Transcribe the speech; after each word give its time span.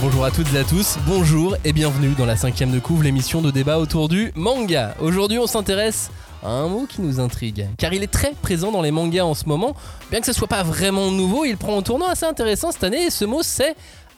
Bonjour 0.00 0.24
à 0.24 0.30
toutes 0.30 0.52
et 0.54 0.58
à 0.58 0.64
tous, 0.64 0.98
bonjour 1.06 1.56
et 1.64 1.72
bienvenue 1.72 2.14
dans 2.18 2.26
la 2.26 2.36
cinquième 2.36 2.70
de 2.70 2.78
couvre, 2.78 3.04
l'émission 3.04 3.40
de 3.40 3.50
débat 3.50 3.78
autour 3.78 4.08
du 4.08 4.32
manga. 4.34 4.94
Aujourd'hui 5.00 5.38
on 5.38 5.46
s'intéresse 5.46 6.10
à 6.42 6.50
un 6.50 6.68
mot 6.68 6.86
qui 6.86 7.00
nous 7.00 7.20
intrigue, 7.20 7.68
car 7.78 7.92
il 7.94 8.02
est 8.02 8.10
très 8.10 8.32
présent 8.32 8.70
dans 8.70 8.82
les 8.82 8.90
mangas 8.90 9.24
en 9.24 9.34
ce 9.34 9.46
moment. 9.46 9.74
Bien 10.10 10.20
que 10.20 10.26
ce 10.26 10.32
soit 10.32 10.48
pas 10.48 10.62
vraiment 10.62 11.10
nouveau, 11.10 11.44
il 11.44 11.56
prend 11.56 11.78
un 11.78 11.82
tournant 11.82 12.06
assez 12.08 12.26
intéressant 12.26 12.70
cette 12.70 12.84
année 12.84 13.06
et 13.06 13.10
ce 13.10 13.24
mot 13.24 13.42
c'est 13.42 13.74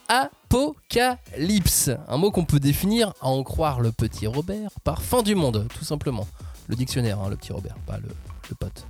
apocalypse. 0.09 1.91
Un 2.09 2.17
mot 2.17 2.31
qu'on 2.31 2.45
peut 2.45 2.61
définir, 2.61 3.13
à 3.21 3.29
en 3.29 3.43
croire 3.43 3.81
le 3.81 3.93
petit 3.93 4.27
Robert, 4.27 4.71
par 4.83 5.03
fin 5.03 5.23
du 5.23 5.35
monde, 5.35 5.67
tout 5.79 5.85
simplement. 5.85 6.27
Le 6.69 6.75
dictionnaire, 6.75 7.21
hein, 7.21 7.29
le 7.31 7.37
petit 7.37 7.53
Robert, 7.53 7.77
pas 7.87 7.99
le, 7.99 8.09
pote. 8.59 8.87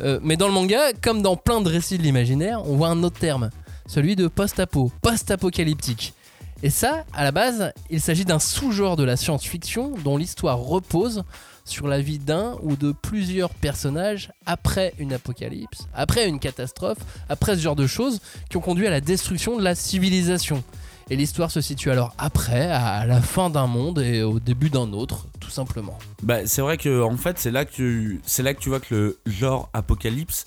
Euh, 0.00 0.18
mais 0.22 0.36
dans 0.36 0.46
le 0.46 0.52
manga, 0.52 0.92
comme 1.00 1.22
dans 1.22 1.36
plein 1.36 1.60
de 1.60 1.68
récits 1.68 1.98
de 1.98 2.02
l'imaginaire, 2.02 2.62
on 2.66 2.76
voit 2.76 2.88
un 2.88 3.02
autre 3.02 3.18
terme, 3.18 3.50
celui 3.86 4.16
de 4.16 4.26
post-apo, 4.26 4.90
post-apocalyptique. 5.02 6.14
Et 6.62 6.70
ça, 6.70 7.04
à 7.14 7.24
la 7.24 7.32
base, 7.32 7.72
il 7.88 8.00
s'agit 8.00 8.26
d'un 8.26 8.38
sous-genre 8.38 8.96
de 8.96 9.04
la 9.04 9.16
science-fiction 9.16 9.94
dont 10.04 10.18
l'histoire 10.18 10.58
repose 10.58 11.24
sur 11.64 11.86
la 11.86 12.00
vie 12.00 12.18
d'un 12.18 12.56
ou 12.62 12.76
de 12.76 12.92
plusieurs 12.92 13.50
personnages 13.50 14.32
après 14.44 14.92
une 14.98 15.12
apocalypse, 15.12 15.86
après 15.94 16.28
une 16.28 16.38
catastrophe, 16.38 16.98
après 17.28 17.56
ce 17.56 17.60
genre 17.60 17.76
de 17.76 17.86
choses 17.86 18.20
qui 18.50 18.56
ont 18.56 18.60
conduit 18.60 18.86
à 18.86 18.90
la 18.90 19.00
destruction 19.00 19.56
de 19.56 19.62
la 19.62 19.74
civilisation. 19.74 20.62
Et 21.08 21.16
l'histoire 21.16 21.50
se 21.50 21.60
situe 21.60 21.90
alors 21.90 22.14
après, 22.18 22.70
à 22.70 23.06
la 23.06 23.20
fin 23.20 23.50
d'un 23.50 23.66
monde 23.66 23.98
et 23.98 24.22
au 24.22 24.38
début 24.38 24.70
d'un 24.70 24.92
autre, 24.92 25.26
tout 25.40 25.50
simplement. 25.50 25.98
Bah, 26.22 26.46
c'est 26.46 26.60
vrai 26.60 26.76
que 26.76 27.02
en 27.02 27.16
fait, 27.16 27.38
c'est 27.38 27.50
là 27.50 27.64
que 27.64 27.72
tu, 27.72 28.20
c'est 28.26 28.42
là 28.42 28.54
que 28.54 28.60
tu 28.60 28.68
vois 28.68 28.80
que 28.80 29.18
le 29.24 29.32
genre 29.32 29.70
apocalypse, 29.72 30.46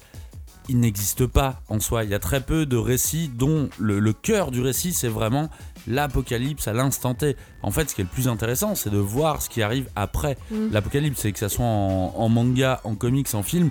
il 0.70 0.80
n'existe 0.80 1.26
pas 1.26 1.62
en 1.68 1.82
soi. 1.82 2.06
Il 2.06 2.10
y 2.10 2.14
a 2.14 2.20
très 2.20 2.40
peu 2.40 2.66
de 2.66 2.78
récits 2.78 3.30
dont 3.34 3.70
le, 3.78 4.00
le 4.00 4.14
cœur 4.14 4.52
du 4.52 4.62
récit, 4.62 4.94
c'est 4.94 5.10
vraiment 5.10 5.50
l'apocalypse 5.88 6.68
à 6.68 6.74
l'instant 6.74 7.14
T. 7.14 7.36
En 7.62 7.72
fait, 7.72 7.90
ce 7.90 7.96
qui 7.96 8.02
est 8.02 8.06
le 8.06 8.10
plus 8.10 8.28
intéressant, 8.28 8.76
c'est 8.76 8.90
de 8.90 8.98
voir 8.98 9.42
ce 9.42 9.50
qui 9.50 9.62
arrive 9.62 9.88
après 9.96 10.38
Mm. 10.52 10.70
l'apocalypse. 10.72 11.20
C'est 11.22 11.32
que 11.32 11.40
ça 11.40 11.50
soit 11.50 11.66
en, 11.66 12.14
en 12.16 12.30
manga, 12.30 12.82
en 12.84 12.96
comics, 12.96 13.34
en 13.34 13.44
film. 13.44 13.70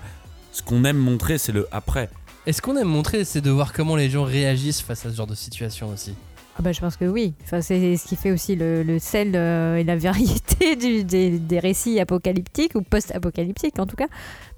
Ce 0.53 0.63
qu'on 0.63 0.85
aime 0.85 0.99
montrer, 0.99 1.39
c'est 1.39 1.53
le 1.53 1.67
après. 1.73 2.09
Et 2.47 2.53
ce 2.53 2.61
qu'on 2.61 2.77
aime 2.77 2.89
montrer, 2.89 3.25
c'est 3.25 3.41
de 3.41 3.51
voir 3.51 3.73
comment 3.73 3.97
les 3.97 4.11
gens 4.11 4.25
réagissent 4.25 4.81
face 4.83 5.07
à 5.07 5.11
ce 5.11 5.17
genre 5.17 5.27
de 5.27 5.35
situation 5.35 5.89
aussi. 5.91 6.15
Ah 6.59 6.61
bah, 6.61 6.73
je 6.73 6.81
pense 6.81 6.97
que 6.97 7.07
oui. 7.07 7.33
Enfin, 7.45 7.63
c'est 7.63 7.97
ce 7.97 8.05
qui 8.07 8.15
fait 8.17 8.31
aussi 8.31 8.57
le, 8.57 8.83
le 8.83 8.99
sel 8.99 9.33
euh, 9.35 9.77
et 9.77 9.85
la 9.85 9.97
variété 10.09 10.77
du- 10.77 11.03
des, 11.05 11.39
des 11.39 11.59
récits 11.59 11.99
apocalyptiques 11.99 12.75
ou 12.75 12.83
post-apocalyptiques 12.83 13.79
en 13.79 13.87
tout 13.87 13.97
cas, 13.97 14.09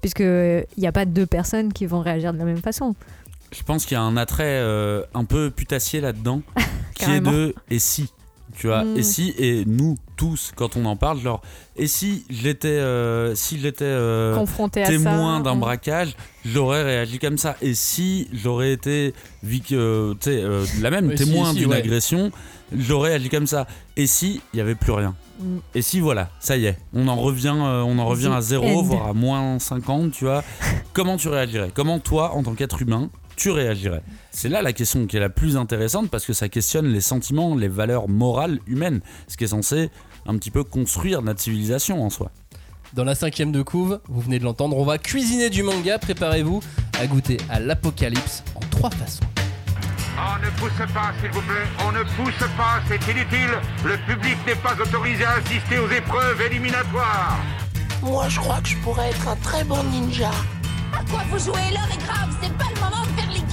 puisque 0.01 0.19
il 0.19 0.65
n'y 0.77 0.87
a 0.87 0.91
pas 0.91 1.05
deux 1.05 1.25
personnes 1.25 1.71
qui 1.71 1.85
vont 1.85 2.01
réagir 2.01 2.33
de 2.33 2.37
la 2.37 2.43
même 2.43 2.57
façon. 2.61 2.95
Je 3.51 3.63
pense 3.63 3.85
qu'il 3.85 3.95
y 3.95 3.97
a 3.97 4.01
un 4.01 4.17
attrait 4.17 4.43
euh, 4.59 5.03
un 5.13 5.23
peu 5.25 5.49
putassier 5.49 6.01
là-dedans, 6.01 6.41
qui 6.95 7.09
est 7.11 7.21
de 7.21 7.53
et 7.69 7.79
si, 7.79 8.09
tu 8.57 8.67
vois, 8.67 8.83
Mm. 8.83 8.97
et 8.97 9.03
si 9.03 9.33
et 9.37 9.63
nous 9.65 9.95
tous 10.17 10.51
quand 10.55 10.75
on 10.77 10.85
en 10.85 10.95
parle, 10.95 11.19
genre 11.19 11.41
et 11.75 11.87
si 11.87 12.25
j'étais, 12.29 12.67
euh, 12.69 13.35
si 13.35 13.59
j'étais 13.59 13.83
euh, 13.85 14.33
Confronté 14.35 14.83
témoin 14.83 15.39
d'un 15.41 15.51
on- 15.53 15.57
braquage, 15.57 16.15
j'aurais 16.45 16.83
réagi 16.83 17.19
comme 17.19 17.37
ça. 17.37 17.55
Et 17.61 17.73
si 17.73 18.29
j'aurais 18.33 18.71
été 18.73 19.13
euh, 19.71 20.13
tu 20.13 20.17
sais, 20.21 20.41
euh, 20.41 20.65
la 20.81 20.89
même 20.89 21.07
Oui, 21.09 21.15
témoin 21.15 21.51
si, 21.51 21.59
d'une 21.59 21.71
ouais. 21.71 21.77
agression, 21.77 22.31
j'aurais 22.77 23.13
agi 23.13 23.29
comme 23.29 23.47
ça. 23.47 23.67
Et 23.97 24.07
si 24.07 24.41
il 24.53 24.57
y 24.57 24.61
avait 24.61 24.75
plus 24.75 24.91
rien. 24.93 25.15
Mm. 25.39 25.57
Et 25.75 25.81
si 25.81 25.99
voilà, 25.99 26.29
ça 26.39 26.55
y 26.57 26.65
est, 26.65 26.77
on 26.93 27.07
en 27.09 27.17
revient, 27.17 27.55
euh, 27.57 27.81
on 27.83 27.99
en 27.99 28.05
revient 28.05 28.29
The 28.33 28.37
à 28.37 28.41
zéro, 28.41 28.65
end. 28.79 28.81
voire 28.83 29.07
à 29.07 29.13
moins 29.13 29.59
50, 29.59 30.11
tu 30.11 30.23
vois. 30.25 30.43
Comment 30.93 31.17
tu 31.17 31.27
réagirais? 31.27 31.71
Comment 31.73 31.99
toi, 31.99 32.31
en 32.35 32.43
tant 32.43 32.53
qu'être 32.53 32.81
humain, 32.81 33.09
tu 33.35 33.51
réagirais 33.51 34.01
C'est 34.31 34.49
là 34.49 34.61
la 34.61 34.73
question 34.73 35.05
qui 35.07 35.17
est 35.17 35.19
la 35.19 35.29
plus 35.29 35.57
intéressante 35.57 36.09
parce 36.09 36.25
que 36.25 36.33
ça 36.33 36.49
questionne 36.49 36.87
les 36.87 37.01
sentiments, 37.01 37.55
les 37.55 37.67
valeurs 37.67 38.07
morales 38.09 38.59
humaines, 38.67 39.01
ce 39.27 39.37
qui 39.37 39.43
est 39.43 39.47
censé 39.47 39.89
un 40.25 40.37
petit 40.37 40.51
peu 40.51 40.63
construire 40.63 41.21
notre 41.21 41.41
civilisation 41.41 42.03
en 42.03 42.09
soi. 42.09 42.31
Dans 42.93 43.03
la 43.03 43.15
cinquième 43.15 43.51
de 43.51 43.61
couve, 43.61 43.99
vous 44.07 44.21
venez 44.21 44.39
de 44.39 44.43
l'entendre, 44.43 44.77
on 44.77 44.85
va 44.85 44.97
cuisiner 44.97 45.49
du 45.49 45.63
manga, 45.63 45.99
préparez-vous 45.99 46.61
à 46.99 47.07
goûter 47.07 47.37
à 47.49 47.59
l'apocalypse 47.59 48.43
en 48.55 48.61
trois 48.69 48.89
façons. 48.89 49.25
On 50.17 50.39
ne 50.39 50.49
pousse 50.51 50.93
pas, 50.93 51.11
s'il 51.19 51.29
vous 51.31 51.41
plaît. 51.41 51.67
On 51.85 51.91
ne 51.91 52.03
pousse 52.03 52.47
pas, 52.55 52.79
c'est 52.87 53.11
inutile. 53.11 53.51
Le 53.83 53.97
public 54.05 54.37
n'est 54.47 54.55
pas 54.55 54.73
autorisé 54.81 55.25
à 55.25 55.33
assister 55.33 55.77
aux 55.77 55.89
épreuves 55.89 56.41
éliminatoires. 56.41 57.37
Moi, 58.01 58.29
je 58.29 58.39
crois 58.39 58.61
que 58.61 58.69
je 58.69 58.77
pourrais 58.77 59.09
être 59.09 59.27
un 59.27 59.35
très 59.37 59.65
bon 59.65 59.83
ninja. 59.91 60.31
À 60.93 61.03
quoi 61.11 61.21
vous 61.29 61.39
jouez 61.39 61.59
L'heure 61.73 61.89
est 61.91 62.03
grave, 62.05 62.33
c'est 62.41 62.53
pas 62.57 62.65
le 62.73 62.79
moment 62.79 63.03
de 63.03 63.14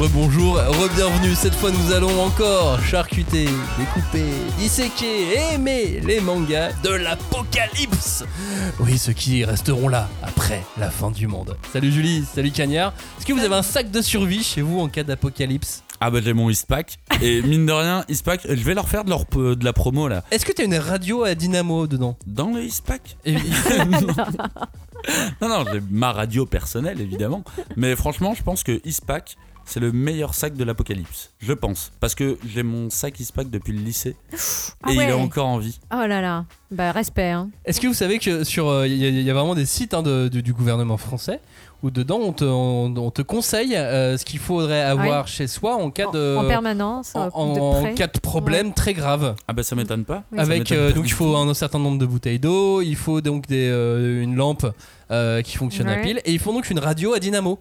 Rebonjour, 0.00 0.56
re-bienvenue. 0.56 1.34
Cette 1.34 1.54
fois, 1.54 1.70
nous 1.70 1.92
allons 1.92 2.22
encore 2.24 2.80
charcuter, 2.82 3.48
découper, 3.78 4.24
disséquer, 4.58 5.52
aimer 5.54 6.00
les 6.04 6.20
mangas 6.20 6.72
de 6.82 6.90
l'apocalypse. 6.90 8.24
Oui, 8.80 8.98
ceux 8.98 9.12
qui 9.12 9.44
resteront 9.44 9.88
là 9.88 10.08
après 10.22 10.62
la 10.78 10.90
fin 10.90 11.10
du 11.10 11.26
monde. 11.26 11.56
Salut 11.72 11.92
Julie, 11.92 12.24
salut 12.34 12.50
Cagnard. 12.50 12.92
Est-ce 13.18 13.26
que 13.26 13.32
vous 13.32 13.40
avez 13.44 13.54
un 13.54 13.62
sac 13.62 13.90
de 13.90 14.02
survie 14.02 14.42
chez 14.42 14.62
vous 14.62 14.80
en 14.80 14.88
cas 14.88 15.04
d'apocalypse? 15.04 15.82
Ah 16.00 16.10
bah 16.10 16.18
j'ai 16.22 16.32
mon 16.34 16.50
Eastpack 16.50 16.98
et 17.22 17.40
mine 17.40 17.64
de 17.66 17.72
rien 17.72 18.04
Eastpack 18.08 18.40
je 18.48 18.62
vais 18.64 18.74
leur 18.74 18.88
faire 18.88 19.04
de, 19.04 19.10
leur, 19.10 19.24
de 19.26 19.64
la 19.64 19.72
promo 19.72 20.08
là 20.08 20.24
Est-ce 20.32 20.44
que 20.44 20.50
t'as 20.52 20.64
une 20.64 20.76
radio 20.76 21.22
à 21.22 21.34
dynamo 21.36 21.86
dedans? 21.86 22.18
Dans 22.26 22.50
le 22.50 22.62
Eastpack 22.64 23.16
Et- 23.24 23.34
non 25.40 25.48
non 25.48 25.64
j'ai 25.72 25.80
ma 25.90 26.12
radio 26.12 26.46
personnelle 26.46 27.00
évidemment 27.00 27.44
mais 27.76 27.94
franchement 27.94 28.34
je 28.36 28.42
pense 28.42 28.64
que 28.64 28.80
Eastpack 28.84 29.36
c'est 29.66 29.80
le 29.80 29.92
meilleur 29.92 30.34
sac 30.34 30.54
de 30.54 30.64
l'apocalypse 30.64 31.30
je 31.40 31.52
pense. 31.52 31.92
Parce 32.00 32.14
que 32.14 32.38
j'ai 32.46 32.62
mon 32.62 32.88
sac 32.90 33.20
Eastpack 33.20 33.50
depuis 33.50 33.72
le 33.72 33.80
lycée. 33.82 34.16
Ah 34.82 34.90
et 34.90 34.94
il 34.94 34.98
ouais. 34.98 35.08
est 35.08 35.12
encore 35.12 35.46
en 35.46 35.58
vie. 35.58 35.78
Oh 35.92 36.06
là 36.06 36.20
là, 36.20 36.44
bah 36.70 36.90
respect. 36.92 37.30
Hein. 37.30 37.50
Est-ce 37.66 37.80
que 37.80 37.86
vous 37.86 37.92
savez 37.94 38.18
que 38.18 38.44
sur 38.44 38.68
euh, 38.68 38.86
il 38.86 38.96
y, 38.96 39.04
a- 39.04 39.08
il 39.10 39.22
y 39.22 39.30
a 39.30 39.34
vraiment 39.34 39.54
des 39.54 39.66
sites 39.66 39.92
hein, 39.94 40.02
de- 40.02 40.28
de- 40.28 40.40
du 40.40 40.52
gouvernement 40.54 40.96
français 40.96 41.40
où 41.82 41.90
dedans 41.90 42.18
on 42.22 42.32
te, 42.32 42.44
on, 42.44 42.96
on 42.96 43.10
te 43.10 43.20
conseille 43.20 43.76
euh, 43.76 44.16
ce 44.16 44.24
qu'il 44.24 44.38
faudrait 44.38 44.80
avoir 44.80 45.28
chez 45.28 45.46
soi 45.46 45.74
en 45.76 45.90
cas 45.90 46.06
En, 46.06 46.12
de 46.12 46.36
en 46.38 46.46
permanence, 46.48 47.14
en, 47.14 47.26
euh, 47.26 47.30
en- 47.34 47.52
de 47.54 47.60
en 47.60 47.80
près. 47.82 47.94
cas 47.94 48.06
de 48.06 48.18
problème 48.18 48.72
très 48.72 48.94
grave. 48.94 49.34
ah 49.46 49.52
bah 49.52 49.62
ça 49.62 49.76
m'étonne 49.76 50.04
pas. 50.06 50.24
Oui, 50.32 50.38
Avec 50.38 50.72
euh, 50.72 50.88
pas 50.88 50.94
donc 50.96 51.04
il 51.06 51.12
faut 51.12 51.36
un 51.36 51.52
certain 51.52 51.78
nombre 51.78 51.98
de 51.98 52.06
bouteilles 52.06 52.38
d'eau, 52.38 52.80
il 52.80 52.96
faut 52.96 53.20
donc 53.20 53.46
des, 53.48 53.68
euh, 53.68 54.22
une 54.22 54.34
lampe 54.34 54.66
euh, 55.10 55.42
qui 55.42 55.58
fonctionne 55.58 55.88
à 55.88 55.96
pile 55.96 56.22
et 56.24 56.32
il 56.32 56.38
faut 56.38 56.52
donc 56.52 56.70
une 56.70 56.78
radio 56.78 57.12
à 57.12 57.18
dynamo 57.18 57.58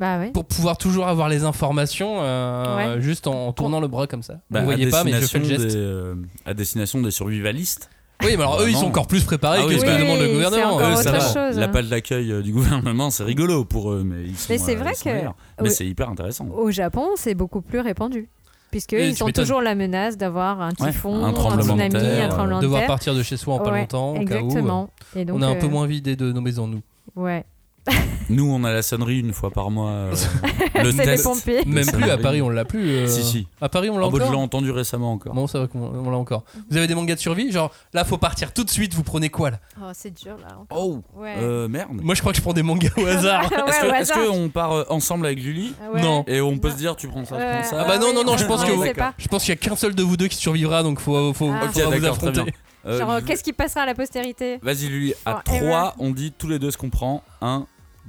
Bah 0.00 0.18
pour 0.32 0.44
pouvoir 0.44 0.76
toujours 0.76 1.06
avoir 1.06 1.28
les 1.28 1.44
informations 1.44 2.16
euh, 2.20 2.94
Ouais. 2.96 3.00
juste 3.00 3.26
en, 3.28 3.46
en 3.48 3.52
tournant 3.52 3.80
le 3.80 3.86
bras 3.88 4.06
comme 4.06 4.22
ça. 4.22 4.40
Bah, 4.50 4.60
Vous 4.60 4.64
voyez 4.66 4.88
pas 4.88 5.04
mais 5.04 5.12
je 5.12 5.26
fais 5.26 5.38
le 5.38 5.44
geste. 5.44 5.66
des, 5.68 5.76
euh, 5.76 6.14
à 6.46 6.52
destination 6.54 7.00
des 7.00 7.12
survivalistes 7.12 7.90
Oui 8.22 8.30
mais 8.36 8.42
alors 8.42 8.60
eux 8.60 8.68
ils 8.68 8.76
sont 8.76 8.86
encore 8.86 9.06
plus 9.06 9.22
préparés 9.22 9.58
Ah 9.62 9.66
oui, 9.66 9.74
que 9.74 9.80
ce 9.82 9.86
oui, 9.86 9.92
que 9.92 10.00
demande 10.02 10.18
le 10.18 10.26
c'est 10.26 10.32
gouvernement. 10.32 10.76
autre 10.76 10.96
ça 11.02 11.12
va. 11.12 11.20
chose, 11.20 11.58
la 11.58 11.66
hein. 11.66 11.68
page 11.68 11.88
d'accueil 11.88 12.32
euh, 12.32 12.42
du 12.42 12.52
gouvernement 12.58 13.10
c'est 13.10 13.22
rigolo 13.24 13.64
pour 13.64 13.92
eux 13.92 14.02
mais 14.04 14.24
ils 14.24 14.36
sont, 14.36 14.46
Mais 14.52 14.58
c'est 14.58 14.74
euh, 14.76 14.80
vrai 14.80 14.94
que- 14.94 15.08
meilleurs. 15.08 15.36
mais 15.60 15.68
oui. 15.68 15.74
c'est 15.74 15.86
hyper 15.86 16.08
intéressant 16.08 16.48
Au 16.48 16.70
Japon, 16.72 17.10
c'est 17.16 17.34
beaucoup 17.34 17.60
plus 17.62 17.78
répandu. 17.80 18.28
Puisque 18.72 18.94
Et 18.94 19.10
ils 19.10 19.14
tu 19.14 19.22
ont 19.22 19.28
toujours 19.30 19.60
la 19.62 19.76
menace 19.76 20.16
d'avoir 20.16 20.60
un 20.60 20.70
Ouais, 20.80 20.90
typhon, 20.90 21.24
un 21.24 21.28
un, 21.28 21.32
tremblement 21.32 21.76
de 21.76 21.80
tsunami, 21.82 21.90
terre, 21.92 22.24
un 22.24 22.28
tremblement 22.28 22.58
de 22.58 22.62
Devoir 22.64 22.80
terre. 22.80 22.88
partir 22.88 23.14
de 23.14 23.22
chez 23.22 23.36
soi 23.36 23.54
en 23.54 23.58
pas 23.60 23.70
Ouais, 23.70 23.80
longtemps 23.82 24.10
au 24.16 24.24
cas 24.24 24.40
où. 24.40 24.46
Exactement. 24.46 24.90
Et 25.14 25.24
donc, 25.24 25.36
on 25.38 25.42
a 25.42 25.46
un 25.46 25.54
peu 25.54 25.66
euh, 25.66 25.68
moins 25.68 25.86
vidé 25.86 26.16
de 26.16 26.32
nos 26.32 26.40
maisons 26.40 26.66
nous. 26.66 26.80
Ouais. 27.14 27.44
Nous, 28.30 28.50
on 28.50 28.64
a 28.64 28.72
la 28.72 28.80
sonnerie 28.80 29.20
une 29.20 29.34
fois 29.34 29.50
par 29.50 29.70
mois. 29.70 29.90
euh, 29.90 30.14
le 30.82 30.90
C'est 30.92 30.98
les 30.98 31.04
test. 31.04 31.24
pompiers. 31.24 31.62
Même 31.66 31.84
plus 31.86 32.10
à. 32.10 32.16
Paris 32.16 32.40
on 32.40 32.48
l'a 32.48 32.64
plus. 32.64 32.88
euh. 32.88 33.06
Si, 33.06 33.22
si. 33.22 33.46
À 33.60 33.68
Paris 33.68 33.90
on 33.90 33.98
l'a 33.98 34.06
Ah 34.06 34.10
bah, 34.10 34.16
je 34.18 34.22
l'ai 34.22 34.28
encore. 34.30 34.40
entendu 34.40 34.70
récemment 34.70 35.12
encore. 35.12 35.34
Bon 35.34 35.46
ça 35.46 35.58
va 35.60 35.66
qu'on 35.66 35.80
on 35.80 36.10
l'a 36.10 36.16
encore. 36.16 36.44
Vous 36.70 36.78
avez 36.78 36.86
des 36.86 36.94
mangas 36.94 37.16
de 37.16 37.20
survie? 37.20 37.52
Genre 37.52 37.70
là 37.92 38.04
faut 38.04 38.16
partir 38.16 38.54
tout 38.54 38.64
de 38.64 38.70
suite 38.70 38.94
vous 38.94 39.02
prenez 39.02 39.28
quoi 39.28 39.50
là? 39.50 39.58
Oh, 39.78 39.90
c'est 39.92 40.10
dur 40.14 40.36
là. 40.42 40.56
Oh, 40.70 41.02
Ouais. 41.14 41.34
euh, 41.38 41.68
merde. 41.68 41.90
Moi 42.02 42.14
je 42.14 42.20
crois 42.20 42.32
que 42.32 42.38
je 42.38 42.42
prends 42.42 42.54
des 42.54 42.62
mangas 42.62 42.88
au 42.96 43.04
hasard. 43.06 43.42
Ouais, 43.50 43.58
Est-ce 43.68 43.86
au 43.86 43.90
que- 43.90 43.94
est-ce 43.96 44.12
hasard. 44.12 44.26
qu'on 44.30 44.48
part 44.48 44.72
euh, 44.72 44.84
ensemble 44.88 45.26
avec 45.26 45.38
Julie? 45.38 45.74
Ouais. 45.92 46.00
Non. 46.00 46.24
et 46.26 46.40
on 46.40 46.56
peut 46.56 46.70
se 46.70 46.76
dire 46.76 46.96
tu 46.96 47.08
prends 47.08 47.26
ça, 47.26 47.36
Ouais. 47.36 47.60
prends 47.60 47.70
ça 47.70 47.82
Ah 47.82 47.88
bah 47.88 47.98
non, 47.98 48.14
non, 48.14 48.24
non, 48.24 48.38
je 48.38 48.46
pense 48.46 48.64
que 48.64 48.70
ne 48.70 48.76
vous-. 48.76 48.84
Je 49.18 49.28
pense 49.28 49.42
qu'il 49.44 49.50
y 49.50 49.52
a 49.52 49.56
qu'un 49.56 49.76
seul 49.76 49.94
de 49.94 50.02
vous 50.02 50.16
deux 50.16 50.28
qui 50.28 50.36
survivra 50.38 50.82
donc 50.82 50.98
faut, 51.00 51.34
faut, 51.34 51.50
Ah. 51.52 51.64
Ok, 51.66 51.72
faudra 51.72 51.90
vous 51.90 52.00
d'accord, 52.00 52.18
très 52.18 52.28
affronter. 52.28 52.50
bien. 52.50 52.60
Euh, 52.86 52.98
Genre, 52.98 53.24
qu'est-ce 53.24 53.42
qui 53.42 53.52
passera 53.54 53.82
à 53.82 53.86
la 53.86 53.94
postérité? 53.94 54.58
Vas-y 54.62 54.88
Julie, 54.88 55.14
à 55.24 55.42
Oh, 55.46 55.50
Emma. 55.50 55.58
3, 55.60 55.94
on 55.98 56.10
dit 56.10 56.32
tous 56.36 56.48
les 56.48 56.58
deux 56.58 56.70
ce 56.70 56.76
qu'on 56.76 56.90
prend. 56.90 57.22
1, 57.40 57.66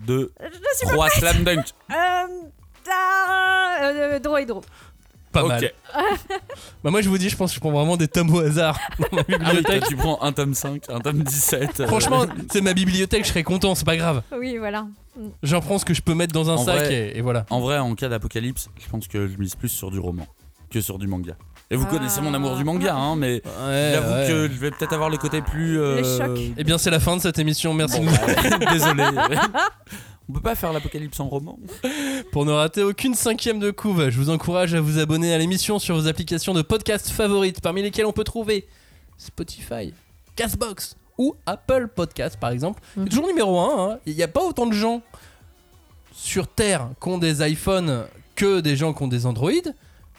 2, 0.07 0.31
Je 0.41 0.77
suis 0.77 0.87
3, 0.87 1.09
slam 1.09 1.43
dunk. 1.43 1.65
Euh, 1.91 2.91
ah, 2.91 3.77
euh, 3.83 4.19
Dro 4.19 4.37
Hydro. 4.37 4.61
Pas 5.31 5.43
Ok. 5.43 5.49
mal. 5.49 5.71
Bah 6.83 6.91
moi 6.91 7.01
je 7.01 7.09
vous 7.09 7.17
dis, 7.17 7.29
je 7.29 7.35
pense 7.35 7.51
que 7.51 7.55
je 7.55 7.59
prends 7.59 7.71
vraiment 7.71 7.97
des 7.97 8.07
tomes 8.07 8.33
au 8.33 8.39
hasard 8.39 8.77
dans 8.99 9.07
ma 9.17 9.21
Ah 9.21 9.25
oui, 9.27 9.35
bibliothèque. 9.37 9.79
toi, 9.79 9.87
tu 9.89 9.95
prends 9.95 10.21
un 10.21 10.31
tome 10.31 10.53
5, 10.53 10.83
un 10.89 10.99
tome 10.99 11.23
17. 11.23 11.79
euh, 11.79 11.87
Franchement, 11.87 12.25
c'est 12.51 12.61
ma 12.61 12.73
bibliothèque, 12.73 13.23
je 13.23 13.29
serais 13.29 13.43
content, 13.43 13.73
c'est 13.75 13.85
pas 13.85 13.97
grave. 13.97 14.21
Oui, 14.37 14.57
voilà. 14.57 14.85
J'en 15.43 15.61
prends 15.61 15.77
ce 15.79 15.85
que 15.85 15.93
je 15.93 16.01
peux 16.01 16.13
mettre 16.13 16.33
dans 16.33 16.49
un 16.51 16.55
En 16.55 16.63
sac 16.65 16.75
vrai- 16.75 16.93
et, 16.93 17.17
et 17.17 17.21
voilà. 17.21 17.45
En 17.49 17.59
vrai, 17.59 17.77
en 17.79 17.95
cas 17.95 18.07
d'apocalypse, 18.09 18.69
je 18.83 18.87
pense 18.89 19.07
que 19.07 19.27
je 19.27 19.37
mise 19.37 19.55
plus 19.55 19.69
sur 19.69 19.89
du 19.91 19.99
roman 19.99 20.27
que 20.69 20.79
sur 20.81 20.99
du 20.99 21.07
manga. 21.07 21.35
Et 21.71 21.75
vous 21.75 21.85
Ah. 21.87 21.91
connaissez 21.93 22.21
mon 22.21 22.33
amour 22.33 22.55
du 22.57 22.63
manga, 22.63 22.95
hein, 22.95 23.15
mais 23.15 23.41
Ouais, 23.43 23.91
j'avoue 23.93 24.13
ouais. 24.13 24.27
que 24.27 24.43
je 24.53 24.59
vais 24.59 24.69
peut-être 24.71 24.93
avoir 24.93 25.09
le 25.09 25.17
côté 25.17 25.41
plus. 25.41 25.79
euh, 25.79 25.97
Le 25.97 26.03
choc. 26.35 26.39
Eh 26.57 26.63
bien 26.63 26.77
c'est 26.77 26.91
la 26.91 26.99
fin 26.99 27.15
de 27.17 27.21
cette 27.21 27.39
émission, 27.39 27.73
merci 27.73 27.99
Bon, 27.99 28.05
désolé. 28.71 29.03
On 30.29 30.33
peut 30.33 30.41
pas 30.41 30.55
faire 30.55 30.73
l'apocalypse 30.73 31.19
en 31.19 31.27
roman 31.27 31.59
Pour 32.31 32.45
ne 32.45 32.51
rater 32.51 32.81
aucune 32.81 33.13
cinquième 33.13 33.59
de 33.59 33.69
couve, 33.71 34.09
je 34.09 34.17
vous 34.17 34.29
encourage 34.31 34.73
à 34.73 34.81
vous 34.81 34.97
abonner 34.99 35.33
à 35.33 35.37
l'émission 35.37 35.77
sur 35.77 35.95
vos 35.95 36.07
applications 36.07 36.53
de 36.53 36.61
podcast 36.63 37.09
favorites, 37.09 37.61
parmi 37.61 37.81
lesquelles 37.83 38.07
on 38.07 38.11
peut 38.13 38.23
trouver 38.23 38.67
Spotify, 39.17 39.93
Castbox 40.35 40.97
ou 41.17 41.35
Apple 41.45 41.87
Podcast 41.95 42.37
par 42.39 42.49
exemple. 42.51 42.81
C'est 42.95 43.01
Mhm. 43.01 43.09
toujours 43.09 43.27
numéro 43.27 43.59
1, 43.59 43.99
il 44.05 44.15
n'y 44.15 44.23
a 44.23 44.27
pas 44.27 44.43
autant 44.43 44.65
de 44.65 44.73
gens 44.73 45.01
sur 46.13 46.47
Terre 46.47 46.89
qui 47.01 47.07
ont 47.09 47.17
des 47.17 47.47
iPhones 47.47 48.05
que 48.35 48.59
des 48.61 48.75
gens 48.75 48.93
qui 48.93 49.03
ont 49.03 49.07
des 49.07 49.25
Android, 49.25 49.51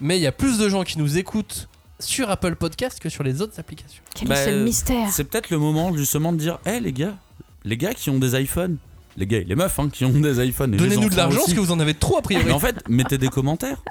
mais 0.01 0.19
il 0.19 0.23
y 0.23 0.27
a 0.27 0.33
plus 0.33 0.59
de 0.59 0.69
gens 0.69 0.83
qui 0.85 0.99
nous 0.99 1.19
écoutent 1.19 1.69
sur 1.99 2.29
Apple 2.31 2.57
Podcast 2.57 3.01
que 3.01 3.09
sur 3.09 3.23
les 3.23 3.41
autres 3.41 3.59
applications. 3.59 4.03
Quel 4.15 4.29
Bah, 4.29 4.41
est 4.41 4.51
ce 4.51 4.63
mystère 4.65 5.09
C'est 5.11 5.25
peut-être 5.25 5.51
le 5.51 5.59
moment 5.59 5.95
justement 5.97 6.33
de 6.33 6.39
dire 6.39 6.59
Hé 6.67 6.81
les 6.81 6.93
gars, 6.93 7.17
les 7.65 7.77
gars 7.77 7.95
qui 7.95 8.11
ont 8.11 8.19
des 8.19 8.39
iPhones, 8.41 8.77
les 9.17 9.27
gars 9.27 9.39
et 9.39 9.45
les 9.45 9.55
meufs 9.55 9.79
hein, 9.79 9.89
qui 9.93 10.05
ont 10.05 10.11
des 10.11 10.45
iPhones. 10.47 10.73
Donnez-nous 10.73 11.09
de 11.11 11.17
l'argent 11.17 11.39
parce 11.41 11.55
que 11.55 11.61
vous 11.61 11.73
en 11.73 11.81
avez 11.81 11.95
trop 11.95 12.19
a 12.19 12.23
priori. 12.23 12.45
Mais 12.47 12.53
en 12.53 12.59
fait, 12.59 12.77
mettez 12.89 13.19
des 13.19 13.29
commentaires. 13.29 13.83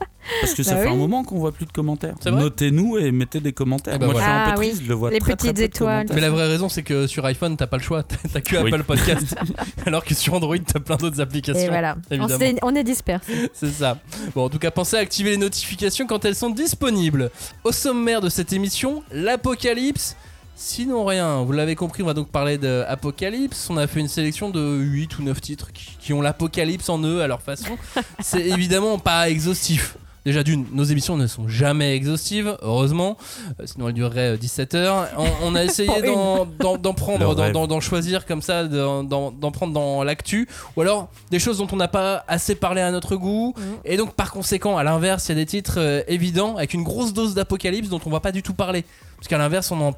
Parce 0.41 0.53
que 0.55 0.63
ça 0.63 0.73
Bah 0.75 0.81
fait 0.81 0.87
oui. 0.87 0.93
un 0.93 0.97
moment 0.97 1.23
qu'on 1.23 1.37
voit 1.37 1.51
plus 1.51 1.65
de 1.67 1.71
commentaires. 1.71 2.15
Notez-nous 2.25 2.97
et 2.97 3.11
mettez 3.11 3.39
des 3.39 3.53
commentaires. 3.53 3.93
Eh 3.95 3.99
ben 3.99 4.05
Moi, 4.07 4.13
voilà. 4.13 4.27
je 4.27 4.31
suis 4.31 4.49
un 4.51 4.53
Ah 4.55 4.59
oui. 4.59 4.81
je 4.83 4.89
le 4.89 4.95
vois 4.95 5.11
Les 5.11 5.19
très, 5.19 5.35
petites 5.35 5.59
étoiles. 5.59 6.07
Mais 6.13 6.21
la 6.21 6.29
vraie 6.31 6.47
raison, 6.47 6.67
c'est 6.67 6.81
que 6.83 7.05
sur 7.05 7.23
iPhone, 7.25 7.55
t'as 7.57 7.67
pas 7.67 7.77
le 7.77 7.83
choix. 7.83 8.03
T'as 8.33 8.41
que 8.41 8.55
Oui. 8.57 8.73
Apple 8.73 8.83
Podcast. 8.83 9.35
alors 9.85 10.03
que 10.03 10.15
sur 10.15 10.33
Android, 10.33 10.57
t'as 10.57 10.79
plein 10.79 10.95
d'autres 10.95 11.21
applications. 11.21 11.61
Et 11.63 11.69
voilà, 11.69 11.95
on, 12.09 12.13
évidemment. 12.15 12.39
s'est- 12.39 12.55
on 12.63 12.75
est 12.75 12.83
dispersés. 12.83 13.49
C'est 13.53 13.69
ça. 13.71 13.99
Bon, 14.33 14.45
en 14.45 14.49
tout 14.49 14.57
cas, 14.59 14.71
pensez 14.71 14.95
à 14.97 14.99
activer 14.99 15.31
les 15.31 15.37
notifications 15.37 16.07
quand 16.07 16.25
elles 16.25 16.35
sont 16.35 16.49
disponibles. 16.49 17.29
Au 17.63 17.71
sommaire 17.71 18.21
de 18.21 18.29
cette 18.29 18.51
émission, 18.51 19.03
l'apocalypse. 19.11 20.15
Sinon 20.57 21.03
rien, 21.05 21.43
vous 21.43 21.51
l'avez 21.51 21.75
compris, 21.75 22.01
on 22.01 22.05
va 22.05 22.13
donc 22.13 22.29
parler 22.29 22.57
d'Apocalypse. 22.57 23.67
On 23.69 23.77
a 23.77 23.87
fait 23.87 23.99
une 23.99 24.07
sélection 24.07 24.49
de 24.49 24.61
8 24.79 25.19
ou 25.19 25.23
9 25.23 25.41
titres 25.41 25.73
qui, 25.73 25.97
qui 25.99 26.13
ont 26.13 26.21
l'apocalypse 26.21 26.87
en 26.89 26.99
eux 27.03 27.21
à 27.21 27.27
leur 27.27 27.41
façon. 27.41 27.77
C'est 28.21 28.45
évidemment 28.47 28.97
pas 28.97 29.29
exhaustif. 29.29 29.97
Déjà 30.23 30.41
d'une, 30.41 30.65
nos 30.71 30.85
émissions 30.85 31.17
ne 31.17 31.27
sont 31.27 31.47
jamais 31.47 31.95
exhaustives, 31.95 32.57
heureusement, 32.63 33.15
Euh, 33.59 33.65
sinon 33.67 33.89
elles 33.89 33.93
dureraient 33.93 34.37
17 34.39 34.73
heures. 34.73 35.07
On, 35.17 35.27
on 35.43 35.55
a 35.55 35.63
essayé 35.65 36.01
d'en- 36.01 36.45
d'en 36.45 36.77
d'en 36.77 36.89
Le 36.91 36.95
prendre, 36.95 37.67
d'en- 37.67 37.79
choisir 37.81 38.25
comme 38.25 38.41
ça, 38.41 38.63
d'en 38.63 39.51
prendre 39.51 39.73
dans 39.73 40.03
l'actu, 40.03 40.47
ou 40.75 40.81
alors 40.81 41.09
des 41.29 41.37
choses 41.37 41.57
dont 41.59 41.67
on 41.71 41.75
n'a 41.75 41.87
pas 41.89 42.23
assez 42.27 42.55
parlé 42.55 42.81
à 42.81 42.89
notre 42.89 43.17
goût. 43.17 43.53
Mhm. 43.57 43.63
Et 43.83 43.97
donc 43.97 44.13
par 44.15 44.31
conséquent, 44.31 44.77
à 44.77 44.83
l'inverse, 44.83 45.27
il 45.27 45.29
y 45.29 45.31
a 45.33 45.35
des 45.35 45.45
titres 45.45 45.75
euh, 45.79 46.01
évidents 46.07 46.55
avec 46.55 46.73
une 46.73 46.83
grosse 46.83 47.13
dose 47.13 47.35
d'apocalypse 47.35 47.89
dont 47.89 48.01
on 48.05 48.09
va 48.09 48.19
pas 48.21 48.31
du 48.31 48.41
tout 48.41 48.53
parler. 48.55 48.83
Parce 49.17 49.27
qu'à 49.27 49.37
l'inverse, 49.37 49.69
on, 49.71 49.79
en- 49.79 49.93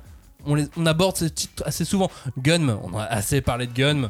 on, 0.45 0.55
les- 0.55 0.67
on 0.77 0.85
aborde 0.85 1.17
ces 1.17 1.29
titres 1.29 1.63
assez 1.65 1.85
souvent. 1.85 2.09
Gunm, 2.37 2.77
on 2.83 2.97
a 2.97 3.03
assez 3.03 3.41
parlé 3.41 3.67
de 3.67 3.73
Gunm. 3.73 4.09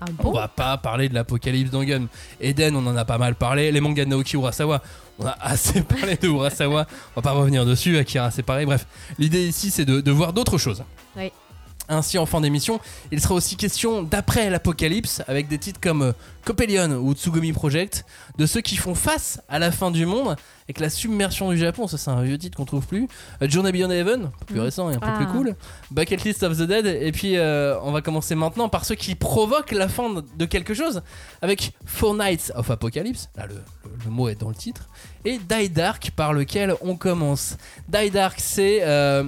Ah 0.00 0.06
On 0.24 0.32
va 0.32 0.48
pas 0.48 0.76
parler 0.78 1.08
de 1.08 1.14
l'apocalypse 1.14 1.70
dans 1.70 1.84
Gun. 1.84 2.06
Eden, 2.40 2.74
on 2.74 2.84
en 2.86 2.96
a 2.96 3.04
pas 3.04 3.18
mal 3.18 3.36
parlé. 3.36 3.70
Les 3.70 3.80
mangas 3.80 4.04
de 4.04 4.10
Naoki 4.10 4.34
Urasawa, 4.36 4.82
on 5.20 5.26
a 5.26 5.36
assez 5.40 5.80
parlé 5.82 6.16
de 6.16 6.26
Urasawa. 6.26 6.86
On 7.14 7.20
va 7.20 7.22
pas 7.22 7.30
revenir 7.32 7.64
dessus. 7.64 7.96
Akira, 7.98 8.30
c'est 8.32 8.42
pareil. 8.42 8.66
Bref, 8.66 8.86
l'idée 9.18 9.46
ici, 9.46 9.70
c'est 9.70 9.84
de, 9.84 10.00
de 10.00 10.10
voir 10.10 10.32
d'autres 10.32 10.58
choses. 10.58 10.82
Oui. 11.16 11.30
Ainsi, 11.92 12.16
en 12.18 12.24
fin 12.24 12.40
d'émission, 12.40 12.80
il 13.10 13.20
sera 13.20 13.34
aussi 13.34 13.56
question 13.56 14.02
d'après 14.02 14.48
l'apocalypse, 14.48 15.22
avec 15.28 15.46
des 15.48 15.58
titres 15.58 15.78
comme 15.78 16.00
euh, 16.02 16.12
Copelion 16.46 16.90
ou 16.92 17.12
Tsugumi 17.12 17.52
Project, 17.52 18.04
de 18.38 18.46
ceux 18.46 18.62
qui 18.62 18.76
font 18.76 18.94
face 18.94 19.40
à 19.48 19.58
la 19.58 19.70
fin 19.70 19.90
du 19.90 20.06
monde, 20.06 20.34
avec 20.66 20.80
la 20.80 20.88
submersion 20.88 21.50
du 21.50 21.58
Japon, 21.58 21.86
ça 21.86 21.98
c'est 21.98 22.10
un 22.10 22.22
vieux 22.22 22.38
titre 22.38 22.56
qu'on 22.56 22.64
trouve 22.64 22.86
plus, 22.86 23.08
euh, 23.42 23.48
Journey 23.48 23.72
Beyond 23.72 23.90
Heaven, 23.90 24.30
plus 24.46 24.56
Mhm. 24.56 24.62
récent 24.62 24.90
et 24.90 24.94
un 24.94 25.00
peu 25.00 25.06
Ah. 25.10 25.16
plus 25.18 25.26
cool, 25.26 25.54
Bucket 25.90 26.24
List 26.24 26.42
of 26.44 26.56
the 26.56 26.62
Dead, 26.62 26.86
et 26.86 27.12
puis 27.12 27.36
euh, 27.36 27.78
on 27.82 27.92
va 27.92 28.00
commencer 28.00 28.34
maintenant 28.34 28.70
par 28.70 28.86
ceux 28.86 28.94
qui 28.94 29.14
provoquent 29.14 29.72
la 29.72 29.88
fin 29.88 30.08
de 30.36 30.44
quelque 30.46 30.72
chose, 30.72 31.02
avec 31.42 31.72
Four 31.84 32.14
Nights 32.14 32.52
of 32.56 32.70
Apocalypse, 32.70 33.28
là 33.36 33.46
le, 33.46 33.54
le- 33.56 33.90
le 34.06 34.10
mot 34.10 34.28
est 34.30 34.34
dans 34.40 34.48
le 34.48 34.54
titre, 34.54 34.88
et 35.26 35.38
Die 35.38 35.68
Dark 35.68 36.12
par 36.16 36.32
lequel 36.32 36.74
on 36.80 36.96
commence. 36.96 37.56
Die 37.88 38.10
Dark 38.10 38.40
c'est 38.40 38.80
euh, 38.82 39.24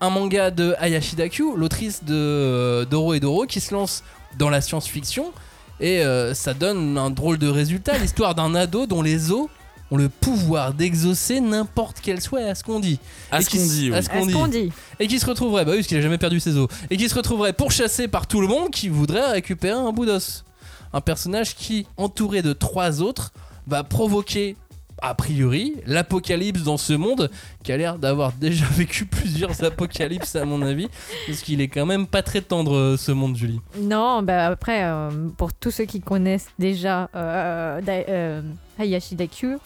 un 0.00 0.10
manga 0.10 0.50
de 0.50 0.74
Hayashi 0.78 1.16
Daku, 1.16 1.56
l'autrice 1.56 2.04
de 2.04 2.14
euh, 2.14 2.84
Doro 2.84 3.14
et 3.14 3.20
Doro, 3.20 3.46
qui 3.46 3.60
se 3.60 3.74
lance 3.74 4.02
dans 4.38 4.50
la 4.50 4.60
science-fiction, 4.60 5.32
et 5.80 6.00
euh, 6.00 6.34
ça 6.34 6.54
donne 6.54 6.98
un 6.98 7.10
drôle 7.10 7.38
de 7.38 7.48
résultat, 7.48 7.96
l'histoire 7.98 8.34
d'un 8.34 8.54
ado 8.54 8.86
dont 8.86 9.02
les 9.02 9.30
os 9.30 9.48
ont 9.90 9.96
le 9.96 10.08
pouvoir 10.08 10.74
d'exaucer 10.74 11.40
n'importe 11.40 11.98
quel 12.02 12.20
souhait 12.20 12.48
à 12.48 12.54
ce 12.56 12.64
qu'on 12.64 12.80
dit. 12.80 12.98
À 13.30 13.38
Et 13.40 13.42
ce 13.44 13.48
qui 13.50 13.58
qu'on 13.58 13.66
dit, 13.66 13.90
oui. 13.90 13.96
à 13.96 14.02
ce 14.02 14.08
qu'on 14.08 14.28
Est-ce 14.28 14.48
dit 14.48 14.72
et 14.98 15.06
qui 15.06 15.18
se 15.20 15.26
retrouverait, 15.26 15.64
bah 15.64 15.70
oui, 15.72 15.78
parce 15.78 15.86
qu'il 15.86 15.96
a 15.96 16.00
jamais 16.00 16.18
perdu 16.18 16.40
ses 16.40 16.56
os, 16.56 16.68
et 16.90 16.96
qui 16.96 17.08
se 17.08 17.14
retrouverait 17.14 17.52
pourchassé 17.52 18.08
par 18.08 18.26
tout 18.26 18.40
le 18.40 18.48
monde 18.48 18.70
qui 18.70 18.88
voudrait 18.88 19.30
récupérer 19.32 19.78
un 19.78 19.92
bout 19.92 20.04
d'os. 20.06 20.44
Un 20.92 21.00
personnage 21.00 21.54
qui, 21.54 21.86
entouré 21.96 22.42
de 22.42 22.52
trois 22.52 23.00
autres, 23.00 23.32
va 23.66 23.84
provoquer, 23.84 24.56
a 25.02 25.14
priori, 25.14 25.74
l'apocalypse 25.86 26.62
dans 26.62 26.76
ce 26.76 26.92
monde 26.92 27.30
qui 27.62 27.72
a 27.72 27.76
l'air 27.76 27.98
d'avoir 27.98 28.32
déjà 28.32 28.64
vécu 28.70 29.06
plusieurs 29.06 29.62
apocalypses, 29.64 30.36
à 30.36 30.44
mon 30.44 30.62
avis, 30.62 30.88
parce 31.26 31.40
qu'il 31.40 31.60
est 31.60 31.68
quand 31.68 31.86
même 31.86 32.06
pas 32.06 32.22
très 32.22 32.40
tendre 32.40 32.74
euh, 32.74 32.96
ce 32.96 33.12
monde, 33.12 33.36
Julie. 33.36 33.60
Non, 33.78 34.22
bah 34.22 34.46
après, 34.46 34.84
euh, 34.84 35.10
pour 35.36 35.52
tous 35.52 35.70
ceux 35.70 35.84
qui 35.84 36.00
connaissent 36.00 36.48
déjà 36.58 37.10
euh, 37.14 38.42
Hayashi 38.78 39.14
Daku, 39.14 39.58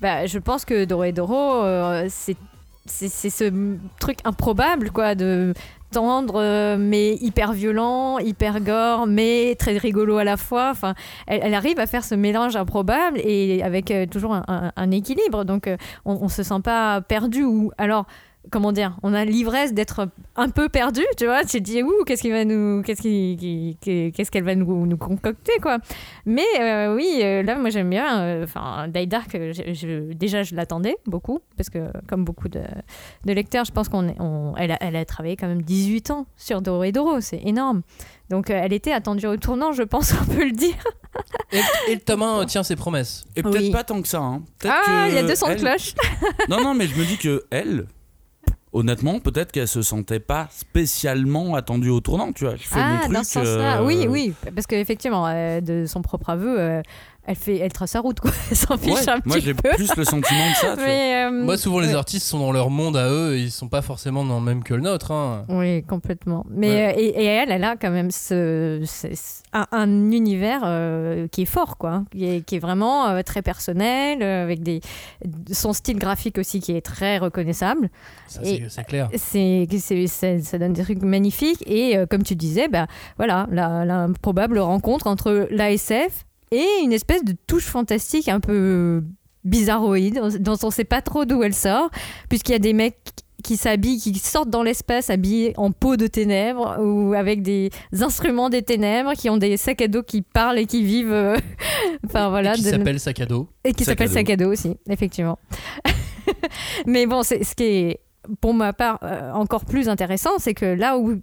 bah, 0.00 0.26
je 0.26 0.38
pense 0.38 0.64
que 0.64 0.84
Doro 0.84 1.04
et 1.04 1.12
Doro, 1.12 1.64
c'est 2.08 2.36
ce 3.08 3.52
truc 4.00 4.18
improbable, 4.24 4.90
quoi, 4.90 5.14
de 5.14 5.52
tendre, 5.90 6.34
euh, 6.36 6.76
mais 6.78 7.14
hyper 7.16 7.52
violent, 7.52 8.18
hyper 8.18 8.60
gore, 8.60 9.06
mais 9.06 9.54
très 9.58 9.76
rigolo 9.76 10.18
à 10.18 10.24
la 10.24 10.36
fois. 10.36 10.68
Enfin, 10.70 10.94
elle, 11.26 11.54
arrive 11.54 11.78
à 11.78 11.86
faire 11.86 12.04
ce 12.04 12.14
mélange 12.14 12.56
improbable 12.56 13.18
et 13.22 13.62
avec 13.62 13.90
euh, 13.90 14.06
toujours 14.06 14.34
un, 14.34 14.90
équilibre. 14.90 15.44
Donc, 15.44 15.66
euh, 15.66 15.76
on, 16.04 16.18
on 16.22 16.28
se 16.28 16.42
sent 16.42 16.60
pas 16.62 17.00
perdu 17.00 17.44
ou 17.44 17.70
alors. 17.78 18.06
Comment 18.50 18.72
dire 18.72 18.96
On 19.02 19.12
a 19.14 19.24
l'ivresse 19.24 19.74
d'être 19.74 20.08
un 20.36 20.48
peu 20.48 20.68
perdu, 20.68 21.02
tu 21.16 21.26
vois. 21.26 21.42
Tu 21.44 21.58
te 21.58 21.64
dis, 21.64 21.82
ouh, 21.82 22.04
qu'est-ce 22.06 22.22
qu'il 22.22 22.32
va 22.32 22.44
nous, 22.44 22.82
qu'est-ce 22.82 23.02
qui- 23.02 23.36
qui- 23.38 23.76
qui- 23.80 24.12
qu'est-ce 24.12 24.30
qu'elle 24.30 24.44
va 24.44 24.54
nous, 24.54 24.86
nous 24.86 24.96
concocter, 24.96 25.52
quoi. 25.60 25.78
Mais 26.24 26.46
euh, 26.60 26.94
oui, 26.94 27.20
euh, 27.22 27.42
là, 27.42 27.58
moi 27.58 27.70
j'aime 27.70 27.90
bien. 27.90 28.20
euh, 28.22 28.44
Enfin, 28.44 28.88
Die 28.88 29.06
Dark, 29.06 29.30
je- 29.34 29.72
je- 29.74 30.12
déjà 30.14 30.42
je 30.44 30.54
l'attendais 30.54 30.96
beaucoup 31.06 31.40
parce 31.56 31.68
que 31.70 31.90
comme 32.08 32.24
beaucoup 32.24 32.48
de, 32.48 32.62
de 33.26 33.32
lecteurs, 33.32 33.64
je 33.64 33.72
pense 33.72 33.88
qu'on, 33.88 34.08
est- 34.08 34.20
on- 34.20 34.54
elle, 34.56 34.72
a, 34.72 34.78
elle 34.80 34.96
a 34.96 35.04
travaillé 35.04 35.36
quand 35.36 35.48
même 35.48 35.62
18 35.62 36.10
ans 36.10 36.26
sur 36.36 36.62
Doro 36.62 36.84
et 36.84 36.92
Doro, 36.92 37.20
c'est 37.20 37.40
énorme. 37.44 37.82
Donc 38.30 38.50
euh, 38.50 38.60
elle 38.62 38.72
était 38.72 38.92
attendue 38.92 39.26
au 39.26 39.36
tournant, 39.36 39.72
je 39.72 39.82
pense 39.82 40.12
qu'on 40.14 40.24
peut 40.24 40.44
le 40.44 40.52
dire. 40.52 40.74
Et, 41.52 41.58
et 41.90 41.94
le 41.96 42.00
tome 42.00 42.22
1 42.22 42.46
tient 42.46 42.62
ses 42.62 42.76
promesses. 42.76 43.24
Et 43.36 43.42
peut-être 43.42 43.60
Oui. 43.60 43.70
pas 43.70 43.84
tant 43.84 44.00
que 44.00 44.08
ça. 44.08 44.20
Hein. 44.20 44.42
Ah, 44.64 45.06
il 45.08 45.14
y 45.14 45.18
a 45.18 45.22
200 45.22 45.46
elle- 45.48 45.58
cloches. 45.58 45.94
Non, 46.48 46.62
non, 46.62 46.74
mais 46.74 46.86
je 46.86 46.98
me 46.98 47.04
dis 47.04 47.18
que 47.18 47.44
elle, 47.50 47.86
honnêtement, 48.72 49.20
peut-être 49.20 49.52
qu'elle 49.52 49.68
se 49.68 49.82
sentait 49.82 50.20
pas 50.20 50.48
spécialement 50.50 51.54
attendue 51.54 51.90
au 51.90 52.00
tournant. 52.00 52.32
Tu 52.32 52.44
vois, 52.44 52.56
je 52.56 52.62
fais 52.62 52.76
Ah, 52.78 52.92
mon 52.94 52.98
truc. 53.00 53.12
dans 53.12 53.24
ce 53.24 53.30
sens-là. 53.32 53.80
euh, 53.80 53.84
Oui, 53.86 54.06
oui, 54.08 54.32
parce 54.54 54.66
qu'effectivement, 54.66 55.26
euh, 55.28 55.60
de 55.60 55.86
son 55.86 56.02
propre 56.02 56.30
aveu, 56.30 56.58
euh, 56.60 56.82
elle, 57.28 57.36
fait, 57.36 57.56
elle 57.58 57.72
trace 57.72 57.90
sa 57.92 58.00
route, 58.00 58.18
quoi. 58.20 58.30
Elle 58.50 58.56
s'en 58.56 58.76
fiche 58.76 58.92
ouais, 58.94 59.08
un 59.10 59.20
moi, 59.24 59.36
petit 59.36 59.44
j'ai 59.46 59.54
peu. 59.54 59.68
plus 59.76 59.94
le 59.96 60.04
sentiment 60.04 60.48
de 60.50 60.54
ça. 60.54 60.68
tu 60.70 60.74
vois. 60.76 60.84
Mais, 60.86 61.26
euh, 61.26 61.30
Moi, 61.44 61.56
souvent, 61.56 61.78
les 61.80 61.94
artistes 61.94 62.26
sont 62.26 62.38
dans 62.38 62.52
leur 62.52 62.70
monde 62.70 62.96
à 62.96 63.08
eux, 63.10 63.36
et 63.36 63.40
ils 63.42 63.50
sont 63.50 63.68
pas 63.68 63.82
forcément 63.82 64.24
dans 64.24 64.38
le 64.40 64.44
même 64.44 64.64
que 64.64 64.74
le 64.74 64.80
nôtre. 64.80 65.12
hein. 65.12 65.44
Oui, 65.48 65.82
complètement. 65.84 66.44
Mais 66.50 66.68
Ouais. 66.70 66.94
euh, 66.96 67.00
et, 67.00 67.06
et 67.22 67.24
elle, 67.24 67.50
elle 67.52 67.64
a 67.64 67.76
quand 67.76 67.90
même 67.90 68.10
ce, 68.10 68.82
ce- 68.84 69.14
ce- 69.14 69.42
un, 69.52 69.66
un 69.72 70.10
univers 70.10 70.62
euh, 70.64 71.28
qui 71.28 71.42
est 71.42 71.46
fort, 71.46 71.76
quoi, 71.78 71.90
hein, 71.90 72.04
qui 72.10 72.24
est, 72.28 72.40
qui 72.44 72.56
est 72.56 72.58
vraiment 72.60 73.08
euh, 73.08 73.22
très 73.22 73.42
personnel, 73.42 74.22
euh, 74.22 74.42
avec 74.42 74.62
des 74.62 74.80
son 75.52 75.72
style 75.72 75.98
graphique 75.98 76.38
aussi 76.38 76.60
qui 76.60 76.72
est 76.72 76.80
très 76.84 77.18
reconnaissable. 77.18 77.90
Ça, 78.26 78.40
c'est- 78.42 78.84
clair. 78.84 79.08
C'est, 79.16 79.66
c'est- 79.78 80.06
ça, 80.06 80.38
ça 80.40 80.58
donne 80.58 80.72
des 80.72 80.82
trucs 80.82 81.02
magnifiques 81.02 81.62
et 81.66 81.96
euh, 81.96 82.06
comme 82.06 82.22
tu 82.22 82.34
disais, 82.36 82.68
bah 82.68 82.86
voilà, 83.16 83.46
la, 83.50 83.84
la 83.84 84.06
probable 84.22 84.58
rencontre 84.58 85.06
entre 85.06 85.46
l'ASF 85.50 86.24
et 86.50 86.66
une 86.82 86.92
espèce 86.92 87.24
de 87.24 87.34
touche 87.46 87.64
fantastique 87.66 88.28
un 88.28 88.40
peu 88.40 89.02
bizarroïde 89.44 90.20
dont 90.40 90.56
on 90.62 90.70
sait 90.70 90.84
pas 90.84 91.00
trop 91.02 91.24
d'où 91.24 91.42
elle 91.42 91.54
sort, 91.54 91.90
puisqu'il 92.28 92.52
y 92.52 92.56
a 92.56 92.58
des 92.60 92.72
mecs 92.72 92.98
qui 93.44 93.56
s'habillent, 93.56 93.98
qui 94.00 94.18
sortent 94.18 94.50
dans 94.50 94.64
l'espace 94.64 95.10
habillés 95.10 95.54
en 95.56 95.70
peau 95.70 95.96
de 95.96 96.08
ténèbres 96.08 96.76
ou 96.82 97.14
avec 97.14 97.40
des 97.42 97.70
instruments 98.00 98.50
des 98.50 98.62
ténèbres, 98.62 99.12
qui 99.14 99.30
ont 99.30 99.36
des 99.36 99.56
sacs 99.56 99.80
à 99.80 99.88
dos 99.88 100.02
qui 100.02 100.22
parlent 100.22 100.58
et 100.58 100.66
qui 100.66 100.82
vivent. 100.82 101.12
euh, 101.12 101.36
enfin 102.06 102.30
voilà, 102.30 102.54
qui 102.54 102.62
de- 102.62 102.70
s'appelle 102.70 102.98
Sac 102.98 103.20
à 103.20 103.26
dos. 103.26 103.48
et 103.64 103.72
qui 103.72 103.84
Sac 103.84 104.00
à 104.00 104.06
s'appelle 104.06 104.08
dos. 104.08 104.14
sac 104.14 104.30
à 104.30 104.36
dos 104.44 104.52
aussi, 104.52 104.76
effectivement. 104.90 105.38
Mais 106.86 107.06
bon, 107.06 107.22
c'est 107.22 107.44
ce 107.44 107.54
qui 107.54 107.64
est 107.64 108.00
pour 108.40 108.52
ma 108.54 108.72
part 108.72 108.98
euh, 109.04 109.32
encore 109.32 109.64
plus 109.64 109.88
intéressant, 109.88 110.32
c'est 110.38 110.52
que 110.54 110.66
là 110.66 110.98
où 110.98 111.20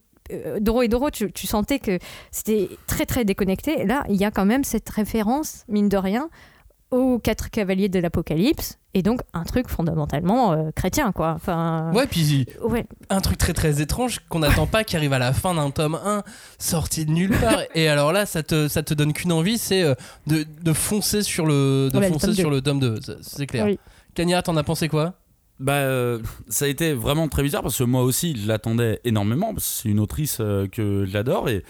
Doro 0.59 0.81
et 0.81 0.87
Doro, 0.87 1.09
tu, 1.11 1.31
tu 1.31 1.47
sentais 1.47 1.79
que 1.79 1.99
c'était 2.31 2.69
très 2.87 3.05
très 3.05 3.25
déconnecté. 3.25 3.85
Là, 3.85 4.03
il 4.09 4.15
y 4.15 4.25
a 4.25 4.31
quand 4.31 4.45
même 4.45 4.63
cette 4.63 4.89
référence, 4.89 5.63
mine 5.67 5.89
de 5.89 5.97
rien, 5.97 6.29
aux 6.91 7.19
quatre 7.19 7.49
cavaliers 7.49 7.89
de 7.89 7.99
l'Apocalypse, 7.99 8.77
et 8.93 9.01
donc 9.01 9.19
un 9.33 9.43
truc 9.43 9.67
fondamentalement 9.67 10.53
euh, 10.53 10.69
chrétien, 10.75 11.11
quoi. 11.11 11.33
Enfin, 11.35 11.91
Ouais, 11.93 12.07
puis 12.07 12.45
ouais. 12.63 12.85
un 13.09 13.19
truc 13.21 13.37
très 13.37 13.53
très 13.53 13.81
étrange 13.81 14.19
qu'on 14.29 14.39
n'attend 14.39 14.67
pas 14.67 14.83
qui 14.83 14.95
arrive 14.95 15.11
à 15.11 15.19
la 15.19 15.33
fin 15.33 15.53
d'un 15.55 15.71
tome 15.71 15.95
1 15.95 16.23
sorti 16.59 17.05
de 17.05 17.11
nulle 17.11 17.31
part 17.37 17.59
et 17.75 17.87
alors 17.89 18.13
là 18.13 18.25
ça 18.25 18.43
te 18.43 18.67
ça 18.67 18.83
te 18.83 18.93
donne 18.93 19.11
qu'une 19.13 19.31
envie 19.33 19.57
c'est 19.57 19.81
euh, 19.81 19.95
de, 20.27 20.45
de 20.63 20.73
foncer 20.73 21.23
sur 21.23 21.45
le 21.45 21.89
de 21.91 21.97
Ouais, 21.99 22.07
foncer 22.07 22.27
tome 22.27 22.35
sur 22.35 22.49
deux. 22.49 22.55
le 22.57 22.61
tome 22.61 22.79
2 22.79 23.01
ça- 23.01 23.13
c'est 23.21 23.47
clair. 23.47 23.65
Oui. 23.65 23.79
Kanya 24.13 24.41
t'en 24.43 24.55
as 24.55 24.63
pensé 24.63 24.87
quoi? 24.87 25.15
Bah, 25.59 25.73
euh, 25.73 26.19
ça 26.49 26.65
a 26.65 26.67
été 26.67 26.93
vraiment 26.93 27.27
très 27.29 27.41
bizarre 27.43 27.61
parce 27.61 27.77
que 27.77 27.83
moi 27.83 28.03
aussi, 28.03 28.35
je 28.35 28.47
l'attendais 28.47 28.99
énormément. 29.05 29.53
Parce 29.53 29.65
que 29.65 29.81
c'est 29.83 29.89
une 29.89 29.99
autrice 29.99 30.37
euh, 30.41 30.67
que 30.67 31.05
j'adore 31.05 31.47
et 31.49 31.63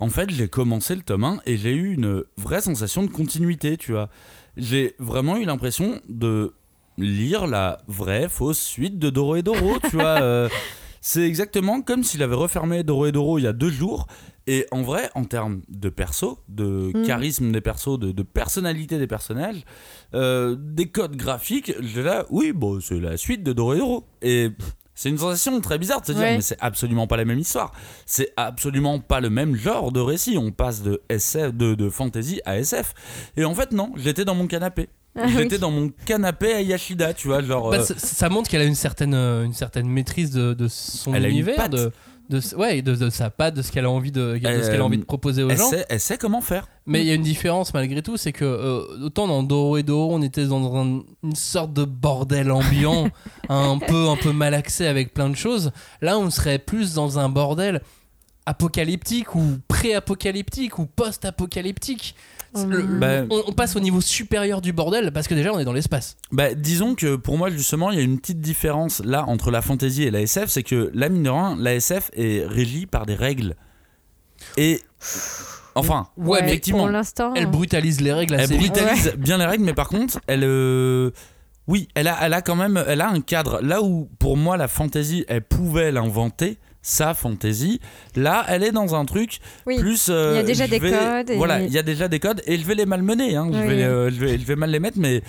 en 0.00 0.08
fait, 0.08 0.30
j'ai 0.30 0.48
commencé 0.48 0.94
le 0.94 1.02
tome 1.02 1.24
1 1.24 1.40
et 1.46 1.56
j'ai 1.56 1.72
eu 1.72 1.94
une 1.94 2.24
vraie 2.36 2.60
sensation 2.60 3.02
de 3.02 3.10
continuité, 3.10 3.76
tu 3.76 3.92
vois. 3.92 4.08
J'ai 4.56 4.94
vraiment 4.98 5.36
eu 5.36 5.44
l'impression 5.44 6.00
de 6.08 6.52
lire 6.98 7.46
la 7.46 7.78
vraie 7.86 8.28
fausse 8.28 8.60
suite 8.60 8.98
de 8.98 9.10
Doro 9.10 9.36
et 9.36 9.42
Doro, 9.42 9.78
tu 9.88 9.96
vois. 9.96 10.20
euh, 10.20 10.48
c'est 11.00 11.22
exactement 11.26 11.80
comme 11.82 12.02
s'il 12.04 12.22
avait 12.22 12.34
refermé 12.34 12.82
Doro 12.82 13.06
et 13.06 13.12
Doro 13.12 13.38
il 13.38 13.42
y 13.42 13.46
a 13.46 13.52
deux 13.52 13.70
jours. 13.70 14.06
Et 14.46 14.66
en 14.70 14.80
vrai, 14.82 15.10
en 15.14 15.24
termes 15.24 15.60
de 15.68 15.90
perso, 15.90 16.38
de 16.48 16.90
Mm. 16.94 17.02
charisme 17.06 17.52
des 17.52 17.60
persos, 17.60 17.98
de, 17.98 18.12
de 18.12 18.22
personnalité 18.22 18.98
des 18.98 19.06
personnages, 19.06 19.62
euh, 20.14 20.56
des 20.58 20.86
codes 20.86 21.16
graphiques, 21.16 21.72
là, 21.96 22.24
oui, 22.30 22.52
bon, 22.52 22.80
c'est 22.80 22.98
la 22.98 23.16
suite 23.18 23.42
de 23.42 23.52
Doro 23.52 23.74
et 23.74 23.78
Doro. 23.78 24.06
Et 24.22 24.50
c'est 24.94 25.10
une 25.10 25.18
sensation 25.18 25.60
très 25.60 25.78
bizarre 25.78 26.00
de 26.00 26.06
se 26.06 26.12
dire, 26.12 26.22
Ouais. 26.22 26.36
mais 26.36 26.40
c'est 26.40 26.56
absolument 26.60 27.06
pas 27.06 27.18
la 27.18 27.26
même 27.26 27.38
histoire. 27.38 27.72
C'est 28.06 28.32
absolument 28.38 28.98
pas 29.00 29.20
le 29.20 29.28
même 29.30 29.54
genre 29.54 29.92
de 29.92 30.00
récit. 30.00 30.38
On 30.38 30.50
passe 30.50 30.82
de 30.82 31.02
SF, 31.10 31.52
de, 31.54 31.74
de 31.74 31.88
fantasy 31.90 32.40
à 32.46 32.58
SF. 32.58 32.94
Et 33.36 33.44
en 33.44 33.54
fait, 33.54 33.72
non, 33.72 33.92
j'étais 33.96 34.24
dans 34.24 34.34
mon 34.34 34.46
canapé. 34.46 34.88
Ah 35.18 35.24
oui. 35.26 35.32
J'étais 35.38 35.58
dans 35.58 35.70
mon 35.70 35.90
canapé 36.06 36.52
à 36.54 36.62
Yashida, 36.62 37.12
tu 37.14 37.28
vois, 37.28 37.42
genre. 37.42 37.70
Bah, 37.70 37.78
euh, 37.78 37.94
ça, 37.96 38.28
montre 38.28 38.48
qu'elle 38.50 38.62
a 38.62 38.64
une 38.66 38.74
certaine 38.74 39.14
euh, 39.14 39.44
une 39.44 39.54
certaine 39.54 39.88
maîtrise 39.88 40.30
de, 40.30 40.54
de 40.54 40.68
son 40.68 41.12
Elle 41.14 41.24
a 41.24 41.28
une 41.28 41.34
univers 41.34 41.56
patte. 41.56 41.72
de 41.72 41.92
de, 42.30 42.42
ouais, 42.56 42.82
de, 42.82 42.94
de 42.94 43.08
sa 43.08 43.30
patte, 43.30 43.54
de 43.54 43.62
ce 43.62 43.72
qu'elle 43.72 43.86
a 43.86 43.90
envie 43.90 44.12
de, 44.12 44.32
de 44.32 44.36
ce 44.36 44.40
qu'elle 44.42 44.74
a 44.74 44.78
Euh, 44.80 44.82
envie 44.82 44.98
de 44.98 45.04
proposer 45.04 45.42
aux 45.42 45.48
elle, 45.48 45.56
gens. 45.56 45.70
sait, 45.70 45.86
elle 45.88 45.98
sait 45.98 46.18
comment 46.18 46.42
faire. 46.42 46.68
Mais 46.84 47.00
il 47.00 47.06
y 47.06 47.10
a 47.10 47.14
une 47.14 47.22
différence 47.22 47.72
malgré 47.72 48.02
tout, 48.02 48.18
c'est 48.18 48.32
que 48.32 48.44
euh, 48.44 48.82
autant 49.02 49.26
dans 49.26 49.42
Doro 49.42 49.78
et 49.78 49.82
Doro, 49.82 50.14
on 50.14 50.20
était 50.20 50.44
dans 50.44 50.76
un- 50.76 51.00
une 51.22 51.34
sorte 51.34 51.72
de 51.72 51.84
bordel 51.84 52.50
ambiant, 52.50 53.08
un 53.48 53.78
peu 53.78 54.08
un 54.10 54.16
peu 54.16 54.32
malaxé 54.32 54.86
avec 54.86 55.14
plein 55.14 55.30
de 55.30 55.36
choses. 55.36 55.70
Là, 56.02 56.18
on 56.18 56.28
serait 56.28 56.58
plus 56.58 56.92
dans 56.92 57.18
un 57.18 57.30
bordel 57.30 57.80
apocalyptique 58.48 59.34
ou 59.34 59.58
pré-apocalyptique 59.68 60.78
ou 60.78 60.86
post-apocalyptique. 60.86 62.14
Le- 62.56 62.80
Hum. 62.80 62.98
Bah, 62.98 63.08
on, 63.28 63.42
on 63.48 63.52
passe 63.52 63.76
au 63.76 63.80
niveau 63.80 64.00
supérieur 64.00 64.62
du 64.62 64.72
bordel 64.72 65.12
parce 65.12 65.28
que 65.28 65.34
déjà 65.34 65.52
on 65.52 65.58
est 65.58 65.66
dans 65.66 65.74
l'espace. 65.74 66.16
Bah, 66.32 66.54
disons 66.54 66.94
que 66.94 67.14
pour 67.16 67.36
moi, 67.36 67.50
justement, 67.50 67.90
il 67.90 67.98
y 67.98 68.00
a 68.00 68.04
une 68.04 68.18
petite 68.18 68.40
différence 68.40 69.02
là 69.04 69.26
entre 69.26 69.50
la 69.50 69.60
fantasy 69.60 70.04
et 70.04 70.10
la 70.10 70.22
SF, 70.22 70.46
c'est 70.48 70.62
que 70.62 70.90
la 70.94 71.10
mine 71.10 71.24
de 71.24 71.28
rien, 71.30 71.56
la 71.60 71.74
SF 71.74 72.10
est 72.14 72.46
régie 72.46 72.86
par 72.86 73.04
des 73.04 73.14
règles. 73.14 73.54
Et. 74.56 74.80
Enfin, 75.74 76.08
Ouais, 76.16 76.40
mais 76.40 76.48
effectivement, 76.48 76.84
Pour 76.84 76.88
l'instant. 76.88 77.34
Elle 77.36 77.46
brutalise 77.46 78.00
les 78.00 78.12
règles 78.14 78.34
elle 78.34 78.40
assez 78.40 78.56
vite. 78.56 78.72
brutalise 78.72 79.12
bien 79.18 79.36
les 79.36 79.44
règles, 79.44 79.64
mais 79.64 79.74
par 79.74 79.88
contre, 79.88 80.18
elle. 80.26 80.42
euh, 80.44 81.10
Oui, 81.68 81.88
elle 81.94 82.08
a, 82.08 82.16
elle 82.22 82.32
a 82.32 82.40
quand 82.40 82.56
même 82.56 82.82
elle 82.88 83.02
a 83.02 83.10
un 83.10 83.20
cadre. 83.20 83.60
Là 83.60 83.82
où, 83.82 84.08
pour 84.18 84.38
moi, 84.38 84.56
la 84.56 84.68
fantasy, 84.68 85.24
elle 85.28 85.42
pouvait 85.42 85.92
l'inventer, 85.92 86.56
sa 86.82 87.12
fantasy, 87.14 87.80
là, 88.16 88.44
elle 88.48 88.62
est 88.62 88.72
dans 88.72 88.94
un 88.94 89.04
truc 89.04 89.38
Oui. 89.66 89.78
plus. 89.78 90.08
euh, 90.10 90.32
Il 90.32 90.36
y 90.36 90.38
a 90.38 90.42
déjà 90.42 90.66
je 90.66 90.70
des 90.70 90.78
vais- 90.78 90.90
codes 90.90 91.30
et- 91.30 91.36
Voilà, 91.36 91.60
il 91.60 91.72
y 91.72 91.78
a 91.78 91.82
déjà 91.82 92.08
des 92.08 92.20
codes 92.20 92.42
et 92.46 92.56
je 92.56 92.64
vais 92.64 92.74
les 92.74 92.86
malmener. 92.86 93.36
Hein. 93.36 93.48
Je, 93.52 93.58
vais, 93.58 93.82
euh, 93.84 94.10
je, 94.10 94.16
vais, 94.16 94.38
je 94.38 94.44
vais 94.44 94.56
mal 94.56 94.70
les 94.70 94.80
mettre, 94.80 94.98
mais, 94.98 95.22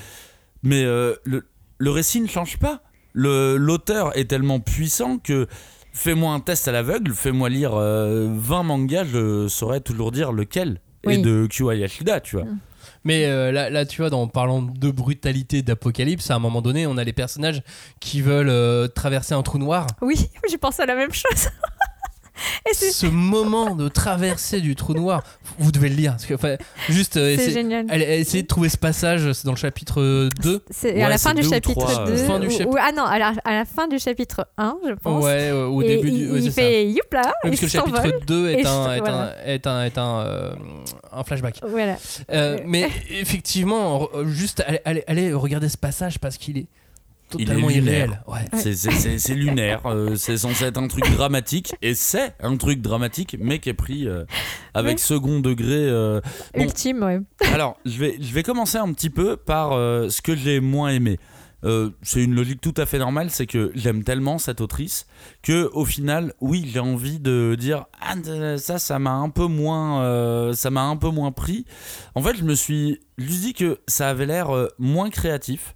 mais 0.64 0.84
euh, 0.84 1.16
le, 1.26 1.46
le 1.80 1.90
récit 1.92 2.22
ne 2.22 2.28
change 2.28 2.58
pas. 2.58 2.82
L'auteur 3.14 4.16
est 4.18 4.26
tellement 4.30 4.60
puissant 4.60 5.18
que 5.18 5.48
fais-moi 5.94 6.34
un 6.34 6.40
test 6.40 6.68
à 6.68 6.72
l'aveugle, 6.72 7.12
fais-moi 7.14 7.50
lire 7.50 7.74
euh, 7.76 8.28
20 8.32 8.64
mangas, 8.64 9.06
je 9.06 9.48
saurais 9.48 9.82
toujours 9.82 10.12
dire 10.12 10.32
lequel. 10.32 10.80
Et 11.10 11.18
de 11.18 11.48
Kyu 11.48 11.74
Yashida, 11.76 12.20
tu 12.20 12.36
vois. 12.36 12.46
Mais 13.04 13.26
euh, 13.26 13.52
là, 13.52 13.86
tu 13.86 14.02
vois, 14.02 14.14
en 14.14 14.28
parlant 14.28 14.62
de 14.62 14.92
brutalité 14.92 15.62
d'apocalypse, 15.62 16.32
à 16.32 16.36
un 16.36 16.40
moment 16.40 16.62
donné, 16.62 16.88
on 16.88 16.98
a 16.98 17.04
les 17.04 17.14
personnages 17.14 17.62
qui 18.00 18.22
veulent 18.22 18.50
euh, 18.50 18.88
traverser 18.88 19.34
un 19.34 19.42
trou 19.42 19.58
noir. 19.58 19.88
Oui, 20.02 20.30
j'ai 20.50 20.58
pensé 20.58 20.82
à 20.82 20.86
la 20.86 20.96
même 20.96 21.14
chose. 21.14 21.50
Et 22.70 22.74
Ce 22.74 23.06
moment 23.08 23.76
de 23.76 23.88
traversée 23.90 24.62
du 24.62 24.76
trou 24.76 24.94
noir, 24.94 25.24
vous 25.58 25.72
devez 25.72 25.90
le 25.90 25.96
lire. 25.96 26.12
Parce 26.12 26.26
que, 26.26 26.34
enfin, 26.34 26.56
juste, 26.90 27.18
euh, 27.18 27.28
c'est 27.36 27.42
essayer- 27.44 27.52
génial. 27.54 27.86
elle, 27.90 28.02
essayait 28.02 28.44
de 28.44 28.48
trouver 28.48 28.70
ce 28.70 28.78
passage, 28.78 29.32
c'est 29.34 29.46
dans 29.46 29.52
le 29.54 29.58
chapitre 29.58 30.30
2. 30.42 30.64
C'est 30.70 30.94
Ouais, 30.94 31.04
à 31.04 31.10
la 31.10 31.18
fin 31.18 31.34
du 31.34 31.44
chapitre 31.44 31.80
trois, 31.86 32.06
2. 32.06 32.12
euh, 32.14 32.28
Fin 32.28 32.40
du 32.40 32.48
ou- 32.48 32.52
chapitre- 32.52 32.70
ou- 32.72 32.78
ah 32.80 32.92
non, 32.92 33.04
à 33.04 33.20
la, 33.20 33.34
à 33.44 33.54
la 33.54 33.66
fin 33.66 33.88
du 33.88 34.00
chapitre 34.00 34.48
1, 34.58 34.78
je 34.88 34.94
pense. 34.94 35.24
Ouais, 35.24 35.50
euh, 35.52 35.66
au 35.68 35.82
Et 35.82 35.88
début 35.98 36.08
il, 36.10 36.14
du. 36.18 36.32
ouais, 36.32 36.38
il 36.40 36.44
c'est 36.44 36.50
ça. 36.50 36.56
fait 36.62 36.86
youpla, 36.88 37.22
Oui, 37.22 37.32
il 37.46 37.50
parce 37.50 37.60
que 37.60 37.66
le 37.66 37.72
chapitre 37.72 38.26
2 38.26 38.50
est 38.50 38.66
un, 38.66 38.94
est 38.94 39.00
voilà. 39.00 39.34
un, 39.46 39.46
est 39.46 39.68
un, 39.68 39.84
est 39.84 39.98
un, 39.98 40.20
euh, 40.20 40.52
un 41.12 41.24
flashback. 41.24 41.60
Voilà. 41.68 41.98
Euh, 42.32 42.56
Ouais. 42.58 42.64
mais 42.66 42.90
effectivement, 43.10 44.08
juste 44.26 44.64
allez, 44.66 44.80
allez, 44.86 45.04
allez 45.08 45.34
regarder 45.34 45.70
ce 45.70 45.78
passage 45.78 46.20
parce 46.20 46.38
qu'il 46.38 46.58
est 46.58 46.60
Il 46.60 46.66
est 46.66 46.68
totalement 47.30 47.68
lunaire. 47.68 47.84
irréel. 47.84 48.22
Ouais. 48.28 48.60
C'est- 49.20 49.34
lunaire, 49.36 49.86
euh, 49.86 50.16
c'est 50.16 50.38
censé 50.38 50.66
être 50.66 50.78
un 50.78 50.88
truc 50.88 51.10
dramatique, 51.16 51.74
et 51.82 51.94
c'est 51.96 52.34
un 52.42 52.58
truc 52.58 52.82
dramatique, 52.82 53.38
mais 53.40 53.60
qui 53.60 53.70
est 53.70 53.74
pris 53.74 54.08
euh, 54.08 54.26
avec 54.74 54.98
Oui. 54.98 55.00
second 55.04 55.40
degré. 55.40 55.68
euh. 55.70 56.20
Bon, 56.56 56.64
Ultime, 56.64 57.04
ouais. 57.04 57.20
Alors, 57.54 57.78
je 57.86 57.98
vais, 58.00 58.18
je 58.20 58.34
vais 58.34 58.44
commencer 58.44 58.78
un 58.78 58.92
petit 58.94 59.10
peu 59.10 59.38
par 59.38 59.72
euh, 59.74 60.10
ce 60.10 60.22
que 60.22 60.36
j'ai 60.36 60.60
moins 60.60 60.90
aimé. 60.90 61.20
Euh, 61.66 61.90
c'est 62.04 62.24
une 62.24 62.36
logique 62.36 62.62
tout 62.62 62.74
à 62.78 62.86
fait 62.86 63.00
normale, 63.00 63.30
c'est 63.30 63.46
que 63.46 63.74
j'aime 63.76 64.06
tellement 64.06 64.38
cette 64.38 64.62
autrice 64.62 65.08
que 65.44 65.70
au 65.74 65.84
final, 65.84 66.34
oui, 66.40 66.66
j'ai 66.72 66.80
envie 66.80 67.20
de 67.20 67.58
dire 67.60 67.84
ah 68.00 68.16
ça, 68.58 68.80
ça 68.80 68.98
m'a 68.98 69.12
un 69.12 69.28
peu 69.30 69.46
moins, 69.46 70.02
euh, 70.04 70.54
ça 70.54 70.70
m'a 70.70 70.84
un 70.84 70.96
peu 70.96 71.10
moins 71.10 71.34
pris. 71.34 71.66
En 72.16 72.22
fait, 72.22 72.38
je 72.38 72.44
me 72.46 72.56
suis 72.56 73.02
juste 73.18 73.42
dit 73.42 73.54
que 73.54 73.80
ça 73.88 74.08
avait 74.08 74.26
l'air 74.26 74.56
euh, 74.56 74.70
moins 74.80 75.10
créatif 75.10 75.76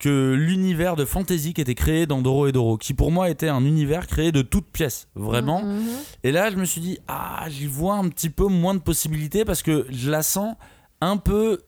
que 0.00 0.32
l'univers 0.32 0.96
de 0.96 1.04
fantasy 1.04 1.52
qui 1.52 1.60
était 1.60 1.74
créé 1.74 2.06
dans 2.06 2.22
Doro 2.22 2.46
et 2.46 2.52
Doro, 2.52 2.78
qui 2.78 2.94
pour 2.94 3.12
moi 3.12 3.28
était 3.28 3.48
un 3.48 3.64
univers 3.64 4.06
créé 4.06 4.32
de 4.32 4.40
toutes 4.42 4.66
pièces, 4.72 5.08
vraiment. 5.14 5.62
Mhm. 5.62 5.86
Et 6.24 6.32
là, 6.32 6.50
je 6.50 6.56
me 6.56 6.64
suis 6.64 6.80
dit, 6.80 6.98
ah, 7.06 7.44
j'y 7.48 7.66
vois 7.66 7.94
un 7.94 8.08
petit 8.08 8.30
peu 8.30 8.46
moins 8.46 8.74
de 8.74 8.80
possibilités 8.80 9.44
parce 9.44 9.62
que 9.62 9.86
je 9.90 10.10
la 10.10 10.22
sens 10.22 10.56
un 11.02 11.18
peu, 11.18 11.60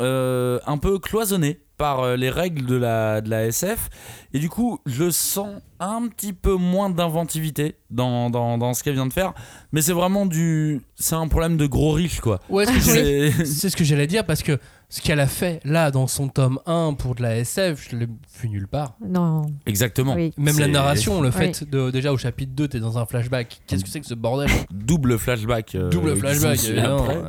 euh, 0.00 0.58
un 0.66 0.76
peu 0.76 0.98
cloisonnée 0.98 1.60
par 1.78 2.00
euh, 2.00 2.16
les 2.16 2.30
règles 2.30 2.66
de 2.66 2.74
la, 2.74 3.20
de 3.20 3.30
la 3.30 3.46
SF. 3.46 3.88
Et 4.32 4.40
du 4.40 4.48
coup, 4.48 4.80
je 4.84 5.08
sens 5.10 5.62
un 5.82 6.08
petit 6.08 6.32
peu 6.32 6.54
moins 6.56 6.90
d'inventivité 6.90 7.76
dans, 7.90 8.30
dans, 8.30 8.58
dans 8.58 8.72
ce 8.74 8.82
qu'elle 8.82 8.94
vient 8.94 9.06
de 9.06 9.12
faire. 9.12 9.32
Mais 9.72 9.82
c'est 9.82 9.92
vraiment 9.92 10.26
du. 10.26 10.80
C'est 10.96 11.14
un 11.14 11.28
problème 11.28 11.56
de 11.56 11.66
gros 11.66 11.92
riche, 11.92 12.20
quoi. 12.20 12.40
Ouais, 12.48 12.64
ce 12.66 12.72
que 12.72 12.80
j'allais- 12.80 13.30
C'est- 13.44 13.68
ce 13.70 13.76
que 13.76 13.84
j'allais 13.84 14.06
dire 14.06 14.24
parce 14.24 14.42
que 14.42 14.58
ce 14.88 15.00
qu'elle 15.00 15.20
a 15.20 15.26
fait 15.26 15.60
là 15.64 15.90
dans 15.90 16.06
son 16.06 16.28
tome 16.28 16.58
1 16.66 16.92
pour 16.94 17.14
de 17.14 17.22
la 17.22 17.36
SF, 17.38 17.88
je 17.90 17.96
l'ai 17.96 18.06
vu 18.40 18.48
nulle 18.50 18.68
part. 18.68 18.94
Non. 19.06 19.46
Exactement. 19.66 20.14
Oui. 20.14 20.32
Même 20.36 20.58
la 20.58 20.68
narration, 20.68 21.20
le 21.22 21.28
Oui. 21.30 21.34
fait 21.34 21.64
de 21.68 21.90
déjà 21.90 22.12
au 22.12 22.18
chapitre 22.18 22.52
2, 22.54 22.68
t'es 22.68 22.78
dans 22.80 22.98
un 22.98 23.06
flashback. 23.06 23.62
Qu'est-ce 23.66 23.84
que 23.84 23.90
c'est 23.90 24.00
que 24.00 24.06
ce 24.06 24.14
bordel? 24.14 24.50
Double 24.70 25.18
flashback. 25.18 25.74
euh, 25.74 25.88
Double 25.90 26.16
flashback. 26.16 26.60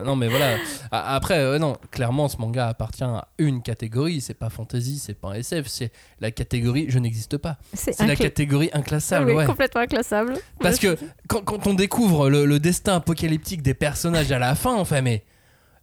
Non 0.05 0.15
mais 0.15 0.27
voilà. 0.27 0.57
Après, 0.91 1.39
euh, 1.39 1.57
non, 1.57 1.77
clairement, 1.91 2.27
ce 2.27 2.38
manga 2.38 2.67
appartient 2.67 3.03
à 3.03 3.27
une 3.38 3.62
catégorie. 3.62 4.22
C'est 4.22 4.33
pas 4.33 4.50
fantasy, 4.50 5.00
c'est 5.00 5.13
pas 5.13 5.29
un 5.29 5.33
SF, 5.36 5.67
c'est 5.67 5.91
la 6.19 6.31
catégorie 6.31 6.86
je 6.89 7.00
n'existe 7.00 7.38
pas. 7.38 7.57
C'est 7.74 7.98
la 8.00 8.07
incla- 8.13 8.17
catégorie 8.45 8.69
inclassable. 8.73 9.29
Oui, 9.31 9.35
ouais. 9.38 9.45
complètement 9.45 9.81
inclassable. 9.81 10.33
Parce 10.59 10.79
que 10.79 10.97
quand, 11.27 11.41
quand 11.41 11.67
on 11.67 11.73
découvre 11.73 12.29
le, 12.29 12.45
le 12.45 12.59
destin 12.59 12.95
apocalyptique 12.95 13.62
des 13.62 13.73
personnages 13.73 14.31
à 14.31 14.39
la 14.39 14.55
fin, 14.55 14.73
enfin, 14.75 15.01
mais. 15.01 15.23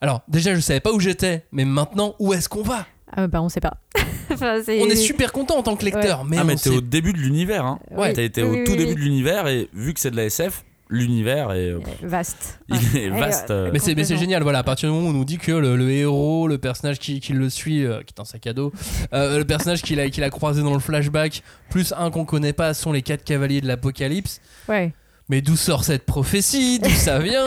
Alors, 0.03 0.23
déjà, 0.29 0.55
je 0.55 0.61
savais 0.61 0.81
pas 0.81 0.93
où 0.93 1.01
j'étais, 1.01 1.45
mais 1.53 1.65
maintenant, 1.67 2.15
où 2.19 2.33
est-ce 2.33 2.49
qu'on 2.49 2.63
va? 2.63 2.87
Ah 3.15 3.27
bah 3.27 3.43
on 3.43 3.49
sait 3.49 3.61
pas. 3.61 3.75
Enfin, 4.33 4.63
c'est- 4.65 4.81
On 4.81 4.87
est 4.87 4.95
super 4.95 5.33
content 5.33 5.57
en 5.59 5.63
tant 5.65 5.75
que 5.75 5.85
lecteur, 5.85 6.25
mais, 6.25 6.37
ah, 6.39 6.43
on 6.43 6.45
mais 6.47 6.55
t'es 6.55 6.71
sait- 6.71 6.77
au 6.77 6.81
début 6.81 7.13
de 7.13 7.19
l'univers. 7.19 7.65
Hein. 7.67 7.81
Oui. 7.91 8.13
T'as 8.15 8.23
été 8.23 8.43
Oui, 8.45 8.49
au 8.49 8.53
oui, 8.53 8.65
tout 8.65 8.71
oui, 8.73 8.79
début 8.79 8.95
de 8.95 9.01
l'univers 9.01 9.49
et 9.49 9.69
vu 9.75 9.93
que 9.93 9.99
c'est 9.99 10.13
de 10.13 10.17
la 10.17 10.25
SF, 10.27 10.65
l'univers 10.91 11.53
est, 11.53 11.71
euh, 11.71 11.79
Vaste. 12.03 12.61
il 12.69 12.97
est 12.97 13.09
vaste. 13.11 13.49
Et, 13.49 13.53
euh, 13.53 13.71
Mais 13.73 13.79
c'est, 13.79 13.95
mais 13.95 14.05
c'est 14.05 14.15
Complètement. 14.15 14.21
génial, 14.21 14.43
voilà, 14.43 14.59
à 14.59 14.63
partir 14.65 14.89
du 14.91 14.95
moment 14.95 15.07
où 15.09 15.11
on 15.11 15.15
nous 15.15 15.25
dit 15.25 15.39
que 15.39 15.53
le, 15.53 15.77
le 15.77 15.91
héros, 15.91 16.49
le 16.49 16.59
personnage 16.59 16.99
qui, 16.99 17.21
qui 17.21 17.33
le 17.33 17.49
suit, 17.49 17.85
euh, 17.85 18.03
qui 18.03 18.13
est 18.17 18.21
un 18.21 18.25
sac 18.25 18.47
à 18.47 18.53
dos, 18.53 18.73
euh, 19.15 19.39
le 19.39 19.45
personnage 19.45 19.83
qu'il 19.83 20.01
a, 20.01 20.11
qu'il 20.11 20.25
a 20.25 20.31
croisé 20.31 20.63
dans 20.63 20.75
le 20.75 20.81
flashback, 20.81 21.43
plus 21.71 21.95
un 21.97 22.11
qu'on 22.11 22.25
connaît 22.25 22.53
pas, 22.53 22.75
sont 22.75 22.93
les 22.93 23.03
quatre 23.03 23.25
cavaliers 23.25 23.61
de 23.61 23.67
l'apocalypse. 23.69 24.41
Ouais. 24.69 24.93
Mais 25.29 25.41
d'où 25.41 25.57
sort 25.57 25.85
cette 25.85 26.05
prophétie? 26.07 26.81
D'où 26.81 26.91
ça 26.91 27.21
vient? 27.21 27.47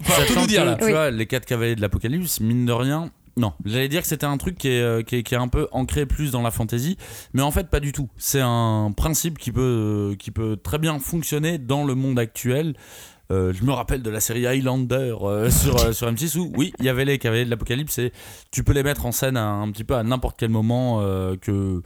Enfin, 0.00 0.22
tout 0.26 0.38
nous 0.40 0.46
dire 0.46 0.64
là. 0.64 0.76
Tu 0.78 0.84
Oui. 0.84 0.90
vois, 0.92 1.10
les 1.10 1.26
quatre 1.26 1.44
cavaliers 1.46 1.74
de 1.76 1.80
l'apocalypse, 1.80 2.40
mine 2.40 2.64
de 2.64 2.72
rien, 2.72 3.10
Non, 3.36 3.54
j'allais 3.64 3.88
dire 3.88 4.02
que 4.02 4.08
c'était 4.08 4.26
un 4.26 4.36
truc 4.36 4.58
qui 4.58 4.68
est, 4.68 4.82
euh, 4.82 5.02
qui, 5.02 5.16
est, 5.16 5.22
qui 5.22 5.34
est 5.34 5.38
un 5.38 5.48
peu 5.48 5.66
ancré 5.72 6.04
plus 6.04 6.32
dans 6.32 6.42
la 6.42 6.50
fantasy, 6.50 6.98
mais 7.32 7.42
en 7.42 7.50
fait 7.50 7.68
pas 7.70 7.80
du 7.80 7.92
tout. 7.92 8.10
C'est 8.16 8.42
un 8.42 8.92
principe 8.94 9.38
qui 9.38 9.52
peut, 9.52 10.12
euh, 10.12 10.16
qui 10.16 10.30
peut 10.30 10.58
très 10.62 10.78
bien 10.78 10.98
fonctionner 10.98 11.58
dans 11.58 11.84
le 11.84 11.94
monde 11.94 12.18
actuel. 12.18 12.74
Euh, 13.30 13.52
je 13.54 13.64
me 13.64 13.72
rappelle 13.72 14.02
de 14.02 14.10
la 14.10 14.20
série 14.20 14.46
Highlander 14.46 15.14
euh, 15.22 15.50
sur, 15.62 15.76
euh, 15.80 15.92
sur 15.92 16.10
M6 16.10 16.36
où 16.36 16.52
oui, 16.56 16.74
il 16.78 16.84
y 16.84 16.88
avait 16.90 17.06
les 17.06 17.18
cavaliers 17.18 17.46
de 17.46 17.50
l'apocalypse 17.50 17.98
et 17.98 18.12
tu 18.50 18.62
peux 18.62 18.72
les 18.72 18.82
mettre 18.82 19.06
en 19.06 19.12
scène 19.12 19.38
à, 19.38 19.46
un 19.46 19.70
petit 19.70 19.84
peu 19.84 19.94
à 19.94 20.02
n'importe 20.02 20.36
quel 20.38 20.50
moment 20.50 21.00
euh, 21.00 21.36
que 21.36 21.82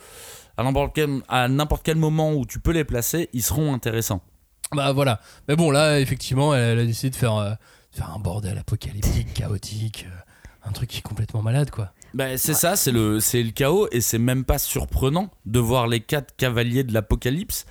à 0.57 0.65
n'importe 0.65 0.95
quel, 0.95 1.21
à 1.29 1.49
n'importe 1.49 1.83
quel 1.85 1.97
moment 1.97 2.33
où 2.33 2.47
tu 2.47 2.59
peux 2.59 2.73
les 2.73 2.85
placer, 2.85 3.29
ils 3.33 3.43
seront 3.43 3.75
intéressants. 3.75 4.23
Bah 4.75 4.93
voilà. 4.93 5.21
Mais 5.49 5.57
bon, 5.57 5.71
là, 5.71 6.01
effectivement, 6.01 6.55
elle, 6.55 6.73
elle 6.73 6.79
a 6.81 6.85
décidé 6.85 7.11
de 7.11 7.17
faire, 7.17 7.37
euh, 7.37 7.53
faire 7.93 8.11
un 8.15 8.19
bordel 8.19 8.59
apocalyptique, 8.59 9.35
chaotique, 9.35 10.07
euh, 10.09 10.21
un 10.67 10.73
truc 10.73 10.91
qui 10.91 10.99
est 10.99 11.03
complètement 11.03 11.43
malade, 11.43 11.71
quoi. 11.71 11.93
Bah, 12.15 12.39
c'est 12.39 12.55
ça, 12.55 12.77
c'est 12.77 12.93
le, 12.93 13.21
c'est 13.21 13.43
le 13.43 13.51
chaos 13.51 13.89
et 13.93 14.01
c'est 14.01 14.19
même 14.19 14.45
pas 14.45 14.59
surprenant 14.59 15.31
de 15.45 15.59
voir 15.59 15.87
les 15.87 16.01
quatre 16.01 16.35
cavaliers 16.37 16.85
de 16.85 16.95
l'apocalypse 16.95 17.67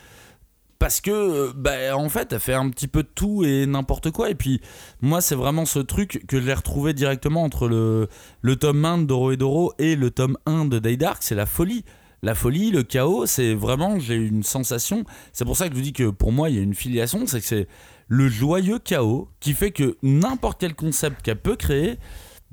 parce 0.77 1.01
que 1.01 1.09
euh, 1.09 1.53
bah, 1.55 1.97
en 1.97 2.09
fait 2.09 2.33
elle 2.33 2.39
fait 2.39 2.53
un 2.53 2.69
petit 2.69 2.87
peu 2.87 3.01
tout 3.01 3.43
et 3.43 3.65
n'importe 3.65 4.11
quoi 4.11 4.29
et 4.29 4.35
puis 4.35 4.61
moi 5.01 5.21
c'est 5.21 5.33
vraiment 5.33 5.65
ce 5.65 5.79
truc 5.79 6.25
que 6.27 6.41
j'ai 6.41 6.53
retrouvé 6.53 6.93
directement 6.93 7.43
entre 7.43 7.69
le, 7.69 8.09
le 8.41 8.55
tome 8.57 8.83
1 8.83 8.99
de 8.99 9.03
Doro 9.05 9.31
et 9.31 9.37
Doro 9.37 9.73
et 9.79 9.95
le 9.95 10.11
tome 10.11 10.37
1 10.45 10.65
de 10.65 10.79
Dark 10.79 11.23
c'est 11.23 11.33
la 11.33 11.45
folie 11.45 11.85
la 12.25 12.33
folie, 12.33 12.71
le 12.71 12.81
chaos, 12.81 13.27
c'est 13.27 13.53
vraiment, 13.53 13.99
j'ai 13.99 14.15
une 14.15 14.41
sensation. 14.41 15.03
C'est 15.31 15.45
pour 15.45 15.55
ça 15.55 15.67
que 15.67 15.73
je 15.73 15.77
vous 15.77 15.83
dis 15.83 15.93
que 15.93 16.09
pour 16.09 16.31
moi, 16.31 16.49
il 16.49 16.55
y 16.55 16.59
a 16.59 16.63
une 16.63 16.73
filiation, 16.73 17.27
c'est 17.27 17.39
que 17.39 17.45
c'est 17.45 17.67
le 18.07 18.27
joyeux 18.27 18.79
chaos 18.79 19.29
qui 19.39 19.53
fait 19.53 19.69
que 19.69 19.95
n'importe 20.01 20.59
quel 20.59 20.73
concept 20.73 21.21
qu'elle 21.21 21.39
peut 21.39 21.55
créer, 21.55 21.99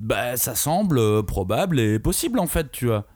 bah, 0.03 0.37
ça 0.37 0.57
semble 0.57 0.99
euh, 0.99 1.23
probable 1.23 1.79
et 1.79 1.99
possible 2.01 2.41
en 2.41 2.49
fait, 2.49 2.71
tu 2.73 2.87
vois. 2.87 3.07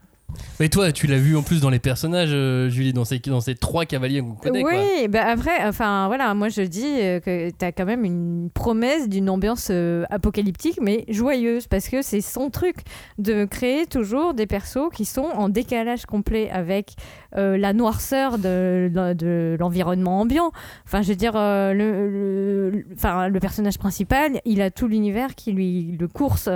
Mais 0.60 0.68
toi, 0.68 0.90
tu 0.92 1.06
l'as 1.06 1.18
vu 1.18 1.36
en 1.36 1.42
plus 1.42 1.60
dans 1.60 1.70
les 1.70 1.78
personnages, 1.78 2.30
euh, 2.32 2.68
Julie, 2.68 2.92
dans 2.92 3.04
ces, 3.04 3.18
dans 3.20 3.40
ces 3.40 3.54
trois 3.54 3.84
cavaliers 3.86 4.20
qu'on 4.20 4.32
connaît. 4.34 4.64
Oui, 4.64 5.08
bah 5.08 5.24
après, 5.26 5.66
enfin 5.66 6.06
voilà, 6.08 6.34
moi 6.34 6.48
je 6.48 6.62
dis 6.62 6.84
euh, 6.84 7.20
que 7.20 7.50
tu 7.50 7.64
as 7.64 7.72
quand 7.72 7.84
même 7.86 8.04
une 8.04 8.50
promesse 8.52 9.08
d'une 9.08 9.30
ambiance 9.30 9.68
euh, 9.70 10.04
apocalyptique, 10.10 10.78
mais 10.82 11.04
joyeuse, 11.08 11.66
parce 11.68 11.88
que 11.88 12.02
c'est 12.02 12.20
son 12.20 12.50
truc 12.50 12.76
de 13.18 13.44
créer 13.44 13.86
toujours 13.86 14.34
des 14.34 14.46
persos 14.46 14.90
qui 14.92 15.04
sont 15.04 15.26
en 15.34 15.48
décalage 15.48 16.06
complet 16.06 16.50
avec 16.50 16.94
euh, 17.36 17.56
la 17.56 17.72
noirceur 17.72 18.38
de, 18.38 18.90
de- 18.92 19.56
l'environnement 19.60 20.20
ambiant. 20.20 20.50
Enfin, 20.86 21.02
je 21.02 21.08
veux 21.08 21.16
dire, 21.16 21.32
le, 21.34 22.70
le- 22.70 23.40
personnage 23.40 23.78
principal, 23.78 24.40
il 24.44 24.60
a 24.60 24.70
tout 24.70 24.88
l'univers 24.88 25.34
qui 25.34 25.52
lui 25.52 25.96
le 25.98 26.08
course 26.08 26.48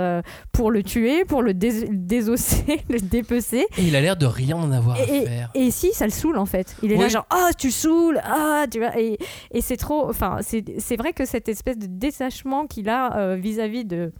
pour 0.51 0.71
le 0.71 0.83
tuer, 0.83 1.25
pour 1.25 1.41
le 1.41 1.53
dés- 1.53 1.87
désosser, 1.89 2.81
le 2.89 2.99
dépecer. 2.99 3.60
Et 3.77 3.83
il 3.83 3.95
a 3.95 4.01
l'air 4.01 4.17
de 4.17 4.25
rien 4.25 4.55
en 4.57 4.71
avoir 4.71 4.95
à 4.97 5.01
Et, 5.03 5.25
faire. 5.25 5.49
et 5.53 5.71
si, 5.71 5.93
ça 5.93 6.05
le 6.05 6.11
saoule 6.11 6.37
en 6.37 6.45
fait. 6.45 6.75
Il 6.83 6.91
est 6.91 6.97
là 6.97 7.07
genre, 7.07 7.25
ah, 7.29 7.49
tu 7.57 7.71
saoules, 7.71 8.19
ah, 8.23 8.65
tu 8.71 8.79
vois. 8.79 8.97
Et, 8.99 9.17
et 9.51 9.61
c'est 9.61 9.77
trop. 9.77 10.09
Enfin, 10.09 10.37
c'est 10.41 10.63
c'est 10.79 10.95
vrai 10.97 11.13
que 11.13 11.25
cette 11.25 11.49
espèce 11.49 11.77
de 11.77 11.87
détachement 11.87 12.67
qu'il 12.67 12.89
a 12.89 13.17
euh, 13.17 13.35
vis-à-vis 13.35 13.85
de. 13.85 14.11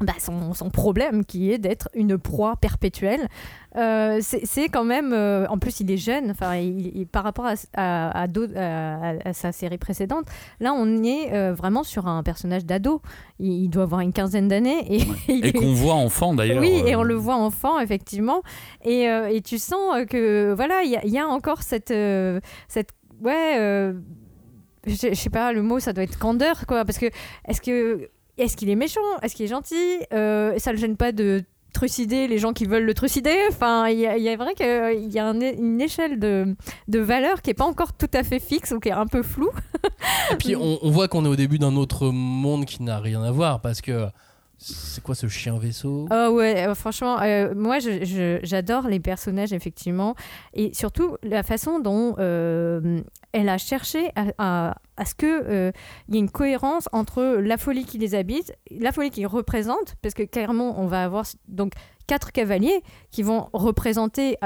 Bah, 0.00 0.14
son, 0.18 0.54
son 0.54 0.70
problème 0.70 1.24
qui 1.26 1.52
est 1.52 1.58
d'être 1.58 1.88
une 1.94 2.16
proie 2.16 2.56
perpétuelle. 2.56 3.28
Euh, 3.76 4.18
c'est 4.22 4.68
quand 4.68 4.82
même. 4.84 5.12
euh, 5.12 5.46
en 5.48 5.58
plus, 5.58 5.80
il 5.80 5.90
est 5.90 5.96
jeune. 5.96 6.30
Enfin, 6.30 6.56
il- 6.56 6.96
il- 6.96 7.06
par 7.06 7.22
rapport 7.22 7.46
à, 7.46 7.54
à, 7.74 8.24
à 8.24 8.26
à- 8.26 9.32
sa 9.32 9.52
série 9.52 9.78
précédente, 9.78 10.24
là, 10.58 10.72
on 10.72 11.02
est 11.04 11.32
euh, 11.34 11.52
vraiment 11.52 11.82
sur 11.84 12.06
un 12.08 12.22
personnage 12.22 12.64
d'ado. 12.64 13.00
Il, 13.38 13.64
il 13.64 13.68
doit 13.68 13.82
avoir 13.84 14.00
une 14.00 14.12
quinzaine 14.12 14.48
d'années 14.48 14.84
et, 14.88 15.02
il 15.28 15.44
Et 15.44 15.48
est- 15.50 15.52
qu'on 15.52 15.72
voit 15.74 15.94
enfant 15.94 16.34
d'ailleurs. 16.34 16.60
oui, 16.60 16.82
et 16.86 16.96
on 16.96 17.02
le 17.02 17.14
voit 17.14 17.36
enfant, 17.36 17.78
effectivement. 17.78 18.42
Et, 18.84 19.02
et 19.04 19.40
tu 19.42 19.58
sens 19.58 20.04
que, 20.08 20.52
voilà, 20.54 20.82
il 20.82 20.98
y, 21.04 21.10
y 21.10 21.18
a 21.18 21.28
encore 21.28 21.62
cette. 21.62 21.92
cette 22.68 22.90
ouais. 23.22 23.92
je 24.86 24.94
je 24.94 25.14
sais 25.14 25.30
pas, 25.30 25.52
le 25.52 25.62
mot, 25.62 25.78
ça 25.78 25.92
doit 25.92 26.04
être 26.04 26.18
candeur, 26.18 26.66
quoi. 26.66 26.84
Parce 26.84 26.98
que, 26.98 27.06
est-ce 27.46 27.60
que. 27.60 28.08
Est-ce 28.40 28.56
qu'il 28.56 28.68
est 28.70 28.74
méchant? 28.76 29.00
Est-ce 29.22 29.34
qu'il 29.34 29.44
est 29.46 29.48
gentil? 29.48 29.98
Euh, 30.12 30.54
Ça 30.58 30.72
le 30.72 30.78
gêne 30.78 30.96
pas 30.96 31.12
de 31.12 31.42
trucider 31.72 32.26
les 32.26 32.38
gens 32.38 32.52
qui 32.52 32.64
veulent 32.64 32.84
le 32.84 32.94
trucider? 32.94 33.36
Enfin, 33.48 33.88
il 33.88 33.98
y, 34.00 34.06
a- 34.06 34.16
il 34.16 34.22
y 34.24 34.28
a 34.28 34.36
vrai 34.36 34.54
qu'il 34.54 35.12
y 35.12 35.18
a 35.20 35.26
un 35.26 35.40
é- 35.40 35.54
une 35.56 35.80
échelle 35.80 36.18
de, 36.18 36.56
de 36.88 36.98
valeur 36.98 37.42
qui 37.42 37.50
est 37.50 37.54
pas 37.54 37.64
encore 37.64 37.92
tout 37.92 38.10
à 38.12 38.24
fait 38.24 38.40
fixe 38.40 38.72
ou 38.72 38.80
qui 38.80 38.88
est 38.88 38.92
un 38.92 39.06
peu 39.06 39.22
floue. 39.22 39.52
Et 40.32 40.36
puis 40.36 40.56
on, 40.60 40.78
on 40.82 40.90
voit 40.90 41.06
qu'on 41.06 41.24
est 41.24 41.28
au 41.28 41.36
début 41.36 41.58
d'un 41.60 41.76
autre 41.76 42.08
monde 42.10 42.64
qui 42.64 42.82
n'a 42.82 42.98
rien 42.98 43.22
à 43.22 43.30
voir 43.30 43.60
parce 43.60 43.80
que 43.82 44.06
c'est 44.62 45.02
quoi 45.02 45.14
ce 45.14 45.26
chien 45.26 45.58
vaisseau? 45.58 46.06
Ah 46.10 46.30
ouais, 46.30 46.66
euh, 46.66 46.74
franchement, 46.74 47.18
euh, 47.22 47.54
moi 47.56 47.78
j'adore 47.80 48.88
les 48.88 49.00
personnages 49.00 49.54
effectivement 49.54 50.14
et 50.52 50.74
surtout 50.74 51.16
la 51.22 51.42
façon 51.42 51.80
dont 51.80 52.14
euh, 52.18 53.00
elle 53.32 53.48
a 53.48 53.56
cherché 53.56 54.10
à, 54.36 54.74
ce 55.06 55.14
que 55.14 55.26
euh, 55.26 55.72
il 56.08 56.14
y 56.14 56.18
ait 56.18 56.20
une 56.20 56.30
cohérence 56.30 56.90
entre 56.92 57.22
la 57.40 57.56
folie 57.56 57.86
qui 57.86 57.96
les 57.96 58.14
habite, 58.14 58.52
la 58.70 58.92
folie 58.92 59.08
qu'ils 59.08 59.26
représentent, 59.26 59.94
parce 60.02 60.14
que 60.14 60.24
clairement 60.24 60.78
on 60.78 60.86
va 60.86 61.04
avoir 61.04 61.24
donc 61.48 61.72
quatre 62.06 62.30
cavaliers 62.30 62.82
qui 63.10 63.22
vont 63.22 63.48
représenter 63.54 64.36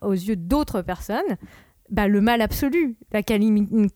aux 0.00 0.12
yeux 0.12 0.36
d'autres 0.36 0.80
personnes. 0.80 1.36
Bah, 1.90 2.08
le 2.08 2.20
mal 2.20 2.40
absolu, 2.40 2.96
la 3.12 3.22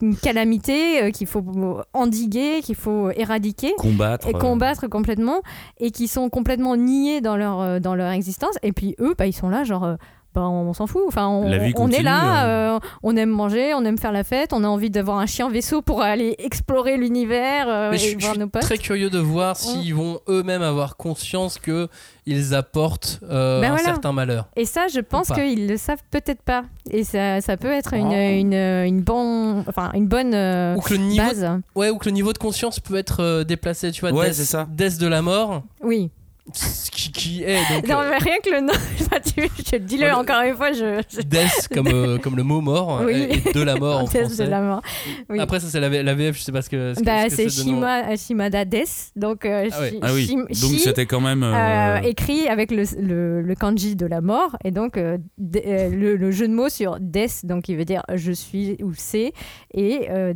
une- 0.03 0.17
calamité 0.17 1.03
euh, 1.03 1.11
qu'il 1.11 1.27
faut 1.27 1.45
endiguer, 1.93 2.61
qu'il 2.63 2.75
faut 2.75 3.11
éradiquer 3.11 3.73
Combattre. 3.79 4.29
et 4.29 4.35
euh, 4.35 4.39
combattre 4.39 4.89
complètement 4.89 5.41
et 5.79 5.91
qui 5.91 6.09
sont 6.09 6.29
complètement 6.31 6.77
niés 6.77 7.21
dans 7.21 7.37
leur, 7.37 7.61
euh, 7.61 7.81
dans 7.81 7.95
leur 7.95 8.11
existence. 8.11 8.57
Et 8.63 8.73
puis 8.73 8.95
eux, 9.01 9.15
bah, 9.17 9.27
ils 9.27 9.33
sont 9.33 9.49
là, 9.49 9.65
genre, 9.65 9.97
bah, 10.35 10.43
on 10.43 10.73
s'en 10.73 10.87
fout. 10.87 11.03
Enfin, 11.07 11.29
on, 11.29 11.49
La 11.49 11.59
vie 11.59 11.73
on 11.77 11.89
est 11.91 12.03
là, 12.03 12.47
euh, 12.75 12.79
on 13.03 13.17
aime 13.17 13.31
manger, 13.31 13.73
on 13.75 13.85
aime 13.85 13.99
faire 13.99 14.13
la 14.13 14.25
fête, 14.25 14.53
on 14.53 14.65
a 14.65 14.67
envie 14.69 14.91
d'avoir 14.91 15.19
un 15.19 15.27
chien 15.27 15.49
vaisseau 15.49 15.81
pour 15.83 16.03
aller 16.03 16.35
explorer 16.39 16.97
l'univers 16.97 17.67
euh, 17.69 17.93
et 17.93 17.99
je, 17.99 18.19
je 18.19 18.25
voir 18.25 18.37
nos 18.39 18.49
potes. 18.49 18.63
très 18.63 18.79
curieux 18.79 19.11
de 19.11 19.19
voir 19.19 19.57
s'ils 19.57 19.95
vont 19.95 20.21
eux-mêmes 20.29 20.63
avoir 20.63 20.97
conscience 20.97 21.59
que 21.59 21.89
ils 22.27 22.55
apportent 22.55 23.21
euh, 23.31 23.61
Ben 23.61 23.67
un 23.73 23.75
voilà. 23.77 23.85
certain 23.85 24.13
malheur. 24.13 24.49
Et 24.57 24.65
ça, 24.65 24.87
je 24.93 25.01
pense 25.01 25.29
qu'ils 25.31 25.69
le 25.69 25.77
savent 25.77 26.03
peut-être 26.11 26.41
pas. 26.43 26.65
Et 26.91 27.05
ça, 27.05 27.41
ça 27.41 27.57
peut 27.57 27.71
être 27.73 27.93
une, 27.95 28.07
Oh. 28.09 28.13
une, 28.41 28.55
une, 28.55 29.01
bon, 29.03 29.61
enfin, 29.69 29.91
une 29.95 30.07
bonne 30.07 30.35
euh, 30.35 30.75
Ou 30.75 30.81
que 30.81 30.95
le 30.95 31.01
niveau, 31.01 31.27
base. 31.27 31.49
ouais, 31.75 31.91
ou 31.91 31.99
que 31.99 32.07
le 32.07 32.13
niveau 32.13 32.33
de 32.33 32.39
conscience 32.39 32.81
peut 32.81 32.97
être 32.97 33.43
déplacé, 33.45 33.93
tu 33.93 34.01
vois. 34.01 34.13
Ouais, 34.13 34.31
Death- 34.31 34.35
c'est 34.35 34.45
ça. 34.45 34.67
Death 34.71 34.99
de 34.99 35.07
la 35.07 35.23
mort, 35.23 35.63
Oui. 35.83 36.11
Ce 36.53 36.91
qui, 36.91 37.11
qui 37.11 37.43
est 37.43 37.59
donc 37.73 37.89
Non, 37.89 38.01
euh, 38.01 38.11
mais 38.11 38.19
rien 38.19 38.37
que 38.45 38.51
le 38.51 38.61
nom, 38.61 38.73
je 38.99 39.77
dis-le 39.79 40.03
Ouais, 40.03 40.09
le- 40.11 40.15
encore 40.15 40.43
une 40.43 40.55
fois, 40.55 40.73
je. 40.73 41.01
je... 41.09 41.23
Death 41.23 41.69
comme, 41.73 41.89
euh, 41.89 42.19
comme 42.23 42.37
le 42.37 42.43
mot 42.43 42.61
mort 42.61 43.01
Oui. 43.05 43.15
et, 43.31 43.49
et 43.49 43.53
de 43.53 43.63
la 43.63 43.77
mort 43.77 44.01
en 44.01 44.05
Death 44.05 44.21
français. 44.27 44.45
de 44.45 44.51
la 44.51 44.61
mort. 44.61 44.83
Oui. 45.31 45.41
Après 45.41 45.59
ça 45.61 45.69
c'est 45.69 45.81
la, 45.81 45.89
VF, 46.15 46.37
je 46.39 46.43
sais 46.43 46.53
pas 46.53 46.61
ce 46.63 46.69
que. 46.69 46.93
ce 46.95 47.03
Bah, 47.03 47.29
ce 47.31 47.37
c'est 47.37 47.65
donne 47.65 47.75
en- 47.75 47.77
Shima, 47.77 48.17
Shimada 48.17 48.65
Death, 48.67 49.13
donc 49.17 49.45
euh, 49.47 49.69
Ah 49.73 49.77
Ah 50.03 50.13
oui. 50.13 50.27
Shim- 50.27 50.61
Donc 50.61 50.79
c'était 50.79 51.07
quand 51.07 51.21
même. 51.21 51.43
euh, 51.43 51.55
euh, 51.55 51.97
écrit 52.03 52.47
avec 52.49 52.71
le, 52.71 52.85
le, 53.01 53.41
le 53.43 53.55
kanji 53.55 53.97
de 53.97 54.07
la 54.07 54.21
mort 54.21 54.57
et 54.65 54.71
donc 54.71 54.97
euh, 54.99 55.17
de- 55.39 55.63
euh, 55.67 55.89
le, 55.89 56.17
le 56.17 56.31
jeu 56.31 56.47
de 56.47 56.53
mots 56.53 56.69
sur 56.69 56.99
death 57.01 57.45
donc 57.47 57.65
qui 57.65 57.75
veut 57.75 57.85
dire 57.87 58.03
je 58.15 58.33
suis 58.33 58.77
ou 58.83 58.93
c'est 58.95 59.33
et 59.73 60.09
euh, 60.11 60.35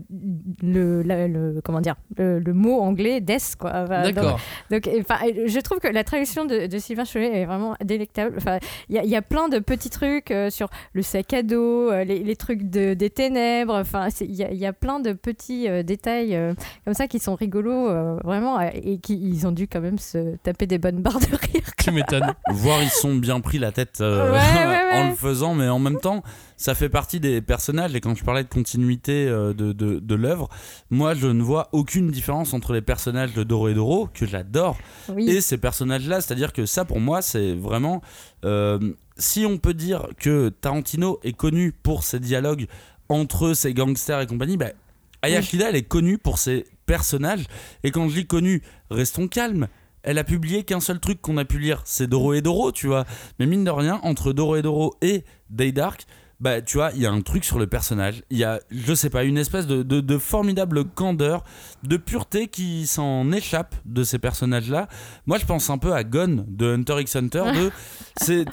le, 0.62 1.02
la- 1.02 1.28
le 1.28 1.60
comment 1.62 1.80
dire 1.80 1.96
le, 2.16 2.38
le 2.38 2.54
mot 2.54 2.80
anglais 2.80 3.20
death 3.20 3.56
quoi 3.58 3.72
Enfin, 3.74 4.02
donc- 4.04 4.14
D'accord. 4.14 4.40
donc, 4.70 4.88
enfin, 5.00 5.16
je 5.46 5.60
trouve 5.60 5.78
que 5.78 5.88
la 5.98 6.04
traduction 6.04 6.44
de, 6.44 6.66
de 6.66 6.78
Sylvain 6.78 7.04
Cholet 7.04 7.40
est 7.40 7.44
vraiment 7.44 7.74
délectable. 7.84 8.36
Enfin, 8.38 8.58
il 8.88 8.94
y, 8.94 8.98
a- 8.98 9.04
il 9.04 9.10
y 9.10 9.16
a 9.16 9.22
plein 9.22 9.48
de 9.48 9.58
petits 9.58 9.90
trucs 9.90 10.30
euh, 10.30 10.48
sur 10.50 10.68
le 10.92 11.02
sac 11.02 11.32
à 11.32 11.42
dos, 11.42 11.90
euh, 11.90 12.04
les, 12.04 12.20
les 12.20 12.36
trucs 12.36 12.70
de, 12.70 12.94
des 12.94 13.10
ténèbres. 13.10 13.74
Enfin, 13.74 14.08
il 14.20 14.34
y, 14.34 14.44
a- 14.44 14.50
il 14.50 14.58
y 14.58 14.66
a 14.66 14.72
plein 14.72 15.00
de 15.00 15.12
petits 15.12 15.66
détails 15.84 16.34
euh, 16.36 16.54
comme 16.84 16.94
ça 16.94 17.08
qui 17.08 17.18
sont 17.18 17.34
rigolos, 17.34 17.88
euh, 17.88 18.16
vraiment, 18.24 18.60
euh, 18.60 18.68
et 18.74 18.98
qui 18.98 19.14
ils 19.20 19.46
ont 19.46 19.52
dû 19.52 19.66
quand 19.68 19.80
même 19.80 19.98
se 19.98 20.36
taper 20.38 20.66
des 20.66 20.78
bonnes 20.78 21.00
barres 21.02 21.18
de 21.20 21.26
rire. 21.36 21.64
Tu 21.78 21.90
m'étonnes. 21.90 22.32
Voir, 22.50 22.82
ils 22.82 22.88
sont 22.90 23.14
bien 23.16 23.40
pris 23.40 23.58
la 23.58 23.72
tête 23.72 23.96
Ouais, 24.00 24.06
ouais, 24.06 24.30
ouais. 24.32 24.90
en 24.94 25.08
le 25.10 25.14
faisant, 25.16 25.54
mais 25.54 25.68
en 25.68 25.78
même 25.78 25.98
temps, 25.98 26.22
ça 26.58 26.74
fait 26.74 26.90
partie 26.90 27.20
des 27.20 27.40
personnages. 27.40 27.94
Et 27.94 28.00
quand 28.02 28.14
je 28.14 28.22
parlais 28.24 28.42
de 28.44 28.48
continuité 28.50 29.26
euh, 29.26 29.54
de, 29.54 29.72
de, 29.72 29.98
de 30.00 30.14
l'œuvre, 30.14 30.50
moi, 30.90 31.14
je 31.14 31.28
ne 31.28 31.42
vois 31.42 31.68
aucune 31.72 32.10
différence 32.10 32.52
entre 32.52 32.74
les 32.74 32.82
personnages 32.82 33.32
de 33.32 33.42
Doro 33.44 33.68
et 33.68 33.74
Doro, 33.74 34.08
que 34.12 34.26
j'adore, 34.26 34.76
Oui. 35.08 35.30
et 35.30 35.40
ces 35.40 35.56
personnages-là. 35.56 36.20
C'est-à-dire 36.20 36.52
que 36.52 36.66
ça, 36.66 36.84
pour 36.84 37.00
moi, 37.00 37.22
c'est 37.22 37.54
vraiment. 37.54 38.02
euh, 38.44 38.78
si 39.16 39.46
on 39.46 39.56
peut 39.58 39.74
dire 39.74 40.06
que 40.18 40.48
Tarantino 40.50 41.18
est 41.24 41.32
connu 41.32 41.72
pour 41.72 42.04
ses 42.04 42.20
dialogues 42.20 42.66
entre 43.08 43.52
ses 43.54 43.72
gangsters 43.74 44.20
et 44.20 44.26
compagnie, 44.26 44.56
bah, 44.56 44.70
Aya 45.22 45.38
Oui. 45.40 45.44
Shida, 45.44 45.70
elle 45.70 45.76
est 45.76 45.82
connue 45.82 46.18
pour 46.18 46.38
ses 46.38 46.66
personnages. 46.86 47.46
Et 47.82 47.90
quand 47.90 48.08
je 48.08 48.14
dis 48.14 48.26
connue, 48.26 48.62
restons 48.90 49.26
calmes. 49.26 49.66
Elle 50.04 50.18
a 50.18 50.24
publié 50.24 50.62
qu'un 50.62 50.78
seul 50.80 51.00
truc 51.00 51.20
qu'on 51.20 51.36
a 51.38 51.44
pu 51.44 51.58
lire, 51.58 51.82
c'est 51.84 52.06
Doro 52.06 52.32
et 52.32 52.40
Doro, 52.42 52.70
tu 52.70 52.86
vois. 52.86 53.04
Mais 53.40 53.46
mine 53.46 53.64
de 53.64 53.70
rien, 53.70 53.98
entre 54.04 54.32
Doro 54.32 54.54
et 54.56 54.62
Doro 54.62 54.94
et 55.02 55.24
Day 55.50 55.72
Dark, 55.72 56.06
bah 56.40 56.62
tu 56.62 56.76
vois, 56.76 56.90
il 56.94 57.00
y 57.02 57.06
a 57.06 57.10
un 57.10 57.20
truc 57.20 57.44
sur 57.44 57.58
le 57.58 57.66
personnage. 57.66 58.22
Il 58.30 58.38
y 58.38 58.44
a, 58.44 58.60
je 58.70 58.94
sais 58.94 59.10
pas, 59.10 59.24
une 59.24 59.38
espèce 59.38 59.66
de, 59.66 59.82
de- 59.82 60.00
de 60.00 60.18
formidable 60.18 60.84
candeur, 60.84 61.42
de 61.82 61.96
pureté 61.96 62.46
qui 62.48 62.86
s'en 62.86 63.32
échappe 63.32 63.74
de 63.84 64.04
ces 64.04 64.18
personnages-là. 64.18 64.88
Moi, 65.26 65.38
je 65.38 65.46
pense 65.46 65.68
un 65.70 65.78
peu 65.78 65.92
à 65.94 66.04
Gone 66.04 66.44
de 66.48 66.74
Hunter 66.74 67.00
x 67.00 67.16
Hunter. 67.16 67.44
De, 67.54 67.70
c'est, 68.22 68.44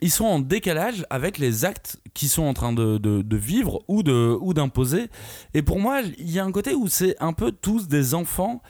ils 0.00 0.10
sont 0.10 0.24
en 0.24 0.40
décalage 0.40 1.04
avec 1.10 1.38
les 1.38 1.64
actes 1.64 1.98
qu'ils 2.14 2.28
sont 2.30 2.42
en 2.44 2.54
train 2.54 2.72
de, 2.72 2.98
de- 2.98 3.22
de 3.22 3.36
vivre 3.36 3.82
ou, 3.88 4.02
de, 4.02 4.36
ou 4.40 4.54
d'imposer. 4.54 5.08
Et 5.54 5.62
pour 5.62 5.78
moi, 5.80 6.00
il 6.18 6.30
y 6.30 6.38
a 6.38 6.44
un 6.44 6.50
côté 6.52 6.74
où 6.74 6.88
c'est 6.88 7.14
un 7.20 7.32
peu 7.34 7.52
tous 7.52 7.88
des 7.88 8.14
enfants. 8.14 8.62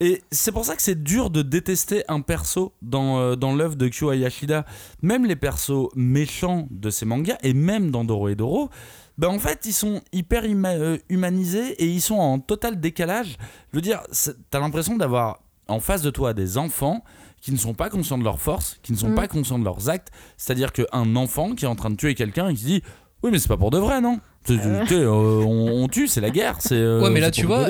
Et 0.00 0.22
c'est 0.30 0.52
pour 0.52 0.64
ça 0.66 0.76
que 0.76 0.82
c'est 0.82 1.02
dur 1.02 1.30
de 1.30 1.40
détester 1.42 2.04
un 2.08 2.20
perso 2.20 2.74
dans, 2.82 3.18
euh, 3.18 3.34
dans 3.36 3.54
l'œuvre 3.54 3.76
de 3.76 3.88
Kyo 3.88 4.10
Hayashida. 4.10 4.66
Même 5.02 5.24
les 5.24 5.36
persos 5.36 5.88
méchants 5.94 6.68
de 6.70 6.90
ces 6.90 7.06
mangas, 7.06 7.38
et 7.42 7.54
même 7.54 7.90
dans 7.90 8.04
Doro 8.04 8.28
et 8.28 8.34
Doro, 8.34 8.68
ben 9.16 9.28
en 9.28 9.38
fait, 9.38 9.60
ils 9.64 9.72
sont 9.72 10.02
hyper 10.12 10.42
euh, 10.44 10.98
humanisés 11.08 11.70
et 11.82 11.86
ils 11.86 12.02
sont 12.02 12.16
en 12.18 12.38
total 12.38 12.78
décalage. 12.78 13.38
Je 13.72 13.78
veux 13.78 13.82
dire, 13.82 14.02
c'est- 14.12 14.36
t'as 14.50 14.60
l'impression 14.60 14.96
d'avoir 14.96 15.40
en 15.68 15.80
face 15.80 16.02
de 16.02 16.10
toi 16.10 16.34
des 16.34 16.58
enfants 16.58 17.02
qui 17.40 17.50
ne 17.52 17.56
sont 17.56 17.72
pas 17.74 17.88
conscients 17.88 18.18
de 18.18 18.24
leurs 18.24 18.40
forces, 18.40 18.78
qui 18.82 18.92
ne 18.92 18.98
sont 18.98 19.08
Mm. 19.10 19.14
pas 19.14 19.28
conscients 19.28 19.58
de 19.58 19.64
leurs 19.64 19.88
actes. 19.88 20.08
C'est-à-dire 20.36 20.72
qu'un 20.72 21.16
enfant 21.16 21.54
qui 21.54 21.64
est 21.64 21.68
en 21.68 21.74
train 21.76 21.90
de 21.90 21.96
tuer 21.96 22.14
quelqu'un 22.14 22.48
et 22.50 22.54
qui 22.54 22.60
se 22.60 22.66
dit 22.66 22.82
Oui, 23.22 23.30
mais 23.32 23.38
c'est 23.38 23.48
pas 23.48 23.56
pour 23.56 23.70
de 23.70 23.78
vrai, 23.78 24.02
non? 24.02 24.20
Sais, 24.44 24.58
euh, 25.00 25.42
on, 25.42 25.84
on 25.84 25.88
tue, 25.88 26.06
c'est 26.06 26.20
la 26.20 26.30
guerre. 26.30 26.56
c'est, 26.60 26.74
euh, 26.74 27.00
Ouais, 27.02 27.10
mais 27.10 27.18
là, 27.20 27.28
c'est 27.28 27.40
tu 27.40 27.46
vois. 27.46 27.68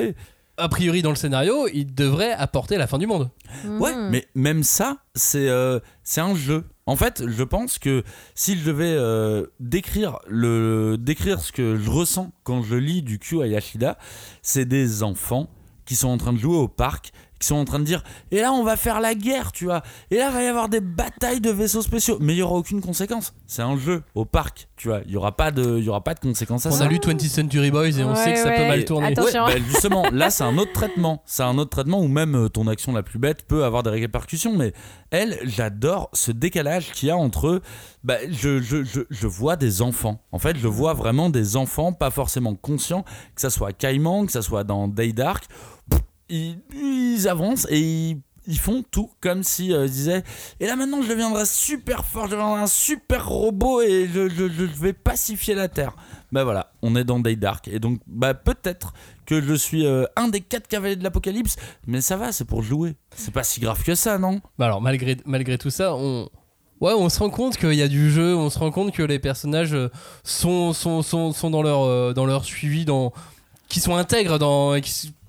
A 0.59 0.69
priori, 0.69 1.03
dans 1.03 1.11
le 1.11 1.15
scénario, 1.15 1.67
il 1.71 1.93
devrait 1.93 2.31
apporter 2.31 2.77
la 2.77 2.87
fin 2.87 2.97
du 2.97 3.05
monde. 3.05 3.29
Ouais, 3.65 3.95
Mhm. 3.95 4.09
mais 4.09 4.27
même 4.33 4.63
ça, 4.63 4.97
c'est 5.13 5.47
euh, 5.49 5.79
c'est 6.03 6.21
un 6.21 6.33
jeu. 6.35 6.63
En 6.87 6.95
fait, 6.95 7.23
je 7.27 7.43
pense 7.43 7.77
que 7.77 8.03
si 8.33 8.57
je 8.57 8.65
devais 8.65 8.85
euh, 8.97 9.45
décrire, 9.59 10.17
le, 10.27 10.97
décrire 10.99 11.41
ce 11.41 11.51
que 11.51 11.75
je 11.75 11.89
ressens 11.91 12.31
quand 12.43 12.63
je 12.63 12.75
lis 12.75 13.03
du 13.03 13.19
Q 13.19 13.41
à 13.41 13.47
Yashida, 13.47 13.97
c'est 14.41 14.65
des 14.65 15.03
enfants 15.03 15.49
qui 15.85 15.95
sont 15.95 16.07
en 16.09 16.17
train 16.17 16.33
de 16.33 16.37
jouer 16.39 16.57
au 16.57 16.67
parc, 16.67 17.11
qui 17.39 17.47
sont 17.47 17.55
en 17.55 17.65
train 17.65 17.79
de 17.79 17.83
dire 17.83 18.03
Et 18.31 18.41
là, 18.41 18.51
on 18.51 18.63
va 18.63 18.75
faire 18.75 18.99
la 18.99 19.13
guerre, 19.15 19.51
tu 19.51 19.65
vois. 19.65 19.81
Et 20.11 20.17
là, 20.17 20.27
il 20.29 20.33
va 20.33 20.43
y 20.43 20.47
avoir 20.47 20.69
des 20.69 20.81
batailles 20.81 21.41
de 21.41 21.51
vaisseaux 21.51 21.81
spéciaux. 21.81 22.17
Mais 22.19 22.33
il 22.33 22.37
n'y 22.37 22.41
aura 22.41 22.55
aucune 22.55 22.81
conséquence. 22.81 23.33
C'est 23.45 23.61
un 23.61 23.77
jeu 23.77 24.03
au 24.15 24.25
parc, 24.25 24.67
tu 24.75 24.87
vois. 24.87 25.01
Il 25.05 25.11
n'y 25.11 25.17
aura, 25.17 25.35
pas 25.35 25.51
de- 25.51 25.77
il 25.77 25.83
y 25.83 25.89
aura 25.89 26.03
pas 26.03 26.13
de 26.13 26.19
conséquences 26.19 26.65
à 26.65 26.69
On 26.69 26.73
ça. 26.73 26.85
a 26.85 26.87
lu 26.87 26.99
20th 26.99 27.29
Century 27.29 27.71
Boys 27.71 27.89
et 27.99 28.03
on 28.03 28.09
Ouais, 28.09 28.15
sait 28.15 28.33
que 28.33 28.39
ça 28.39 28.51
peut 28.51 28.67
mal 28.67 28.85
tourner. 28.85 29.07
Ouais, 29.07 29.33
bah, 29.33 29.49
justement, 29.67 30.05
là 30.11 30.29
c'est 30.29 30.43
un 30.43 30.57
autre 30.57 30.73
traitement. 30.73 31.21
C'est 31.25 31.43
un 31.43 31.57
autre 31.57 31.69
traitement 31.69 31.99
où 32.01 32.07
même 32.07 32.35
euh, 32.35 32.49
ton 32.49 32.67
action 32.67 32.91
la 32.93 33.03
plus 33.03 33.19
bête 33.19 33.45
peut 33.47 33.63
avoir 33.63 33.83
des 33.83 33.89
répercussions. 33.91 34.55
Mais 34.55 34.73
elle, 35.11 35.37
j'adore 35.43 36.09
ce 36.13 36.31
décalage 36.31 36.91
qu'il 36.91 37.07
y 37.07 37.11
a 37.11 37.17
entre 37.17 37.47
eux. 37.47 37.61
Bah, 38.03 38.15
je, 38.29 38.61
je, 38.61 38.83
je, 38.83 39.01
je 39.09 39.27
vois 39.27 39.55
des 39.57 39.81
enfants. 39.81 40.21
En 40.31 40.39
fait, 40.39 40.57
je 40.57 40.67
vois 40.67 40.93
vraiment 40.93 41.29
des 41.29 41.57
enfants, 41.57 41.93
pas 41.93 42.09
forcément 42.09 42.55
conscients, 42.55 43.03
que 43.35 43.41
ça 43.41 43.49
soit 43.49 43.73
Caïman, 43.73 44.25
que 44.25 44.31
ça 44.31 44.41
soit 44.41 44.63
dans 44.63 44.87
Day 44.87 45.11
Dark. 45.13 45.45
Ils, 46.29 47.27
avancent 47.27 47.67
et 47.69 48.17
ils, 48.47 48.59
font 48.59 48.83
tout 48.89 49.09
comme 49.21 49.43
si 49.43 49.73
euh, 49.73 49.87
disaient 49.87 50.23
Et 50.59 50.67
là 50.67 50.75
maintenant, 50.75 51.01
je 51.01 51.09
deviendrai 51.09 51.45
super 51.45 52.05
fort, 52.05 52.25
je 52.25 52.31
deviendrai 52.31 52.61
un 52.61 52.67
super 52.67 53.27
robot 53.27 53.81
et 53.81 54.09
je, 54.13 54.21
vais 54.81 54.93
pacifier 54.93 55.55
la 55.55 55.67
Terre. 55.67 55.95
Bah 56.31 56.43
voilà, 56.43 56.71
on 56.81 56.95
est 56.95 57.05
dans 57.05 57.19
Day 57.19 57.35
Dark. 57.35 57.67
Et 57.69 57.79
donc, 57.79 58.01
bah 58.07 58.33
peut-être 58.33 58.93
que 59.25 59.41
je 59.41 59.53
suis 59.53 59.85
euh, 59.85 60.03
un 60.15 60.27
des 60.27 60.41
quatre 60.41 60.67
cavaliers 60.67 60.97
de 60.97 61.03
l'apocalypse, 61.03 61.55
mais 61.85 62.01
ça 62.01 62.17
va, 62.17 62.31
c'est 62.31 62.45
pour 62.45 62.61
jouer. 62.61 62.95
C'est 63.15 63.33
pas 63.33 63.43
si 63.43 63.59
grave 63.59 63.83
que 63.83 63.95
ça, 63.95 64.17
non? 64.17 64.41
Bah 64.57 64.65
alors 64.65 64.81
malgré, 64.81 65.17
malgré 65.25 65.57
tout 65.57 65.69
ça, 65.69 65.95
on, 65.95 66.29
ouais, 66.81 66.93
on 66.93 67.09
se 67.09 67.19
rend 67.19 67.29
compte 67.29 67.57
qu'il 67.57 67.73
y 67.73 67.81
a 67.81 67.87
du 67.87 68.11
jeu, 68.11 68.35
on 68.35 68.49
se 68.49 68.59
rend 68.59 68.71
compte 68.71 68.91
que 68.93 69.03
les 69.03 69.19
personnages 69.19 69.73
euh, 69.73 69.89
sont, 70.23 70.73
sont, 70.73 71.01
sont, 71.01 71.31
sont 71.31 71.49
dans, 71.49 71.61
leur, 71.61 71.83
euh, 71.83 72.13
dans 72.13 72.25
leur 72.25 72.45
suivi, 72.45 72.85
dans, 72.85 73.13
qui 73.69 73.79
sont 73.79 73.95
intègres, 73.95 74.39
dans, 74.39 74.75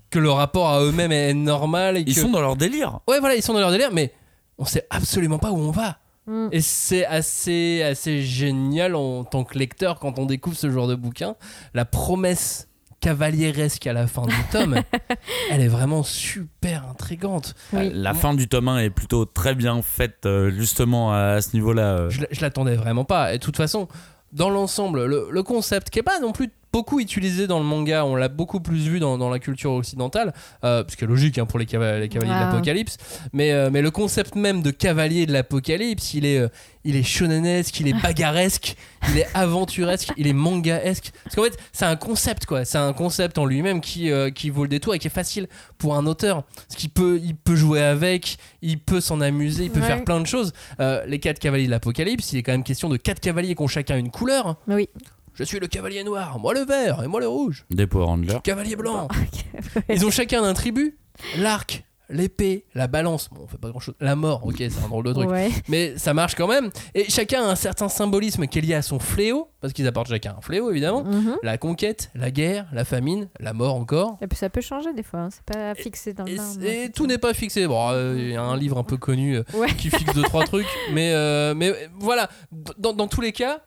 que 0.09 0.19
le 0.19 0.31
rapport 0.31 0.69
à 0.69 0.81
eux-mêmes 0.81 1.11
est 1.11 1.33
normal. 1.33 1.97
Et 1.97 2.01
Ils 2.07 2.15
que- 2.15 2.21
sont 2.21 2.29
dans 2.31 2.41
leur 2.41 2.55
délire. 2.55 2.99
Ouais, 3.07 3.19
voilà, 3.19 3.35
ils 3.35 3.43
sont 3.43 3.53
dans 3.53 3.59
leur 3.59 3.71
délire, 3.71 3.89
mais 3.93 4.13
on 4.57 4.65
sait 4.65 4.85
absolument 4.89 5.39
pas 5.39 5.51
où 5.51 5.57
on 5.57 5.71
va. 5.71 5.97
Mm. 6.27 6.47
Et 6.51 6.61
c'est 6.61 7.05
assez, 7.05 7.81
assez 7.83 8.21
génial 8.21 8.95
en 8.95 9.23
tant 9.23 9.43
que 9.43 9.57
lecteur 9.57 9.99
quand 9.99 10.19
on 10.19 10.25
découvre 10.25 10.55
ce 10.57 10.69
genre 10.69 10.87
de 10.87 10.95
bouquin. 10.95 11.35
La 11.73 11.85
promesse 11.85 12.67
cavaliéresque 13.01 13.87
à 13.87 13.93
la 13.93 14.07
fin 14.07 14.25
du 14.27 14.35
tome, 14.51 14.75
elle 15.51 15.61
est 15.61 15.67
vraiment 15.69 16.03
super 16.03 16.85
intrigante. 16.89 17.55
Oui. 17.73 17.89
La 17.93 18.13
fin 18.13 18.33
du 18.33 18.47
tome 18.49 18.67
1 18.67 18.79
est 18.79 18.89
plutôt 18.89 19.23
très 19.25 19.55
bien 19.55 19.81
faite, 19.81 20.25
euh, 20.25 20.51
justement, 20.51 21.13
à 21.13 21.41
ce 21.41 21.53
niveau-là. 21.55 21.81
euh. 21.81 22.09
Je 22.09 22.41
l'attendais 22.41 22.75
vraiment 22.75 23.05
pas. 23.05 23.33
Et 23.33 23.37
de 23.37 23.43
toute 23.43 23.55
façon, 23.57 23.87
dans 24.33 24.49
l'ensemble, 24.49 25.05
le, 25.05 25.27
le 25.31 25.43
concept 25.43 25.89
qui 25.89 25.99
est 25.99 26.03
pas 26.03 26.19
non 26.19 26.31
plus 26.31 26.49
beaucoup 26.71 26.99
utilisé 26.99 27.47
dans 27.47 27.57
le 27.57 27.65
manga, 27.65 28.05
on 28.05 28.15
l'a 28.15 28.27
beaucoup 28.27 28.59
plus 28.59 28.87
vu 28.87 28.99
dans, 28.99 29.17
dans 29.17 29.31
la 29.31 29.39
culture 29.39 29.71
occidentale, 29.71 30.33
euh, 30.63 30.83
ce 30.87 30.95
qui 30.95 31.03
est 31.03 31.07
logique 31.07 31.39
hein, 31.39 31.47
pour 31.47 31.57
les, 31.57 31.65
cava- 31.65 31.97
les 31.99 32.09
cavaliers 32.09 32.31
de 32.31 32.39
l'apocalypse. 32.39 32.97
Mais, 33.33 33.51
euh, 33.53 33.69
mais 33.71 33.81
le 33.81 33.89
concept 33.89 34.35
même 34.35 34.61
de 34.61 34.69
cavalier 34.69 35.25
de 35.25 35.33
l'apocalypse, 35.33 36.13
il 36.13 36.25
est, 36.27 36.37
euh, 36.37 36.47
il 36.89 36.95
est 36.95 37.03
shonenesque, 37.03 37.79
il 37.79 37.87
est 37.87 37.93
bagarresque, 38.01 38.75
il 39.11 39.19
est 39.19 39.27
aventuresque, 39.33 40.09
il 40.17 40.27
est 40.27 40.33
mangaesque. 40.33 41.11
Parce 41.23 41.35
qu'en 41.35 41.43
fait, 41.43 41.57
c'est 41.71 41.85
un 41.85 41.95
concept 41.95 42.45
quoi. 42.45 42.65
C'est 42.65 42.77
un 42.77 42.93
concept 42.93 43.37
en 43.37 43.45
lui-même 43.45 43.81
qui, 43.81 44.11
euh, 44.11 44.29
qui 44.31 44.49
vaut 44.49 44.63
le 44.63 44.69
détour 44.69 44.93
et 44.95 44.99
qui 44.99 45.07
est 45.07 45.11
facile 45.11 45.47
pour 45.77 45.95
un 45.95 46.05
auteur. 46.05 46.43
Parce 46.67 46.75
qu'il 46.75 46.89
peut, 46.89 47.19
il 47.23 47.35
peut 47.35 47.55
jouer 47.55 47.81
avec, 47.81 48.37
il 48.61 48.79
peut 48.79 49.01
s'en 49.01 49.21
amuser, 49.21 49.65
il 49.65 49.71
peut 49.71 49.79
Ouais. 49.79 49.87
faire 49.87 50.03
plein 50.03 50.19
de 50.19 50.27
choses. 50.27 50.51
Euh, 50.79 51.05
les 51.05 51.19
quatre 51.19 51.39
cavaliers 51.39 51.65
de 51.65 51.71
l'apocalypse, 51.71 52.33
il 52.33 52.39
est 52.39 52.43
quand 52.43 52.51
même 52.51 52.63
question 52.63 52.89
de 52.89 52.97
quatre 52.97 53.19
cavaliers 53.19 53.55
qui 53.55 53.61
ont 53.61 53.67
chacun 53.67 53.97
une 53.97 54.11
couleur. 54.11 54.57
Oui. 54.67 54.89
Je 55.35 55.43
suis 55.45 55.59
le 55.59 55.67
cavalier 55.67 56.03
noir, 56.03 56.37
moi 56.39 56.53
le 56.53 56.65
vert 56.65 57.01
et 57.03 57.07
moi 57.07 57.21
le 57.21 57.27
rouge. 57.27 57.63
Des 57.69 57.87
Power 57.87 58.05
Rangers. 58.05 58.39
Cavalier 58.43 58.75
blanc. 58.75 59.07
Ils 59.89 60.05
ont 60.05 60.11
chacun 60.11 60.43
un 60.43 60.53
tribut. 60.53 60.97
L'arc, 61.37 61.83
l'épée, 62.09 62.65
la 62.75 62.87
balance. 62.87 63.29
Bon, 63.31 63.41
on 63.43 63.47
fait 63.47 63.57
pas 63.57 63.69
grand 63.69 63.79
chose. 63.79 63.95
La 63.99 64.15
mort, 64.15 64.45
ok, 64.45 64.55
c'est 64.57 64.83
un 64.83 64.87
drôle 64.87 65.05
de 65.05 65.13
truc. 65.13 65.29
Ouais. 65.29 65.49
Mais 65.67 65.97
ça 65.97 66.13
marche 66.13 66.35
quand 66.35 66.47
même. 66.47 66.69
Et 66.95 67.09
chacun 67.09 67.43
a 67.43 67.45
un 67.51 67.55
certain 67.55 67.89
symbolisme 67.89 68.47
qui 68.47 68.59
est 68.59 68.61
lié 68.61 68.73
à 68.73 68.81
son 68.81 68.99
fléau, 68.99 69.49
parce 69.61 69.73
qu'ils 69.73 69.87
apportent 69.87 70.09
chacun 70.09 70.35
un 70.37 70.41
fléau 70.41 70.69
évidemment. 70.71 71.03
Mhm. 71.03 71.37
La 71.43 71.57
conquête, 71.57 72.09
la 72.15 72.31
guerre, 72.31 72.67
la 72.73 72.85
famine, 72.85 73.29
la 73.39 73.53
mort 73.53 73.75
encore. 73.75 74.17
Et 74.21 74.27
puis 74.27 74.37
ça 74.37 74.49
peut 74.49 74.61
changer 74.61 74.93
des 74.93 75.03
fois, 75.03 75.19
hein. 75.21 75.29
c'est 75.31 75.43
pas 75.43 75.75
fixé 75.75 76.13
dans 76.13 76.23
le 76.25 76.31
Et, 76.65 76.85
et 76.85 76.89
tout 76.91 77.07
n'est 77.07 77.17
pas 77.17 77.33
fixé. 77.33 77.67
Bon, 77.67 77.89
euh, 77.91 78.15
il 78.17 78.31
y 78.31 78.35
a 78.35 78.41
un 78.43 78.57
livre 78.57 78.77
un 78.77 78.83
peu 78.83 78.97
connu 78.97 79.37
euh, 79.37 79.43
Ouais. 79.53 79.73
qui 79.75 79.89
fixe 79.89 80.13
deux 80.13 80.23
trois 80.23 80.43
trucs, 80.45 80.67
mais 80.93 81.11
euh, 81.13 81.53
mais 81.55 81.73
voilà. 81.99 82.29
Dans, 82.77 82.93
dans 82.93 83.07
tous 83.07 83.21
les 83.21 83.31
cas, 83.31 83.61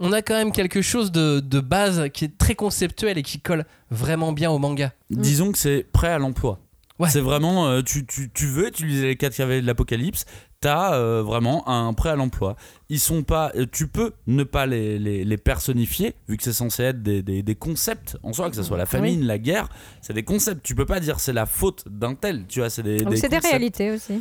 on 0.00 0.12
a 0.12 0.22
quand 0.22 0.34
même 0.34 0.50
quelque 0.52 0.82
chose 0.82 1.12
de, 1.12 1.40
de 1.40 1.60
base 1.60 2.08
qui 2.12 2.24
est 2.24 2.36
très 2.36 2.54
conceptuel 2.54 3.16
et 3.18 3.22
qui 3.22 3.40
colle 3.40 3.64
vraiment 3.90 4.32
bien 4.32 4.50
au 4.50 4.58
manga. 4.58 4.92
Disons 5.10 5.52
que 5.52 5.58
c'est 5.58 5.86
prêt 5.92 6.08
à 6.08 6.18
l'emploi. 6.18 6.58
Ouais. 7.00 7.08
C'est 7.08 7.20
vraiment, 7.20 7.66
euh, 7.66 7.82
tu, 7.82 8.06
tu, 8.06 8.30
tu 8.30 8.46
veux 8.46 8.68
utiliser 8.68 9.08
les 9.08 9.16
4 9.16 9.34
cavaliers 9.34 9.60
de 9.62 9.66
l'apocalypse, 9.66 10.26
t'as 10.60 10.94
euh, 10.94 11.24
vraiment 11.24 11.68
un 11.68 11.92
prêt 11.92 12.10
à 12.10 12.14
l'emploi. 12.14 12.54
Ils 12.88 13.00
sont 13.00 13.24
pas, 13.24 13.50
euh, 13.56 13.66
tu 13.70 13.88
peux 13.88 14.12
ne 14.28 14.44
pas 14.44 14.66
les, 14.66 15.00
les, 15.00 15.24
les 15.24 15.36
personnifier, 15.36 16.14
vu 16.28 16.36
que 16.36 16.44
c'est 16.44 16.52
censé 16.52 16.84
être 16.84 17.02
des, 17.02 17.20
des, 17.22 17.42
des 17.42 17.54
concepts 17.56 18.16
en 18.22 18.32
soi, 18.32 18.48
que 18.48 18.54
ce 18.54 18.62
soit 18.62 18.78
la 18.78 18.86
famine, 18.86 19.26
la 19.26 19.38
guerre, 19.38 19.68
c'est 20.02 20.12
des 20.12 20.22
concepts. 20.22 20.64
Tu 20.64 20.76
peux 20.76 20.86
pas 20.86 21.00
dire 21.00 21.18
c'est 21.18 21.32
la 21.32 21.46
faute 21.46 21.82
d'un 21.90 22.14
tel, 22.14 22.46
tu 22.46 22.60
vois, 22.60 22.70
c'est 22.70 22.84
des, 22.84 22.98
des 23.04 23.16
c'est 23.16 23.28
des 23.28 23.38
réalités 23.38 23.90
aussi. 23.90 24.20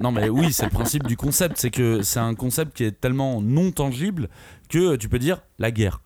Non 0.00 0.10
mais 0.10 0.28
oui, 0.28 0.52
c'est 0.52 0.64
le 0.64 0.70
principe 0.70 1.06
du 1.06 1.16
concept, 1.16 1.56
c'est 1.56 1.70
que 1.70 2.02
c'est 2.02 2.20
un 2.20 2.34
concept 2.34 2.76
qui 2.76 2.82
est 2.82 3.00
tellement 3.00 3.40
non 3.40 3.70
tangible 3.70 4.28
que 4.68 4.96
tu 4.96 5.08
peux 5.08 5.20
dire 5.20 5.40
la 5.60 5.70
guerre. 5.70 6.00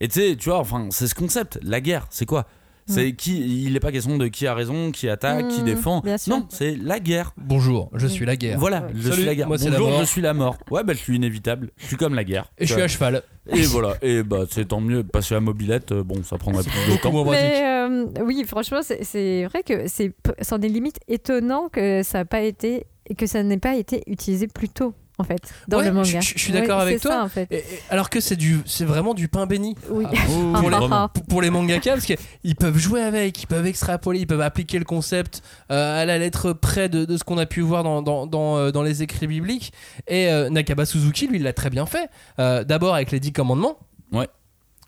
Et 0.00 0.08
tu 0.08 0.20
sais, 0.20 0.36
tu 0.36 0.48
vois, 0.48 0.58
enfin, 0.58 0.88
c'est 0.90 1.06
ce 1.06 1.14
concept, 1.14 1.58
la 1.62 1.82
guerre, 1.82 2.06
c'est 2.08 2.24
quoi? 2.24 2.46
C'est 2.90 3.12
qui 3.12 3.64
Il 3.66 3.72
n'est 3.72 3.80
pas 3.80 3.92
question 3.92 4.18
de 4.18 4.26
qui 4.26 4.46
a 4.46 4.54
raison, 4.54 4.90
qui 4.90 5.08
attaque, 5.08 5.48
qui 5.48 5.62
Mm, 5.62 5.64
défend. 5.64 6.02
Non, 6.28 6.46
c'est 6.48 6.76
la 6.76 6.98
guerre. 7.00 7.32
Bonjour, 7.36 7.90
je 7.94 8.06
suis 8.06 8.26
la 8.26 8.36
guerre. 8.36 8.58
Voilà, 8.58 8.82
Ouais. 8.82 8.88
je 8.94 9.02
Salut, 9.02 9.14
suis 9.14 9.24
la 9.24 9.34
guerre. 9.34 9.48
moi, 9.48 9.58
c'est 9.58 9.64
la 9.70 9.78
Bonjour, 9.78 9.90
mort. 9.90 10.00
je 10.00 10.04
suis 10.06 10.20
la 10.22 10.34
mort. 10.34 10.56
Ouais, 10.70 10.84
bah 10.84 10.92
je 10.92 10.98
suis 10.98 11.16
inévitable. 11.16 11.70
Je 11.76 11.86
suis 11.86 11.96
comme 11.96 12.14
la 12.14 12.24
guerre. 12.24 12.46
Et 12.58 12.66
je 12.66 12.72
suis 12.72 12.82
à 12.82 12.88
cheval. 12.88 13.22
Et 13.52 13.62
voilà. 13.62 13.94
Et 14.02 14.22
bah 14.22 14.44
c'est 14.50 14.66
tant 14.68 14.80
mieux. 14.80 15.02
Passer 15.02 15.34
à 15.34 15.40
mobilette, 15.40 15.92
euh, 15.92 16.02
bon, 16.04 16.22
ça 16.22 16.36
prendrait 16.38 16.62
plus 16.62 16.92
de 16.92 17.00
temps. 17.00 17.24
Mais 17.30 17.62
euh, 17.64 18.04
oui, 18.24 18.44
franchement, 18.46 18.80
c'est- 18.82 19.44
vrai 19.46 19.62
que 19.62 19.88
c'est 19.88 20.12
c'en 20.42 20.60
est 20.60 20.68
limite 20.68 20.98
étonnant 21.08 21.68
que 21.68 22.02
ça 22.02 22.20
a 22.20 22.24
pas 22.24 22.42
été 22.42 22.86
que 23.18 23.26
ça 23.26 23.42
n'ait 23.42 23.58
pas 23.58 23.74
été 23.76 24.02
utilisé 24.06 24.46
plus 24.46 24.68
tôt 24.68 24.94
en 25.20 25.24
fait 25.24 25.40
dans 25.68 25.78
Ouais, 25.78 25.84
le 25.84 25.92
manga. 25.92 26.20
je- 26.20 26.38
suis 26.38 26.52
d'accord 26.52 26.78
Ouais, 26.78 26.82
avec 26.82 26.94
c'est 26.98 27.02
toi. 27.02 27.12
ça, 27.12 27.24
en 27.24 27.28
fait. 27.28 27.46
Et- 27.50 27.58
et- 27.58 27.64
alors 27.90 28.10
que 28.10 28.20
c'est 28.20 28.36
du, 28.36 28.58
c'est 28.66 28.84
vraiment 28.84 29.14
du 29.14 29.28
pain 29.28 29.46
béni. 29.46 29.76
Oui. 29.90 30.04
Ah, 30.08 30.14
Oh, 30.28 30.52
pour, 30.60 30.70
les, 30.70 30.76
Ah, 30.90 31.10
pour- 31.12 31.24
pour 31.26 31.42
les 31.42 31.50
mangaka 31.50 31.92
parce 31.92 32.06
qu'ils 32.06 32.56
peuvent 32.56 32.78
jouer 32.78 33.02
avec, 33.02 33.42
ils 33.42 33.46
peuvent 33.46 33.66
extrapoler, 33.66 34.20
ils 34.20 34.26
peuvent 34.26 34.40
appliquer 34.40 34.78
le 34.78 34.84
concept 34.84 35.42
euh, 35.70 36.02
à 36.02 36.04
la 36.04 36.18
lettre 36.18 36.52
près 36.52 36.88
de, 36.88 37.04
de 37.04 37.16
ce 37.16 37.24
qu'on 37.24 37.38
a 37.38 37.46
pu 37.46 37.60
voir 37.60 37.84
dans, 37.84 38.02
dans, 38.02 38.26
dans, 38.26 38.56
euh, 38.56 38.70
dans 38.72 38.82
les 38.82 39.02
écrits 39.02 39.26
bibliques. 39.26 39.72
Et 40.08 40.28
euh, 40.28 40.50
Nakaba 40.50 40.84
Suzuki, 40.86 41.26
lui, 41.28 41.36
il 41.36 41.42
l'a 41.42 41.52
très 41.52 41.70
bien 41.70 41.86
fait. 41.86 42.08
Euh, 42.38 42.64
D'abord 42.64 42.94
avec 42.94 43.10
les 43.12 43.20
10 43.20 43.32
commandements. 43.32 43.78
Ouais. 44.12 44.28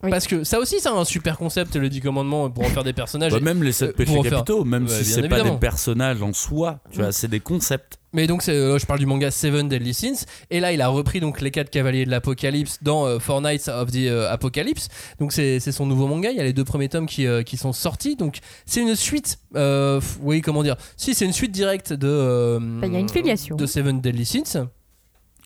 Oui. 0.05 0.11
Parce 0.11 0.27
que 0.27 0.42
ça 0.42 0.59
aussi, 0.59 0.81
c'est 0.81 0.88
un 0.88 1.05
super 1.05 1.38
concept, 1.38 1.77
les 1.77 1.88
10 1.88 2.01
commandements, 2.01 2.51
pour 2.51 2.64
en 2.64 2.68
faire 2.68 2.83
des 2.83 2.92
personnages. 2.92 3.31
Bah, 3.31 3.38
même 3.40 3.62
les 3.62 3.71
sept 3.71 3.90
Euh, 3.90 3.92
péchés 3.92 4.21
capitaux, 4.23 4.64
même 4.64 4.85
Ouais, 4.87 4.88
si 4.90 5.05
c'est 5.05 5.29
pas 5.29 5.42
des 5.42 5.51
personnages 5.53 6.21
en 6.23 6.33
soi, 6.33 6.81
tu 6.90 6.99
vois, 6.99 7.12
c'est 7.12 7.29
des 7.29 7.38
concepts. 7.38 7.99
Mais 8.12 8.27
donc, 8.27 8.46
euh, 8.48 8.79
je 8.79 8.85
parle 8.87 8.98
du 8.98 9.07
manga 9.07 9.31
Seven 9.31 9.68
Deadly 9.68 9.94
Sins. 9.94 10.27
Et 10.51 10.61
là, 10.61 10.72
il 10.72 10.83
a 10.83 10.88
repris 10.88 11.18
donc 11.20 11.40
les 11.40 11.51
quatre 11.51 11.70
cavaliers 11.70 12.05
de 12.05 12.11
l'Apocalypse 12.11 12.79
dans 12.83 13.07
euh, 13.07 13.18
Four 13.18 13.40
Nights 13.40 13.68
of 13.68 13.90
the 13.90 13.96
euh, 14.07 14.31
Apocalypse. 14.31 14.88
Donc, 15.18 15.33
c'est, 15.33 15.61
c'est 15.61 15.72
son 15.72 15.87
nouveau 15.87 16.07
manga. 16.07 16.31
Il 16.31 16.37
y 16.37 16.40
a 16.40 16.44
les 16.44 16.53
deux 16.53 16.64
premiers 16.64 16.88
tomes 16.90 17.07
qui, 17.07 17.27
euh, 17.27 17.42
qui 17.42 17.57
sont 17.57 17.72
sortis. 17.72 18.16
Donc, 18.16 18.38
c'est 18.66 18.81
une 18.83 18.94
suite. 18.96 19.38
euh, 19.57 20.01
oui, 20.20 20.40
comment 20.42 20.62
dire? 20.62 20.77
Si, 20.96 21.14
c'est 21.14 21.25
une 21.25 21.33
suite 21.33 21.53
directe 21.53 21.92
de. 21.92 22.07
euh, 22.09 22.59
Bah, 22.81 22.87
il 22.87 22.92
y 22.92 22.96
a 22.96 22.98
une 23.01 23.09
filiation. 23.09 23.57
De 23.57 23.64
Seven 23.66 24.01
Deadly 24.01 24.27
Sins. 24.27 24.68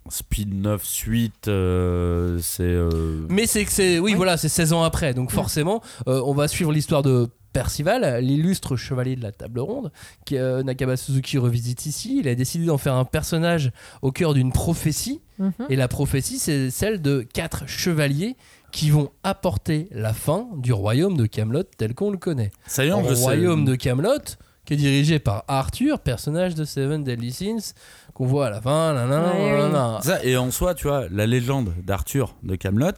Speed 0.08 0.54
9 0.54 0.84
suite, 0.84 1.48
euh, 1.48 2.38
c'est. 2.40 2.62
euh, 2.62 3.26
Mais 3.28 3.46
c'est 3.46 3.64
que 3.64 3.72
c'est. 3.72 3.98
Oui, 3.98 4.12
Oui. 4.12 4.14
voilà, 4.14 4.36
c'est 4.36 4.48
16 4.48 4.72
ans 4.72 4.84
après. 4.84 5.14
Donc, 5.14 5.32
forcément, 5.32 5.82
euh, 6.06 6.20
on 6.24 6.32
va 6.32 6.46
suivre 6.46 6.70
l'histoire 6.72 7.02
de. 7.02 7.28
Percival, 7.56 8.22
l'illustre 8.22 8.76
chevalier 8.76 9.16
de 9.16 9.22
la 9.22 9.32
table 9.32 9.60
ronde, 9.60 9.90
que 10.26 10.34
euh, 10.34 10.62
Nakaba 10.62 10.94
Suzuki 10.98 11.38
revisite 11.38 11.86
ici. 11.86 12.18
Il 12.20 12.28
a 12.28 12.34
décidé 12.34 12.66
d'en 12.66 12.76
faire 12.76 12.92
un 12.94 13.06
personnage 13.06 13.70
au 14.02 14.12
cœur 14.12 14.34
d'une 14.34 14.52
prophétie. 14.52 15.22
Mhm. 15.38 15.52
Et 15.70 15.76
la 15.76 15.88
prophétie, 15.88 16.38
c'est 16.38 16.70
celle 16.70 17.00
de 17.00 17.22
quatre 17.22 17.66
chevaliers 17.66 18.36
qui 18.72 18.90
vont 18.90 19.08
apporter 19.22 19.88
la 19.90 20.12
fin 20.12 20.48
du 20.58 20.74
royaume 20.74 21.16
de 21.16 21.24
Camelot 21.24 21.62
tel 21.62 21.94
qu'on 21.94 22.10
le 22.10 22.18
connaît. 22.18 22.50
Ça 22.66 22.84
y 22.84 22.88
est, 22.88 22.90
Le 22.90 23.14
royaume 23.14 23.64
de 23.64 23.74
Camelot, 23.74 24.18
qui 24.66 24.74
est 24.74 24.76
dirigé 24.76 25.18
par 25.18 25.44
Arthur, 25.48 26.00
personnage 26.00 26.54
de 26.56 26.64
Seven 26.66 27.04
Deadly 27.04 27.32
Sins, 27.32 27.72
qu'on 28.12 28.26
voit 28.26 28.48
à 28.48 28.50
la 28.50 28.60
fin. 28.60 28.92
nanana, 28.92 29.32
Ouais, 29.32 29.40
oui. 29.44 29.50
nanana. 29.62 30.00
Ça, 30.02 30.22
et 30.22 30.36
en 30.36 30.50
soi, 30.50 30.74
tu 30.74 30.88
vois, 30.88 31.06
la 31.10 31.26
légende 31.26 31.72
d'Arthur 31.82 32.34
de 32.42 32.54
Camelot, 32.54 32.92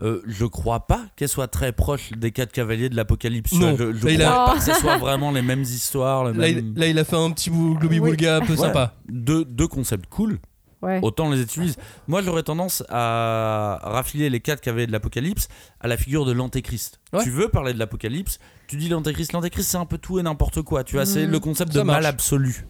euh, 0.00 0.22
je 0.26 0.46
crois 0.46 0.86
pas 0.86 1.02
qu'elle 1.16 1.28
soit 1.28 1.48
très 1.48 1.72
proche 1.72 2.12
des 2.12 2.32
quatre 2.32 2.50
cavaliers 2.52 2.88
de 2.88 2.96
l'Apocalypse. 2.96 3.52
Non. 3.52 3.76
Je, 3.76 3.92
je 3.92 4.04
Là, 4.06 4.10
il 4.12 4.18
crois 4.18 4.42
a- 4.44 4.46
pas 4.46 4.54
que 4.56 4.62
ce 4.64 4.74
soit 4.74 4.96
vraiment 4.98 5.30
les 5.30 5.42
mêmes 5.42 5.62
histoires, 5.62 6.24
le 6.24 6.32
Là, 6.32 6.38
même- 6.52 6.72
il, 6.74 6.80
là, 6.80 6.86
il 6.88 6.98
a 6.98 7.04
fait 7.04 7.16
un 7.16 7.30
petit 7.30 7.50
bout 7.50 7.76
globi-boulga 7.78 8.36
un 8.36 8.40
peu 8.40 8.52
Ouais. 8.54 8.58
sympa. 8.58 8.94
Deux, 9.08 9.44
deux 9.44 9.68
concepts 9.68 10.06
cool, 10.08 10.38
Ouais. 10.80 10.98
autant 11.02 11.30
les 11.30 11.40
utilise. 11.40 11.76
Moi, 12.08 12.22
j'aurais 12.22 12.42
tendance 12.42 12.82
à 12.88 13.78
raffiler 13.82 14.30
les 14.30 14.40
quatre 14.40 14.60
cavaliers 14.60 14.86
de 14.88 14.92
l'Apocalypse 14.92 15.46
à 15.80 15.86
la 15.88 15.96
figure 15.96 16.24
de 16.24 16.32
l'Antéchrist. 16.32 16.98
Ouais. 17.12 17.22
Tu 17.22 17.30
veux 17.30 17.48
parler 17.48 17.72
de 17.72 17.78
l'Apocalypse, 17.78 18.38
tu 18.66 18.76
dis 18.76 18.88
l'Antéchrist. 18.88 19.32
L'Antéchrist, 19.32 19.68
c'est 19.70 19.76
un 19.76 19.86
peu 19.86 19.98
tout 19.98 20.18
et 20.18 20.22
n'importe 20.22 20.62
quoi. 20.62 20.82
Tu 20.82 20.96
vois, 20.96 21.06
c'est 21.06 21.26
Mhm. 21.26 21.30
le 21.32 21.38
concept 21.40 21.72
Ça 21.72 21.78
de 21.80 21.84
mal 21.84 22.04
absolu. 22.06 22.66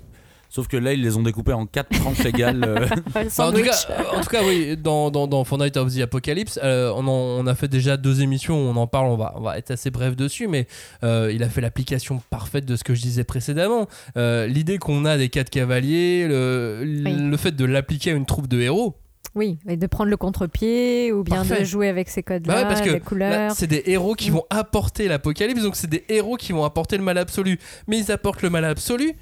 Sauf 0.55 0.69
que 0.69 0.77
là, 0.77 0.93
ils 0.93 1.01
les 1.01 1.17
ont 1.17 1.23
découpés 1.23 1.55
en 1.55 1.65
quatre 1.65 1.89
tranches 1.99 2.27
égales. 2.27 2.63
euh, 2.63 2.81
Le 2.81 2.85
Enfin, 3.09 3.21
en, 3.21 3.25
tout 3.25 3.31
sandwich. 3.31 3.65
cas, 3.87 3.87
euh, 3.91 4.19
en 4.19 4.21
tout 4.21 4.29
cas, 4.29 4.43
oui, 4.45 4.77
dans, 4.77 5.11
dans, 5.11 5.27
dans 5.27 5.45
Fortnite 5.45 5.79
of 5.79 5.95
the 5.95 6.01
Apocalypse, 6.01 6.61
euh, 6.63 6.93
on, 6.95 7.07
en- 7.09 7.41
on 7.41 7.47
a 7.47 7.55
fait 7.55 7.69
déjà 7.69 7.97
deux 7.97 8.21
émissions 8.21 8.57
où 8.57 8.69
on 8.71 8.77
en 8.77 8.87
parle, 8.87 9.07
on 9.07 9.17
va, 9.17 9.33
on 9.37 9.41
va 9.41 9.57
être 9.57 9.71
assez 9.71 9.91
bref 9.91 10.15
dessus, 10.15 10.49
mais 10.49 10.67
euh, 11.05 11.33
il 11.35 11.43
a 11.43 11.49
fait 11.49 11.63
l'application 11.63 12.21
parfaite 12.29 12.67
de 12.67 12.77
ce 12.77 12.85
que 12.85 12.95
je 12.95 13.01
disais 13.01 13.25
précédemment. 13.25 13.89
Euh, 14.19 14.47
L'idée 14.47 14.77
qu'on 14.77 15.07
a 15.07 15.17
des 15.17 15.31
quatre 15.31 15.49
cavaliers, 15.49 16.27
le, 16.29 16.85
le 16.85 17.37
fait 17.39 17.53
de 17.57 17.65
l'appliquer 17.65 18.11
à 18.11 18.15
une 18.15 18.27
troupe 18.27 18.47
de 18.47 18.61
héros, 18.61 18.95
Oui, 19.35 19.57
et 19.67 19.79
de 19.79 19.87
prendre 19.87 20.11
le 20.11 20.19
contre-pied 20.19 21.13
ou 21.13 21.23
bien 21.25 21.37
Parfait. 21.37 21.61
de 21.61 21.65
jouer 21.65 21.89
avec 21.89 22.11
ces 22.11 22.23
codes-là, 22.23 22.65
Bah 22.65 22.75
ouais, 22.79 23.01
couleurs. 23.01 23.53
c'est 23.53 23.67
des 23.69 23.85
héros 23.87 24.13
qui 24.15 24.31
Mm. 24.31 24.35
vont 24.35 24.45
apporter 24.51 25.09
l'apocalypse, 25.09 25.63
donc 25.63 25.77
c'est 25.77 25.89
des 25.89 26.05
héros 26.11 26.37
qui 26.37 26.53
vont 26.53 26.65
apporter 26.65 26.99
le 26.99 27.03
mal 27.05 27.17
absolu. 27.17 27.59
Mais 27.89 27.99
ils 27.99 28.13
apportent 28.13 28.43
le 28.43 28.51
mal 28.51 28.67
absolu 28.67 29.13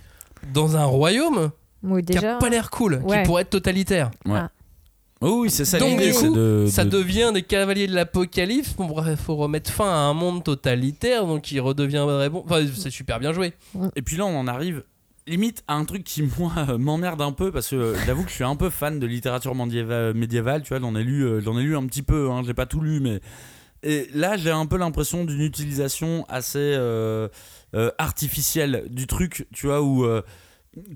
dans 0.53 0.77
un 0.77 0.85
royaume 0.85 1.51
Oui, 1.83 2.05
qui 2.05 2.17
a 2.19 2.37
pas 2.39 2.49
l'air 2.49 2.71
cool, 2.71 3.01
Ouais. 3.05 3.19
qui 3.23 3.27
pourrait 3.27 3.43
être 3.43 3.51
totalitaire. 3.51 4.11
Oh 5.23 5.41
oui, 5.43 5.51
c'est 5.51 5.67
ça 5.67 5.79
Donc, 5.79 5.91
l'idée. 5.91 6.07
du 6.09 6.13
c'est 6.15 6.29
coup, 6.29 6.35
de- 6.35 6.67
Ça 6.71 6.85
de- 6.85 6.91
devient 6.91 7.31
des 7.35 7.43
cavaliers 7.43 7.87
de 7.87 7.95
l'apocalypse. 7.95 8.75
Bon, 8.75 8.87
bref, 8.87 9.21
faut 9.21 9.37
remettre 9.37 9.71
fin 9.71 9.85
à 9.85 9.97
un 10.09 10.15
monde 10.15 10.43
totalitaire, 10.43 11.27
donc 11.27 11.53
il 11.53 11.61
redeviendrait 11.61 12.31
bon. 12.31 12.43
Enfin, 12.47 12.65
c'est 12.75 12.89
super 12.91 13.21
bien 13.21 13.35
joué. 13.35 13.53
Et 13.97 14.03
puis 14.03 14.17
là, 14.17 14.25
on 14.25 14.35
en 14.39 14.47
arrive 14.47 14.83
limite 15.27 15.63
à 15.69 15.75
un 15.75 15.85
truc 15.85 16.05
qui, 16.05 16.23
moi, 16.39 16.53
euh, 16.71 16.79
m'emmerde 16.79 17.21
un 17.21 17.33
peu 17.33 17.53
parce 17.53 17.69
que 17.69 17.77
euh, 17.77 17.95
j'avoue 18.07 18.23
que 18.25 18.31
je 18.31 18.35
suis 18.35 18.45
un 18.45 18.57
peu 18.57 18.71
fan 18.71 18.99
de 18.99 19.07
littérature 19.07 19.55
médiévale, 19.55 20.15
médiévale 20.15 20.63
tu 20.63 20.71
vois, 20.71 20.81
j'en 20.81 20.97
ai, 20.97 21.05
lu, 21.05 21.23
euh, 21.23 21.41
j'en 21.43 21.59
ai 21.59 21.63
lu 21.65 21.77
un 21.77 21.85
petit 21.87 22.03
peu, 22.03 22.31
hein, 22.31 22.43
j'ai 22.47 22.55
pas 22.55 22.65
tout 22.67 22.81
lu, 22.81 23.01
mais. 23.01 23.21
Et 23.83 24.09
là, 24.15 24.37
j'ai 24.39 24.51
un 24.51 24.65
peu 24.67 24.79
l'impression 24.79 25.25
d'une 25.27 25.41
utilisation 25.43 26.25
assez 26.31 26.59
euh, 26.59 27.29
artificielle 27.99 28.85
du 28.91 29.07
truc, 29.07 29.47
tu 29.53 29.67
vois, 29.67 29.83
où. 29.83 30.07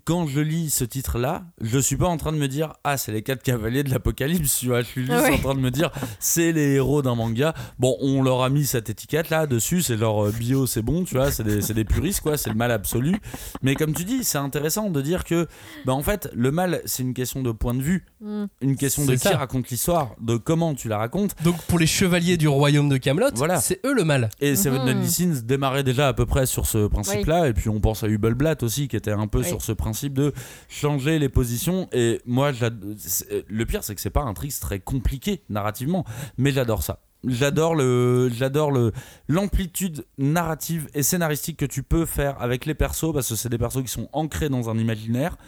Quand 0.05 0.27
je 0.29 0.39
lis 0.41 0.71
ce 0.71 0.85
titre-là, 0.85 1.43
je 1.61 1.79
suis 1.81 1.97
pas 1.97 2.07
en 2.07 2.17
train 2.17 2.31
de 2.31 2.37
me 2.37 2.47
dire 2.47 2.75
ah 2.85 2.97
c'est 2.97 3.11
les 3.11 3.23
quatre 3.23 3.43
cavaliers 3.43 3.83
de 3.83 3.91
l'apocalypse, 3.91 4.61
tu 4.61 4.67
vois. 4.69 4.83
Je 4.83 4.87
suis 4.87 5.01
juste 5.07 5.15
Ouais. 5.19 5.35
en 5.35 5.39
train 5.39 5.55
de 5.55 5.61
me 5.61 5.71
dire 5.71 5.91
c'est 6.21 6.53
les 6.53 6.75
héros 6.75 7.03
d'un 7.03 7.15
manga. 7.17 7.55
Bon, 7.81 7.97
on 8.01 8.23
leur 8.23 8.43
a 8.43 8.51
mis 8.51 8.67
cette 8.67 8.89
étiquette 8.89 9.31
là 9.31 9.47
dessus, 9.49 9.83
c'est 9.83 9.97
leur 9.97 10.27
euh, 10.27 10.31
bio, 10.31 10.67
c'est 10.67 10.83
bon, 10.83 11.03
tu 11.05 11.17
vois. 11.17 11.31
C'est 11.33 11.43
des, 11.43 11.61
c'est 11.61 11.75
des 11.75 11.85
puristes 11.85 12.21
quoi, 12.21 12.37
c'est 12.37 12.51
le 12.51 12.57
mal 12.57 12.71
absolu. 12.71 13.17
Mais 13.63 13.75
comme 13.75 13.95
tu 13.95 14.05
dis, 14.05 14.23
c'est 14.23 14.39
intéressant 14.39 14.91
de 14.91 15.01
dire 15.01 15.25
que 15.25 15.49
bah 15.85 15.93
en 15.93 16.03
fait 16.03 16.31
le 16.35 16.53
mal 16.53 16.81
c'est 16.85 17.03
une 17.03 17.15
question 17.15 17.43
de 17.43 17.51
point 17.51 17.75
de 17.75 17.83
vue, 17.83 18.07
Mm. 18.21 18.45
une 18.63 18.77
question 18.77 19.05
de 19.05 19.15
qui 19.17 19.29
raconte 19.29 19.69
l'histoire, 19.69 20.13
de 20.21 20.37
comment 20.37 20.75
tu 20.75 20.89
la 20.89 20.99
racontes. 20.99 21.35
Donc 21.43 21.57
pour 21.65 21.79
les 21.79 21.87
chevaliers 21.87 22.37
du 22.37 22.49
royaume 22.49 22.89
de 22.89 22.97
Camelot, 22.97 23.29
Voilà. 23.35 23.61
c'est 23.61 23.81
eux 23.85 23.93
le 23.93 24.05
mal. 24.05 24.31
Et 24.41 24.57
Seven 24.57 24.81
Mhm. 24.83 24.87
Deadly 24.87 25.11
Sins 25.11 25.43
démarrait 25.45 25.83
déjà 25.85 26.09
à 26.09 26.13
peu 26.15 26.25
près 26.27 26.47
sur 26.47 26.67
ce 26.67 26.87
principe-là. 26.87 27.49
Et 27.49 27.53
puis 27.53 27.69
on 27.69 27.81
pense 27.81 28.03
à 28.05 28.09
Hubble 28.09 28.35
Blatt 28.35 28.63
aussi, 28.63 28.89
qui 28.89 28.97
était 28.97 29.11
un 29.13 29.27
peu 29.27 29.41
Oui. 29.41 29.45
sur 29.49 29.61
ce 29.65 29.73
principe 29.73 30.15
de 30.15 30.33
changer 30.69 31.19
les 31.19 31.29
positions. 31.29 31.89
Et 31.93 32.21
moi, 32.27 32.53
le 32.53 33.65
pire, 33.65 33.83
c'est 33.83 33.95
que 33.95 34.01
c'est 34.01 34.11
pas 34.11 34.23
un 34.23 34.35
trick 34.35 34.53
très 34.61 34.81
compliqué 34.81 35.43
narrativement, 35.49 36.05
mais 36.39 36.53
j'adore 36.53 36.83
ça. 36.83 37.01
J'adore 37.27 37.75
le, 37.75 38.29
j'adore 38.29 38.71
le 38.71 38.93
l'amplitude 39.29 40.05
narrative 40.19 40.89
et 40.93 41.03
scénaristique 41.03 41.57
que 41.57 41.65
tu 41.65 41.83
peux 41.83 42.05
faire 42.05 42.41
avec 42.43 42.67
les 42.67 42.75
persos 42.75 43.13
parce 43.15 43.31
que 43.31 43.35
c'est 43.35 43.49
des 43.49 43.57
persos 43.57 43.83
qui 43.83 43.89
sont 43.89 44.11
ancrés 44.13 44.51
dans 44.51 44.69
un 44.69 44.77
imaginaire. 44.77 45.39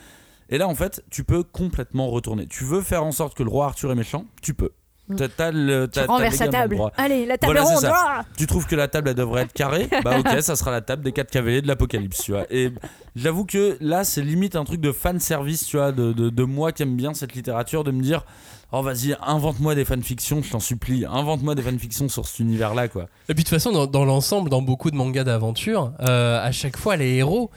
Et 0.49 0.59
là, 0.59 0.69
en 0.69 0.75
fait, 0.75 1.05
tu 1.11 1.25
peux 1.25 1.43
complètement 1.43 2.09
retourner. 2.09 2.47
Tu 2.47 2.65
veux 2.65 2.81
faire 2.81 3.05
en 3.05 3.13
sorte 3.13 3.37
que 3.37 3.43
le 3.43 3.51
roi 3.51 3.67
Arthur 3.67 3.93
est 3.93 3.97
méchant, 3.97 4.27
tu 4.41 4.55
peux. 4.55 4.71
T'as, 5.17 5.29
t'as 5.29 5.51
le, 5.53 5.87
Tu 5.87 6.01
t'as- 6.01 6.07
renverses 6.07 6.39
la 6.41 6.49
table. 6.49 6.79
Allez, 6.97 7.27
la 7.27 7.39
table 7.39 7.53
Voilà, 7.53 7.69
ronde. 7.69 7.85
ah 7.93 8.25
Tu 8.37 8.47
trouves 8.47 8.67
que 8.67 8.75
la 8.75 8.89
table 8.89 9.11
elle 9.11 9.15
devrait 9.15 9.43
être 9.43 9.53
carrée 9.53 9.89
Bah 10.05 10.19
ok, 10.19 10.41
ça 10.43 10.57
sera 10.57 10.71
la 10.73 10.81
table 10.81 11.03
des 11.05 11.13
quatre 11.13 11.31
cavaliers 11.31 11.63
de 11.63 11.69
l'apocalypse, 11.69 12.23
tu 12.25 12.33
vois. 12.33 12.45
Et 12.51 12.73
j'avoue 13.15 13.45
que 13.45 13.77
là, 13.81 14.03
c'est 14.05 14.23
limite 14.23 14.57
un 14.57 14.65
truc 14.65 14.81
de 14.81 14.91
fan 14.93 15.21
service, 15.21 15.67
tu 15.67 15.77
vois, 15.77 15.93
de, 15.93 16.13
de, 16.13 16.29
de 16.31 16.43
moi 16.45 16.73
qui 16.73 16.83
aime 16.83 16.97
bien 16.97 17.15
cette 17.15 17.35
littérature, 17.35 17.85
de 17.85 17.93
me 17.93 18.03
dire, 18.03 18.25
oh 18.73 18.83
vas-y, 18.83 19.17
invente-moi 19.23 19.75
des 19.77 19.85
fanfictions, 19.85 20.43
je 20.43 20.51
t'en 20.51 20.61
supplie, 20.61 21.05
invente-moi 21.07 21.55
des 21.55 21.63
fanfictions 21.63 22.09
sur 22.09 22.27
cet 22.27 22.41
univers-là, 22.41 22.89
quoi. 22.89 23.05
Et 23.29 23.35
puis 23.35 23.45
de 23.45 23.49
toute 23.49 23.51
façon, 23.51 23.71
dans, 23.73 23.87
dans 23.87 24.05
l'ensemble, 24.05 24.51
dans 24.51 24.63
beaucoup 24.63 24.91
de 24.91 24.97
mangas 24.97 25.23
d'aventure, 25.25 25.93
euh, 26.01 26.45
à 26.45 26.51
chaque 26.51 26.77
fois, 26.77 26.97
les 26.97 27.15
héros, 27.15 27.51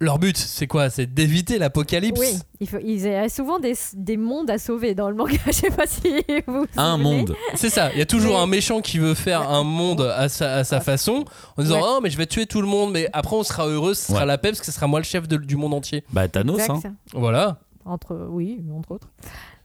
leur 0.00 0.18
but, 0.18 0.36
c'est 0.36 0.66
quoi? 0.66 0.90
C'est 0.90 1.06
d'éviter 1.06 1.58
l'apocalypse? 1.58 2.20
Oui, 2.20 2.38
il, 2.60 2.68
faut, 2.68 2.78
il 2.82 3.00
y 3.00 3.08
a 3.08 3.28
souvent 3.28 3.58
des, 3.58 3.74
des 3.94 4.16
mondes 4.16 4.50
à 4.50 4.58
sauver 4.58 4.94
dans 4.94 5.08
le 5.08 5.16
manga. 5.16 5.36
Je 5.46 5.52
sais 5.52 5.70
pas 5.70 5.86
si 5.86 6.22
vous. 6.46 6.66
Un 6.76 6.96
souvenez. 6.98 7.02
monde. 7.16 7.34
C'est 7.54 7.70
ça, 7.70 7.90
il 7.92 7.98
y 7.98 8.02
a 8.02 8.06
toujours 8.06 8.34
Mais- 8.36 8.42
un 8.42 8.46
méchant 8.46 8.80
qui 8.80 8.98
veut 8.98 9.14
faire 9.14 9.48
un 9.50 9.64
monde 9.64 10.02
à 10.02 10.28
sa, 10.28 10.56
à 10.56 10.64
sa 10.64 10.80
façon, 10.80 11.24
en 11.56 11.62
disant 11.62 11.76
Ouais. 11.76 11.86
Oh, 11.86 12.00
mais 12.02 12.10
je 12.10 12.18
vais 12.18 12.26
tuer 12.26 12.46
tout 12.46 12.60
le 12.60 12.66
monde, 12.68 12.92
mais 12.92 13.08
après 13.12 13.36
on 13.36 13.42
sera 13.42 13.66
heureux, 13.66 13.94
ce 13.94 14.08
sera 14.08 14.20
Ouais. 14.20 14.26
la 14.26 14.38
paix, 14.38 14.50
parce 14.50 14.60
que 14.60 14.66
ce 14.66 14.72
sera 14.72 14.86
moi 14.86 15.00
le 15.00 15.04
chef 15.04 15.26
de- 15.28 15.36
du 15.36 15.56
monde 15.56 15.72
entier. 15.74 16.04
Bah 16.12 16.28
Thanos, 16.28 16.58
Exact, 16.58 16.72
hein. 16.74 16.80
ça. 16.82 16.90
Voilà. 17.18 17.60
Entre, 17.84 18.28
oui, 18.30 18.62
entre 18.76 18.92
autres. 18.92 19.08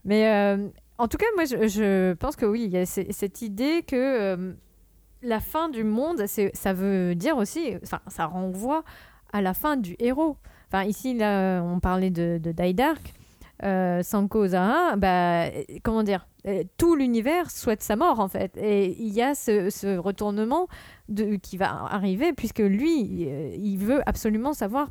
Mais 0.05 0.27
euh, 0.29 0.67
en 0.97 1.07
tout 1.07 1.17
cas, 1.17 1.25
moi, 1.35 1.45
je, 1.45 1.67
je 1.67 2.13
pense 2.13 2.35
que 2.35 2.45
oui, 2.45 2.63
il 2.65 2.71
y 2.71 2.77
a 2.77 2.85
ce- 2.85 3.01
cette 3.09 3.41
idée 3.41 3.83
que 3.85 3.95
euh, 3.95 4.53
la 5.23 5.39
fin 5.39 5.69
du 5.69 5.83
monde, 5.83 6.23
c'est- 6.27 6.55
ça 6.55 6.71
veut 6.73 7.15
dire 7.15 7.35
aussi, 7.37 7.73
enfin, 7.83 7.99
ça 8.07 8.25
renvoie 8.27 8.83
à 9.33 9.41
la 9.41 9.53
fin 9.53 9.77
du 9.77 9.95
héros. 9.99 10.37
Enfin, 10.67 10.83
ici, 10.85 11.13
là, 11.13 11.61
on 11.61 11.79
parlait 11.79 12.11
de, 12.11 12.39
de 12.41 12.51
Die 12.51 12.73
Dark. 12.73 13.13
Euh, 13.63 14.01
Sanko 14.01 14.47
Zara, 14.47 14.95
bah, 14.95 15.43
euh, 15.43 15.63
comment 15.83 16.01
dire, 16.01 16.25
euh, 16.47 16.63
tout 16.77 16.95
l'univers 16.95 17.51
souhaite 17.51 17.83
sa 17.83 17.95
mort 17.95 18.19
en 18.19 18.27
fait. 18.27 18.57
Et 18.57 18.95
il 18.99 19.13
y 19.13 19.21
a 19.21 19.35
ce, 19.35 19.69
ce 19.69 19.97
retournement 19.97 20.67
de, 21.09 21.35
qui 21.35 21.57
va 21.57 21.85
arriver 21.85 22.33
puisque 22.33 22.59
lui, 22.59 23.27
euh, 23.27 23.53
il 23.55 23.77
veut 23.77 24.01
absolument 24.07 24.53
savoir 24.53 24.89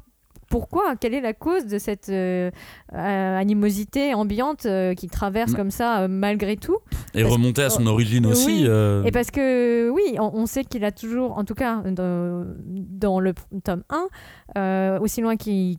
pourquoi, 0.50 0.96
quelle 1.00 1.14
est 1.14 1.20
la 1.22 1.32
cause 1.32 1.64
de 1.66 1.78
cette 1.78 2.10
euh, 2.10 2.50
euh, 2.92 3.38
animosité 3.38 4.12
ambiante 4.12 4.66
euh, 4.66 4.92
qui 4.94 5.08
traverse 5.08 5.52
Mm. 5.52 5.56
comme 5.56 5.70
ça 5.70 6.08
malgré 6.08 6.56
tout? 6.58 6.76
Et 7.14 7.22
Parce- 7.22 7.32
remonter 7.34 7.62
à 7.62 7.70
son 7.70 7.86
origine 7.86 8.26
Oui. 8.26 8.32
aussi. 8.32 8.64
Et 8.64 9.10
parce 9.12 9.30
que 9.30 9.88
oui, 9.90 10.16
on, 10.18 10.30
on 10.34 10.46
sait 10.46 10.64
qu'il 10.64 10.84
a 10.84 10.92
toujours, 10.92 11.38
en 11.38 11.44
tout 11.44 11.54
cas 11.54 11.76
dans, 11.86 12.44
dans 12.66 13.20
le 13.20 13.32
tome 13.64 13.84
1, 13.90 14.06
euh, 14.58 14.98
aussi 15.00 15.20
loin 15.22 15.36
qu'il 15.36 15.78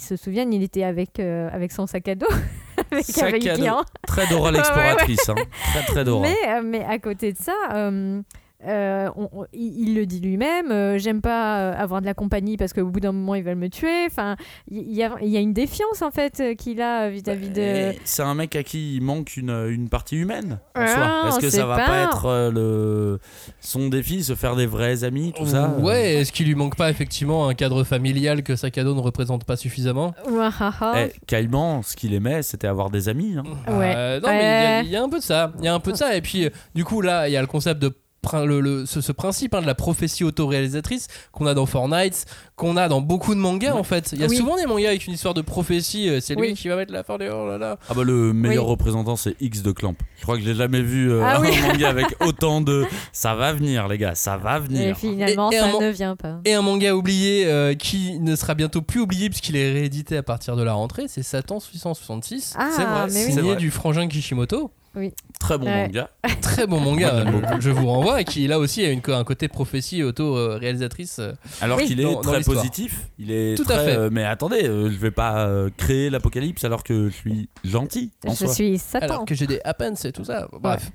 se 0.00 0.16
souvienne, 0.16 0.52
il 0.54 0.62
était 0.62 0.84
avec, 0.84 1.18
avec 1.20 1.72
son 1.72 1.86
sac 1.86 2.08
à 2.08 2.14
dos. 2.14 2.26
avec 2.92 3.04
Sac 3.04 3.44
à 3.46 3.56
dos. 3.56 3.82
Très 4.06 4.26
Dora 4.28 4.50
l'exploratrice, 4.52 5.28
hein. 5.28 5.34
Très 5.74 5.82
très 5.84 6.04
Dora. 6.04 6.22
Mais, 6.28 6.62
mais 6.62 6.84
à 6.84 6.98
côté 6.98 7.32
de 7.32 7.38
ça, 7.38 7.52
euh, 8.66 9.08
on- 9.16 9.28
on- 9.32 9.46
il, 9.52 9.88
il 9.88 9.94
le 9.94 10.06
dit 10.06 10.20
lui-même. 10.20 10.70
euh, 10.70 10.98
J'aime 10.98 11.20
pas 11.20 11.58
euh, 11.60 11.74
avoir 11.76 12.00
de 12.00 12.06
la 12.06 12.14
compagnie 12.14 12.56
parce 12.56 12.72
qu'au 12.72 12.84
bout 12.86 13.00
d'un 13.00 13.12
moment 13.12 13.34
ils 13.34 13.42
veulent 13.44 13.54
me 13.56 13.68
tuer. 13.68 14.06
Enfin, 14.06 14.36
il 14.70 14.92
y, 14.92 15.02
a- 15.02 15.16
il 15.22 15.28
y 15.28 15.36
a 15.36 15.40
une 15.40 15.52
défiance 15.52 16.02
en 16.02 16.10
fait 16.10 16.40
euh, 16.40 16.54
qu'il 16.54 16.80
a 16.80 17.08
vis-à-vis 17.10 17.50
de. 17.50 17.92
C'est 18.04 18.22
un 18.22 18.34
mec 18.34 18.54
à 18.56 18.62
qui 18.62 18.96
il 18.96 19.02
manque 19.02 19.36
une, 19.36 19.50
une 19.70 19.88
partie 19.88 20.16
humaine 20.16 20.58
en 20.74 20.80
Ah, 20.80 21.24
Est-ce 21.28 21.38
que 21.40 21.50
ça 21.50 21.66
va 21.66 21.76
pas, 21.76 21.86
pas. 21.86 22.02
être 22.04 22.26
euh, 22.26 22.50
le 22.50 23.18
son 23.60 23.88
défi, 23.88 24.22
se 24.24 24.34
faire 24.34 24.56
des 24.56 24.66
vrais 24.66 25.04
amis, 25.04 25.32
tout 25.36 25.46
ça 25.46 25.74
euh 25.78 25.82
Ouais, 25.82 26.14
est-ce 26.14 26.32
qu'il 26.32 26.46
lui 26.46 26.54
manque 26.54 26.76
pas 26.76 26.90
effectivement 26.90 27.48
un 27.48 27.54
cadre 27.54 27.84
familial 27.84 28.42
que 28.42 28.56
dos 28.82 28.94
ne 28.94 29.00
représente 29.00 29.44
pas 29.44 29.56
suffisamment? 29.56 30.14
Eh, 31.06 31.12
Caïman, 31.26 31.82
ce 31.82 31.96
qu'il 31.96 32.14
aimait, 32.14 32.42
c'était 32.42 32.66
avoir 32.66 32.90
des 32.90 33.08
amis. 33.08 33.36
hein. 33.38 33.42
Ouais. 33.68 33.92
Euh, 33.96 34.20
non, 34.20 34.28
mais 34.28 34.82
il 34.84 34.90
y 34.90 34.96
a- 34.96 35.00
y, 35.00 35.02
un 35.02 35.08
peu 35.08 35.18
de 35.18 35.22
ça. 35.22 35.52
Il 35.58 35.64
y 35.64 35.68
a 35.68 35.74
un 35.74 35.80
peu 35.80 35.92
de 35.92 35.96
ça. 35.96 36.16
Et 36.16 36.20
puis, 36.20 36.48
du 36.74 36.84
coup, 36.84 37.00
là, 37.00 37.28
il 37.28 37.32
y 37.32 37.36
a 37.36 37.40
le 37.40 37.46
concept 37.46 37.80
de. 37.80 37.92
Prin- 38.22 38.44
Le, 38.44 38.60
le- 38.60 38.86
ce, 38.86 39.00
ce 39.00 39.12
principe 39.12 39.54
hein, 39.54 39.60
de 39.60 39.66
la 39.66 39.74
prophétie 39.74 40.24
autoréalisatrice 40.24 41.08
qu'on 41.32 41.46
a 41.46 41.54
dans 41.54 41.66
Fortnite, 41.66 42.24
qu'on 42.56 42.76
a 42.76 42.88
dans 42.88 43.00
beaucoup 43.00 43.34
de 43.34 43.40
mangas 43.40 43.74
en 43.74 43.82
fait. 43.82 44.10
Il 44.12 44.20
y 44.20 44.24
a 44.24 44.28
Oui. 44.28 44.36
souvent 44.36 44.56
des 44.56 44.66
mangas 44.66 44.88
avec 44.88 45.06
une 45.06 45.12
histoire 45.14 45.34
de 45.34 45.42
prophétie, 45.42 46.08
euh, 46.08 46.20
c'est 46.20 46.34
lui 46.34 46.48
Oui. 46.48 46.54
qui 46.54 46.68
va 46.68 46.76
mettre 46.76 46.92
la 46.92 47.02
fin 47.04 47.18
des 47.18 47.28
oh 47.28 47.46
là 47.48 47.58
là. 47.58 47.78
Ah 47.88 47.94
bah 47.94 48.04
le 48.04 48.32
meilleur 48.32 48.64
Oui. 48.64 48.70
représentant 48.70 49.16
c'est 49.16 49.34
X 49.40 49.62
de 49.62 49.72
Clamp. 49.72 49.94
Je 50.18 50.22
crois 50.22 50.36
que 50.38 50.42
j'ai 50.44 50.54
jamais 50.54 50.82
vu 50.82 51.10
euh, 51.10 51.22
Ah 51.24 51.36
un 51.36 51.40
oui. 51.40 51.48
manga 51.60 51.88
avec 51.88 52.06
autant 52.20 52.60
de 52.60 52.84
ça 53.12 53.34
va 53.34 53.52
venir 53.52 53.88
les 53.88 53.98
gars, 53.98 54.14
ça 54.14 54.36
va 54.36 54.58
Et 54.58 54.60
venir. 54.60 54.96
finalement, 54.96 55.50
Et- 55.50 55.56
et 55.56 55.58
ça 55.58 55.66
man- 55.72 55.82
ne 55.82 55.90
vient 55.90 56.16
pas. 56.16 56.38
Et 56.44 56.54
un 56.54 56.62
manga 56.62 56.94
oublié 56.94 57.46
euh, 57.46 57.74
qui 57.74 58.18
ne 58.20 58.36
sera 58.36 58.54
bientôt 58.54 58.82
plus 58.82 59.00
oublié 59.00 59.28
puisqu'il 59.30 59.56
est 59.56 59.72
réédité 59.72 60.16
à 60.16 60.22
partir 60.22 60.56
de 60.56 60.62
la 60.62 60.72
rentrée, 60.74 61.04
c'est 61.08 61.22
Satan 61.22 61.58
666. 61.60 62.54
Ah, 62.56 62.68
c'est 62.74 62.84
vrai, 62.84 63.04
mais 63.06 63.10
c'est 63.10 63.26
oui. 63.26 63.32
signé 63.32 63.42
vrai. 63.50 63.56
du 63.56 63.70
frangin 63.70 64.06
Kishimoto. 64.08 64.70
Très 65.40 65.58
bon 65.58 65.66
Ouais. 65.66 65.82
manga. 65.86 66.10
Très 66.40 66.66
bon 66.66 66.80
manga, 66.80 67.24
je 67.60 67.70
vous 67.70 67.86
renvoie, 67.86 68.20
et 68.20 68.24
qui 68.24 68.46
là 68.46 68.58
aussi 68.58 68.84
a 68.84 68.90
une, 68.90 69.00
un 69.08 69.24
côté 69.24 69.48
prophétie 69.48 70.02
auto-réalisatrice. 70.02 71.16
euh, 71.18 71.32
Alors 71.60 71.78
Oui. 71.78 71.86
qu'il 71.86 72.00
est 72.00 72.04
Dans- 72.04 72.20
très 72.20 72.42
positif, 72.42 73.08
il 73.18 73.30
est 73.30 73.56
Tout 73.56 73.64
à 73.70 73.78
fait. 73.78 73.96
euh, 73.96 74.08
mais 74.12 74.24
attendez, 74.24 74.64
euh, 74.64 74.90
je 74.90 74.96
vais 74.98 75.10
pas 75.10 75.46
euh, 75.46 75.70
créer 75.76 76.10
l'apocalypse 76.10 76.64
alors 76.64 76.82
que 76.84 77.08
je 77.08 77.14
suis 77.14 77.48
gentil 77.64 78.10
en 78.26 78.32
Je 78.32 78.36
soi. 78.44 78.54
suis 78.54 78.78
Satan. 78.78 79.06
Alors 79.06 79.24
que 79.24 79.34
j'ai 79.34 79.46
des 79.46 79.60
happens 79.64 79.94
et 80.04 80.12
tout 80.12 80.24
ça. 80.24 80.48
Bref. 80.60 80.90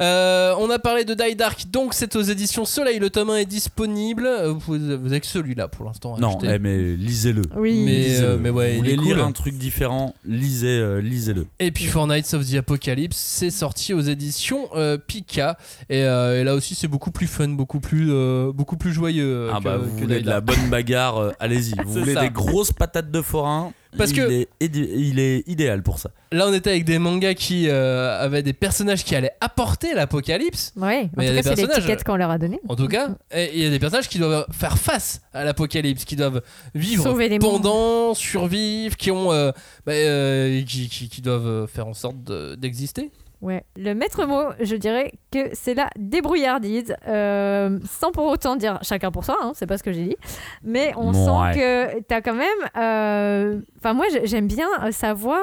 Euh, 0.00 0.54
on 0.58 0.70
a 0.70 0.78
parlé 0.78 1.04
de 1.04 1.14
Die 1.14 1.34
Dark, 1.36 1.64
donc 1.70 1.94
c'est 1.94 2.14
aux 2.16 2.22
éditions 2.22 2.64
Soleil. 2.64 2.98
Le 2.98 3.10
tome 3.10 3.30
1 3.30 3.36
est 3.38 3.44
disponible. 3.46 4.28
Vous, 4.46 4.60
vous 4.78 4.92
avez 4.92 5.20
que 5.20 5.26
celui-là 5.26 5.68
pour 5.68 5.84
l'instant. 5.86 6.16
Non, 6.18 6.38
eh, 6.44 6.58
mais 6.58 6.94
lisez-le. 6.96 7.42
Oui. 7.56 7.82
Mais, 7.84 7.92
Lisez-le. 7.98 8.26
euh, 8.28 8.38
mais 8.40 8.50
ouais, 8.50 8.76
Vous 8.76 8.84
il 8.84 8.90
est 8.90 8.96
voulez 8.96 9.06
lire 9.08 9.16
cool. 9.16 9.24
un 9.26 9.32
truc 9.32 9.54
différent, 9.58 10.14
lisez, 10.24 10.78
euh, 10.78 11.00
lisez-le. 11.00 11.46
Et 11.58 11.70
puis 11.70 11.84
Fortnite 11.86 12.32
of 12.34 12.48
the 12.48 12.54
Apocalypse, 12.56 13.16
c'est 13.32 13.50
sorti 13.50 13.94
aux 13.94 14.00
éditions 14.00 14.68
euh, 14.74 14.98
Pika. 14.98 15.56
Et, 15.88 16.02
euh, 16.04 16.40
et 16.40 16.44
là 16.44 16.54
aussi, 16.54 16.74
c'est 16.74 16.88
beaucoup 16.88 17.10
plus 17.10 17.26
fun, 17.26 17.48
beaucoup 17.48 17.80
plus, 17.80 18.08
euh, 18.10 18.52
beaucoup 18.52 18.76
plus 18.76 18.92
joyeux. 18.92 19.48
ah 19.52 19.58
que- 19.58 19.64
bah 19.64 19.76
vous 19.78 19.94
que 19.96 20.02
voulez 20.02 20.20
de 20.20 20.28
la 20.28 20.40
bonne 20.40 20.68
bagarre, 20.70 21.18
euh, 21.18 21.30
allez-y. 21.40 21.72
Vous 21.84 21.92
voulez 22.00 22.14
ça. 22.14 22.20
des 22.20 22.30
grosses 22.30 22.72
patates 22.72 23.10
de 23.10 23.22
forain, 23.22 23.72
Parce 23.98 24.10
il, 24.10 24.16
que- 24.16 24.30
est, 24.30 24.48
il 24.60 25.18
est 25.18 25.42
idéal 25.48 25.82
pour 25.82 25.98
ça. 25.98 26.10
Là, 26.30 26.46
on 26.48 26.52
était 26.54 26.70
avec 26.70 26.84
des 26.84 26.98
mangas 26.98 27.34
qui 27.34 27.68
euh, 27.68 28.18
avaient 28.22 28.42
des 28.42 28.52
personnages 28.54 29.04
qui 29.04 29.14
allaient 29.16 29.32
apporter 29.40 29.94
l'apocalypse. 29.94 30.72
Ouais, 30.76 31.04
en 31.04 31.08
Mais 31.16 31.26
il 31.26 31.34
y 31.34 31.38
a 31.38 31.42
tout 31.42 31.48
des 31.48 31.48
cas, 31.50 31.56
c'est 31.56 31.66
l'étiquette 31.76 32.04
qu'on 32.04 32.16
leur 32.16 32.30
a 32.30 32.38
donnée. 32.38 32.60
En 32.68 32.76
tout 32.76 32.88
cas, 32.88 33.08
il 33.36 33.58
y 33.58 33.66
a 33.66 33.70
des 33.70 33.78
personnages 33.78 34.08
qui 34.08 34.18
doivent 34.18 34.46
faire 34.52 34.78
face 34.78 35.20
à 35.34 35.44
l'apocalypse, 35.44 36.04
qui 36.04 36.16
doivent 36.16 36.40
vivre 36.74 37.18
les 37.18 37.38
mondes. 37.38 37.40
pendant, 37.40 38.14
survivre, 38.14 38.96
qui 38.96 39.10
ont, 39.10 39.32
euh, 39.32 39.50
bah, 39.86 39.92
euh, 39.92 40.62
qui, 40.62 40.88
qui- 40.88 41.08
qui 41.08 41.20
doivent 41.22 41.66
faire 41.66 41.86
en 41.86 41.94
sorte 41.94 42.22
de- 42.24 42.54
d'exister. 42.54 43.10
Ouais. 43.42 43.64
Le 43.76 43.92
maître 43.92 44.24
mot, 44.24 44.44
je 44.60 44.76
dirais 44.76 45.12
que 45.32 45.48
c'est 45.52 45.74
la 45.74 45.90
débrouillardise, 45.98 46.94
euh, 47.08 47.78
sans 47.90 48.12
pour 48.12 48.26
autant 48.26 48.54
dire 48.56 48.78
chacun 48.82 49.10
pour 49.10 49.24
soi, 49.24 49.36
hein, 49.42 49.50
c'est 49.54 49.66
pas 49.66 49.76
ce 49.78 49.82
que 49.82 49.92
j'ai 49.92 50.04
dit, 50.04 50.16
mais 50.62 50.92
on 50.96 51.08
Ouais. 51.08 51.52
sent 51.52 51.58
que 51.58 52.00
t'as 52.02 52.20
quand 52.20 52.34
même. 52.36 52.48
euh, 52.76 53.60
Enfin, 53.78 53.94
moi, 53.94 54.06
j'ai- 54.12 54.26
j'aime 54.26 54.46
bien 54.46 54.68
euh, 54.84 54.92
savoir 54.92 55.40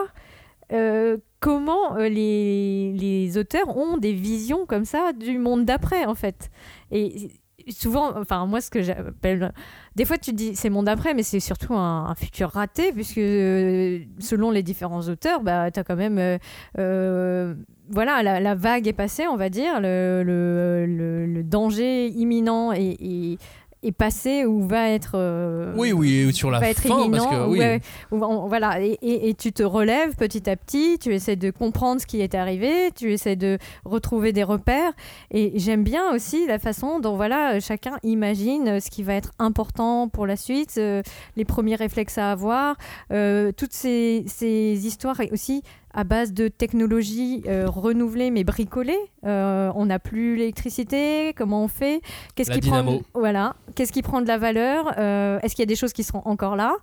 euh, 0.71 1.17
comment 1.41 1.95
les, 1.97 2.93
les 2.93 3.37
auteurs 3.37 3.75
ont 3.75 3.97
des 3.97 4.13
visions 4.13 4.65
comme 4.65 4.85
ça 4.85 5.11
du 5.13 5.37
monde 5.37 5.65
d'après, 5.65 6.05
en 6.05 6.15
fait. 6.15 6.49
Et 6.91 7.31
souvent, 7.71 8.17
enfin, 8.17 8.45
moi, 8.45 8.61
ce 8.61 8.69
que 8.69 8.81
j'appelle. 8.81 9.51
Des 9.95 10.05
fois, 10.05 10.17
tu 10.17 10.33
dis 10.33 10.55
c'est 10.55 10.69
monde 10.69 10.85
d'après, 10.85 11.13
mais 11.13 11.23
c'est 11.23 11.39
surtout 11.39 11.73
un, 11.75 12.13
futur 12.15 12.49
raté, 12.49 12.91
puisque 12.91 13.17
euh, 13.17 13.99
selon 14.19 14.51
les 14.51 14.63
différents 14.63 15.01
auteurs, 15.07 15.41
bah, 15.41 15.71
tu 15.71 15.79
as 15.79 15.83
quand 15.83 15.95
même. 15.95 16.17
euh, 16.17 16.37
euh, 16.77 17.55
voilà, 17.91 18.21
la, 18.39 18.53
vague 18.55 18.87
est 18.87 18.93
passée, 18.93 19.27
on 19.27 19.35
va 19.35 19.49
dire. 19.49 19.79
Le- 19.81 20.23
le 20.23 21.43
danger 21.43 22.07
imminent 22.07 22.71
est, 22.71 22.97
est- 23.01 23.37
est 23.83 23.91
passé 23.91 24.45
ou 24.45 24.67
va 24.67 24.89
être. 24.89 25.11
euh, 25.15 25.73
Oui, 25.77 25.91
oui, 25.91 26.33
sur 26.33 26.51
la 26.51 26.59
va 26.59 26.69
être 26.69 26.81
fin, 26.81 27.09
parce 27.09 27.25
que 27.25 27.47
oui. 27.47 27.59
ouais, 27.59 27.81
ou 28.11 28.23
on- 28.23 28.47
voilà, 28.47 28.81
et, 28.81 28.97
et- 29.01 29.29
et 29.29 29.33
tu 29.33 29.51
te 29.53 29.63
relèves 29.63 30.15
petit 30.15 30.49
à 30.49 30.55
petit, 30.55 30.97
tu 30.99 31.13
essaies 31.13 31.35
de 31.37 31.49
comprendre 31.51 32.01
ce 32.01 32.05
qui 32.05 32.19
est 32.21 32.35
arrivé, 32.35 32.91
tu 32.95 33.13
essaies 33.13 33.35
de 33.37 33.57
retrouver 33.85 34.33
des 34.33 34.43
repères. 34.43 34.91
Et 35.31 35.53
j'aime 35.55 35.83
bien 35.83 36.13
aussi 36.13 36.45
la 36.47 36.59
façon 36.59 36.99
dont 36.99 37.15
voilà, 37.15 37.59
chacun 37.59 37.97
imagine 38.03 38.79
ce 38.81 38.89
qui 38.89 39.03
va 39.03 39.13
être 39.13 39.31
important 39.39 40.09
pour 40.09 40.27
la 40.27 40.35
suite, 40.35 40.75
euh, 40.77 41.01
les 41.37 41.45
premiers 41.45 41.75
réflexes 41.75 42.17
à 42.17 42.31
avoir, 42.31 42.75
euh, 43.11 43.51
toutes 43.55 43.73
ces, 43.73 44.23
ces 44.27 44.85
histoires 44.85 45.19
aussi 45.31 45.63
à 45.93 46.03
base 46.03 46.33
de 46.33 46.47
technologies 46.47 47.43
euh, 47.47 47.65
renouvelées 47.67 48.31
mais 48.31 48.43
bricolées. 48.43 48.99
Euh, 49.25 49.71
on 49.75 49.85
n'a 49.87 49.99
plus 49.99 50.35
l'électricité, 50.35 51.33
comment 51.35 51.63
on 51.63 51.67
fait? 51.67 52.01
Qu'est-ce 52.35 52.51
qui 52.51 52.61
prend 52.61 52.81
dynamo. 52.81 53.01
voilà, 53.13 53.55
qu'est-ce 53.75 53.91
qui 53.91 54.01
prend 54.01 54.21
de 54.21 54.27
la 54.27 54.37
valeur? 54.37 54.93
Euh, 54.97 55.39
Est-ce 55.41 55.55
qu'il 55.55 55.63
y 55.63 55.67
a 55.67 55.67
des 55.67 55.75
choses 55.75 55.93
qui 55.93 56.03
seront 56.03 56.21
encore 56.25 56.55
là? 56.55 56.75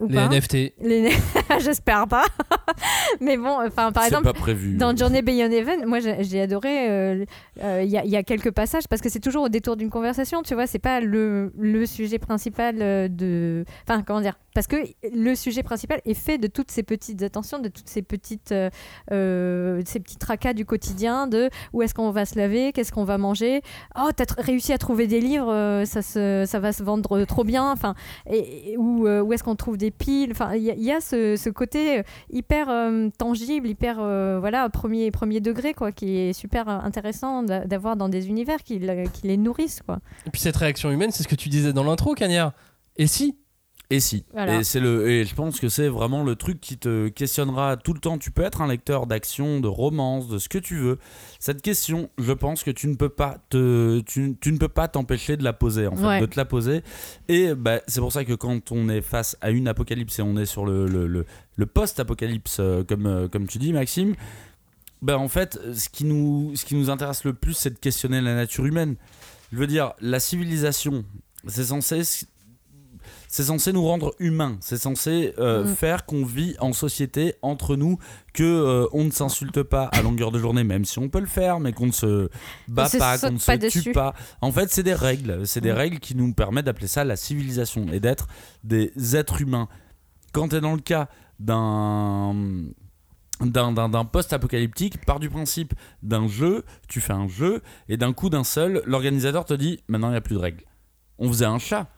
Ou 0.00 0.08
Les 0.08 0.14
pas 0.14 0.28
NFT. 0.28 0.54
Les- 0.80 1.10
J'espère 1.60 2.06
pas. 2.08 2.24
mais 3.20 3.36
bon, 3.36 3.56
enfin 3.66 3.92
par 3.92 4.04
exemple. 4.04 4.24
pas 4.24 4.32
prévu. 4.32 4.76
Dans 4.76 4.96
Journey 4.96 5.22
Beyond 5.22 5.50
Heaven, 5.50 5.86
moi 5.86 5.98
j'ai 6.00 6.40
adoré. 6.40 6.90
euh, 6.90 7.24
euh, 7.62 7.82
Il 7.84 7.90
y, 7.90 7.96
a- 7.98 8.04
il 8.04 8.10
y 8.10 8.16
a 8.16 8.22
quelques 8.22 8.50
passages 8.50 8.88
parce 8.88 9.00
que 9.02 9.08
c'est 9.08 9.20
toujours 9.20 9.44
au 9.44 9.48
détour 9.48 9.76
d'une 9.76 9.90
conversation, 9.90 10.42
tu 10.42 10.54
vois. 10.54 10.66
C'est 10.66 10.78
pas 10.78 11.00
le, 11.00 11.52
le 11.58 11.86
sujet 11.86 12.18
principal 12.18 12.76
euh, 12.80 13.08
de. 13.08 13.64
Enfin, 13.88 14.02
comment 14.02 14.20
dire 14.20 14.38
Parce 14.54 14.66
que 14.66 14.76
le 15.14 15.34
sujet 15.34 15.62
principal 15.62 16.00
est 16.04 16.14
fait 16.14 16.38
de 16.38 16.46
toutes 16.46 16.70
ces 16.70 16.82
petites 16.82 17.22
attentions, 17.22 17.58
de 17.58 17.68
toutes 17.68 17.88
ces 17.88 18.02
petites, 18.02 18.52
euh, 18.52 18.70
euh, 19.12 19.82
ces 19.84 20.00
petits 20.00 20.16
tracas 20.16 20.52
du 20.54 20.64
quotidien, 20.64 21.26
de 21.26 21.50
où 21.72 21.82
est-ce 21.82 21.94
qu'on 21.94 22.10
va 22.10 22.24
se 22.26 22.36
laver, 22.38 22.72
qu'est-ce 22.72 22.92
qu'on 22.92 23.04
va 23.04 23.18
manger. 23.18 23.62
Oh, 23.98 24.08
t'as 24.14 24.24
réussi 24.38 24.72
à 24.72 24.78
trouver 24.78 25.06
des 25.06 25.20
livres, 25.20 25.52
euh, 25.52 25.84
ça, 25.84 26.02
se, 26.02 26.44
ça 26.46 26.58
va 26.58 26.72
se 26.72 26.82
vendre 26.82 27.24
trop 27.24 27.44
bien. 27.44 27.70
Enfin, 27.70 27.94
et, 28.28 28.72
et 28.72 28.76
où, 28.76 29.06
euh, 29.06 29.20
où 29.20 29.32
est-ce 29.32 29.44
qu'on 29.44 29.56
trouve 29.56 29.76
des 29.76 29.83
piles 29.90 30.30
Enfin, 30.32 30.54
il 30.54 30.62
y, 30.62 30.90
a- 30.92 31.00
ce, 31.00 31.36
côté 31.50 31.98
euh, 31.98 32.02
hyper 32.30 32.68
euh, 32.70 33.08
tangible, 33.18 33.68
hyper 33.68 33.98
euh, 34.00 34.38
voilà 34.40 34.68
premier 34.68 35.10
premier 35.10 35.40
degré 35.40 35.74
quoi, 35.74 35.92
qui 35.92 36.16
est 36.16 36.32
super 36.32 36.68
intéressant 36.68 37.42
d'a- 37.42 37.64
d'avoir 37.64 37.96
dans 37.96 38.08
des 38.08 38.28
univers 38.28 38.62
qui 38.62 38.78
les 39.22 39.36
nourrissent 39.36 39.82
quoi. 39.84 39.98
Et 40.26 40.30
puis 40.30 40.40
cette 40.40 40.56
réaction 40.56 40.90
humaine, 40.90 41.10
c'est 41.10 41.22
ce 41.22 41.28
que 41.28 41.34
tu 41.34 41.48
disais 41.48 41.72
dans 41.72 41.84
l'intro, 41.84 42.14
Cagnard. 42.14 42.52
Et 42.96 43.06
si 43.06 43.36
Et 43.90 44.00
si. 44.00 44.24
Voilà. 44.32 44.60
Et 44.60 44.64
c'est 44.64 44.80
le 44.80 45.08
et 45.10 45.24
je 45.26 45.34
pense 45.34 45.60
que 45.60 45.68
c'est 45.68 45.88
vraiment 45.88 46.24
le 46.24 46.36
truc 46.36 46.58
qui 46.60 46.78
te 46.78 47.08
questionnera 47.08 47.76
tout 47.76 47.92
le 47.92 48.00
temps. 48.00 48.16
Tu 48.16 48.30
peux 48.30 48.42
être 48.42 48.62
un 48.62 48.66
lecteur 48.66 49.06
d'action, 49.06 49.60
de 49.60 49.68
romance, 49.68 50.26
de 50.26 50.38
ce 50.38 50.48
que 50.48 50.56
tu 50.58 50.78
veux. 50.78 50.98
Cette 51.38 51.60
question, 51.60 52.08
je 52.18 52.32
pense 52.32 52.62
que 52.62 52.70
tu 52.70 52.88
ne 52.88 52.94
peux 52.94 53.10
pas 53.10 53.38
te 53.50 54.00
tu, 54.00 54.36
tu 54.40 54.52
ne 54.52 54.58
peux 54.58 54.68
pas 54.68 54.88
t'empêcher 54.88 55.36
de 55.36 55.44
la 55.44 55.52
poser 55.52 55.86
en 55.86 55.96
fait, 55.96 56.06
Ouais. 56.06 56.20
de 56.20 56.26
te 56.26 56.36
la 56.36 56.46
poser. 56.46 56.82
Et 57.28 57.54
bah, 57.54 57.80
c'est 57.86 58.00
pour 58.00 58.10
ça 58.10 58.24
que 58.24 58.32
quand 58.32 58.72
on 58.72 58.88
est 58.88 59.02
face 59.02 59.36
à 59.42 59.50
une 59.50 59.68
apocalypse 59.68 60.18
et 60.18 60.22
on 60.22 60.36
est 60.38 60.46
sur 60.46 60.64
le 60.64 60.86
le, 60.86 61.06
le, 61.06 61.26
le 61.56 61.66
post-apocalypse 61.66 62.56
euh, 62.60 62.84
comme 62.84 63.06
euh, 63.06 63.28
comme 63.28 63.46
tu 63.46 63.58
dis 63.58 63.72
Maxime, 63.74 64.14
bah 65.02 65.18
en 65.18 65.28
fait, 65.28 65.60
ce 65.74 65.90
qui 65.90 66.04
nous 66.06 66.52
ce 66.56 66.64
qui 66.64 66.74
nous 66.74 66.88
intéresse 66.88 67.24
le 67.24 67.34
plus, 67.34 67.52
c'est 67.52 67.70
de 67.70 67.78
questionner 67.78 68.22
la 68.22 68.34
nature 68.34 68.64
humaine. 68.64 68.96
Je 69.52 69.58
veux 69.58 69.66
dire, 69.66 69.92
la 70.00 70.20
civilisation, 70.20 71.04
c'est 71.46 71.64
censé 71.64 72.00
c'est 73.36 73.42
censé 73.42 73.72
nous 73.72 73.82
rendre 73.84 74.14
humains. 74.20 74.56
C'est 74.60 74.76
censé 74.76 75.34
euh, 75.40 75.64
Mm. 75.64 75.74
faire 75.74 76.06
qu'on 76.06 76.24
vit 76.24 76.54
en 76.60 76.72
société 76.72 77.34
entre 77.42 77.74
nous, 77.74 77.98
que 78.32 78.44
euh, 78.44 78.86
on 78.92 79.02
ne 79.02 79.10
s'insulte 79.10 79.62
pas 79.64 79.86
à 79.86 80.02
longueur 80.02 80.30
de 80.30 80.38
journée, 80.38 80.62
même 80.62 80.84
si 80.84 81.00
on 81.00 81.08
peut 81.08 81.18
le 81.18 81.26
faire, 81.26 81.58
mais 81.58 81.72
qu'on 81.72 81.86
ne 81.86 81.90
se 81.92 82.28
bat 82.68 82.88
On 82.94 82.98
pas, 82.98 83.18
qu'on 83.18 83.32
ne 83.32 83.38
se 83.38 83.46
pas 83.46 83.58
tue 83.58 83.66
dessus. 83.66 83.90
pas. 83.92 84.14
En 84.40 84.52
fait, 84.52 84.70
c'est 84.70 84.84
des 84.84 84.94
règles. 84.94 85.48
C'est 85.48 85.60
des 85.60 85.72
Mm. 85.72 85.76
règles 85.76 85.98
qui 85.98 86.14
nous 86.14 86.32
permettent 86.32 86.66
d'appeler 86.66 86.86
ça 86.86 87.02
la 87.02 87.16
civilisation 87.16 87.86
et 87.92 87.98
d'être 87.98 88.28
des 88.62 88.92
êtres 89.16 89.42
humains. 89.42 89.66
Quand 90.32 90.46
tu 90.50 90.54
es 90.56 90.60
dans 90.60 90.74
le 90.74 90.80
cas 90.80 91.08
d'un 91.40 92.34
d'un, 93.40 93.72
d'un- 93.72 93.88
d'un 93.88 94.04
post-apocalyptique 94.04 95.04
part 95.04 95.18
du 95.18 95.28
principe 95.28 95.74
d'un 96.04 96.28
jeu, 96.28 96.62
tu 96.88 97.00
fais 97.00 97.12
un 97.14 97.26
jeu, 97.26 97.62
et 97.88 97.96
d'un 97.96 98.12
coup 98.12 98.30
d'un 98.30 98.44
seul, 98.44 98.80
l'organisateur 98.86 99.44
te 99.44 99.54
dit 99.54 99.80
maintenant 99.88 100.06
il 100.08 100.12
n'y 100.12 100.16
a 100.16 100.20
plus 100.20 100.36
de 100.36 100.40
règles. 100.40 100.62
On 101.18 101.26
faisait 101.28 101.44
un 101.44 101.58
chat, 101.58 101.88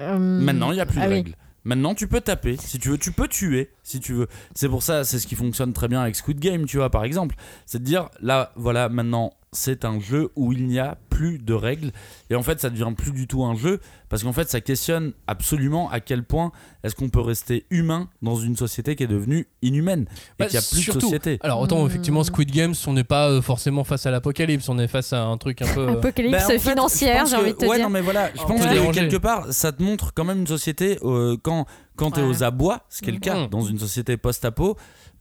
Euh, 0.00 0.18
Maintenant, 0.18 0.70
il 0.72 0.76
n'y 0.76 0.80
a 0.80 0.86
plus 0.86 1.00
ah 1.00 1.04
de 1.04 1.08
oui. 1.10 1.14
règles. 1.16 1.34
Maintenant, 1.64 1.94
tu 1.94 2.08
peux 2.08 2.20
taper 2.20 2.56
si 2.56 2.78
tu 2.78 2.88
veux, 2.88 2.98
tu 2.98 3.12
peux 3.12 3.28
tuer 3.28 3.70
si 3.84 4.00
tu 4.00 4.14
veux. 4.14 4.26
C'est 4.54 4.68
pour 4.68 4.82
ça, 4.82 5.04
c'est 5.04 5.18
ce 5.18 5.26
qui 5.26 5.36
fonctionne 5.36 5.72
très 5.72 5.86
bien 5.88 6.00
avec 6.00 6.16
Squid 6.16 6.40
Game, 6.40 6.66
tu 6.66 6.78
vois, 6.78 6.90
par 6.90 7.04
exemple. 7.04 7.36
C'est 7.66 7.78
de 7.78 7.84
dire, 7.84 8.08
là, 8.20 8.52
voilà, 8.56 8.88
maintenant, 8.88 9.32
c'est 9.54 9.84
un 9.84 10.00
jeu 10.00 10.30
où 10.34 10.52
il 10.52 10.66
n'y 10.66 10.78
a 10.78 10.96
plus 11.10 11.38
de 11.38 11.52
règles. 11.52 11.90
Et 12.30 12.34
en 12.34 12.42
fait, 12.42 12.58
ça 12.58 12.70
devient 12.70 12.90
plus 12.96 13.12
du 13.12 13.26
tout 13.26 13.44
un 13.44 13.54
jeu 13.54 13.80
parce 14.08 14.22
qu'en 14.22 14.32
fait, 14.32 14.48
ça 14.48 14.62
questionne 14.62 15.12
absolument 15.26 15.90
à 15.90 16.00
quel 16.00 16.24
point 16.24 16.52
est-ce 16.82 16.94
qu'on 16.94 17.10
peut 17.10 17.20
rester 17.20 17.66
humain 17.70 18.08
dans 18.22 18.36
une 18.36 18.56
société 18.56 18.96
qui 18.96 19.02
est 19.04 19.06
devenue 19.08 19.46
inhumaine 19.60 20.06
et 20.10 20.14
Bah, 20.38 20.46
qu'il 20.46 20.58
n'y 20.58 20.64
a 20.64 20.68
plus 20.68 20.80
surtout- 20.80 20.98
de 21.00 21.04
société. 21.04 21.38
Alors 21.42 21.60
autant 21.60 21.82
Hmm. 21.84 21.86
effectivement 21.86 22.24
Squid 22.24 22.50
Games, 22.50 22.74
on 22.86 22.94
n'est 22.94 23.04
pas 23.04 23.28
euh, 23.28 23.42
forcément 23.42 23.84
face 23.84 24.06
à 24.06 24.10
l'apocalypse, 24.10 24.68
on 24.70 24.78
est 24.78 24.88
face 24.88 25.12
à 25.12 25.22
un 25.22 25.36
truc 25.36 25.60
un 25.60 25.74
peu. 25.74 25.80
euh, 25.80 25.92
Apocalypse 25.92 26.32
Ben, 26.32 26.44
en 26.44 26.48
fait, 26.48 26.58
financière, 26.58 27.14
je 27.16 27.20
pense 27.20 27.30
j'ai 27.30 27.36
que- 27.36 27.40
envie 27.42 27.52
de 27.52 27.58
te 27.58 27.64
ouais, 27.66 27.76
dire. 27.76 27.84
non, 27.86 27.90
mais 27.92 28.00
voilà, 28.00 28.30
je 28.34 28.42
pense 28.42 28.60
que 28.64 28.92
quelque 28.94 29.16
part, 29.18 29.52
ça 29.52 29.70
te 29.72 29.82
montre 29.82 30.14
quand 30.14 30.24
même 30.24 30.38
une 30.40 30.46
société 30.46 30.98
euh, 31.02 31.36
quand, 31.42 31.66
quand 31.96 32.10
t'es 32.12 32.22
Ouais. 32.22 32.26
aux 32.28 32.42
abois, 32.42 32.86
ce 32.88 33.02
qui 33.02 33.10
est 33.10 33.12
le 33.12 33.18
cas 33.20 33.38
Mhm. 33.42 33.48
dans 33.48 33.60
une 33.60 33.78
société 33.78 34.16
post-apo. 34.16 34.78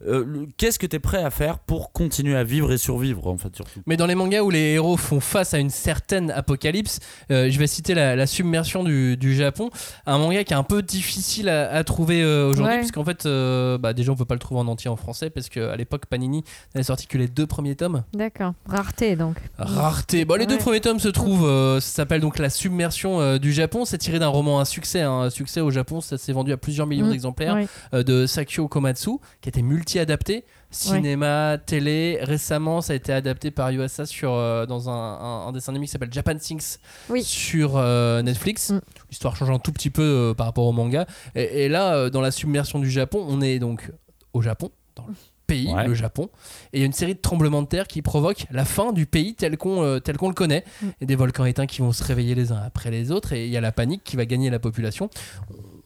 Euh, 0.08 0.46
Qu'est-ce 0.58 0.80
que 0.80 0.86
t'es 0.88 1.00
prêt 1.00 1.24
à 1.24 1.30
faire 1.30 1.60
pour 1.60 1.92
continuer 1.92 2.36
à 2.36 2.44
vivre 2.44 2.72
et 2.72 2.78
survivre, 2.78 3.28
en 3.28 3.38
fait, 3.38 3.56
surtout? 3.56 3.80
Mais 3.86 3.98
dans 3.98 4.06
les 4.08 4.16
mangas 4.16 4.42
où 4.42 4.50
les 4.50 4.74
héros 4.74 4.98
font 4.98 5.20
face 5.20 5.54
à 5.54 5.60
une 5.60 5.70
certaine 5.70 6.32
apocalypse, 6.32 7.00
euh, 7.32 7.50
je 7.50 7.60
vais 7.60 7.68
citer 7.68 7.94
la, 7.94 8.16
la 8.16 8.28
submersion 8.28 8.84
du, 8.84 9.18
du 9.18 9.36
Japon, 9.36 9.70
un 10.06 10.18
manga 10.18 10.44
qui 10.44 10.54
est 10.54 10.58
un 10.58 10.64
peu 10.64 10.82
difficile 10.82 11.50
à, 11.50 11.72
à 11.72 11.84
trouver 11.84 12.22
euh, 12.24 12.50
aujourd'hui, 12.50 12.74
Ouais. 12.76 12.80
parce 12.80 12.92
qu'en 12.92 13.04
fait, 13.06 13.26
euh, 13.26 13.78
bah, 13.78 13.94
déjà 13.94 14.12
on 14.12 14.16
peut 14.16 14.26
pas 14.26 14.36
le 14.36 14.40
trouver 14.40 14.62
en 14.62 14.68
entier 14.68 14.90
en 14.90 14.96
français, 14.96 15.30
parce 15.30 15.50
qu'à 15.50 15.76
l'époque 15.76 16.06
Panini 16.06 16.44
n'avait 16.76 16.84
sorti 16.84 17.08
que 17.08 17.18
les 17.18 17.28
deux 17.28 17.48
premiers 17.48 17.76
tomes. 17.76 18.04
D'accord. 18.14 18.54
Rareté 18.66 19.16
donc. 19.16 19.36
Rareté. 19.58 20.26
Bon, 20.26 20.36
les 20.36 20.46
deux 20.46 20.58
premiers 20.58 20.82
tomes 20.82 21.00
se 21.00 21.08
trouvent, 21.10 21.46
euh, 21.48 21.80
ça 21.80 21.90
s'appelle 21.98 22.22
donc 22.22 22.40
La 22.40 22.50
submersion 22.50 23.20
euh, 23.22 23.38
du 23.38 23.52
Japon. 23.54 23.86
C'est 23.86 23.98
tiré 23.98 24.20
d'un 24.20 24.28
roman 24.28 24.60
à 24.60 24.66
succès. 24.66 25.02
hein. 25.02 25.22
Un 25.22 25.30
succès 25.30 25.62
au 25.62 25.72
Japon, 25.72 26.02
ça 26.02 26.18
s'est 26.18 26.34
vendu 26.34 26.52
à 26.52 26.58
plusieurs 26.58 26.88
millions 26.88 27.08
Mm. 27.08 27.12
d'exemplaires 27.12 27.56
Ouais. 27.56 27.68
euh, 27.94 28.04
de 28.04 28.26
Sakyo 28.26 28.68
Komatsu, 28.68 29.12
qui 29.42 29.50
était 29.50 29.62
multi-adapté. 29.96 30.46
Cinéma, 30.74 31.58
télé. 31.66 32.20
Récemment, 32.22 32.80
ça 32.82 32.94
a 32.94 32.96
été 32.96 33.12
adapté 33.12 33.52
par 33.52 33.72
Yuasa 33.72 34.06
sur, 34.06 34.34
euh, 34.34 34.66
dans 34.66 34.90
un, 34.90 34.94
un- 34.94 35.48
un 35.48 35.52
dessin 35.52 35.74
animé 35.74 35.86
qui 35.86 35.92
s'appelle 35.92 36.14
Japan 36.14 36.36
Things 36.38 36.78
Oui. 37.10 37.24
sur 37.24 37.74
euh, 37.76 38.22
Netflix. 38.22 38.70
Mm. 38.70 38.80
L'histoire 39.10 39.36
change 39.36 39.50
un 39.52 39.60
tout 39.60 39.74
petit 39.74 39.90
peu 39.90 40.02
euh, 40.02 40.34
par 40.34 40.46
rapport 40.46 40.66
au 40.66 40.72
manga. 40.72 41.06
Et, 41.36 41.66
et 41.66 41.70
là, 41.70 41.96
euh, 41.96 42.10
dans 42.10 42.22
la 42.22 42.32
submersion 42.32 42.80
du 42.80 42.90
Japon, 42.90 43.26
on 43.28 43.42
est 43.42 43.60
donc 43.60 43.92
au 44.34 44.42
Japon, 44.42 44.72
dans 44.96 45.06
le 45.08 45.14
pays, 45.46 45.68
Ouais. 45.74 45.86
le 45.86 45.94
Japon. 45.94 46.30
Et 46.72 46.78
il 46.78 46.80
y 46.80 46.84
a 46.84 46.86
une 46.86 46.94
série 46.94 47.16
de 47.16 47.20
tremblements 47.20 47.62
de 47.62 47.68
terre 47.68 47.86
qui 47.86 48.02
provoquent 48.02 48.46
la 48.50 48.64
fin 48.64 48.94
du 48.94 49.06
pays 49.06 49.36
tel 49.36 49.58
qu'on 49.58 49.84
euh, 49.84 50.00
tel 50.00 50.16
qu'on 50.16 50.30
le 50.30 50.34
connaît. 50.34 50.64
Mm. 50.82 50.88
Et 51.02 51.06
des 51.06 51.16
volcans 51.18 51.44
éteints 51.44 51.66
qui 51.68 51.82
vont 51.82 51.92
se 51.92 52.04
réveiller 52.06 52.34
les 52.34 52.54
uns 52.54 52.62
après 52.66 52.92
les 52.92 53.12
autres. 53.12 53.34
Et 53.34 53.46
il 53.46 53.52
y 53.52 53.58
a 53.58 53.62
la 53.62 53.74
panique 53.74 54.06
qui 54.06 54.16
va 54.16 54.26
gagner 54.26 54.50
la 54.50 54.60
population. 54.60 55.10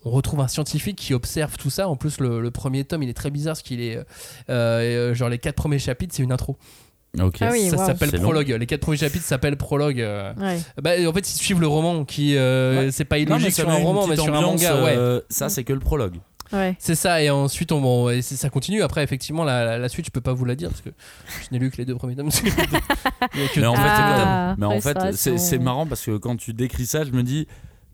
On 0.05 0.11
retrouve 0.11 0.39
un 0.39 0.47
scientifique 0.47 0.97
qui 0.97 1.13
observe 1.13 1.57
tout 1.57 1.69
ça. 1.71 1.89
En 1.89 1.95
plus, 1.95 2.19
le, 2.19 2.39
le 2.39 2.51
premier 2.51 2.83
tome, 2.85 3.03
il 3.03 3.09
est 3.09 3.13
très 3.13 3.31
bizarre 3.31 3.53
parce 3.55 3.63
qu'il 3.63 3.81
est. 3.81 3.97
euh, 3.97 4.03
euh, 4.49 5.13
genre, 5.15 5.29
les 5.29 5.39
quatre 5.39 5.55
premiers 5.55 5.79
chapitres, 5.79 6.13
c'est 6.15 6.23
une 6.23 6.31
intro. 6.31 6.57
Ok. 7.19 7.37
Ah 7.41 7.49
oui, 7.51 7.69
ça 7.69 7.77
wow. 7.77 7.85
s'appelle 7.87 8.11
long. 8.11 8.21
prologue. 8.21 8.49
Les 8.59 8.65
quatre 8.65 8.81
premiers 8.81 8.97
chapitres 8.97 9.25
s'appellent 9.25 9.57
prologue. 9.57 9.99
euh. 10.01 10.33
Ouais. 10.35 10.59
Bah, 10.81 10.91
en 11.07 11.13
fait, 11.13 11.27
ils 11.29 11.37
suivent 11.37 11.59
le 11.61 11.67
roman 11.67 12.05
qui. 12.05 12.35
euh, 12.37 12.85
Ouais. 12.85 12.91
C'est 12.91 13.05
pas 13.05 13.17
illogique 13.17 13.51
ça 13.51 13.63
sur 13.63 13.69
un 13.71 13.75
roman, 13.77 14.05
mais 14.07 14.15
sur 14.15 14.33
un 14.35 14.41
manga, 14.41 14.83
ouais. 14.83 15.21
ça, 15.29 15.49
c'est 15.49 15.63
que 15.63 15.73
le 15.73 15.79
prologue. 15.79 16.15
Ouais. 16.53 16.75
C'est 16.77 16.93
ça, 16.93 17.23
et 17.23 17.31
ensuite 17.31 17.71
on, 17.71 18.09
et 18.11 18.21
c'est- 18.21 18.35
ça 18.35 18.51
continue. 18.51 18.83
Après, 18.83 19.01
effectivement, 19.03 19.43
la, 19.43 19.65
la- 19.65 19.77
la 19.79 19.89
suite, 19.89 20.05
je 20.05 20.11
peux 20.11 20.21
pas 20.21 20.31
vous 20.33 20.45
la 20.45 20.53
dire 20.55 20.69
parce 20.69 20.81
que 20.81 20.89
je 21.41 21.47
n'ai 21.51 21.57
lu 21.57 21.71
que 21.71 21.77
les 21.77 21.85
deux 21.85 21.95
premiers 21.95 22.15
tomes. 22.15 22.29
Mais 23.57 23.65
en 23.65 23.73
fait, 23.75 23.81
Ah, 23.87 24.55
mais 24.57 24.65
en 24.67 24.79
fait, 24.79 25.13
c'est 25.13 25.57
marrant 25.59 25.87
parce 25.87 26.05
que 26.05 26.17
quand 26.17 26.35
tu 26.37 26.53
décris 26.53 26.85
ça, 26.85 27.03
je 27.03 27.11
me 27.11 27.23
dis. 27.23 27.47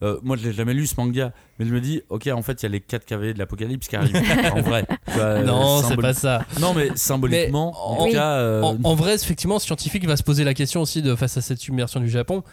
Euh, 0.03 0.19
moi, 0.23 0.35
je 0.37 0.43
l'ai 0.47 0.53
jamais 0.53 0.73
lu 0.73 0.87
ce 0.87 0.95
manga, 0.97 1.31
mais 1.59 1.65
je 1.65 1.73
me 1.73 1.79
dis, 1.81 2.01
ok, 2.09 2.27
en 2.33 2.41
fait, 2.41 2.61
il 2.61 2.63
y 2.63 2.65
a 2.65 2.69
les 2.69 2.79
4 2.79 3.05
cavaliers 3.05 3.33
de 3.33 3.39
l'apocalypse 3.39 3.87
qui 3.87 3.95
arrivent. 3.95 4.15
en 4.53 4.61
vrai. 4.61 4.85
Vois, 5.07 5.21
euh, 5.23 5.43
non, 5.43 5.81
c'est 5.83 5.95
pas 5.97 6.13
ça. 6.13 6.45
Non, 6.59 6.73
mais 6.73 6.89
symboliquement, 6.95 7.71
Mais 7.71 7.77
en 7.77 8.01
en- 8.01 8.05
tout 8.07 8.11
cas. 8.13 8.31
euh, 8.37 8.61
En, 8.61 8.77
en 8.83 8.95
vrai, 8.95 9.15
effectivement, 9.15 9.59
scientifique 9.59 10.05
va 10.07 10.17
se 10.17 10.23
poser 10.23 10.43
la 10.43 10.53
question 10.53 10.81
aussi 10.81 11.01
de 11.01 11.15
face 11.15 11.37
à 11.37 11.41
cette 11.41 11.59
submersion 11.59 11.99
du 11.99 12.09
Japon. 12.09 12.43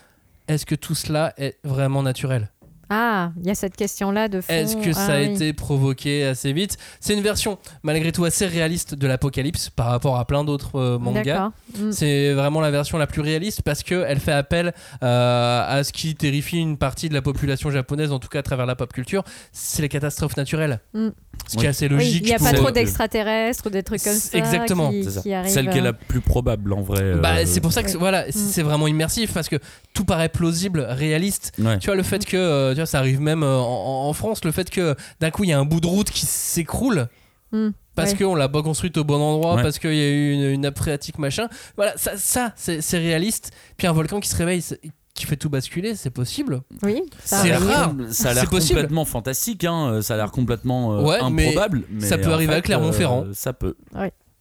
Est-ce 0.49 0.66
que 0.66 0.74
tout 0.74 0.94
cela 0.94 1.34
est 1.36 1.59
vraiment 1.64 2.03
naturel? 2.03 2.51
Ah, 2.91 3.32
il 3.41 3.47
y 3.47 3.51
a 3.51 3.55
cette 3.55 3.76
question-là 3.76 4.28
de 4.28 4.41
fond. 4.41 4.53
Est-ce 4.53 4.76
que 4.76 4.91
Ah 4.91 4.93
ça 4.95 5.12
a 5.14 5.20
oui. 5.20 5.34
été 5.34 5.53
provoqué 5.53 6.24
assez 6.24 6.53
vite? 6.53 6.76
C'est 7.01 7.14
une 7.14 7.22
version 7.22 7.59
malgré 7.82 8.12
tout 8.12 8.24
assez 8.24 8.47
réaliste 8.47 8.95
de 8.95 9.07
l'apocalypse 9.07 9.68
par 9.70 9.86
rapport 9.86 10.18
à 10.18 10.24
plein 10.26 10.45
d'autres 10.45 10.76
euh, 10.78 10.99
mangas. 10.99 11.51
Mm. 11.78 11.93
C'est 11.93 12.32
vraiment 12.32 12.61
la 12.61 12.70
version 12.70 12.99
la 12.99 13.07
plus 13.07 13.20
réaliste 13.20 13.62
parce 13.62 13.82
qu'elle 13.82 14.20
fait 14.20 14.32
appel 14.32 14.72
euh, 15.03 15.64
à 15.78 15.84
ce 15.84 15.93
qui 15.93 16.14
terrifie 16.14 16.59
une 16.59 16.78
partie 16.78 17.09
de 17.09 17.14
la 17.14 17.22
population 17.22 17.70
japonaise, 17.70 18.12
en 18.12 18.18
tout 18.18 18.28
cas 18.28 18.39
à 18.41 18.43
travers 18.43 18.66
la 18.66 18.76
pop 18.76 18.93
culture, 18.93 19.24
c'est 19.53 19.82
les 19.82 19.89
catastrophes 19.89 20.36
naturelles. 20.36 20.80
Mm. 20.95 21.09
Ce 21.47 21.53
qui 21.53 21.61
Oui. 21.61 21.64
est 21.66 21.68
assez 21.68 21.89
logique. 21.89 22.22
il 22.24 22.26
n'y 22.28 22.34
a 22.34 22.39
pas 22.39 22.53
trop 22.53 22.70
d'extraterrestres 22.70 23.66
ou 23.66 23.70
des 23.70 23.82
trucs 23.82 24.03
comme 24.03 24.12
ça. 24.12 24.36
exactement, 24.36 24.91
qui, 24.91 25.05
c'est 25.05 25.11
ça. 25.11 25.20
qui 25.22 25.32
arrivent. 25.32 25.51
Celle 25.53 25.70
qui 25.70 25.78
est 25.78 25.82
la 25.82 25.93
plus 25.95 26.20
probable 26.20 26.72
en 26.74 26.82
vrai. 26.82 27.14
Bah, 27.14 27.36
euh, 27.39 27.45
c'est 27.47 27.61
pour 27.61 27.72
ça 27.72 27.82
que 27.82 27.89
oui. 27.89 27.97
voilà, 27.99 28.26
Mm. 28.26 28.32
c'est 28.32 28.62
vraiment 28.62 28.86
immersif 28.86 29.32
parce 29.32 29.49
que 29.49 29.57
tout 29.95 30.05
paraît 30.05 30.28
plausible, 30.28 30.80
réaliste. 30.89 31.53
Ouais. 31.59 31.78
Tu 31.78 31.86
vois 31.86 31.95
le 31.97 32.03
fait 32.03 32.24
que 32.26 32.36
euh, 32.36 32.70
tu 32.70 32.76
vois, 32.76 32.86
ça 32.86 32.99
arrive 32.99 33.20
même 33.20 33.43
euh, 33.43 33.57
en, 33.59 34.09
en 34.09 34.12
France, 34.12 34.45
le 34.45 34.53
fait 34.53 34.68
que 34.68 34.95
d'un 35.20 35.30
coup 35.30 35.45
il 35.45 35.51
y 35.51 35.53
a 35.55 35.59
un 35.59 35.64
bout 35.64 35.80
de 35.80 35.86
route 35.86 36.11
qui 36.11 36.26
s'écroule 36.26 37.09
Mm. 37.51 37.68
parce 37.95 38.12
Ouais. 38.12 38.18
qu'on 38.18 38.34
l'a 38.34 38.51
pas 38.51 38.62
construite 38.62 38.99
au 38.99 39.05
bon 39.05 39.18
endroit, 39.18 39.55
Ouais. 39.55 39.62
parce 39.62 39.78
qu'il 39.78 39.95
y 39.95 40.03
a 40.03 40.07
eu 40.09 40.32
une, 40.34 40.43
une 40.51 40.61
nappe 40.61 40.76
phréatique 40.76 41.18
machin. 41.18 41.49
Voilà, 41.76 41.95
ça, 41.97 42.12
ça 42.18 42.53
c'est 42.59 42.99
réaliste. 42.99 43.53
Puis 43.78 43.86
un 43.86 43.93
volcan 43.93 44.20
qui 44.20 44.28
se 44.28 44.36
réveille, 44.36 44.62
qui 45.18 45.26
fait 45.26 45.36
tout 45.36 45.50
basculer, 45.50 45.94
c'est 45.94 46.10
possible. 46.10 46.62
Oui, 46.82 47.02
ça 47.22 47.42
C'est 47.42 47.54
rare. 47.54 47.92
Ça 48.10 48.30
a 48.30 48.34
l'air 48.34 48.44
C'est 48.44 48.50
possible. 48.50 48.74
complètement 48.80 49.04
fantastique, 49.04 49.64
hein, 49.64 49.90
euh, 49.92 50.02
ça 50.02 50.14
a 50.14 50.16
l'air 50.16 50.30
complètement 50.30 50.94
euh, 50.94 51.02
Ouais, 51.02 51.18
improbable. 51.18 51.82
Mais 51.90 52.06
ça 52.06 52.16
peut 52.18 52.32
arriver 52.32 52.54
à 52.54 52.60
Clermont-Ferrand. 52.62 53.24
euh, 53.28 53.32
ça 53.34 53.52
peut. 53.52 53.74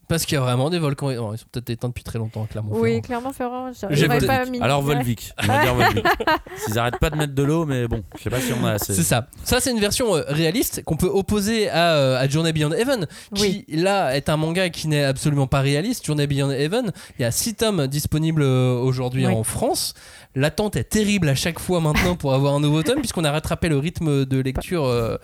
Parce 0.07 0.25
qu'il 0.25 0.35
y 0.35 0.37
a 0.37 0.41
vraiment 0.41 0.69
des 0.69 0.79
volcans. 0.79 1.11
non, 1.11 1.33
ils 1.33 1.37
sont 1.37 1.45
peut-être 1.51 1.69
éteints 1.69 1.89
depuis 1.89 2.03
très 2.03 2.17
longtemps, 2.17 2.45
Clermont-Ferrand. 2.49 2.81
Oui, 2.81 3.01
clairement, 3.01 3.33
Ferrand. 3.33 3.71
J'ai 3.89 3.95
J'aurais 4.05 4.19
voté- 4.19 4.27
pas 4.27 4.45
mis. 4.45 4.59
Alors. 4.61 4.81
Volvic, 4.81 5.33
on 5.43 5.47
va 5.47 5.63
dire 5.63 5.75
Volvic. 5.75 6.05
S'ils 6.65 6.79
arrêtent 6.79 6.99
pas 6.99 7.09
de 7.09 7.17
mettre 7.17 7.33
de 7.35 7.43
l'eau, 7.43 7.65
mais 7.65 7.87
bon, 7.87 8.03
je 8.17 8.23
sais 8.23 8.29
pas 8.29 8.39
si 8.39 8.53
on 8.53 8.65
a 8.65 8.73
assez. 8.73 8.93
C'est 8.93 9.03
ça. 9.03 9.27
Ça, 9.43 9.59
c'est 9.59 9.71
une 9.71 9.79
version 9.79 10.15
euh, 10.15 10.23
réaliste 10.29 10.83
qu'on 10.85 10.95
peut 10.95 11.07
opposer 11.11 11.69
à, 11.69 11.95
euh, 11.95 12.17
à 12.19 12.27
Journey 12.29 12.53
Beyond 12.53 12.71
Heaven, 12.71 13.05
qui 13.33 13.65
Oui. 13.69 13.77
là 13.81 14.15
est 14.15 14.29
un 14.29 14.37
manga 14.37 14.69
qui 14.69 14.87
n'est 14.87 15.03
absolument 15.03 15.47
pas 15.47 15.59
réaliste. 15.59 16.05
Journey 16.05 16.25
Beyond 16.27 16.51
Heaven, 16.51 16.91
il 17.19 17.23
y 17.23 17.25
a 17.25 17.31
6 17.31 17.55
tomes 17.55 17.87
disponibles 17.87 18.43
euh, 18.43 18.75
aujourd'hui 18.79 19.27
Oui. 19.27 19.33
en 19.33 19.43
France. 19.43 19.93
L'attente 20.35 20.75
est 20.75 20.83
terrible 20.83 21.27
à 21.29 21.35
chaque 21.35 21.57
fois 21.59 21.81
maintenant 21.81 22.15
pour 22.15 22.33
avoir 22.33 22.53
un 22.53 22.59
nouveau 22.59 22.83
tome, 22.83 22.99
puisqu'on 22.99 23.23
a 23.23 23.31
rattrapé 23.31 23.69
le 23.69 23.77
rythme 23.79 24.23
de 24.25 24.39
lecture 24.39 24.85
euh, 24.85 25.17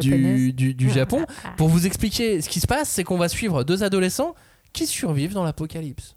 du, 0.00 0.52
du, 0.52 0.74
du 0.74 0.90
Japon. 0.90 1.24
ah. 1.44 1.50
Pour 1.56 1.68
vous 1.68 1.86
expliquer 1.86 2.40
ce 2.42 2.48
qui 2.48 2.58
se 2.60 2.66
passe, 2.66 2.88
c'est 2.88 3.04
qu'on 3.04 3.16
va 3.16 3.28
suivre 3.28 3.62
deux 3.62 3.84
adolescents 3.84 4.25
qui 4.76 4.86
survivent 4.86 5.32
dans 5.34 5.44
l'apocalypse. 5.44 6.14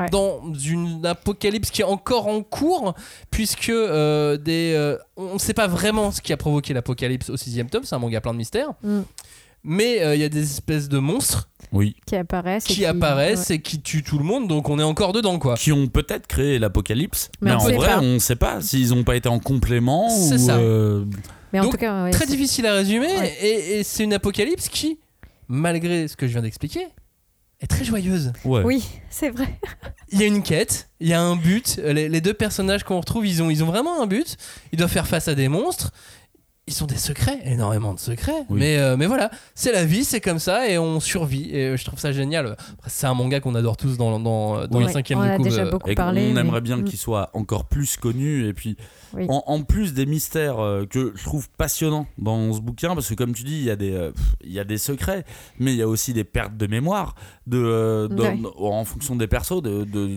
Ouais. 0.00 0.10
Dans 0.10 0.52
une 0.54 1.06
apocalypse 1.06 1.70
qui 1.70 1.80
est 1.82 1.84
encore 1.84 2.26
en 2.26 2.42
cours, 2.42 2.94
puisque 3.30 3.68
euh, 3.68 4.36
des, 4.36 4.72
euh, 4.74 4.98
on 5.16 5.34
ne 5.34 5.38
sait 5.38 5.54
pas 5.54 5.68
vraiment 5.68 6.10
ce 6.10 6.20
qui 6.20 6.32
a 6.32 6.36
provoqué 6.36 6.74
l'apocalypse 6.74 7.30
au 7.30 7.36
sixième 7.36 7.70
tome, 7.70 7.84
c'est 7.84 7.94
un 7.94 8.00
manga 8.00 8.20
plein 8.20 8.32
de 8.32 8.38
mystères, 8.38 8.70
Mm. 8.82 9.02
mais 9.62 10.02
euh, 10.02 10.16
il 10.16 10.20
y 10.20 10.24
a 10.24 10.28
des 10.28 10.42
espèces 10.42 10.88
de 10.88 10.98
monstres 10.98 11.48
Oui. 11.70 11.94
Qui 12.06 12.16
apparaissent. 12.16 12.68
et 12.68 12.74
qui 12.74 12.84
apparaissent 12.84 13.52
et 13.52 13.60
qui 13.60 13.80
tuent 13.82 14.02
tout 14.02 14.18
le 14.18 14.24
monde, 14.24 14.48
donc 14.48 14.68
on 14.68 14.80
est 14.80 14.82
encore 14.82 15.12
dedans 15.12 15.38
quoi. 15.38 15.54
Qui 15.54 15.70
ont 15.70 15.86
peut-être 15.86 16.26
créé 16.26 16.58
l'apocalypse, 16.58 17.30
Mais 17.40 17.52
en 17.52 17.58
vrai, 17.58 17.86
pas. 17.86 18.00
on 18.00 18.18
sait 18.18 18.34
pas 18.34 18.60
s'ils 18.60 18.92
ont 18.94 19.04
pas 19.04 19.14
été 19.14 19.28
en 19.28 19.38
complément 19.38 20.08
C'est 20.08 20.38
ça. 20.38 20.56
euh, 20.56 21.04
Mais 21.52 21.60
en 21.60 21.64
Donc, 21.64 21.72
tout 21.74 21.78
cas, 21.78 22.02
ouais, 22.02 22.10
Très 22.10 22.26
difficile 22.26 22.66
à 22.66 22.72
résumer, 22.74 23.16
Ouais. 23.16 23.32
et, 23.40 23.78
et 23.78 23.82
c'est 23.84 24.02
une 24.02 24.12
apocalypse 24.14 24.68
qui, 24.68 24.98
malgré 25.46 26.08
ce 26.08 26.16
que 26.16 26.26
je 26.26 26.32
viens 26.32 26.42
d'expliquer, 26.42 26.88
est 27.64 27.68
très 27.68 27.84
joyeuse. 27.84 28.32
Ouais. 28.44 28.62
Oui, 28.64 28.86
c'est 29.10 29.30
vrai. 29.30 29.58
Il 30.12 30.20
y 30.20 30.22
a 30.22 30.26
une 30.26 30.42
quête, 30.42 30.88
il 31.00 31.08
y 31.08 31.12
a 31.12 31.20
un 31.20 31.36
but. 31.36 31.80
Les, 31.82 32.08
les 32.08 32.20
deux 32.20 32.34
personnages 32.34 32.84
qu'on 32.84 33.00
retrouve, 33.00 33.26
ils 33.26 33.42
ont, 33.42 33.50
ils 33.50 33.64
ont 33.64 33.66
vraiment 33.66 34.02
un 34.02 34.06
but. 34.06 34.36
Ils 34.72 34.78
doivent 34.78 34.90
faire 34.90 35.08
face 35.08 35.28
à 35.28 35.34
des 35.34 35.48
monstres. 35.48 35.92
Ils 36.66 36.82
ont 36.82 36.86
des 36.86 36.96
secrets, 36.96 37.40
énormément 37.44 37.92
de 37.92 37.98
secrets. 37.98 38.46
Oui. 38.48 38.58
Mais, 38.58 38.78
euh, 38.78 38.96
mais 38.96 39.04
voilà, 39.06 39.30
c'est 39.54 39.70
la 39.70 39.84
vie, 39.84 40.02
c'est 40.02 40.22
comme 40.22 40.38
ça 40.38 40.66
et 40.66 40.78
on 40.78 40.98
survit. 40.98 41.50
Et 41.50 41.66
euh, 41.66 41.76
je 41.76 41.84
trouve 41.84 41.98
ça 41.98 42.10
génial. 42.10 42.56
C'est 42.86 43.06
un 43.06 43.12
manga 43.12 43.38
qu'on 43.40 43.54
adore 43.54 43.76
tous 43.76 43.98
dans, 43.98 44.18
dans, 44.18 44.66
dans 44.66 44.78
Oui. 44.78 44.84
le 44.86 44.90
cinquième 44.90 45.18
On 45.18 45.22
a 45.22 45.36
déjà 45.38 45.64
euh, 45.66 45.70
beaucoup 45.70 45.90
Et 45.90 45.94
parlé. 45.94 46.28
on 46.30 46.32
mais- 46.32 46.40
aimerait 46.40 46.62
bien 46.62 46.78
Mm. 46.78 46.84
qu'il 46.84 46.98
soit 46.98 47.28
encore 47.34 47.66
plus 47.66 47.98
connu. 47.98 48.48
Et 48.48 48.54
puis, 48.54 48.78
Oui. 49.12 49.26
en, 49.28 49.42
en 49.46 49.62
plus 49.62 49.92
des 49.92 50.06
mystères 50.06 50.56
que 50.88 51.12
je 51.14 51.22
trouve 51.24 51.50
passionnants 51.50 52.06
dans 52.16 52.54
ce 52.54 52.60
bouquin, 52.60 52.94
parce 52.94 53.10
que 53.10 53.14
comme 53.14 53.34
tu 53.34 53.42
dis, 53.44 53.56
il 53.58 53.64
y, 53.64 53.70
a 53.70 53.76
des, 53.76 53.92
euh, 53.92 54.12
il 54.42 54.50
y 54.52 54.58
a 54.58 54.64
des 54.64 54.78
secrets, 54.78 55.26
mais 55.58 55.72
il 55.72 55.76
y 55.76 55.82
a 55.82 55.88
aussi 55.88 56.14
des 56.14 56.24
pertes 56.24 56.56
de 56.56 56.66
mémoire 56.66 57.14
de, 57.46 57.58
euh, 57.62 58.08
de- 58.08 58.22
Ouais. 58.22 58.38
en 58.58 58.86
fonction 58.86 59.16
des 59.16 59.26
persos, 59.26 59.60
de, 59.60 59.84
de, 59.84 60.16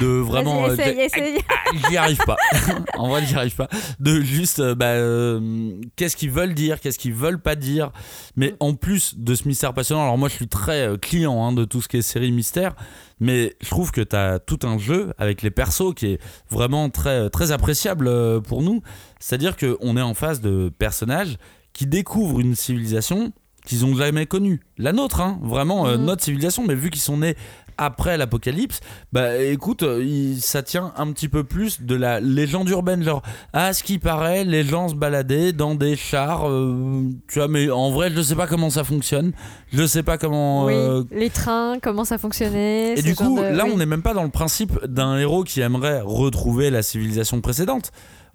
de 0.00 0.06
vraiment. 0.06 0.66
Euh, 0.66 0.72
essaye, 0.72 1.00
essaye. 1.00 1.38
Ah, 1.48 1.70
j'y 1.88 1.96
arrive 1.96 2.18
pas. 2.24 2.36
en 2.94 3.08
vrai, 3.08 3.24
j'y 3.26 3.34
arrive 3.34 3.54
pas. 3.54 3.68
De 4.00 4.20
juste, 4.20 4.60
euh, 4.60 4.74
bah, 4.74 4.86
euh, 4.86 5.72
qu'est-ce 5.96 6.16
qu'ils 6.16 6.30
veulent 6.30 6.54
dire, 6.54 6.80
qu'est-ce 6.80 6.98
qu'ils 6.98 7.14
veulent 7.14 7.40
pas 7.40 7.54
dire. 7.54 7.90
Mais 8.36 8.54
en 8.60 8.74
plus 8.74 9.18
de 9.18 9.34
ce 9.34 9.46
mystère 9.48 9.74
passionnant, 9.74 10.02
alors 10.02 10.18
moi, 10.18 10.28
je 10.28 10.34
suis 10.34 10.48
très 10.48 10.98
client 11.00 11.44
hein, 11.44 11.52
de 11.52 11.64
tout 11.64 11.80
ce 11.82 11.88
qui 11.88 11.98
est 11.98 12.02
série 12.02 12.32
mystère, 12.32 12.74
mais 13.20 13.54
je 13.60 13.70
trouve 13.70 13.92
que 13.92 14.00
tu 14.00 14.16
as 14.16 14.38
tout 14.38 14.60
un 14.62 14.78
jeu 14.78 15.12
avec 15.18 15.42
les 15.42 15.50
persos 15.50 15.94
qui 15.94 16.06
est 16.06 16.20
vraiment 16.50 16.90
très, 16.90 17.30
très 17.30 17.52
appréciable 17.52 18.42
pour 18.42 18.62
nous. 18.62 18.82
C'est-à-dire 19.20 19.56
qu'on 19.56 19.96
est 19.96 20.02
en 20.02 20.14
face 20.14 20.40
de 20.40 20.70
personnages 20.78 21.36
qui 21.72 21.86
découvrent 21.86 22.40
une 22.40 22.54
civilisation 22.54 23.32
qu'ils 23.66 23.84
ont 23.84 23.94
jamais 23.96 24.26
connu. 24.26 24.60
La 24.78 24.92
nôtre, 24.92 25.20
hein, 25.20 25.38
vraiment 25.42 25.86
euh, 25.86 25.96
Mhm. 25.96 26.04
notre 26.04 26.22
civilisation, 26.22 26.64
mais 26.66 26.74
vu 26.74 26.90
qu'ils 26.90 27.00
sont 27.00 27.18
nés 27.18 27.34
après 27.76 28.16
l'apocalypse, 28.16 28.78
bah 29.12 29.36
écoute, 29.38 29.82
euh, 29.82 30.04
il- 30.04 30.40
ça 30.40 30.62
tient 30.62 30.92
un 30.96 31.10
petit 31.12 31.28
peu 31.28 31.42
plus 31.42 31.82
de 31.82 31.96
la 31.96 32.20
légende 32.20 32.68
urbaine, 32.68 33.02
genre 33.02 33.22
à 33.52 33.72
ce 33.72 33.82
qui 33.82 33.98
paraît, 33.98 34.44
les 34.44 34.62
gens 34.62 34.88
se 34.90 34.94
baladaient 34.94 35.52
dans 35.52 35.74
des 35.74 35.96
chars, 35.96 36.48
euh, 36.48 37.02
tu 37.26 37.40
vois, 37.40 37.48
mais 37.48 37.68
en 37.70 37.90
vrai, 37.90 38.12
je 38.14 38.22
sais 38.22 38.36
pas 38.36 38.46
comment 38.46 38.70
ça 38.70 38.84
fonctionne, 38.84 39.32
je 39.72 39.84
sais 39.86 40.04
pas 40.04 40.18
comment. 40.18 40.66
Oui, 40.66 40.72
euh, 40.74 41.02
les 41.10 41.30
trains, 41.30 41.78
comment 41.82 42.04
ça 42.04 42.16
fonctionnait. 42.18 42.94
et 42.96 43.02
du 43.02 43.16
coup, 43.16 43.36
de- 43.38 43.42
là, 43.42 43.64
oui. 43.64 43.70
on 43.74 43.78
n'est 43.78 43.86
même 43.86 44.02
pas 44.02 44.14
dans 44.14 44.22
le 44.24 44.30
principe 44.30 44.84
d'un 44.84 45.18
héros 45.18 45.42
qui 45.42 45.60
aimerait 45.60 46.00
retrouver 46.00 46.70
la 46.70 46.82
civilisation 46.82 47.40
précédente. 47.40 47.90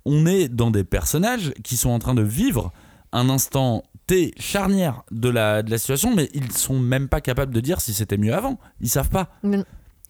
On 0.06 0.26
est 0.26 0.50
dans 0.50 0.72
des 0.72 0.84
personnages 0.84 1.54
qui 1.64 1.78
sont 1.78 1.92
en 1.92 2.00
train 2.00 2.14
de 2.16 2.24
vivre 2.24 2.74
un 3.14 3.30
instant 3.30 3.84
T 4.10 4.34
charnière 4.39 5.03
de 5.12 5.30
la, 5.30 5.62
de 5.62 5.70
la 5.70 5.78
situation, 5.78 6.16
mais 6.16 6.30
ils 6.34 6.51
sont 6.51 6.80
même 6.80 7.07
pas 7.07 7.22
capables 7.22 7.53
de 7.53 7.60
dire 7.60 7.80
si 7.80 7.93
c'était 7.93 8.18
mieux 8.18 8.34
avant. 8.34 8.57
Ils 8.82 8.89
savent 8.89 9.10
pas. 9.10 9.30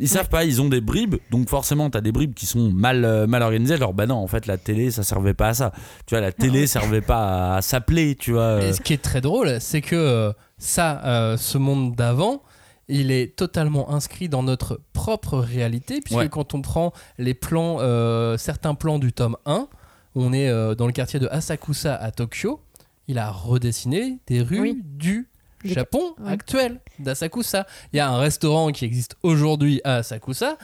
Ils 0.02 0.08
savent 0.08 0.30
pas, 0.30 0.46
ils 0.46 0.62
ont 0.62 0.70
des 0.70 0.80
bribes, 0.80 1.16
donc 1.30 1.50
forcément 1.50 1.90
t'as 1.90 2.00
des 2.00 2.14
bribes 2.14 2.34
qui 2.34 2.46
sont 2.46 2.72
mal, 2.72 3.04
euh, 3.04 3.28
mal 3.28 3.42
organisées. 3.44 3.76
Genre, 3.76 3.94
bah 3.94 4.06
non, 4.06 4.16
en 4.16 4.28
fait, 4.28 4.46
la 4.48 4.58
télé 4.58 4.92
ça 4.92 5.04
servait 5.04 5.34
pas 5.34 5.50
à 5.50 5.54
ça. 5.54 5.74
Tu 6.06 6.16
vois, 6.16 6.22
la 6.22 6.32
télé 6.32 6.68
servait 6.68 7.02
pas 7.02 7.58
à 7.58 7.62
s'appeler, 7.62 8.16
tu 8.16 8.32
vois. 8.32 8.42
euh. 8.42 8.70
Et 8.70 8.74
ce 8.74 8.80
qui 8.80 8.94
est 8.94 9.02
très 9.02 9.20
drôle, 9.20 9.60
c'est 9.60 9.82
que 9.82 9.98
euh, 9.98 10.32
ça, 10.58 11.02
euh, 11.04 11.36
ce 11.36 11.58
monde 11.58 11.96
d'avant, 11.98 12.42
il 12.88 13.12
est 13.12 13.36
totalement 13.36 13.92
inscrit 13.92 14.30
dans 14.30 14.42
notre 14.44 14.80
propre 14.94 15.38
réalité, 15.40 16.00
puisque 16.00 16.18
Ouais. 16.20 16.30
quand 16.30 16.54
on 16.54 16.62
prend 16.62 16.94
les 17.18 17.34
plans, 17.34 17.80
euh, 17.82 18.38
certains 18.38 18.76
plans 18.76 19.00
du 19.00 19.12
tome 19.12 19.36
1, 19.46 19.68
on 20.16 20.32
est 20.32 20.48
euh, 20.50 20.76
dans 20.76 20.88
le 20.88 20.94
quartier 20.94 21.20
de 21.20 21.28
Asakusa 21.28 21.94
à 21.94 22.12
Tokyo, 22.12 22.62
il 23.10 23.18
a 23.18 23.30
redessiné 23.32 24.20
des 24.28 24.42
rues 24.42 24.60
Oui. 24.62 24.82
du 24.84 25.28
Japon 25.66 26.14
actuel, 26.26 26.80
d'Asakusa. 27.00 27.66
Il 27.92 27.98
y 27.98 28.00
a 28.00 28.10
un 28.10 28.18
restaurant 28.18 28.72
qui 28.72 28.86
existe 28.86 29.16
aujourd'hui 29.24 29.82
à 29.84 29.96
Asakusa, 29.96 30.58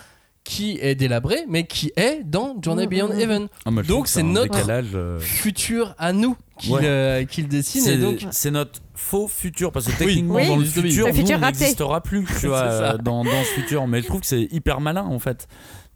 qui 0.46 0.78
est 0.80 0.94
délabré, 0.94 1.38
mais 1.50 1.66
qui 1.66 1.92
est 1.98 2.22
dans 2.24 2.56
Journey 2.62 2.86
Beyond. 2.86 3.12
Heaven. 3.12 3.48
Ah, 3.66 3.72
donc 3.86 4.08
c'est 4.08 4.22
notre- 4.24 4.54
décalage, 4.54 4.92
euh, 4.94 5.20
Futur 5.20 5.96
à 5.98 6.14
nous 6.14 6.38
qu'il 6.60 6.72
Ouais. 6.74 6.82
euh, 6.86 7.26
qu'il 7.26 7.48
dessine. 7.48 7.82
Et 7.82 7.84
C'est 7.84 7.98
donc, 7.98 8.28
c'est 8.30 8.52
notre 8.52 8.80
faux 8.94 9.28
futur 9.28 9.72
parce 9.72 9.88
que 9.88 9.98
techniquement 9.98 10.36
Oui. 10.36 10.48
dans 10.48 10.56
le 10.56 10.62
Oui. 10.62 10.68
futur, 10.68 11.08
Le 11.08 11.12
nous, 11.14 11.18
futur 11.18 11.38
on 11.38 11.42
raté. 11.42 11.58
n'existera 11.60 12.00
plus, 12.02 12.24
tu 12.40 12.46
vois, 12.48 12.62
euh, 12.62 12.98
dans, 13.00 13.24
dans 13.26 13.44
ce 13.44 13.60
futur. 13.60 13.88
Mais 13.88 14.02
je 14.04 14.08
trouve 14.08 14.22
que 14.22 14.28
c'est 14.28 14.48
hyper 14.52 14.80
malin 14.82 15.04
en 15.04 15.18
fait 15.20 15.48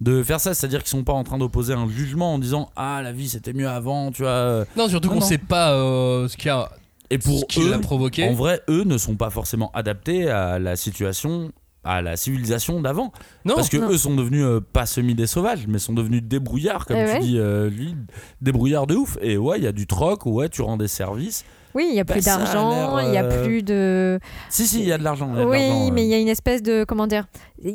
de 0.02 0.24
faire 0.24 0.40
ça, 0.40 0.54
c'est-à-dire 0.54 0.80
qu'ils 0.80 0.90
sont 0.90 1.04
pas 1.04 1.14
en 1.14 1.24
train 1.24 1.38
d'opposer 1.38 1.74
un 1.74 1.88
jugement 1.90 2.34
en 2.34 2.40
disant 2.40 2.70
ah 2.76 3.02
la 3.04 3.12
vie 3.12 3.28
c'était 3.30 3.54
mieux 3.54 3.68
avant, 3.68 4.12
tu 4.12 4.22
vois. 4.24 4.66
Non, 4.78 4.88
surtout 4.88 5.10
qu'on 5.10 5.22
sait 5.22 5.38
pas 5.38 5.74
euh, 5.74 6.28
ce 6.28 6.38
qui 6.38 6.50
a 6.50 6.70
Et 7.10 7.18
pour 7.18 7.40
ce 7.40 7.46
qui 7.46 7.62
eux, 7.62 7.72
l'a 7.72 7.80
provoqué. 7.80 8.28
en 8.28 8.34
vrai, 8.34 8.62
eux 8.70 8.84
ne 8.84 8.98
sont 8.98 9.16
pas 9.16 9.30
forcément 9.30 9.72
adaptés 9.74 10.30
à 10.30 10.58
la 10.60 10.76
situation, 10.78 11.52
à 11.84 12.02
la 12.02 12.16
civilisation 12.18 12.82
d'avant, 12.82 13.12
non, 13.46 13.56
parce 13.56 13.70
que 13.70 13.78
non. 13.78 13.90
eux 13.90 13.98
sont 13.98 14.16
devenus 14.16 14.44
euh, 14.46 14.62
pas 14.62 14.86
semi 14.86 15.16
des 15.16 15.28
sauvages, 15.28 15.66
mais 15.68 15.80
sont 15.80 15.94
devenus 15.94 16.24
débrouillards, 16.24 16.86
comme 16.86 16.98
Eh 16.98 17.06
tu 17.06 17.12
ouais. 17.12 17.20
dis, 17.20 17.38
euh, 17.38 17.70
lui, 17.70 17.96
débrouillards 18.42 18.88
de 18.88 18.96
ouf. 18.96 19.18
Et 19.22 19.38
ouais, 19.38 19.58
il 19.58 19.64
y 19.64 19.68
a 19.68 19.72
du 19.72 19.86
troc, 19.88 20.26
ouais, 20.26 20.50
tu 20.50 20.62
rends 20.62 20.78
des 20.78 20.88
services. 20.88 21.44
Oui, 21.76 21.86
il 21.90 21.94
n'y 21.94 22.00
a 22.00 22.04
Bah, 22.04 22.14
plus 22.14 22.26
d'argent, 22.26 22.98
il 23.00 23.12
n'y 23.12 23.18
a 23.18 23.24
euh, 23.24 23.44
plus 23.44 23.62
de. 23.64 24.20
Si 24.50 24.66
si, 24.66 24.80
il 24.80 24.88
y 24.88 24.92
a 24.92 24.98
de 24.98 25.04
l'argent. 25.04 25.32
y 25.36 25.44
Oui, 25.46 25.92
mais 25.92 26.02
euh. 26.02 26.04
il 26.04 26.10
y 26.10 26.14
a 26.16 26.18
une 26.18 26.28
espèce 26.28 26.64
de. 26.64 26.84
Comment 26.84 27.06
dire 27.06 27.28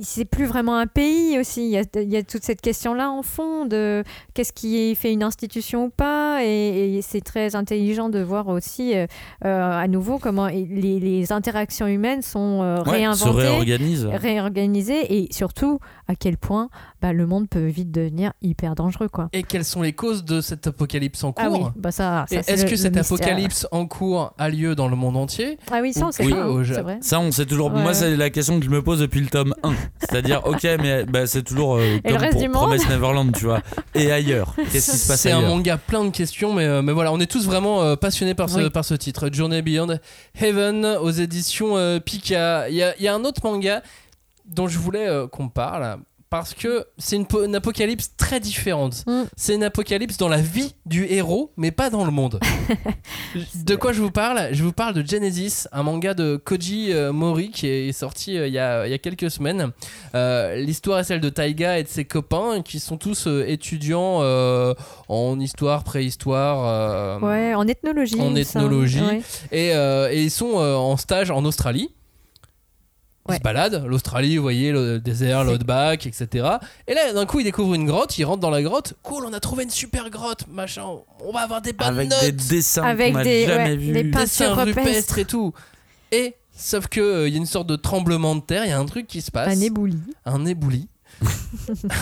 C'est 0.03 0.25
plus 0.25 0.47
vraiment 0.47 0.77
un 0.77 0.87
pays 0.87 1.39
aussi. 1.39 1.65
Il 1.65 1.71
y 1.71 1.79
a, 1.79 1.83
il 1.97 2.11
y 2.13 2.17
a 2.17 2.23
toute 2.23 2.43
cette 2.43 2.61
question-là 2.61 3.11
en 3.11 3.23
fond 3.23 3.67
de 3.67 4.03
qu'est-ce 4.35 4.53
qui 4.53 4.95
fait 4.95 5.13
une 5.13 5.23
institution 5.23 5.87
ou 5.87 5.91
pas. 5.91 6.45
Et, 6.45 6.97
et 6.97 7.03
c'est 7.03 7.21
très 7.21 7.55
intelligent 7.57 8.09
de 8.09 8.21
voir 8.21 8.49
aussi, 8.49 8.95
euh, 8.97 9.07
euh, 9.45 9.71
à 9.73 9.87
nouveau, 9.89 10.19
comment 10.19 10.47
les, 10.47 10.65
les 11.01 11.33
interactions 11.33 11.87
humaines 11.87 12.23
sont 12.23 12.61
euh, 12.63 12.79
Ouais, 12.79 12.85
se 12.85 12.91
réinventées. 12.91 13.43
réorganise. 13.49 14.07
réorganisées 14.07 15.19
et 15.19 15.29
surtout 15.33 15.79
à 16.09 16.15
quel 16.15 16.37
point 16.37 16.69
bah, 17.01 17.13
le 17.13 17.27
monde 17.27 17.49
peut 17.49 17.67
vite 17.67 17.91
devenir 17.91 18.33
hyper 18.43 18.75
dangereux 18.75 19.09
quoi. 19.09 19.29
Et 19.33 19.43
quelles 19.43 19.65
sont 19.65 19.83
les 19.83 19.93
causes 19.93 20.25
de 20.25 20.41
cet 20.41 20.67
apocalypse 20.67 21.23
en 21.25 21.33
cours? 21.33 21.45
Ah 21.47 21.51
oui, 21.51 21.61
bah 21.77 21.91
ça, 21.93 22.25
ça 22.29 22.37
est-ce 22.47 22.67
que 22.67 22.77
cet 22.77 22.97
apocalypse 22.97 23.67
en 23.71 23.87
cours 23.87 24.35
a 24.39 24.49
lieu 24.49 24.75
dans 24.75 24.89
le 24.89 24.97
monde 24.97 25.17
entier? 25.17 25.59
Ah 25.71 25.79
oui, 25.83 25.93
ça 25.93 26.07
on 26.07 26.13
sait 26.13 26.25
Oui, 26.25 26.33
pas, 26.33 26.45
hein, 26.45 26.83
vrai. 26.83 26.99
Ça, 27.01 27.21
on 27.21 27.31
sait 27.33 27.47
toujours. 27.47 27.73
Ouais, 27.73 27.83
Moi, 27.83 27.95
c'est 27.95 28.17
la 28.17 28.31
question 28.31 28.59
que 28.59 28.65
je 28.65 28.71
me 28.71 28.83
pose 28.83 29.01
depuis 29.01 29.21
le 29.21 29.27
tome 29.29 29.55
1. 29.63 29.74
C'est-à-dire, 30.01 30.43
ok, 30.47 30.63
mais 30.81 31.05
bah, 31.05 31.27
c'est 31.27 31.43
toujours 31.43 31.77
euh, 31.77 31.97
le 32.05 32.11
comme 32.11 32.17
reste 32.21 32.33
pour 32.33 32.41
du 32.43 32.49
monde 32.49 32.63
Promise 32.67 32.89
Neverland, 32.89 33.33
tu 33.37 33.45
vois. 33.47 33.61
Et 33.95 34.11
ailleurs. 34.13 34.55
Qu'est-ce 34.73 34.91
qui 34.93 34.97
se 34.99 35.09
passe 35.09 35.21
C'est 35.21 35.33
un 35.33 35.39
ailleurs 35.39 35.51
manga 35.51 35.77
plein 35.79 36.05
de 36.05 36.11
questions, 36.11 36.53
mais, 36.53 36.65
euh, 36.67 36.83
mais 36.83 36.93
voilà, 36.93 37.13
on 37.13 37.21
est 37.21 37.31
tous 37.31 37.47
vraiment 37.47 37.83
euh, 37.83 37.97
passionnés 37.97 38.35
par 38.35 38.49
ce, 38.51 38.59
Oui. 38.59 38.71
par 38.71 38.85
ce 38.85 38.95
titre. 38.95 39.29
Journey 39.33 39.63
Beyond 39.63 39.99
Heaven 40.41 40.85
aux 41.01 41.11
éditions 41.11 41.77
euh, 41.77 42.01
Pika. 42.01 42.69
Il 42.69 42.77
y 42.77 42.83
a, 42.83 42.95
il 42.99 43.03
y 43.03 43.09
a 43.09 43.15
un 43.15 43.25
autre 43.25 43.41
manga 43.45 43.83
dont 44.47 44.69
je 44.69 44.79
voulais 44.79 45.09
euh, 45.09 45.27
qu'on 45.27 45.49
parle. 45.49 45.99
Parce 46.35 46.53
que 46.53 46.85
c'est 46.99 47.15
une, 47.15 47.27
po- 47.27 47.45
une 47.45 47.55
apocalypse 47.55 48.11
très 48.17 48.41
différente. 48.41 49.05
Mm. 49.07 49.23
C'est 49.37 49.55
une 49.55 49.63
apocalypse 49.63 50.17
dans 50.17 50.27
la 50.27 50.39
vie 50.41 50.75
du 50.85 51.07
héros, 51.07 51.53
mais 51.57 51.71
pas 51.71 51.91
dans 51.91 52.05
le 52.05 52.11
monde. 52.11 52.41
de 53.65 53.77
quoi 53.77 53.93
je 53.93 54.03
vous 54.03 54.11
parle? 54.11 54.49
Je 54.51 54.65
vous 54.65 54.73
parle 54.73 54.95
de 54.95 55.07
Genesis, 55.07 55.69
un 55.71 55.85
manga 55.85 56.13
de 56.13 56.35
Koji 56.37 56.93
euh, 56.93 57.13
Mori 57.13 57.51
qui 57.53 57.69
est 57.69 57.93
sorti 57.93 58.37
euh, 58.37 58.49
il 58.49 58.53
y, 58.53 58.59
a, 58.59 58.85
il 58.85 58.91
y 58.91 58.95
a 58.95 58.99
quelques 58.99 59.31
semaines. 59.31 59.71
Euh, 60.17 60.57
L'histoire 60.57 60.99
est 60.99 61.05
celle 61.05 61.21
de 61.21 61.29
Taiga 61.29 61.79
et 61.79 61.85
de 61.85 61.89
ses 61.89 62.05
copains 62.05 62.63
qui 62.63 62.81
sont 62.81 62.97
tous 62.97 63.29
étudiants 63.47 64.21
en 65.09 65.39
histoire, 65.39 65.85
préhistoire. 65.85 67.23
Ouais, 67.23 67.55
en 67.55 67.69
ethnologie. 67.69 68.21
En 68.21 68.35
ethnologie. 68.35 69.01
Ouais. 69.01 69.23
et, 69.53 69.69
et 69.69 70.21
ils 70.21 70.33
sont 70.33 70.55
en 70.57 70.97
stage 70.97 71.31
en 71.31 71.45
Australie. 71.45 71.91
Ils 73.27 73.31
Ouais. 73.33 73.39
se 73.39 73.43
baladent, 73.43 73.85
l'Australie, 73.87 74.37
vous 74.37 74.43
voyez, 74.43 74.71
le 74.71 74.99
désert, 75.01 75.45
l'outback, 75.45 76.07
etc. 76.07 76.47
Et 76.87 76.93
là, 76.93 77.13
d'un 77.15 77.25
coup, 77.25 77.41
ils 77.41 77.45
découvrent 77.45 77.75
une 77.75 77.87
grotte, 77.87 78.19
ils 78.19 78.25
rentrent 78.25 78.41
dans 78.41 78.51
la 78.51 78.63
grotte. 78.63 78.95
Cool, 79.03 79.25
on 79.25 79.33
a 79.33 79.41
trouvé 79.41 79.65
une 79.65 79.71
super 79.71 80.11
grotte, 80.11 80.47
machin. 80.49 80.85
On 81.21 81.33
va 81.33 81.41
avoir 81.41 81.63
des 81.63 81.73
bonnes 81.73 81.89
Avec 81.89 82.11
notes, 82.11 82.21
des 82.21 82.33
dessins 82.33 82.83
Avec 82.83 83.13
qu'on 83.13 83.19
n'a 83.19 83.25
des- 83.25 83.47
jamais 83.47 83.65
ouais, 83.71 83.77
vus. 83.77 83.93
des 83.93 84.05
peintures 84.05 84.21
dessins 84.25 84.55
rupestres. 84.55 84.81
rupestres 84.89 85.19
et 85.19 85.25
tout. 85.25 85.55
Et 86.13 86.35
sauf 86.55 86.87
que 86.89 87.01
euh, 87.01 87.29
il 87.29 87.33
y 87.33 87.37
a 87.37 87.41
une 87.41 87.47
sorte 87.47 87.67
de 87.67 87.77
tremblement 87.77 88.37
de 88.37 88.43
terre, 88.43 88.67
il 88.67 88.69
y 88.69 88.73
a 88.73 88.79
un 88.79 88.85
truc 88.85 89.07
qui 89.07 89.23
se 89.23 89.31
passe, 89.31 89.57
Un 89.57 89.61
éboulis. 89.63 90.03
un 90.27 90.45
éboulis. 90.45 90.89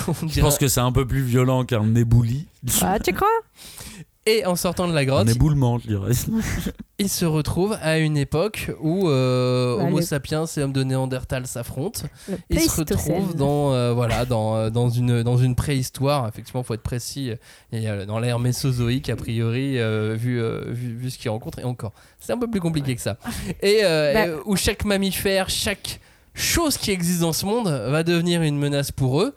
On 0.08 0.26
Je 0.28 0.40
pense 0.40 0.58
que 0.58 0.66
c'est 0.66 0.80
un 0.80 0.90
peu 0.90 1.06
plus 1.06 1.22
violent 1.22 1.64
qu'un 1.64 1.94
ébouli. 1.94 2.46
Ah, 2.80 2.98
tu 2.98 3.12
crois? 3.12 3.28
Et 4.24 4.46
en 4.46 4.54
sortant 4.54 4.86
de 4.86 4.92
la 4.92 5.00
Un 5.00 5.04
grotte, 5.04 5.28
éboulement, 5.28 5.80
je 5.80 5.88
dirais. 5.88 6.12
il 7.00 7.08
se 7.08 7.24
retrouve 7.24 7.76
à 7.82 7.98
une 7.98 8.16
époque 8.16 8.70
où 8.80 9.08
euh, 9.08 9.76
Bah, 9.78 9.84
Homo 9.84 9.96
le- 9.98 10.04
sapiens 10.04 10.44
et 10.46 10.60
homme 10.60 10.72
de 10.72 10.84
Néandertal 10.84 11.44
s'affrontent. 11.48 12.02
Le 12.28 12.36
Il 12.50 12.60
se 12.60 12.82
Pléistocène. 12.82 13.14
retrouve 13.16 13.34
dans, 13.34 13.72
euh, 13.72 13.92
voilà, 13.92 14.24
dans, 14.24 14.54
euh, 14.54 14.70
dans, 14.70 14.88
une, 14.88 15.24
dans 15.24 15.38
une 15.38 15.56
préhistoire. 15.56 16.28
Effectivement, 16.28 16.60
il 16.60 16.64
faut 16.64 16.74
être 16.74 16.82
précis. 16.82 17.32
Et, 17.72 17.88
euh, 17.88 18.06
dans 18.06 18.20
l'ère 18.20 18.38
mésozoïque, 18.38 19.08
a 19.10 19.16
priori, 19.16 19.80
euh, 19.80 20.14
vu, 20.16 20.40
euh, 20.40 20.66
vu, 20.68 20.94
vu 20.94 21.10
ce 21.10 21.18
qu'ils 21.18 21.30
rencontrent. 21.30 21.58
Et 21.58 21.64
encore, 21.64 21.92
c'est 22.20 22.32
un 22.32 22.38
peu 22.38 22.48
plus 22.48 22.60
compliqué 22.60 22.94
que 22.94 23.02
ça. 23.02 23.16
Et 23.60 23.80
euh, 23.82 24.14
Bah- 24.14 24.26
et, 24.28 24.30
où 24.44 24.54
chaque 24.54 24.84
mammifère, 24.84 25.50
chaque 25.50 25.98
chose 26.34 26.76
qui 26.78 26.92
existe 26.92 27.22
dans 27.22 27.32
ce 27.32 27.44
monde 27.44 27.66
va 27.66 28.04
devenir 28.04 28.42
une 28.42 28.56
menace 28.56 28.92
pour 28.92 29.20
eux. 29.20 29.34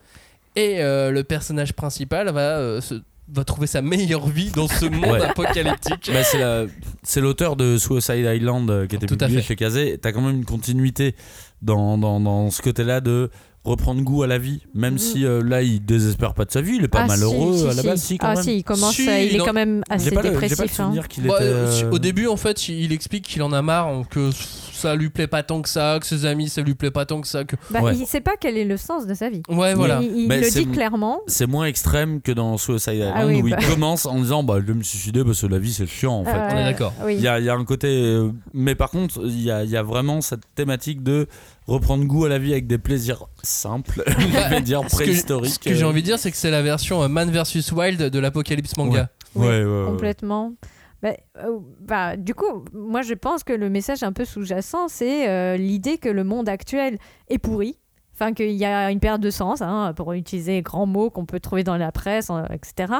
Et 0.55 0.81
euh, 0.83 1.09
le 1.09 1.23
personnage 1.23 1.73
principal 1.73 2.29
va, 2.29 2.57
euh, 2.59 2.81
se- 2.81 3.01
va 3.27 3.43
trouver 3.43 3.67
sa 3.67 3.81
meilleure 3.81 4.27
vie 4.27 4.51
dans 4.51 4.67
ce 4.67 4.85
monde 4.85 5.05
Ouais. 5.11 5.21
apocalyptique. 5.25 6.11
Bah, 6.13 6.23
c'est 6.23 6.37
la- 6.37 6.65
c'est 7.03 7.21
l'auteur 7.21 7.55
de 7.55 7.77
Suicide 7.77 8.25
Island 8.25 8.69
euh, 8.69 8.85
qui 8.87 8.95
était 8.95 9.07
Tout 9.07 9.15
à 9.15 9.25
publié 9.25 9.41
fait. 9.41 9.47
chez 9.47 9.55
Kazé. 9.55 9.97
T'as 10.01 10.11
quand 10.11 10.21
même 10.21 10.35
une 10.37 10.45
continuité 10.45 11.15
dans, 11.61 11.97
dans, 11.97 12.19
dans 12.19 12.51
ce 12.51 12.61
côté-là 12.61 13.01
de 13.01 13.29
reprendre 13.63 13.99
goût 14.03 14.21
à 14.21 14.27
la 14.27 14.37
vie. 14.37 14.61
Même 14.75 14.93
Mhm. 14.93 14.99
si 14.99 15.25
euh, 15.25 15.41
là, 15.43 15.63
il 15.63 15.83
désespère 15.83 16.35
pas 16.35 16.45
de 16.45 16.51
sa 16.51 16.61
vie, 16.61 16.75
il 16.75 16.83
est 16.83 16.87
pas 16.87 17.01
Ah, 17.01 17.07
malheureux 17.07 17.53
si, 17.53 17.59
si, 17.63 17.67
à 17.67 17.73
la 17.73 17.81
base, 17.83 18.01
si, 18.03 18.17
quand 18.19 18.27
ah 18.27 18.33
même. 18.35 18.43
si, 18.43 18.57
il 18.57 18.63
commence, 18.63 18.93
Si, 18.95 19.09
à- 19.09 19.23
il 19.23 19.33
est 19.33 19.37
non. 19.39 19.45
quand 19.45 19.53
même 19.53 19.81
J'ai 19.89 19.95
assez 19.95 20.11
pas, 20.11 20.21
le, 20.21 20.27
j'ai 20.29 20.35
pas 20.35 20.41
le 20.41 20.47
dépressif. 20.49 20.79
hein. 20.79 20.83
souvenir 20.85 21.07
qu'il 21.07 21.23
Bah, 21.23 21.33
était. 21.37 21.45
euh, 21.45 21.81
euh, 21.85 21.89
Au 21.91 21.97
début, 21.97 22.27
en 22.27 22.37
fait, 22.37 22.69
il 22.69 22.91
explique 22.93 23.25
qu'il 23.27 23.41
en 23.41 23.51
a 23.53 23.63
marre, 23.63 24.03
que 24.11 24.29
ça 24.75 24.95
lui 24.95 25.09
plaît 25.09 25.27
pas 25.27 25.43
tant 25.43 25.61
que 25.61 25.69
ça, 25.69 25.97
que 25.99 26.05
ses 26.05 26.25
amis 26.25 26.49
ça 26.49 26.61
lui 26.61 26.75
plaît 26.75 26.91
pas 26.91 27.05
tant 27.05 27.21
que 27.21 27.27
ça. 27.27 27.43
Que... 27.43 27.55
Bah, 27.71 27.81
Ouais. 27.81 27.95
Il 27.95 28.05
sait 28.05 28.21
pas 28.21 28.33
quel 28.39 28.57
est 28.57 28.65
le 28.65 28.77
sens 28.77 29.05
de 29.07 29.13
sa 29.13 29.29
vie. 29.29 29.41
Ouais, 29.49 29.73
voilà. 29.73 30.01
Il, 30.01 30.27
le 30.27 30.49
dit 30.51 30.67
clairement. 30.67 31.19
C'est 31.27 31.47
moins 31.47 31.65
extrême 31.65 32.21
que 32.21 32.31
dans 32.31 32.57
Suicide 32.57 32.93
Island 32.95 33.13
Ah 33.15 33.25
oui, 33.25 33.41
où 33.41 33.49
bah. 33.49 33.57
il 33.59 33.67
commence 33.67 34.05
en 34.05 34.19
disant 34.19 34.43
bah, 34.43 34.55
Je 34.59 34.65
vais 34.65 34.73
me 34.73 34.83
suicider 34.83 35.23
parce 35.23 35.41
que 35.41 35.47
la 35.47 35.59
vie 35.59 35.73
c'est 35.73 35.87
chiant 35.87 36.13
en 36.19 36.25
fait. 36.25 36.31
Euh, 36.31 36.49
on 36.51 36.57
est 36.57 36.63
d'accord. 36.63 36.93
Oui. 37.03 37.15
Il 37.15 37.21
y, 37.21 37.27
a, 37.27 37.39
il 37.39 37.45
y 37.45 37.49
a 37.49 37.53
un 37.55 37.65
côté. 37.65 37.87
euh, 37.87 38.31
mais 38.53 38.75
par 38.75 38.89
contre, 38.89 39.19
il 39.23 39.41
y 39.41 39.51
a, 39.51 39.63
il 39.63 39.69
y 39.69 39.77
a 39.77 39.83
vraiment 39.83 40.21
cette 40.21 40.43
thématique 40.55 41.03
de 41.03 41.27
reprendre 41.67 42.03
goût 42.05 42.25
à 42.25 42.29
la 42.29 42.37
vie 42.37 42.51
avec 42.51 42.67
des 42.67 42.77
plaisirs 42.77 43.25
simples, 43.43 44.03
je 44.07 44.49
vais 44.49 44.61
dire 44.61 44.81
préhistoriques. 44.85 45.53
Ce 45.53 45.59
que 45.59 45.73
j'ai 45.73 45.83
envie 45.83 46.01
de 46.01 46.05
dire, 46.07 46.19
c'est 46.19 46.29
que 46.31 46.37
c'est 46.37 46.51
la 46.51 46.61
version 46.61 47.01
euh, 47.03 47.07
Man 47.07 47.31
vs 47.31 47.71
Wild 47.71 48.01
de 48.03 48.19
l'apocalypse 48.19 48.75
manga. 48.77 49.09
Ouais, 49.35 49.47
Oui, 49.47 49.47
ouais, 49.47 49.63
ouais. 49.81 49.85
complètement. 49.87 50.53
Bah, 51.01 51.13
euh, 51.37 51.59
bah, 51.81 52.17
du 52.17 52.33
coup, 52.33 52.65
moi 52.73 53.01
je 53.01 53.13
pense 53.13 53.43
que 53.43 53.53
le 53.53 53.69
message 53.69 54.03
un 54.03 54.11
peu 54.13 54.25
sous-jacent, 54.25 54.87
c'est 54.87 55.29
euh, 55.29 55.57
l'idée 55.57 55.97
que 55.97 56.09
le 56.09 56.23
monde 56.23 56.49
actuel 56.49 56.97
est 57.29 57.37
pourri. 57.37 57.77
Enfin, 58.13 58.31
qu'il 58.31 58.51
y 58.51 58.63
a 58.63 58.91
une 58.91 59.01
perte 59.01 59.19
de 59.19 59.29
sens, 59.29 59.61
hein, 59.61 59.91
pour 59.93 60.13
utiliser 60.13 60.53
les 60.53 60.61
grands 60.61 60.85
mots 60.85 61.09
qu'on 61.09 61.25
peut 61.25 61.41
trouver 61.41 61.65
dans 61.65 61.75
la 61.75 61.91
presse, 61.91 62.29
euh, 62.29 62.45
etc. 62.53 62.93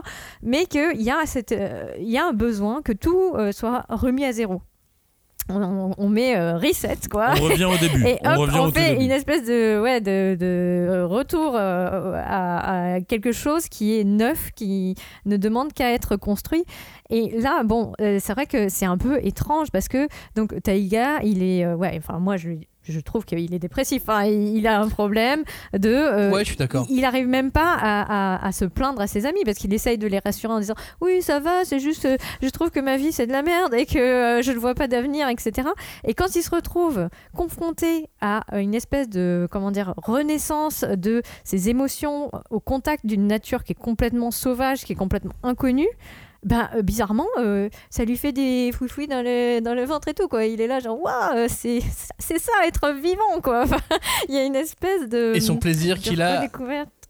Mais 0.43 0.65
qu'il 0.65 1.01
y, 1.01 1.09
a 1.09 1.25
cette, 1.25 1.53
euh, 1.53 1.89
il 1.99 2.09
y 2.09 2.17
a 2.17 2.27
un 2.27 2.33
besoin 2.33 2.81
que 2.81 2.91
tout 2.91 3.33
soit 3.53 3.85
remis 3.87 4.25
à 4.25 4.33
zéro. 4.33 4.61
on, 5.47 5.91
on 5.97 6.09
met 6.09 6.37
reset 6.55 6.97
quoi. 7.09 7.33
On 7.39 7.43
revient 7.43 7.63
au 7.63 7.77
début. 7.77 8.03
Et 8.07 8.17
on 8.25 8.41
revient 8.41 8.57
on 8.59 8.63
au 8.63 8.67
tout 8.71 8.73
fait 8.77 8.89
début. 8.91 9.05
une 9.05 9.11
espèce 9.11 9.45
de, 9.45 9.79
ouais, 9.79 10.01
de, 10.01 10.35
de 10.37 11.03
retour 11.03 11.55
à, 11.55 12.95
à 12.95 12.99
quelque 13.01 13.31
chose 13.31 13.69
qui 13.69 13.97
est 13.97 14.03
neuf, 14.03 14.49
qui 14.53 14.95
ne 15.25 15.37
demande 15.37 15.71
qu'à 15.71 15.93
être 15.93 16.17
construit. 16.17 16.65
Et 17.09 17.39
là, 17.39 17.63
bon, 17.63 17.93
euh, 18.01 18.17
c'est 18.21 18.33
vrai 18.33 18.45
que 18.47 18.67
c'est 18.69 18.85
un 18.85 18.97
peu 18.97 19.19
étrange 19.23 19.69
parce 19.71 19.87
que 19.87 20.07
donc 20.35 20.59
Taïga, 20.63 21.19
il 21.23 21.43
est, 21.43 21.63
euh, 21.65 21.75
ouais, 21.75 21.93
enfin 21.97 22.19
moi 22.19 22.37
je 22.37 22.51
je 22.87 22.99
trouve 22.99 23.25
qu'il 23.25 23.51
est 23.51 23.57
dépressif. 23.57 24.03
Hein. 24.09 24.25
Il 24.25 24.67
a 24.67 24.79
un 24.79 24.87
problème 24.89 25.43
de. 25.73 25.89
euh, 25.89 26.29
Ouais, 26.31 26.41
je 26.41 26.49
suis 26.49 26.55
d'accord. 26.55 26.85
il 26.87 27.03
arrive 27.03 27.27
même 27.27 27.49
pas 27.51 27.73
à, 27.73 28.35
à- 28.35 28.45
à 28.47 28.51
se 28.51 28.63
plaindre 28.65 29.01
à 29.01 29.07
ses 29.07 29.25
amis 29.25 29.39
parce 29.43 29.57
qu'il 29.57 29.73
essaye 29.73 29.97
de 29.97 30.05
les 30.05 30.19
rassurer 30.19 30.53
en 30.53 30.59
disant 30.59 30.75
oui 31.01 31.23
ça 31.23 31.39
va 31.39 31.65
c'est 31.65 31.79
juste 31.79 32.05
euh, 32.05 32.17
je 32.43 32.49
trouve 32.49 32.69
que 32.69 32.79
ma 32.79 32.97
vie 32.97 33.11
c'est 33.11 33.25
de 33.25 33.31
la 33.31 33.41
merde 33.41 33.73
et 33.73 33.87
que 33.87 33.97
euh, 33.97 34.41
je 34.43 34.51
ne 34.51 34.57
vois 34.59 34.75
pas 34.75 34.87
d'avenir 34.87 35.27
etc 35.29 35.67
et 36.03 36.13
quand 36.13 36.35
il 36.35 36.43
se 36.43 36.51
retrouve 36.53 37.09
confronté 37.35 38.07
à 38.21 38.43
une 38.53 38.75
espèce 38.75 39.09
de 39.09 39.47
comment 39.51 39.71
dire 39.71 39.93
renaissance 39.97 40.83
de 40.83 41.23
ses 41.43 41.69
émotions 41.69 42.29
au 42.51 42.59
contact 42.59 43.05
d'une 43.05 43.25
nature 43.27 43.63
qui 43.63 43.71
est 43.73 43.75
complètement 43.79 44.29
sauvage 44.29 44.83
qui 44.83 44.93
est 44.93 44.95
complètement 44.95 45.33
inconnue 45.41 45.87
ben, 46.45 46.69
euh, 46.75 46.81
bizarrement, 46.81 47.27
euh, 47.39 47.67
ça 47.89 48.05
lui 48.05 48.15
fait 48.15 48.31
des 48.31 48.71
foufouis 48.71 49.07
dans 49.07 49.21
le, 49.21 49.59
dans 49.59 49.73
le 49.73 49.83
ventre 49.83 50.07
et 50.07 50.13
tout, 50.13 50.27
quoi. 50.29 50.45
Il 50.45 50.61
est 50.61 50.67
là, 50.67 50.79
genre, 50.79 50.97
waouh, 51.01 51.47
c'est 51.49 51.81
c'est 52.19 52.39
ça, 52.39 52.51
être 52.65 52.93
vivant, 52.93 53.41
quoi. 53.43 53.63
Enfin, 53.63 53.79
Il 54.29 54.35
y 54.35 54.37
a 54.37 54.45
une 54.45 54.55
espèce 54.55 55.09
de. 55.09 55.33
Et 55.35 55.41
son 55.41 55.57
plaisir 55.57 55.99
qu'il 55.99 56.21
a 56.21 56.47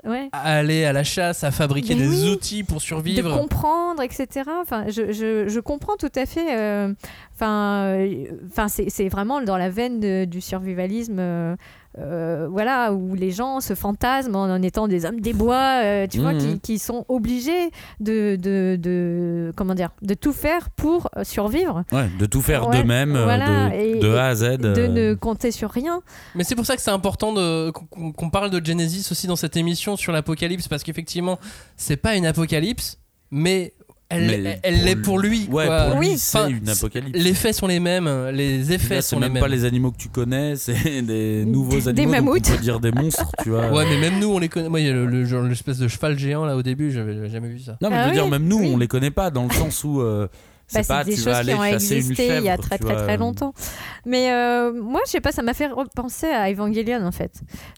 ouais. 0.05 0.29
à 0.31 0.55
aller 0.57 0.85
à 0.85 0.93
la 0.93 1.03
chasse, 1.03 1.43
à 1.43 1.51
fabriquer 1.51 1.95
Mais 1.95 2.01
des 2.07 2.23
oui. 2.23 2.31
outils 2.31 2.63
pour 2.63 2.77
de 2.77 2.81
survivre. 2.81 3.37
comprendre, 3.37 4.01
etc. 4.01 4.49
Enfin, 4.61 4.85
je, 4.87 5.11
je, 5.11 5.47
je 5.47 5.59
comprends 5.59 5.95
tout 5.97 6.11
à 6.15 6.25
fait. 6.25 6.57
euh, 6.57 6.93
Enfin, 7.33 7.83
euh, 7.97 8.25
enfin, 8.49 8.69
c'est 8.69 8.89
c'est 8.89 9.09
vraiment 9.09 9.41
dans 9.41 9.57
la 9.57 9.69
veine 9.69 9.99
de- 9.99 10.23
du 10.23 10.39
survivalisme. 10.39 11.17
euh, 11.19 11.55
euh, 11.97 12.47
voilà, 12.49 12.93
où 12.93 13.15
les 13.15 13.31
gens 13.31 13.61
se 13.61 13.73
fantasment 13.75 14.35
en, 14.35 14.49
en 14.49 14.61
étant 14.61 14.87
des 14.87 15.05
hommes 15.05 15.21
des 15.21 15.33
bois, 15.33 15.81
euh, 15.83 16.07
tu 16.07 16.19
vois, 16.19 16.33
Mhm. 16.33 16.39
qui, 16.39 16.59
qui 16.59 16.79
sont 16.79 17.05
obligés 17.07 17.69
de, 17.99 18.35
de, 18.35 18.77
de- 18.81 19.53
comment 19.55 19.75
dire, 19.75 19.89
de 20.01 20.13
tout 20.13 20.33
faire 20.33 20.69
pour 20.71 21.09
euh, 21.17 21.23
survivre, 21.23 21.83
Ouais, 21.91 22.09
de 22.19 22.25
tout 22.25 22.41
faire 22.41 22.67
Ouais, 22.67 22.77
d'eux-mêmes, 22.81 23.11
voilà, 23.17 23.69
de, 23.69 23.75
et- 23.75 23.99
de 23.99 24.13
A 24.15 24.27
à 24.27 24.35
Z. 24.35 24.57
de 24.57 24.87
ne 24.87 25.13
compter 25.13 25.51
sur 25.51 25.71
rien. 25.71 26.01
Mais 26.35 26.43
c'est 26.43 26.55
pour 26.55 26.65
ça 26.65 26.75
que 26.75 26.81
c'est 26.81 26.91
important 26.91 27.33
qu'on 28.15 28.29
parle 28.29 28.49
de 28.49 28.65
Genesis 28.65 29.07
aussi 29.11 29.27
dans 29.27 29.35
cette 29.35 29.55
émission 29.57 29.95
sur 29.95 30.11
l'apocalypse, 30.11 30.67
parce 30.67 30.83
qu'effectivement, 30.83 31.39
c'est 31.77 31.97
pas 31.97 32.15
une 32.15 32.25
apocalypse, 32.25 32.97
mais 33.31 33.73
elle 34.23 34.41
Mais 34.43 34.59
elle 34.63 34.83
l'est 34.83 34.95
pour 34.95 35.19
lui. 35.19 35.47
Ouais, 35.51 35.65
quoi. 35.67 35.81
pour 35.91 35.99
lui, 35.99 36.09
Oui. 36.09 36.15
c'est 36.17 36.49
une 36.51 36.69
apocalypse. 36.69 37.17
Les 37.19 37.33
faits 37.33 37.55
sont 37.55 37.67
les 37.67 37.79
mêmes, 37.79 38.09
les 38.33 38.71
effets 38.73 38.95
Là, 38.95 39.01
sont 39.01 39.17
les 39.17 39.21
même 39.25 39.33
mêmes. 39.33 39.41
pas 39.41 39.47
les 39.47 39.65
animaux 39.65 39.91
que 39.91 39.97
tu 39.97 40.09
connais, 40.09 40.55
c'est 40.57 41.01
des 41.01 41.45
nouveaux 41.45 41.71
Des 41.71 41.87
animaux. 41.87 42.03
donc 42.07 42.11
mammouths. 42.25 42.49
On 42.49 42.55
peut 42.55 42.61
dire 42.61 42.79
des 42.79 42.91
monstres, 42.91 43.31
tu 43.43 43.49
vois. 43.49 43.71
Ouais, 43.71 43.85
mais 43.89 43.97
même 43.97 44.19
nous, 44.19 44.27
on 44.29 44.39
les 44.39 44.49
connaît. 44.49 44.69
Moi, 44.69 44.79
il 44.81 44.87
y 44.87 44.89
a 44.89 44.93
le- 44.93 45.05
le 45.05 45.25
genre- 45.25 45.43
l'espèce 45.43 45.77
de 45.77 45.87
cheval 45.87 46.17
géant 46.17 46.45
là 46.45 46.55
au 46.55 46.63
début, 46.63 46.91
j'avais 46.91 47.29
jamais 47.29 47.49
vu 47.49 47.59
ça. 47.59 47.77
Non, 47.81 47.89
mais 47.89 47.95
Ah 47.97 48.03
je 48.03 48.07
veux 48.09 48.13
dire, 48.15 48.27
même 48.27 48.47
nous, 48.47 48.59
oui. 48.59 48.71
on 48.73 48.77
les 48.77 48.87
connaît 48.87 49.11
pas 49.11 49.29
dans 49.31 49.43
le 49.45 49.51
sens 49.53 49.83
où 49.83 50.01
euh, 50.01 50.27
Bah, 50.73 50.81
c'est 50.81 50.87
pas 50.87 51.03
des 51.03 51.11
tu 51.11 51.17
choses 51.17 51.25
vas 51.27 51.43
qui 51.43 51.53
ont 51.53 51.63
existé 51.63 52.15
chèvre. 52.15 52.39
il 52.39 52.45
y 52.45 52.49
a 52.49 52.57
très 52.57 52.77
très 52.79 52.95
très 52.95 53.17
longtemps. 53.17 53.53
Mais 54.07 54.31
euh, 54.31 54.71
moi, 54.73 54.99
je 55.05 55.11
sais 55.11 55.21
pas, 55.21 55.31
ça 55.31 55.41
m'a 55.41 55.53
fait 55.53 55.67
repenser 55.67 56.27
à 56.27 56.49
Evangelion 56.51 57.03
en 57.05 57.11
fait. 57.11 57.31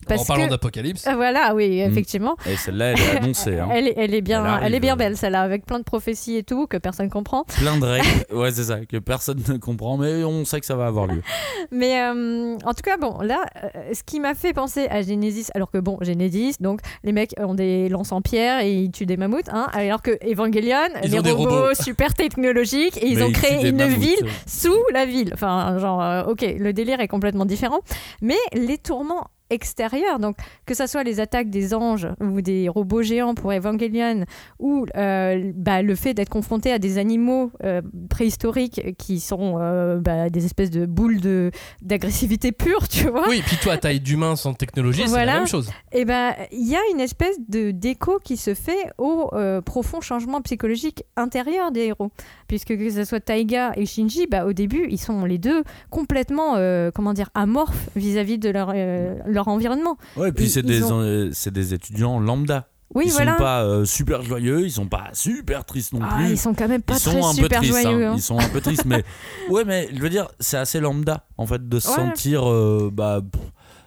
Parce 0.06 0.22
en 0.22 0.24
parlant 0.24 0.44
que- 0.46 0.50
d'apocalypse. 0.50 1.04
Ah, 1.06 1.14
voilà, 1.16 1.54
oui, 1.54 1.68
Mm. 1.68 1.90
effectivement. 1.90 2.36
Et 2.46 2.56
celle-là, 2.56 2.92
elle 2.92 2.98
est 3.00 3.16
annoncée. 3.18 3.58
Hein. 3.58 3.68
Elle, 3.72 3.88
est- 3.88 3.94
elle 3.96 4.14
est 4.14 4.20
bien, 4.22 4.58
Elle 4.62 4.74
est 4.74 4.80
bien 4.80 4.96
belle 4.96 5.16
celle-là, 5.16 5.42
avec 5.42 5.66
plein 5.66 5.78
de 5.78 5.84
prophéties 5.84 6.36
et 6.36 6.42
tout 6.42 6.66
que 6.66 6.76
personne 6.78 7.10
comprend. 7.10 7.44
Plein 7.44 7.76
de 7.78 7.84
règles. 7.84 8.06
Ouais, 8.32 8.50
c'est 8.52 8.64
ça, 8.64 8.84
que 8.86 8.96
personne 8.98 9.42
ne 9.48 9.56
comprend, 9.58 9.96
mais 9.98 10.24
on 10.24 10.44
sait 10.44 10.60
que 10.60 10.66
ça 10.66 10.76
va 10.76 10.86
avoir 10.86 11.06
lieu. 11.06 11.22
Mais 11.70 12.00
euh, 12.00 12.56
en 12.64 12.72
tout 12.74 12.82
cas, 12.82 12.96
bon, 12.96 13.20
là, 13.20 13.44
euh, 13.64 13.68
ce 13.92 14.02
qui 14.02 14.20
m'a 14.20 14.34
fait 14.34 14.52
penser 14.52 14.86
à 14.88 15.02
Genesis, 15.02 15.48
alors 15.54 15.70
que 15.70 15.78
bon, 15.78 15.98
Genesis, 16.00 16.56
donc 16.60 16.80
les 17.04 17.12
mecs 17.12 17.34
ont 17.38 17.54
des 17.54 17.88
lances 17.88 18.12
en 18.12 18.20
pierre 18.22 18.60
et 18.60 18.72
ils 18.72 18.90
tuent 18.90 19.06
des 19.06 19.16
mammouths, 19.16 19.48
hein, 19.50 19.66
alors 19.72 20.02
que 20.02 20.12
Evangelion, 20.30 20.76
Ils 21.04 21.10
les 21.10 21.18
robots, 21.18 21.50
robots. 21.50 21.74
super 21.74 22.14
technologiques 22.14 22.77
et 22.86 23.06
ils 23.08 23.18
Mais 23.18 23.22
ont 23.24 23.32
créé 23.32 23.68
une 23.68 23.76
mammouths. 23.76 23.98
ville 23.98 24.26
sous 24.46 24.76
la 24.92 25.04
ville. 25.06 25.30
Enfin, 25.34 25.78
genre, 25.78 26.02
euh, 26.02 26.24
ok, 26.24 26.44
le 26.58 26.72
délire 26.72 27.00
est 27.00 27.08
complètement 27.08 27.44
différent, 27.46 27.80
mais 28.22 28.36
les 28.54 28.78
tourments 28.78 29.28
extérieurs, 29.50 30.18
donc 30.18 30.36
que 30.66 30.74
ça 30.74 30.86
soit 30.86 31.04
les 31.04 31.20
attaques 31.20 31.48
des 31.48 31.72
anges 31.72 32.06
ou 32.20 32.42
des 32.42 32.68
robots 32.68 33.00
géants 33.00 33.34
pour 33.34 33.50
Evangelion, 33.50 34.26
ou 34.58 34.84
euh, 34.94 35.52
bah, 35.54 35.80
le 35.80 35.94
fait 35.94 36.12
d'être 36.12 36.28
confronté 36.28 36.70
à 36.70 36.78
des 36.78 36.98
animaux 36.98 37.50
euh, 37.64 37.80
préhistoriques 38.10 38.94
qui 38.98 39.20
sont 39.20 39.56
euh, 39.58 40.00
bah, 40.00 40.28
des 40.28 40.44
espèces 40.44 40.68
de 40.68 40.84
boules 40.84 41.20
de 41.22 41.50
d'agressivité 41.80 42.52
pure, 42.52 42.88
tu 42.88 43.08
vois. 43.08 43.26
Oui, 43.26 43.42
puis 43.46 43.56
toi, 43.56 43.72
à 43.72 43.78
taille 43.78 44.00
d'humain 44.00 44.36
sans 44.36 44.52
technologie, 44.52 45.04
c'est 45.04 45.08
Voilà. 45.08 45.32
la 45.32 45.38
même 45.38 45.48
chose. 45.48 45.70
Et 45.92 46.04
ben 46.04 46.34
il 46.52 46.68
y 46.68 46.76
a 46.76 46.80
une 46.92 47.00
espèce 47.00 47.38
de 47.48 47.70
déco 47.70 48.18
qui 48.22 48.36
se 48.36 48.52
fait 48.52 48.90
au 48.98 49.30
profond 49.64 50.02
changement 50.02 50.42
psychologique 50.42 51.04
intérieur 51.16 51.72
des 51.72 51.86
héros, 51.86 52.10
puisque 52.48 52.76
que 52.76 52.90
ce 52.90 53.04
soit 53.04 53.20
Taiga 53.20 53.72
et 53.76 53.86
Shinji, 53.86 54.26
bah, 54.26 54.44
au 54.46 54.52
début 54.52 54.86
ils 54.90 54.98
sont 54.98 55.24
les 55.24 55.38
deux 55.38 55.62
complètement 55.90 56.56
euh, 56.56 56.90
comment 56.92 57.12
dire 57.12 57.30
amorphes 57.34 57.88
vis-à-vis 57.94 58.38
de 58.38 58.50
leur 58.50 58.72
euh, 58.74 59.14
leur 59.26 59.46
environnement. 59.48 59.96
Ouais, 60.16 60.30
et 60.30 60.32
puis 60.32 60.48
c'est 60.48 60.62
des, 60.62 60.82
ont- 60.84 61.00
euh, 61.00 61.30
des 61.52 61.74
étudiants 61.74 62.18
lambda. 62.18 62.68
Oui 62.94 63.04
ils 63.06 63.12
voilà. 63.12 63.32
sont 63.32 63.38
pas 63.38 63.62
euh, 63.64 63.84
super 63.84 64.22
joyeux, 64.22 64.62
ils 64.64 64.72
sont 64.72 64.86
pas 64.88 65.10
super 65.12 65.66
tristes 65.66 65.92
non 65.92 66.00
Ah, 66.02 66.14
plus. 66.16 66.30
ils 66.30 66.38
sont 66.38 66.54
quand 66.54 66.68
même 66.68 66.80
pas 66.80 66.94
ils 66.94 67.00
sont 67.00 67.10
très 67.20 67.20
peu 67.20 67.42
super 67.42 67.58
tristes, 67.60 67.82
joyeux. 67.82 68.06
hein. 68.06 68.10
hein. 68.12 68.16
ils 68.16 68.22
sont 68.22 68.38
un 68.38 68.48
peu 68.48 68.62
tristes, 68.62 68.86
mais 68.86 69.04
ouais, 69.50 69.64
mais 69.66 69.88
je 69.92 70.00
veux 70.00 70.08
dire, 70.08 70.28
c'est 70.40 70.56
assez 70.56 70.80
lambda 70.80 71.26
en 71.36 71.46
fait 71.46 71.68
de 71.68 71.78
se 71.80 71.88
Ouais. 71.88 71.94
sentir 71.96 72.48
euh, 72.50 72.90
bah, 72.90 73.20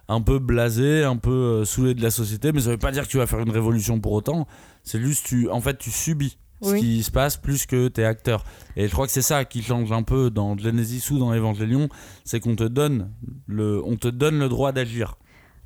un 0.07 0.21
peu 0.21 0.37
blasé, 0.37 1.03
un 1.03 1.15
peu 1.17 1.31
euh, 1.31 1.65
saoulé 1.65 1.95
de 1.95 2.03
la 2.03 2.11
société, 2.11 2.51
mais 2.51 2.59
ça 2.61 2.69
veut 2.69 2.77
pas 2.77 2.91
dire 2.91 3.03
que 3.03 3.07
tu 3.09 3.17
vas 3.17 3.25
faire 3.25 3.39
une 3.39 3.49
révolution 3.49 3.99
pour 3.99 4.11
autant. 4.11 4.45
C'est 4.83 4.99
juste 5.01 5.25
tu, 5.25 5.49
en 5.49 5.61
fait, 5.61 5.77
tu 5.79 5.89
subis 5.89 6.37
ce 6.61 6.75
qui 6.75 7.03
se 7.03 7.11
passe 7.11 7.37
plus 7.37 7.65
que 7.65 7.87
t'es 7.87 8.03
acteur. 8.03 8.43
Et 8.75 8.87
je 8.87 8.91
crois 8.91 9.07
que 9.07 9.11
c'est 9.11 9.21
ça 9.21 9.45
qui 9.45 9.63
change 9.63 9.91
un 9.91 10.03
peu 10.03 10.29
dans 10.29 10.57
Genesis 10.57 11.11
ou 11.11 11.19
dans 11.19 11.33
Evangelion, 11.33 11.89
c'est 12.23 12.39
qu'on 12.39 12.55
te 12.55 12.63
donne 12.63 13.11
le, 13.47 13.81
on 13.83 13.95
te 13.95 14.07
donne 14.07 14.39
le 14.39 14.49
droit 14.49 14.71
d'agir. 14.71 15.15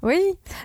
Oui, 0.02 0.20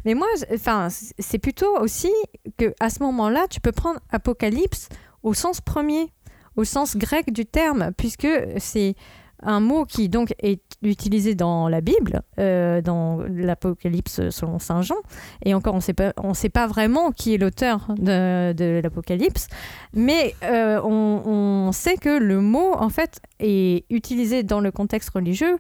mais 0.05 0.15
moi, 0.15 0.27
enfin, 0.53 0.89
c'est 0.91 1.39
plutôt 1.39 1.79
aussi 1.79 2.11
que 2.59 2.75
à 2.79 2.91
ce 2.91 3.03
moment-là, 3.03 3.47
tu 3.49 3.61
peux 3.61 3.73
prendre 3.73 4.01
apocalypse 4.11 4.89
au 5.23 5.35
sens 5.35 5.61
premier, 5.61 6.13
au 6.57 6.65
sens 6.65 6.97
grec 6.97 7.33
du 7.33 7.47
terme, 7.47 7.93
puisque 7.97 8.29
c'est 8.59 8.95
un 9.43 9.61
mot 9.61 9.85
qui 9.85 10.09
donc 10.09 10.35
est 10.43 10.63
utilisé 10.83 11.35
dans 11.35 11.69
la 11.69 11.81
Bible, 11.81 12.23
euh, 12.39 12.81
dans 12.81 13.19
l'Apocalypse 13.29 14.31
selon 14.31 14.59
Saint 14.59 14.83
Jean, 14.83 14.97
et 15.45 15.55
encore 15.55 15.75
on 15.75 15.81
sait 15.81 15.93
pas, 15.93 16.13
on 16.17 16.35
sait 16.35 16.49
pas 16.49 16.67
vraiment 16.67 17.11
qui 17.13 17.35
est 17.35 17.39
l'auteur 17.39 17.89
de, 17.99 18.81
l'Apocalypse, 18.83 19.49
mais 19.95 20.35
euh, 20.45 20.81
on, 20.83 21.71
sait 21.73 21.97
que 21.97 22.19
le 22.19 22.41
mot 22.41 22.73
en 22.75 22.89
fait 22.89 23.21
est 23.39 23.85
utilisé 23.91 24.43
dans 24.43 24.61
le 24.61 24.71
contexte 24.71 25.11
religieux 25.11 25.59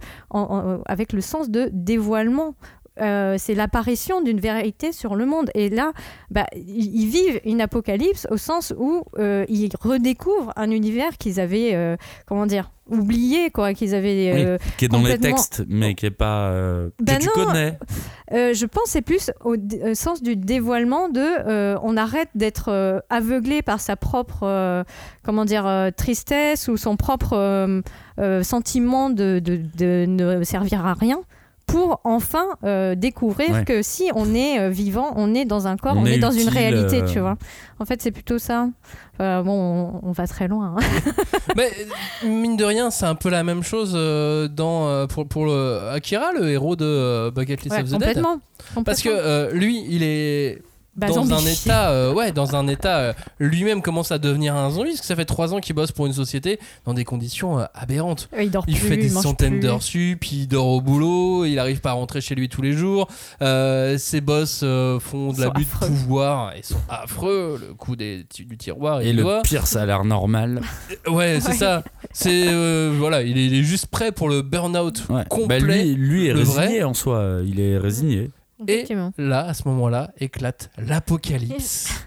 avec 0.86 1.12
le 1.12 1.20
sens 1.20 1.50
de 1.50 1.70
dévoilement. 1.72 2.54
Euh, 3.00 3.36
c'est 3.38 3.54
l'apparition 3.54 4.20
d'une 4.20 4.40
vérité 4.40 4.92
sur 4.92 5.14
le 5.14 5.24
monde. 5.24 5.50
Et 5.54 5.70
là, 5.70 5.92
bah, 6.30 6.46
ils 6.54 7.06
vivent 7.08 7.40
une 7.44 7.60
apocalypse 7.60 8.26
au 8.30 8.36
sens 8.36 8.74
où 8.76 9.04
euh, 9.18 9.46
ils 9.48 9.70
redécouvrent 9.80 10.52
un 10.56 10.70
univers 10.70 11.16
qu'ils 11.16 11.40
avaient, 11.40 11.74
euh, 11.74 11.96
comment 12.26 12.46
dire, 12.46 12.70
oublié, 12.90 13.50
quoi, 13.50 13.72
qu'ils 13.72 13.94
avaient. 13.94 14.58
Oui. 14.60 14.70
Qui 14.76 14.84
est 14.86 14.88
dans 14.88 15.00
les 15.02 15.18
textes, 15.18 15.62
mais 15.68 15.94
qui 15.94 16.06
est 16.06 16.10
pas. 16.10 16.50
Ben 17.00 17.18
que 17.18 17.22
tu 17.22 17.26
non. 17.28 17.46
connais. 17.46 17.78
je 18.32 18.66
pense 18.66 18.84
que 18.84 18.90
c'est 18.90 19.02
plus 19.02 19.30
au 19.44 19.54
sens 19.94 20.22
du 20.22 20.36
dévoilement 20.36 21.08
de 21.08 21.78
on 21.82 21.96
arrête 21.96 22.28
d'être 22.34 23.02
aveuglé 23.08 23.62
par 23.62 23.80
sa 23.80 23.94
propre 23.96 24.84
comment 25.22 25.44
dire 25.44 25.90
tristesse 25.96 26.66
ou 26.68 26.76
son 26.76 26.96
propre 26.96 27.82
sentiment 28.42 29.10
de, 29.10 29.38
de- 29.38 29.62
de 29.76 30.04
ne 30.06 30.42
servir 30.42 30.84
à 30.84 30.94
rien 30.94 31.20
pour 31.70 32.00
enfin 32.04 32.44
euh, 32.64 32.94
découvrir 32.94 33.50
Ouais. 33.50 33.64
que 33.64 33.82
si 33.82 34.10
on 34.14 34.34
est 34.34 34.58
euh, 34.60 34.68
vivant, 34.70 35.12
on 35.16 35.34
est 35.34 35.44
dans 35.44 35.66
un 35.66 35.76
corps, 35.76 35.94
On 35.96 36.02
on, 36.02 36.06
est 36.06 36.14
est, 36.14 36.18
dans 36.18 36.30
une 36.30 36.48
réalité, 36.48 37.02
euh, 37.02 37.06
tu 37.06 37.20
vois. 37.20 37.36
En 37.78 37.84
fait, 37.84 38.00
c'est 38.02 38.10
plutôt 38.10 38.38
ça. 38.38 38.68
Euh, 39.20 39.42
bon, 39.42 39.52
on, 40.02 40.08
on 40.08 40.12
va 40.12 40.26
très 40.26 40.48
loin. 40.48 40.76
hein. 40.78 41.02
Mais 41.56 41.70
euh, 42.24 42.28
mine 42.28 42.56
de 42.56 42.64
rien, 42.64 42.90
c'est 42.90 43.06
un 43.06 43.14
peu 43.14 43.28
la 43.30 43.42
même 43.42 43.62
chose 43.62 43.92
euh, 43.94 44.48
dans, 44.48 44.88
euh, 44.88 45.06
pour, 45.06 45.26
pour 45.26 45.46
le 45.46 45.80
Akira, 45.92 46.32
le 46.32 46.48
héros 46.50 46.76
de 46.76 46.84
euh, 46.84 47.30
Bucket 47.30 47.62
List 47.62 47.74
Ouais, 47.76 47.82
of 47.82 47.88
the 47.88 47.92
Dead. 47.92 48.00
complètement. 48.00 48.40
Parce 48.84 49.02
que 49.02 49.08
euh, 49.10 49.50
lui, 49.52 49.84
il 49.88 50.02
est 50.02 50.62
Bah, 50.96 51.06
dans 51.08 51.32
un 51.32 51.38
état, 51.46 51.90
euh, 51.90 52.12
ouais, 52.12 52.32
dans 52.32 52.56
un 52.56 52.66
état, 52.66 52.98
euh, 52.98 53.12
lui-même 53.38 53.80
commence 53.80 54.10
à 54.10 54.18
devenir 54.18 54.56
un 54.56 54.70
zombie 54.70 54.90
parce 54.90 55.00
que 55.00 55.06
ça 55.06 55.14
fait 55.16 55.24
trois 55.24 55.54
ans 55.54 55.60
qu'il 55.60 55.74
bosse 55.74 55.92
pour 55.92 56.06
une 56.06 56.12
société 56.12 56.58
dans 56.84 56.94
des 56.94 57.04
conditions 57.04 57.60
euh, 57.60 57.64
aberrantes. 57.74 58.28
Il 58.38 58.50
dort 58.50 58.64
Il 58.66 58.76
plus, 58.76 58.88
fait 58.88 58.96
des 58.96 59.08
centaines 59.08 59.60
d'heures 59.60 59.82
sup, 59.84 60.30
il 60.32 60.46
dort 60.48 60.66
au 60.66 60.80
boulot, 60.80 61.44
il 61.44 61.58
arrive 61.60 61.80
pas 61.80 61.90
à 61.90 61.92
rentrer 61.94 62.20
chez 62.20 62.34
lui 62.34 62.48
tous 62.48 62.60
les 62.60 62.72
jours. 62.72 63.06
Euh, 63.40 63.98
ses 63.98 64.20
boss 64.20 64.60
euh, 64.64 64.98
font 64.98 65.32
de 65.32 65.40
l'abus 65.40 65.64
de 65.64 65.68
affreux. 65.70 65.86
pouvoir, 65.86 66.52
ils 66.56 66.64
sont 66.64 66.80
affreux. 66.88 67.58
Le 67.68 67.72
coup 67.74 67.94
des, 67.96 68.26
du 68.36 68.58
tiroir, 68.58 69.00
Et 69.00 69.12
le 69.12 69.22
doit. 69.22 69.42
pire, 69.42 69.66
ça 69.68 69.82
a 69.82 69.86
l'air 69.86 70.04
normal. 70.04 70.60
Ouais, 71.06 71.38
c'est 71.40 71.50
Ouais. 71.50 71.56
ça. 71.56 71.84
C'est 72.12 72.48
euh, 72.48 72.92
voilà, 72.98 73.22
il 73.22 73.38
est, 73.38 73.46
il 73.46 73.54
est 73.54 73.62
juste 73.62 73.86
prêt 73.86 74.10
pour 74.12 74.28
le 74.28 74.42
burn-out 74.42 75.04
Ouais. 75.08 75.22
complet. 75.28 75.60
Bah, 75.60 75.64
lui, 75.66 75.94
lui 75.94 76.26
est 76.26 76.32
vrai. 76.32 76.62
résigné 76.64 76.82
en 76.84 76.94
soi. 76.94 77.38
Il 77.46 77.60
est 77.60 77.78
résigné. 77.78 78.30
Et 78.68 78.84
là, 79.18 79.46
à 79.46 79.54
ce 79.54 79.66
moment-là, 79.68 80.10
éclate 80.18 80.70
l'apocalypse. 80.78 81.90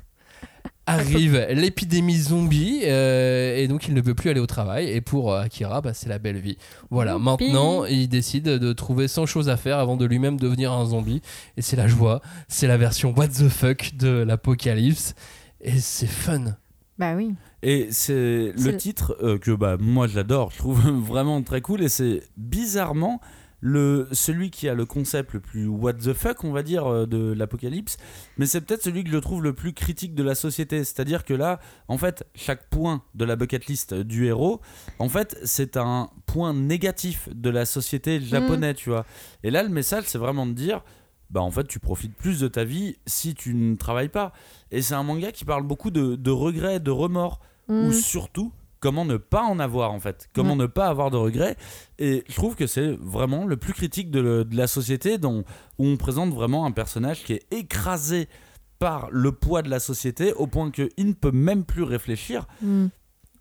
Arrive 0.85 1.47
l'épidémie 1.51 2.17
zombie 2.17 2.81
euh, 2.83 3.55
et 3.55 3.69
donc 3.69 3.87
il 3.87 3.93
ne 3.93 4.01
peut 4.01 4.15
plus 4.15 4.29
aller 4.29 4.41
au 4.41 4.45
travail 4.45 4.89
et 4.89 4.99
pour 4.99 5.31
euh, 5.31 5.39
Akira 5.39 5.79
bah, 5.79 5.93
c'est 5.93 6.09
la 6.09 6.19
belle 6.19 6.39
vie. 6.39 6.57
Voilà, 6.89 7.13
Youpi. 7.13 7.23
maintenant 7.23 7.85
il 7.85 8.09
décide 8.09 8.43
de 8.43 8.73
trouver 8.73 9.07
100 9.07 9.25
choses 9.25 9.47
à 9.47 9.55
faire 9.55 9.79
avant 9.79 9.95
de 9.95 10.03
lui-même 10.03 10.37
devenir 10.37 10.73
un 10.73 10.83
zombie 10.83 11.21
et 11.55 11.61
c'est 11.61 11.77
la 11.77 11.87
joie, 11.87 12.21
c'est 12.49 12.67
la 12.67 12.75
version 12.75 13.13
what 13.15 13.29
the 13.29 13.47
fuck 13.47 13.95
de 13.95 14.09
l'apocalypse 14.09 15.15
et 15.61 15.79
c'est 15.79 16.05
fun. 16.05 16.57
Bah 16.97 17.15
oui. 17.15 17.33
Et 17.63 17.87
c'est 17.91 18.51
le 18.55 18.77
titre 18.77 19.17
euh, 19.23 19.37
que 19.37 19.51
bah, 19.51 19.77
moi 19.79 20.07
j'adore, 20.07 20.51
je 20.51 20.57
trouve 20.57 20.81
vraiment 20.99 21.41
très 21.41 21.61
cool. 21.61 21.81
Et 21.81 21.89
c'est 21.89 22.21
bizarrement 22.37 23.19
le, 23.65 24.09
celui 24.11 24.51
qui 24.51 24.67
a 24.67 24.73
le 24.73 24.85
concept 24.85 25.31
le 25.33 25.39
plus 25.39 25.67
what 25.67 25.93
the 25.93 26.11
fuck, 26.11 26.43
on 26.43 26.51
va 26.51 26.63
dire, 26.63 26.85
euh, 26.85 27.05
de 27.05 27.31
l'apocalypse. 27.31 27.95
Mais 28.37 28.45
c'est 28.45 28.59
peut-être 28.59 28.83
celui 28.83 29.05
que 29.05 29.09
je 29.09 29.17
trouve 29.17 29.41
le 29.41 29.53
plus 29.53 29.71
critique 29.71 30.15
de 30.15 30.23
la 30.23 30.35
société. 30.35 30.83
C'est-à-dire 30.83 31.23
que 31.23 31.33
là, 31.33 31.61
en 31.87 31.97
fait, 31.97 32.27
chaque 32.35 32.69
point 32.69 33.03
de 33.15 33.23
la 33.23 33.37
bucket 33.37 33.67
list 33.67 33.93
du 33.93 34.25
héros, 34.27 34.59
en 34.99 35.07
fait, 35.07 35.39
c'est 35.45 35.77
un 35.77 36.09
point 36.25 36.53
négatif 36.53 37.29
de 37.33 37.49
la 37.49 37.65
société 37.65 38.19
japonaise, 38.19 38.75
tu 38.75 38.89
vois. 38.89 39.05
Et 39.43 39.49
là, 39.49 39.63
le 39.63 39.69
message, 39.69 40.03
c'est 40.07 40.17
vraiment 40.19 40.45
de 40.45 40.53
dire. 40.53 40.83
Bah 41.29 41.41
en 41.41 41.49
fait 41.49 41.65
tu 41.67 41.79
profites 41.79 42.15
plus 42.15 42.39
de 42.41 42.47
ta 42.47 42.63
vie 42.63 42.95
si 43.07 43.33
tu 43.33 43.55
ne 43.55 43.75
travailles 43.75 44.09
pas. 44.09 44.33
Et 44.69 44.83
c'est 44.83 44.93
un 44.93 45.01
manga 45.01 45.31
qui 45.31 45.45
parle 45.45 45.63
beaucoup 45.63 45.89
de, 45.89 46.15
de 46.15 46.29
regrets, 46.29 46.79
de 46.79 46.91
remords 46.91 47.39
Mm. 47.69 47.87
ou 47.87 47.91
surtout 47.93 48.51
comment 48.83 49.05
ne 49.05 49.15
pas 49.17 49.43
en 49.43 49.59
avoir 49.59 49.91
en 49.93 49.99
fait, 50.01 50.27
comment 50.33 50.51
Ouais. 50.51 50.55
ne 50.57 50.65
pas 50.67 50.87
avoir 50.87 51.09
de 51.09 51.15
regrets. 51.17 51.55
Et 51.99 52.23
je 52.27 52.35
trouve 52.35 52.55
que 52.55 52.67
c'est 52.67 52.91
vraiment 52.99 53.45
le 53.45 53.55
plus 53.55 53.71
critique 53.73 54.11
de, 54.11 54.19
le- 54.19 54.43
de 54.45 54.57
la 54.57 54.67
société 54.67 55.17
dont, 55.17 55.45
où 55.79 55.87
on 55.87 55.95
présente 55.95 56.33
vraiment 56.33 56.65
un 56.65 56.71
personnage 56.71 57.23
qui 57.23 57.33
est 57.33 57.45
écrasé 57.51 58.27
par 58.79 59.07
le 59.11 59.31
poids 59.31 59.61
de 59.61 59.69
la 59.69 59.79
société 59.79 60.33
au 60.33 60.47
point 60.47 60.69
qu'il 60.69 60.89
ne 61.07 61.13
peut 61.13 61.31
même 61.31 61.63
plus 61.63 61.83
réfléchir. 61.83 62.45
Mm. 62.61 62.87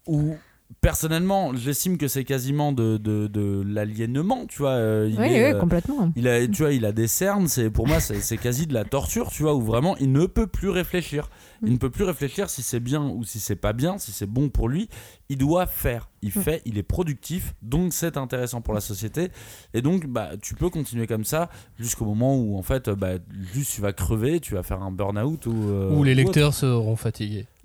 Ou 0.07 0.37
personnellement, 0.83 1.55
j'estime 1.57 1.97
que 1.97 2.09
c'est 2.09 2.25
quasiment 2.25 2.73
de, 2.73 2.99
de, 2.99 3.29
de 3.29 3.63
l'aliénement, 3.67 4.45
tu 4.47 4.59
vois. 4.59 4.73
euh, 4.73 5.09
il 5.11 5.19
Oui, 5.19 5.27
est, 5.29 5.47
oui, 5.47 5.53
euh, 5.55 5.59
complètement. 5.61 6.13
il 6.17 6.29
a, 6.29 6.47
tu 6.47 6.63
vois, 6.63 6.73
il 6.73 6.85
a 6.85 6.93
des 6.93 7.07
cernes, 7.07 7.49
c'est 7.49 7.71
pour 7.71 7.87
moi 7.87 8.01
c'est 8.01 8.21
c'est 8.21 8.37
quasi 8.37 8.67
de 8.67 8.75
la 8.75 8.85
torture, 8.85 9.31
tu 9.31 9.45
vois, 9.45 9.55
où 9.55 9.63
vraiment 9.63 9.97
il 9.99 10.13
ne 10.13 10.27
peut 10.27 10.47
plus 10.49 10.69
réfléchir. 10.69 11.31
Il 11.65 11.73
ne 11.73 11.79
peut 11.79 11.91
plus 11.91 12.05
réfléchir 12.05 12.51
si 12.51 12.61
c'est 12.63 12.81
bien 12.81 13.03
ou 13.09 13.25
si 13.25 13.39
c'est 13.39 13.57
pas 13.57 13.73
bien, 13.73 13.97
si 13.97 14.11
c'est 14.13 14.27
bon 14.27 14.51
pour 14.51 14.69
lui. 14.69 14.89
Il 15.29 15.39
doit 15.39 15.67
faire, 15.67 16.11
il 16.23 16.31
fait, 16.31 16.63
il 16.65 16.79
est 16.79 16.83
productif, 16.85 17.55
donc 17.63 17.93
c'est 17.93 18.17
intéressant 18.17 18.61
pour 18.61 18.75
la 18.75 18.81
société. 18.81 19.29
Et 19.75 19.83
donc, 19.83 20.07
bah, 20.07 20.31
tu 20.41 20.55
peux 20.55 20.71
continuer 20.71 21.07
comme 21.07 21.25
ça 21.25 21.51
jusqu'au 21.79 22.05
moment 22.05 22.37
où 22.37 22.57
en 22.57 22.63
fait, 22.63 22.89
bah, 22.91 23.15
juste 23.53 23.73
tu 23.75 23.81
vas 23.81 23.93
crever, 23.93 24.39
tu 24.41 24.55
vas 24.55 24.63
faire 24.63 24.83
un 24.83 24.93
burn-out 24.93 25.47
ou. 25.47 25.53
euh, 25.71 25.91
Où 25.95 26.05
les 26.05 26.13
ou 26.13 26.17
lecteurs 26.17 26.55
seront 26.55 26.97
fatigués. 26.97 27.47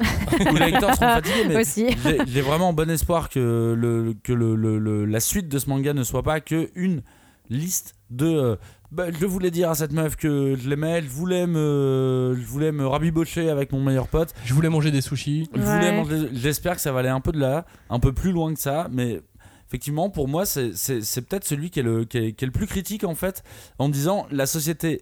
Où 0.51 0.55
les 0.55 0.71
lecteurs 0.71 0.93
seront 0.95 1.13
fatigués, 1.13 1.45
mais 1.47 1.57
Aussi. 1.61 1.87
j'ai- 2.03 2.19
j'ai 2.27 2.41
vraiment 2.41 2.73
bon 2.73 2.89
espoir 2.89 3.29
que, 3.29 3.73
le, 3.77 4.15
que 4.23 4.33
le, 4.33 4.55
le- 4.55 4.79
le- 4.79 5.05
la 5.05 5.19
suite 5.19 5.47
de 5.49 5.59
ce 5.59 5.69
manga 5.69 5.93
ne 5.93 6.03
soit 6.03 6.23
pas 6.23 6.39
que 6.41 6.69
une 6.75 7.01
liste 7.49 7.95
de. 8.09 8.25
euh, 8.25 8.55
bah, 8.91 9.07
je 9.11 9.25
voulais 9.25 9.51
dire 9.51 9.69
à 9.69 9.75
cette 9.75 9.91
meuf 9.91 10.15
que 10.15 10.55
je 10.55 10.69
l'aimais, 10.69 11.01
je 11.01 11.09
voulais 11.09 11.45
me, 11.47 12.35
je 12.39 12.45
voulais 12.45 12.71
me 12.71 12.87
rabibocher 12.87 13.49
avec 13.49 13.71
mon 13.71 13.81
meilleur 13.83 14.07
pote. 14.07 14.33
Je 14.45 14.53
voulais 14.53 14.69
manger 14.69 14.91
des 14.91 15.01
sushis. 15.01 15.49
Je 15.53 15.59
Ouais. 15.59 15.65
voulais 15.65 15.91
manger- 15.91 16.29
J'espère 16.33 16.75
que 16.75 16.81
ça 16.81 16.91
va 16.91 16.99
aller 16.99 17.09
un 17.09 17.19
peu 17.21 17.31
de 17.31 17.39
là, 17.39 17.65
un 17.89 17.99
peu 17.99 18.13
plus 18.13 18.31
loin 18.31 18.53
que 18.53 18.59
ça, 18.59 18.87
mais 18.91 19.21
effectivement, 19.67 20.09
pour 20.09 20.27
moi, 20.27 20.45
c'est- 20.45 20.71
c'est 20.75 21.01
c'est 21.01 21.21
peut-être 21.21 21.45
celui 21.45 21.69
qui 21.69 21.79
est, 21.79 21.83
le, 21.83 22.05
qui, 22.05 22.17
est, 22.17 22.31
qui 22.33 22.45
est 22.45 22.47
le 22.47 22.51
plus 22.53 22.67
critique 22.67 23.03
en 23.03 23.15
fait, 23.15 23.43
en 23.79 23.89
disant 23.89 24.25
la 24.31 24.45
société 24.45 25.01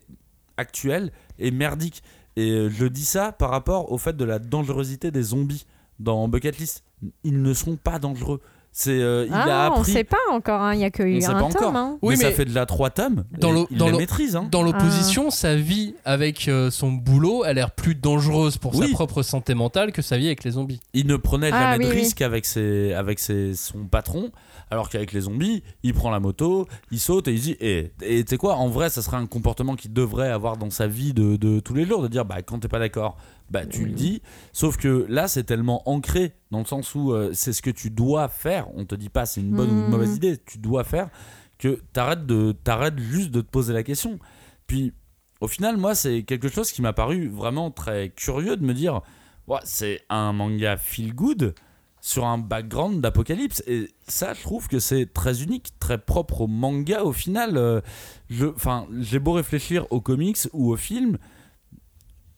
actuelle 0.58 1.12
est 1.40 1.52
merdique. 1.52 2.02
Et 2.38 2.52
euh, 2.52 2.70
je 2.70 2.86
dis 2.86 3.06
ça 3.06 3.32
par 3.32 3.50
rapport 3.50 3.92
au 3.92 3.98
fait 3.98 4.18
de 4.18 4.26
la 4.26 4.40
dangerosité 4.40 5.12
des 5.12 5.22
zombies 5.22 5.66
dans 6.00 6.28
Bucket 6.28 6.58
List. 6.58 6.84
Ils 7.24 7.42
ne 7.42 7.54
sont 7.54 7.76
pas 7.78 8.00
dangereux. 8.00 8.42
C'est, 8.78 8.92
euh, 8.92 9.26
il 9.26 9.34
a 9.34 9.68
Ah, 9.68 9.72
on 9.74 9.80
appris. 9.80 9.94
sait 9.94 10.04
pas 10.04 10.18
encore, 10.34 10.60
hein. 10.62 10.74
il 10.74 10.82
y 10.82 10.84
a 10.84 10.90
que 10.92 11.02
On 11.02 11.30
un 11.30 11.34
pas 11.34 11.40
tome. 11.40 11.46
encore. 11.70 11.76
hein. 11.78 11.98
Oui, 12.02 12.16
mais, 12.18 12.26
ça 12.26 12.32
fait 12.32 12.44
de 12.44 12.54
la 12.54 12.66
trois 12.66 12.90
tomes. 12.90 13.24
dans 13.40 13.54
le- 13.54 13.66
il 13.72 13.78
dans 13.78 13.90
le- 13.90 13.98
maîtrise. 13.98 14.36
Hein. 14.36 14.50
Dans 14.52 14.64
l'opposition, 14.64 15.30
sa 15.30 15.56
vie 15.56 15.96
avec 16.04 16.50
euh, 16.50 16.70
son 16.72 16.92
boulot 16.92 17.44
a 17.44 17.54
l'air 17.54 17.72
plus 17.72 17.96
dangereuse 17.96 18.58
pour 18.58 18.76
Oui. 18.76 18.88
sa 18.90 18.94
propre 18.94 19.24
santé 19.24 19.54
mentale 19.54 19.94
que 19.94 20.02
sa 20.02 20.18
vie 20.18 20.26
avec 20.26 20.44
les 20.44 20.52
zombies. 20.52 20.82
Il 20.94 21.08
ne 21.08 21.16
prenait 21.16 21.52
Ah, 21.54 21.72
jamais 21.72 21.86
oui, 21.86 21.90
de 21.90 21.96
oui. 21.96 22.02
risque 22.02 22.22
avec, 22.22 22.46
ses, 22.46 22.92
avec 22.92 23.20
ses, 23.20 23.54
son 23.54 23.86
patron, 23.86 24.30
alors 24.70 24.90
qu'avec 24.90 25.14
les 25.14 25.22
zombies, 25.22 25.64
il 25.84 25.94
prend 25.94 26.12
la 26.12 26.20
moto, 26.20 26.68
il 26.92 27.00
saute 27.00 27.30
et 27.30 27.34
il 27.34 27.40
dit 27.40 27.56
Et 27.62 27.94
et 28.02 28.26
tu 28.26 28.32
sais 28.32 28.38
quoi, 28.38 28.56
en 28.56 28.68
vrai, 28.68 28.90
ça 28.90 29.02
serait 29.02 29.16
un 29.16 29.26
comportement 29.26 29.76
qu'il 29.78 29.94
devrait 29.94 30.30
avoir 30.32 30.58
dans 30.58 30.70
sa 30.70 30.86
vie 30.88 31.14
de, 31.14 31.38
de 31.38 31.62
tous 31.62 31.76
les 31.76 31.86
jours, 31.86 32.02
de 32.02 32.10
dire 32.10 32.26
Bah, 32.26 32.42
quand 32.42 32.60
t'es 32.60 32.68
pas 32.68 32.80
d'accord, 32.80 33.16
bah, 33.50 33.66
tu 33.66 33.86
le 33.86 33.92
dis. 33.92 34.22
Sauf 34.54 34.78
que 34.78 35.06
là, 35.10 35.28
c'est 35.28 35.44
tellement 35.44 35.88
ancré, 35.90 36.34
dans 36.52 36.60
le 36.60 36.66
sens 36.66 36.96
où 36.96 37.12
euh, 37.14 37.32
c'est 37.34 37.54
ce 37.54 37.62
que 37.62 37.70
tu 37.70 37.90
dois 37.92 38.28
faire. 38.28 38.68
On 38.76 38.86
te 38.86 38.96
dit 38.96 39.10
pas 39.10 39.26
c'est 39.26 39.42
une 39.42 39.52
bonne 39.52 39.70
ou 39.70 39.74
une 39.86 39.90
mauvaise 39.90 40.16
idée, 40.16 40.38
tu 40.46 40.58
dois 40.58 40.84
faire, 40.84 41.10
que 41.58 41.82
t'arrêtes 41.94 42.26
de- 42.26 42.52
t'arrêtes 42.64 43.00
juste 43.00 43.32
de 43.32 43.42
te 43.42 43.50
poser 43.50 43.74
la 43.74 43.84
question. 43.84 44.20
Puis, 44.68 44.94
au 45.42 45.48
final, 45.48 45.78
moi, 45.78 45.96
c'est 45.96 46.24
quelque 46.24 46.48
chose 46.50 46.72
qui 46.72 46.82
m'a 46.82 46.94
paru 46.94 47.28
vraiment 47.28 47.70
très 47.72 48.10
curieux 48.10 48.58
de 48.58 48.64
me 48.66 48.74
dire 48.74 49.02
Ouais, 49.48 49.60
c'est 49.64 50.02
un 50.10 50.34
manga 50.34 50.76
feel 50.78 51.14
good 51.14 51.54
sur 52.02 52.26
un 52.26 52.38
background 52.38 53.02
d'apocalypse 53.02 53.64
et 53.68 53.90
ça 54.08 54.34
je 54.36 54.42
trouve 54.44 54.68
que 54.68 54.78
c'est 54.80 55.12
très 55.12 55.42
unique 55.42 55.70
très 55.80 55.98
propre 55.98 56.42
au 56.42 56.48
manga 56.48 57.04
au 57.04 57.12
final 57.12 57.58
Euh, 57.58 57.82
je 58.30 58.46
enfin 58.46 58.86
j'ai 59.00 59.18
beau 59.18 59.32
réfléchir 59.32 59.88
aux 59.92 60.02
comics 60.02 60.38
ou 60.54 60.72
aux 60.72 60.78
films 60.78 61.18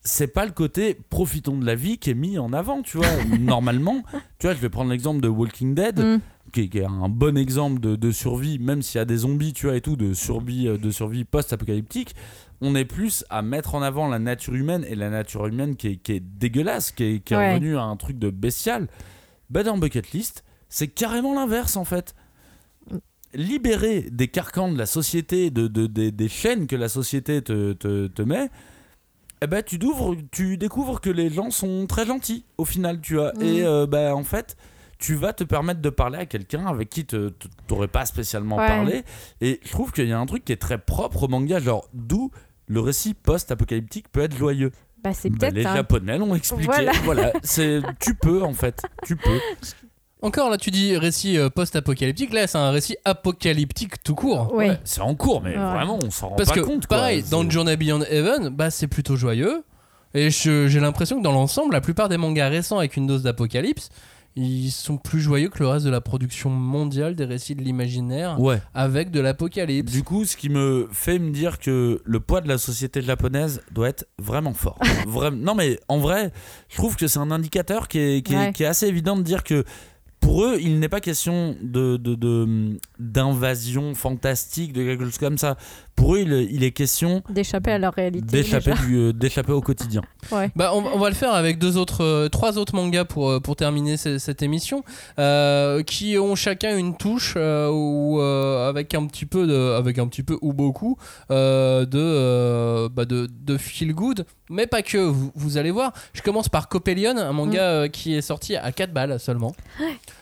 c'est 0.07 0.27
pas 0.27 0.45
le 0.45 0.51
côté 0.51 0.97
profitons 1.09 1.57
de 1.57 1.65
la 1.65 1.75
vie 1.75 1.97
qui 1.97 2.09
est 2.11 2.15
mis 2.15 2.37
en 2.39 2.53
avant 2.53 2.81
tu 2.81 2.97
vois 2.97 3.07
normalement 3.39 4.03
tu 4.39 4.47
vois 4.47 4.53
je 4.55 4.59
vais 4.59 4.69
prendre 4.69 4.89
l'exemple 4.91 5.19
de 5.21 5.27
Walking 5.27 5.75
Dead 5.75 5.99
Mm. 5.99 6.19
qui, 6.53 6.61
est, 6.61 6.67
qui 6.69 6.77
est 6.79 6.85
un 6.85 7.09
bon 7.09 7.37
exemple 7.37 7.79
de, 7.81 7.95
de 7.95 8.11
survie 8.11 8.57
même 8.59 8.81
s'il 8.81 8.99
y 8.99 9.01
a 9.01 9.05
des 9.05 9.17
zombies 9.17 9.53
tu 9.53 9.65
vois 9.67 9.75
et 9.75 9.81
tout 9.81 9.95
de 9.97 10.13
survie 10.13 10.67
euh, 10.67 10.77
de 10.77 10.91
survie 10.91 11.25
post-apocalyptique 11.25 12.15
on 12.61 12.73
est 12.75 12.85
plus 12.85 13.25
à 13.29 13.41
mettre 13.41 13.75
en 13.75 13.81
avant 13.81 14.07
la 14.07 14.17
nature 14.17 14.55
humaine 14.55 14.85
et 14.89 14.95
la 14.95 15.09
nature 15.09 15.45
humaine 15.45 15.75
qui 15.75 15.87
est, 15.89 15.95
qui 15.97 16.13
est 16.13 16.19
dégueulasse, 16.19 16.91
qui 16.91 17.03
est, 17.03 17.19
qui 17.19 17.33
est 17.33 17.37
Ouais. 17.37 17.53
revenue 17.53 17.77
à 17.77 17.83
un 17.83 17.95
truc 17.97 18.17
de 18.17 18.31
bestial. 18.31 18.87
Bah 19.51 19.61
dans 19.61 19.77
Bucket 19.77 20.11
List, 20.11 20.43
c'est 20.67 20.87
carrément 20.87 21.35
l'inverse 21.35 21.75
en 21.77 21.85
fait. 21.85 22.15
Libérer 23.33 24.07
des 24.11 24.29
carcans 24.29 24.71
de 24.71 24.77
la 24.77 24.85
société, 24.87 25.51
de, 25.51 25.67
de- 25.67 25.85
des- 25.85 26.11
des 26.11 26.29
chaînes 26.29 26.65
que 26.65 26.75
la 26.77 26.87
société 26.89 27.41
te, 27.43 27.73
te, 27.73 28.07
te 28.07 28.21
met, 28.23 28.49
eh 29.41 29.47
ben, 29.47 29.61
tu, 29.63 29.77
d'ouvres- 29.77 30.15
tu 30.31 30.57
découvres 30.57 30.99
que 31.01 31.09
les 31.09 31.29
gens 31.29 31.49
sont 31.51 31.85
très 31.87 32.05
gentils 32.05 32.45
au 32.57 32.65
final, 32.65 32.99
tu 33.01 33.15
vois. 33.15 33.33
Mhm. 33.35 33.41
Et 33.43 33.63
euh, 33.63 33.85
bah, 33.87 34.15
en 34.15 34.23
fait, 34.23 34.55
tu 34.99 35.15
vas 35.15 35.31
te 35.33 35.43
permettre 35.43 35.79
de 35.81 35.89
parler 35.89 36.17
à 36.17 36.25
quelqu'un 36.25 36.65
avec 36.65 36.89
qui 36.89 37.05
tu 37.05 37.17
n'aurais 37.69 37.87
pas 37.87 38.05
spécialement 38.05 38.57
Ouais. 38.57 38.67
parlé. 38.67 39.03
Et 39.41 39.59
je 39.63 39.69
trouve 39.71 39.91
qu'il 39.91 40.07
y 40.07 40.13
a 40.13 40.19
un 40.19 40.25
truc 40.25 40.43
qui 40.43 40.53
est 40.53 40.57
très 40.61 40.77
propre 40.79 41.23
au 41.23 41.27
manga, 41.27 41.59
genre 41.59 41.87
d'où 41.93 42.31
le 42.67 42.79
récit 42.79 43.13
post-apocalyptique 43.13 44.09
peut 44.11 44.21
être 44.21 44.35
joyeux. 44.35 44.71
Bah, 45.03 45.13
c'est 45.13 45.29
Bah, 45.29 45.37
peut-être 45.39 45.53
les 45.53 45.65
un- 45.67 45.75
Japonais 45.75 46.17
l'ont 46.17 46.33
expliqué. 46.33 46.65
Voilà. 46.65 46.91
Voilà, 47.03 47.33
c'est 47.43 47.81
tu 47.99 48.15
peux 48.15 48.41
en 48.41 48.53
fait, 48.53 48.81
tu 49.05 49.15
peux. 49.15 49.39
Encore 50.21 50.49
là, 50.49 50.57
tu 50.57 50.71
dis 50.71 50.97
récit 50.97 51.37
euh, 51.37 51.49
post-apocalyptique. 51.49 52.33
Là, 52.33 52.47
c'est 52.47 52.57
un 52.57 52.71
récit 52.71 52.97
apocalyptique 53.05 54.01
tout 54.03 54.15
court. 54.15 54.51
Ouais. 54.53 54.69
Ouais, 54.69 54.79
c'est 54.83 55.01
en 55.01 55.13
cours, 55.15 55.41
mais 55.41 55.51
Ouais. 55.51 55.55
vraiment, 55.57 55.99
on 56.03 56.09
s'en 56.09 56.29
rend 56.29 56.35
Parce 56.35 56.49
pas 56.49 56.55
que, 56.55 56.61
compte. 56.61 56.87
quoi. 56.87 56.97
pareil, 56.97 57.23
dans 57.29 57.43
C'est- 57.43 57.51
Journey 57.51 57.77
Beyond 57.77 58.01
Heaven, 58.09 58.49
bah, 58.49 58.71
c'est 58.71 58.87
plutôt 58.87 59.15
joyeux. 59.15 59.63
Et 60.13 60.31
je- 60.31 60.67
j'ai 60.67 60.79
l'impression 60.79 61.17
que 61.19 61.23
dans 61.23 61.31
l'ensemble, 61.33 61.73
la 61.73 61.81
plupart 61.81 62.09
des 62.09 62.17
mangas 62.17 62.49
récents 62.49 62.79
avec 62.79 62.97
une 62.97 63.05
dose 63.05 63.21
d'apocalypse, 63.21 63.89
ils 64.35 64.71
sont 64.71 64.97
plus 64.97 65.19
joyeux 65.19 65.49
que 65.49 65.59
le 65.59 65.67
reste 65.67 65.85
de 65.85 65.89
la 65.91 66.01
production 66.01 66.49
mondiale 66.49 67.15
des 67.15 67.25
récits 67.25 67.55
de 67.55 67.61
l'imaginaire 67.61 68.39
Ouais. 68.39 68.59
avec 68.73 69.11
de 69.11 69.19
l'apocalypse. 69.19 69.91
Du 69.91 70.03
coup, 70.03 70.25
ce 70.25 70.35
qui 70.37 70.49
me 70.49 70.87
fait 70.91 71.19
me 71.19 71.31
dire 71.31 71.59
que 71.59 72.01
le 72.03 72.19
poids 72.19 72.41
de 72.41 72.47
la 72.47 72.57
société 72.57 73.01
japonaise 73.01 73.61
doit 73.71 73.89
être 73.89 74.07
vraiment 74.17 74.53
fort. 74.53 74.79
Non, 75.35 75.53
mais 75.55 75.79
en 75.87 75.97
vrai, 75.99 76.31
je 76.69 76.77
trouve 76.77 76.95
que 76.95 77.07
c'est 77.07 77.19
un 77.19 77.29
indicateur 77.31 77.87
qui 77.87 77.99
est, 77.99 78.21
qui 78.25 78.33
est- 78.33 78.37
Ouais. 78.37 78.53
qui 78.53 78.63
est 78.63 78.67
assez 78.67 78.87
évident 78.87 79.17
de 79.17 79.23
dire 79.23 79.43
que 79.43 79.63
pour 80.19 80.43
eux, 80.43 80.57
il 80.59 80.79
n'est 80.79 80.89
pas 80.89 80.99
question 80.99 81.55
de 81.61 81.97
de- 81.97 82.15
de- 82.15 82.79
d'invasion 82.99 83.95
fantastique, 83.95 84.73
de 84.73 84.83
quelque 84.83 85.05
chose 85.05 85.17
comme 85.17 85.37
ça. 85.37 85.57
Pour 85.95 86.13
eux, 86.15 86.19
il, 86.19 86.31
il 86.51 86.63
est 86.63 86.71
question 86.71 87.23
D'échapper 87.29 87.71
à 87.71 87.79
leur 87.79 87.93
réalité. 87.93 88.25
d'échapper 88.27 88.73
euh, 88.91 89.13
d'échapper 89.13 89.51
au 89.51 89.61
quotidien. 89.61 90.01
Ouais. 90.31 90.51
Bah, 90.55 90.71
on, 90.75 90.85
on 90.85 90.99
va 90.99 91.09
le 91.09 91.15
faire 91.15 91.33
avec 91.33 91.57
deux 91.57 91.75
autres, 91.77 92.03
euh, 92.03 92.29
trois 92.29 92.57
autres 92.59 92.75
mangas 92.75 93.05
pour, 93.05 93.29
euh, 93.31 93.39
pour 93.39 93.55
terminer 93.55 93.97
ce- 93.97 94.19
cette 94.19 94.43
émission, 94.43 94.83
euh, 95.17 95.81
qui 95.81 96.17
ont 96.19 96.35
chacun 96.35 96.77
une 96.77 96.95
touche 96.97 97.33
euh, 97.35 97.69
ou 97.71 98.21
euh, 98.21 98.69
avec 98.69 98.93
un 98.93 99.07
petit 99.07 99.25
peu 99.25 99.47
de, 99.47 99.71
avec 99.75 99.97
un 99.97 100.07
petit 100.07 100.21
peu 100.23 100.37
ou 100.41 100.53
beaucoup 100.53 100.97
euh, 101.31 101.85
de, 101.85 101.97
euh, 101.99 102.89
bah, 102.89 103.05
de, 103.05 103.27
de 103.45 103.57
feel 103.57 103.93
good, 103.95 104.25
mais 104.51 104.67
pas 104.67 104.81
que. 104.83 104.97
Vous, 104.99 105.31
vous 105.35 105.57
allez 105.57 105.71
voir. 105.71 105.93
Je 106.13 106.21
commence 106.21 106.47
par 106.49 106.67
Copelion, 106.69 107.17
un 107.17 107.31
manga 107.33 107.61
euh, 107.61 107.87
qui 107.87 108.13
est 108.13 108.21
sorti 108.21 108.55
à 108.55 108.71
4 108.71 108.93
balles 108.93 109.19
seulement. 109.19 109.55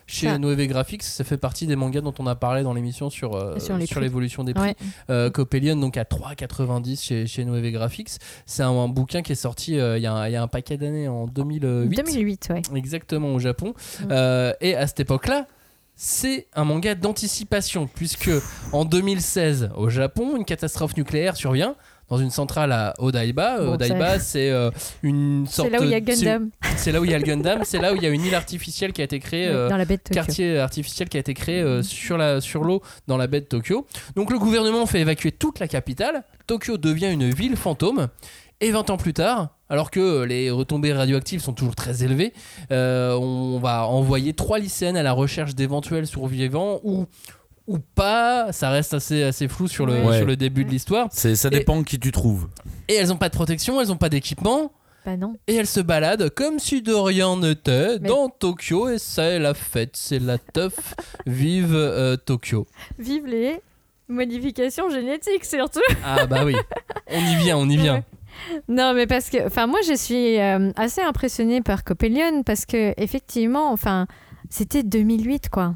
Chez 0.07 0.27
Ça. 0.27 0.37
Noeve 0.37 0.65
Graphics, 0.67 1.03
ça 1.03 1.23
fait 1.23 1.37
partie 1.37 1.67
des 1.67 1.75
mangas 1.75 2.01
dont 2.01 2.13
on 2.19 2.27
a 2.27 2.35
parlé 2.35 2.63
dans 2.63 2.73
l'émission 2.73 3.09
sur, 3.09 3.35
euh, 3.35 3.57
Sur 3.85 3.99
l'évolution 4.01 4.43
des 4.43 4.53
prix. 4.53 4.63
Ouais. 4.69 4.75
Euh, 5.09 5.29
Copelion 5.29 5.75
donc 5.75 5.97
à 5.97 6.03
3,90 6.03 7.01
chez, 7.03 7.27
chez 7.27 7.45
Noeve 7.45 7.69
Graphics. 7.71 8.09
C'est 8.45 8.63
un, 8.63 8.69
un 8.69 8.87
bouquin 8.87 9.21
qui 9.21 9.31
est 9.31 9.35
sorti 9.35 9.79
euh, 9.79 9.97
il 9.97 10.03
y, 10.03 10.07
a 10.07 10.13
un- 10.13 10.27
il 10.27 10.33
y 10.33 10.35
a 10.35 10.41
un 10.43 10.47
paquet 10.47 10.77
d'années 10.77 11.07
en 11.07 11.25
2008. 11.27 11.89
2008, 12.05 12.47
ouais. 12.51 12.61
Exactement 12.75 13.33
au 13.33 13.39
Japon. 13.39 13.73
Euh, 14.11 14.53
et 14.61 14.75
à 14.75 14.85
cette 14.87 14.99
époque-là, 14.99 15.47
c'est 15.95 16.47
un 16.55 16.65
manga 16.65 16.93
d'anticipation 16.93 17.87
puisque 17.93 18.29
en 18.73 18.83
2016 18.85 19.69
au 19.75 19.89
Japon, 19.89 20.35
une 20.35 20.43
catastrophe 20.45 20.97
nucléaire 20.97 21.37
survient. 21.37 21.75
Dans 22.09 22.17
une 22.17 22.29
centrale 22.29 22.71
à 22.71 22.93
Odaiba. 22.99 23.59
Bon, 23.59 23.73
Odaiba, 23.73 24.19
c'est 24.19 24.49
euh, 24.51 24.69
une 25.01 25.47
sorte. 25.49 25.69
C'est 25.69 25.73
là 25.73 25.81
où 25.81 25.83
il 25.85 25.89
y 25.89 25.93
a 25.95 25.99
Gundam, 26.01 26.49
C'est 26.77 26.91
là 26.91 27.01
où 27.01 27.05
il 27.05 27.11
y 27.11 27.13
a 27.13 27.17
le 27.17 27.23
Gundam. 27.23 27.61
C'est 27.63 27.79
là 27.79 27.93
où 27.93 27.95
il 27.95 28.03
y 28.03 28.05
a 28.05 28.09
une 28.09 28.23
île 28.23 28.35
artificielle 28.35 28.93
qui 28.93 29.01
a 29.01 29.05
été 29.05 29.19
créée. 29.19 29.47
euh, 29.47 29.69
dans 29.69 29.77
la 29.77 29.85
baie 29.85 29.97
de 29.97 30.01
Tokyo. 30.03 30.13
quartier 30.13 30.59
artificiel 30.59 31.09
qui 31.09 31.17
a 31.17 31.19
été 31.19 31.33
créé 31.33 31.61
euh, 31.61 31.81
sur 31.81 32.17
la 32.17 32.41
sur 32.41 32.63
l'eau 32.63 32.81
dans 33.07 33.17
la 33.17 33.27
baie 33.27 33.41
de 33.41 33.45
Tokyo. 33.45 33.87
Donc 34.15 34.29
le 34.31 34.37
gouvernement 34.37 34.85
fait 34.85 35.01
évacuer 35.01 35.31
toute 35.31 35.59
la 35.59 35.67
capitale. 35.67 36.23
Tokyo 36.47 36.77
devient 36.77 37.11
une 37.11 37.31
ville 37.31 37.55
fantôme. 37.55 38.07
Et 38.61 38.71
20 38.71 38.89
ans 38.89 38.95
plus 38.95 39.11
tard, 39.11 39.49
alors 39.67 39.91
que 39.91 40.23
les 40.23 40.49
retombées 40.49 40.93
radioactives 40.93 41.41
sont 41.41 41.51
toujours 41.51 41.75
très 41.75 42.05
élevées, 42.05 42.31
euh, 42.71 43.11
on 43.13 43.59
va 43.59 43.85
envoyer 43.85 44.31
trois 44.33 44.59
lycéennes 44.59 44.95
à 44.95 45.03
la 45.03 45.11
recherche 45.11 45.55
d'éventuels 45.55 46.07
survivants 46.07 46.79
ou 46.85 47.05
ou 47.67 47.79
pas, 47.79 48.51
ça 48.51 48.69
reste 48.69 48.93
assez, 48.93 49.23
assez 49.23 49.47
flou 49.47 49.67
sur 49.67 49.85
le, 49.85 49.93
Ouais. 50.03 50.17
sur 50.17 50.27
le 50.27 50.35
début 50.35 50.65
de 50.65 50.69
l'histoire. 50.69 51.07
C'est 51.11 51.35
ça 51.35 51.47
Et- 51.47 51.59
dépend 51.59 51.83
qui 51.83 51.99
tu 51.99 52.11
trouves. 52.11 52.47
Et 52.87 52.93
elles 52.95 53.07
n'ont 53.07 53.17
pas 53.17 53.29
de 53.29 53.35
protection, 53.35 53.81
elles 53.81 53.87
n'ont 53.87 53.97
pas 53.97 54.09
d'équipement, 54.09 54.71
Bah 55.05 55.17
non. 55.17 55.35
et 55.47 55.55
elles 55.55 55.65
se 55.67 55.79
baladent 55.79 56.29
comme 56.29 56.59
si 56.59 56.81
de 56.81 56.93
rien 56.93 57.37
n'était 57.37 57.99
Mais- 57.99 58.07
dans 58.09 58.29
Tokyo, 58.29 58.89
et 58.89 58.99
c'est 58.99 59.39
la 59.39 59.53
fête, 59.53 59.91
c'est 59.95 60.19
la 60.19 60.37
teuf, 60.37 60.93
vive 61.25 61.73
euh, 61.73 62.15
Tokyo. 62.17 62.67
Vive 62.99 63.25
les 63.25 63.59
modifications 64.07 64.89
génétiques 64.89 65.45
surtout. 65.45 65.79
Ah 66.03 66.25
bah 66.27 66.43
oui, 66.45 66.55
on 67.11 67.19
y 67.19 67.35
vient, 67.37 67.57
on 67.57 67.67
y 67.69 67.77
vient. 67.77 67.95
Ouais. 67.95 68.03
Non, 68.67 68.93
mais 68.93 69.07
parce 69.07 69.29
que, 69.29 69.47
enfin, 69.47 69.65
moi, 69.65 69.79
je 69.87 69.93
suis 69.95 70.37
euh, 70.39 70.69
assez 70.75 71.01
impressionnée 71.01 71.61
par 71.61 71.83
Copelion 71.85 72.43
parce 72.43 72.65
que, 72.65 72.93
effectivement, 73.01 73.71
enfin, 73.71 74.07
c'était 74.49 74.83
2008, 74.83 75.49
quoi. 75.49 75.75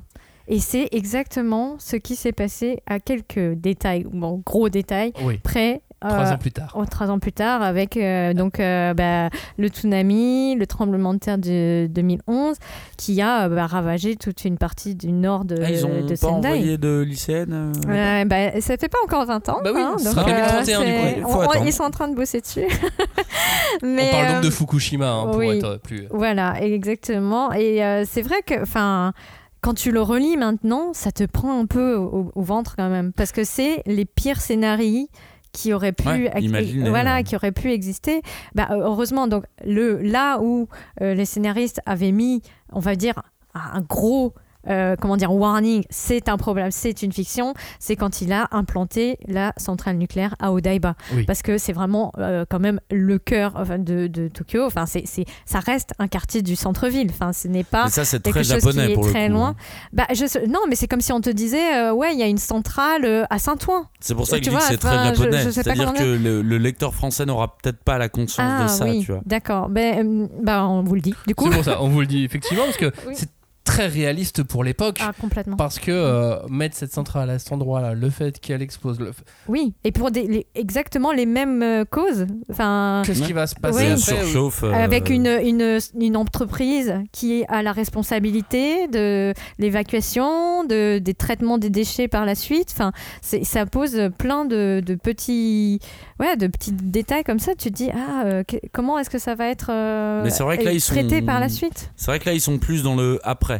Et 0.51 0.59
c'est 0.59 0.89
exactement 0.93 1.75
ce 1.77 1.95
qui 1.95 2.15
s'est 2.15 2.31
passé 2.31 2.81
à 2.87 2.99
quelques 2.99 3.53
détails, 3.53 4.05
bon, 4.11 4.41
gros 4.43 4.67
détails, 4.69 5.13
Oui, 5.23 5.37
près. 5.43 5.81
trois 6.01 6.17
euh, 6.17 6.33
ans 6.33 6.37
plus 6.39 6.51
tard. 6.51 6.73
oh, 6.75 6.85
trois 6.89 7.11
ans 7.11 7.19
plus 7.19 7.31
tard, 7.33 7.61
avec 7.61 7.97
euh, 7.97 8.33
donc 8.33 8.59
euh, 8.59 8.95
bah, 8.95 9.29
le 9.59 9.67
tsunami, 9.67 10.55
le 10.55 10.65
tremblement 10.65 11.13
de 11.13 11.19
terre 11.19 11.37
de 11.37 11.85
2011, 11.91 12.55
qui 12.97 13.21
a 13.21 13.45
euh, 13.45 13.49
bah, 13.49 13.67
ravagé 13.67 14.15
toute 14.15 14.43
une 14.43 14.57
partie 14.57 14.95
du 14.95 15.11
nord 15.11 15.45
de, 15.45 15.55
Ah, 15.63 15.69
ils 15.69 15.85
ont 15.85 16.01
de 16.01 16.07
pas 16.09 16.15
Sendai. 16.15 16.47
envoyé 16.47 16.77
de 16.79 17.01
lycéenne 17.01 17.73
euh, 17.87 18.25
bah, 18.25 18.59
ça 18.59 18.75
fait 18.77 18.89
pas 18.89 18.97
encore 19.05 19.25
20 19.27 19.49
ans. 19.49 19.59
Bah 19.63 19.69
oui, 19.75 19.81
hein, 19.81 19.91
donc, 20.03 20.13
sera 20.13 20.23
2031 20.23 20.63
du 20.63 20.85
coup. 20.85 20.91
c'est- 21.03 21.15
Il 21.17 21.21
faut 21.23 21.59
on- 21.59 21.65
ils 21.65 21.73
sont 21.73 21.83
en 21.83 21.91
train 21.91 22.07
de 22.07 22.15
bosser 22.15 22.41
dessus. 22.41 22.65
On 23.83 23.95
parle 24.11 24.33
donc 24.35 24.43
de 24.43 24.49
Fukushima 24.49 25.09
hein, 25.11 25.25
pour 25.27 25.35
oui. 25.37 25.57
être 25.57 25.77
plus. 25.77 26.07
Voilà, 26.11 26.61
exactement. 26.61 27.51
Et 27.53 27.83
euh, 27.83 28.03
c'est 28.09 28.21
vrai 28.21 28.41
que, 28.45 28.61
enfin, 28.61 29.13
quand 29.61 29.73
tu 29.73 29.91
le 29.91 30.01
relis 30.01 30.37
maintenant, 30.37 30.93
ça 30.93 31.11
te 31.11 31.23
prend 31.25 31.59
un 31.59 31.65
peu 31.65 31.95
au, 31.95 32.31
au 32.33 32.41
ventre 32.41 32.75
quand 32.75 32.89
même, 32.89 33.11
parce 33.13 33.31
que 33.31 33.43
c'est 33.43 33.83
les 33.85 34.05
pires 34.05 34.41
scénarios 34.41 35.07
qui 35.51 35.73
auraient 35.73 35.91
pu, 35.93 36.07
Ouais, 36.07 36.31
imaginer, 36.41 36.89
voilà, 36.89 37.15
ouais. 37.15 37.23
qui 37.23 37.35
auraient 37.35 37.51
pu 37.51 37.71
exister. 37.71 38.21
Bah, 38.55 38.67
heureusement, 38.71 39.27
donc 39.27 39.45
le 39.65 39.99
là 40.01 40.39
où 40.41 40.67
euh, 41.01 41.13
les 41.15 41.25
scénaristes 41.25 41.81
avaient 41.85 42.11
mis, 42.11 42.41
on 42.71 42.79
va 42.79 42.95
dire, 42.95 43.21
un 43.55 43.81
gros 43.81 44.33
euh, 44.67 44.95
comment 44.99 45.17
dire, 45.17 45.31
warning, 45.33 45.83
c'est 45.89 46.27
un 46.29 46.37
problème, 46.37 46.71
c'est 46.71 47.01
une 47.01 47.11
fiction, 47.11 47.53
c'est 47.79 47.95
quand 47.95 48.21
il 48.21 48.31
a 48.33 48.47
implanté 48.51 49.17
la 49.27 49.53
centrale 49.57 49.97
nucléaire 49.97 50.35
à 50.39 50.51
Odaiba. 50.51 50.95
Oui. 51.13 51.23
Parce 51.23 51.41
que 51.41 51.57
c'est 51.57 51.73
vraiment 51.73 52.11
euh, 52.17 52.45
quand 52.49 52.59
même 52.59 52.79
le 52.91 53.19
cœur 53.19 53.53
enfin, 53.55 53.77
de, 53.79 54.07
de 54.07 54.27
Tokyo. 54.27 54.65
Enfin, 54.65 54.85
c'est, 54.85 55.05
ça 55.45 55.59
reste 55.59 55.93
un 55.99 56.07
quartier 56.07 56.41
du 56.41 56.55
centre-ville. 56.55 57.07
Enfin, 57.11 57.33
ce 57.33 57.47
n'est 57.47 57.63
pas 57.63 57.85
Mais 57.85 57.91
ça, 57.91 58.05
c'est 58.05 58.21
quelque 58.21 58.35
très 58.35 58.43
chose 58.43 58.63
japonais 58.63 58.87
qui 58.87 58.91
est 58.91 58.95
pour 58.95 59.05
le 59.05 59.11
très 59.11 59.27
coup. 59.27 59.33
loin. 59.33 59.49
hein. 59.49 59.55
Bah, 59.93 60.07
je 60.13 60.47
non, 60.49 60.59
mais 60.69 60.75
c'est 60.75 60.87
comme 60.87 61.01
si 61.01 61.11
on 61.13 61.21
te 61.21 61.29
disait, 61.29 61.75
euh, 61.75 61.93
ouais, 61.93 62.13
il 62.13 62.19
y 62.19 62.23
a 62.23 62.27
une 62.27 62.37
centrale 62.37 63.25
à 63.29 63.39
Saint-Ouen. 63.39 63.85
C'est 63.99 64.15
pour 64.15 64.27
ça 64.27 64.39
que 64.39 64.43
Tu 64.43 64.45
je 64.45 64.49
dis 64.49 64.55
que 64.55 64.61
vois, 64.61 64.69
c'est 64.71 64.77
très 64.77 64.89
enfin, 64.89 65.13
japonais. 65.13 65.51
C'est-à-dire 65.51 65.93
que 65.93 66.03
le, 66.03 66.41
le 66.41 66.57
lecteur 66.57 66.93
français 66.93 67.25
n'aura 67.25 67.55
peut-être 67.57 67.83
pas 67.83 67.97
la 67.97 68.09
conscience 68.09 68.51
Ah 68.59 68.63
de 68.63 68.69
ça, 68.69 68.85
oui, 68.85 69.07
d'accord. 69.25 69.69
Ben, 69.69 70.27
bah, 70.41 70.65
on 70.67 70.83
vous 70.83 70.95
le 70.95 71.01
dit, 71.01 71.13
du 71.27 71.35
coup. 71.35 71.45
C'est 71.49 71.55
pour 71.55 71.63
ça, 71.65 71.81
on 71.81 71.89
vous 71.89 72.01
le 72.01 72.07
dit 72.07 72.23
effectivement, 72.23 72.63
parce 72.65 72.77
que 72.77 72.91
Oui. 73.07 73.13
c'est 73.15 73.29
très 73.69 73.87
réaliste 73.87 74.43
pour 74.43 74.63
l'époque. 74.63 74.99
Ah, 75.01 75.11
complètement. 75.19 75.55
Parce 75.57 75.79
que 75.79 75.91
euh, 75.91 76.35
mettre 76.49 76.75
cette 76.75 76.91
centrale 76.93 77.29
à 77.29 77.39
cet 77.39 77.51
endroit-là, 77.51 77.93
le 77.93 78.09
fait 78.09 78.39
qu'elle 78.39 78.61
explose, 78.61 78.99
le 78.99 79.11
Oui, 79.47 79.73
et 79.83 79.91
pour 79.91 80.11
des, 80.11 80.23
les- 80.27 80.47
exactement 80.55 81.11
les 81.11 81.25
mêmes 81.25 81.61
euh, 81.63 81.85
causes. 81.85 82.25
Enfin, 82.51 83.01
qu'est-ce 83.05 83.21
Ouais. 83.21 83.27
qui 83.27 83.33
va 83.33 83.47
se 83.47 83.55
passer 83.55 83.91
après 83.91 83.97
surchauffe. 83.97 84.63
euh, 84.63 84.71
avec 84.73 85.09
une, 85.09 85.27
une, 85.27 85.79
une 85.99 86.17
entreprise 86.17 86.93
qui 87.11 87.43
a 87.47 87.61
la 87.63 87.71
responsabilité 87.71 88.87
de 88.87 89.33
l'évacuation, 89.59 90.63
de, 90.65 90.99
des 90.99 91.13
traitements 91.13 91.57
des 91.57 91.69
déchets 91.69 92.07
par 92.07 92.25
la 92.25 92.35
suite. 92.35 92.69
Enfin, 92.71 92.91
ça 93.21 93.65
pose 93.65 94.09
plein 94.17 94.45
de, 94.45 94.81
de 94.85 94.95
petits, 94.95 95.79
ouais, 96.19 96.35
de 96.37 96.47
petits 96.47 96.71
détails 96.71 97.23
comme 97.23 97.39
ça. 97.39 97.53
Tu 97.55 97.71
te 97.71 97.75
dis, 97.75 97.89
ah, 97.93 98.23
euh, 98.25 98.43
que- 98.43 98.57
comment 98.73 98.99
est-ce 98.99 99.09
que 99.09 99.19
ça 99.19 99.35
va 99.35 99.47
être 99.47 99.67
euh, 99.71 100.23
Mais 100.23 100.29
c'est 100.29 100.43
vrai 100.43 100.57
que 100.57 100.63
là, 100.65 100.71
ils 100.71 100.81
traité 100.81 101.19
sont- 101.19 101.25
par 101.25 101.39
la 101.39 101.49
suite? 101.49 101.91
C'est 101.95 102.07
vrai 102.11 102.19
que 102.19 102.25
là, 102.25 102.33
ils 102.33 102.41
sont 102.41 102.57
plus 102.57 102.83
dans 102.83 102.95
le 102.95 103.19
après. 103.23 103.58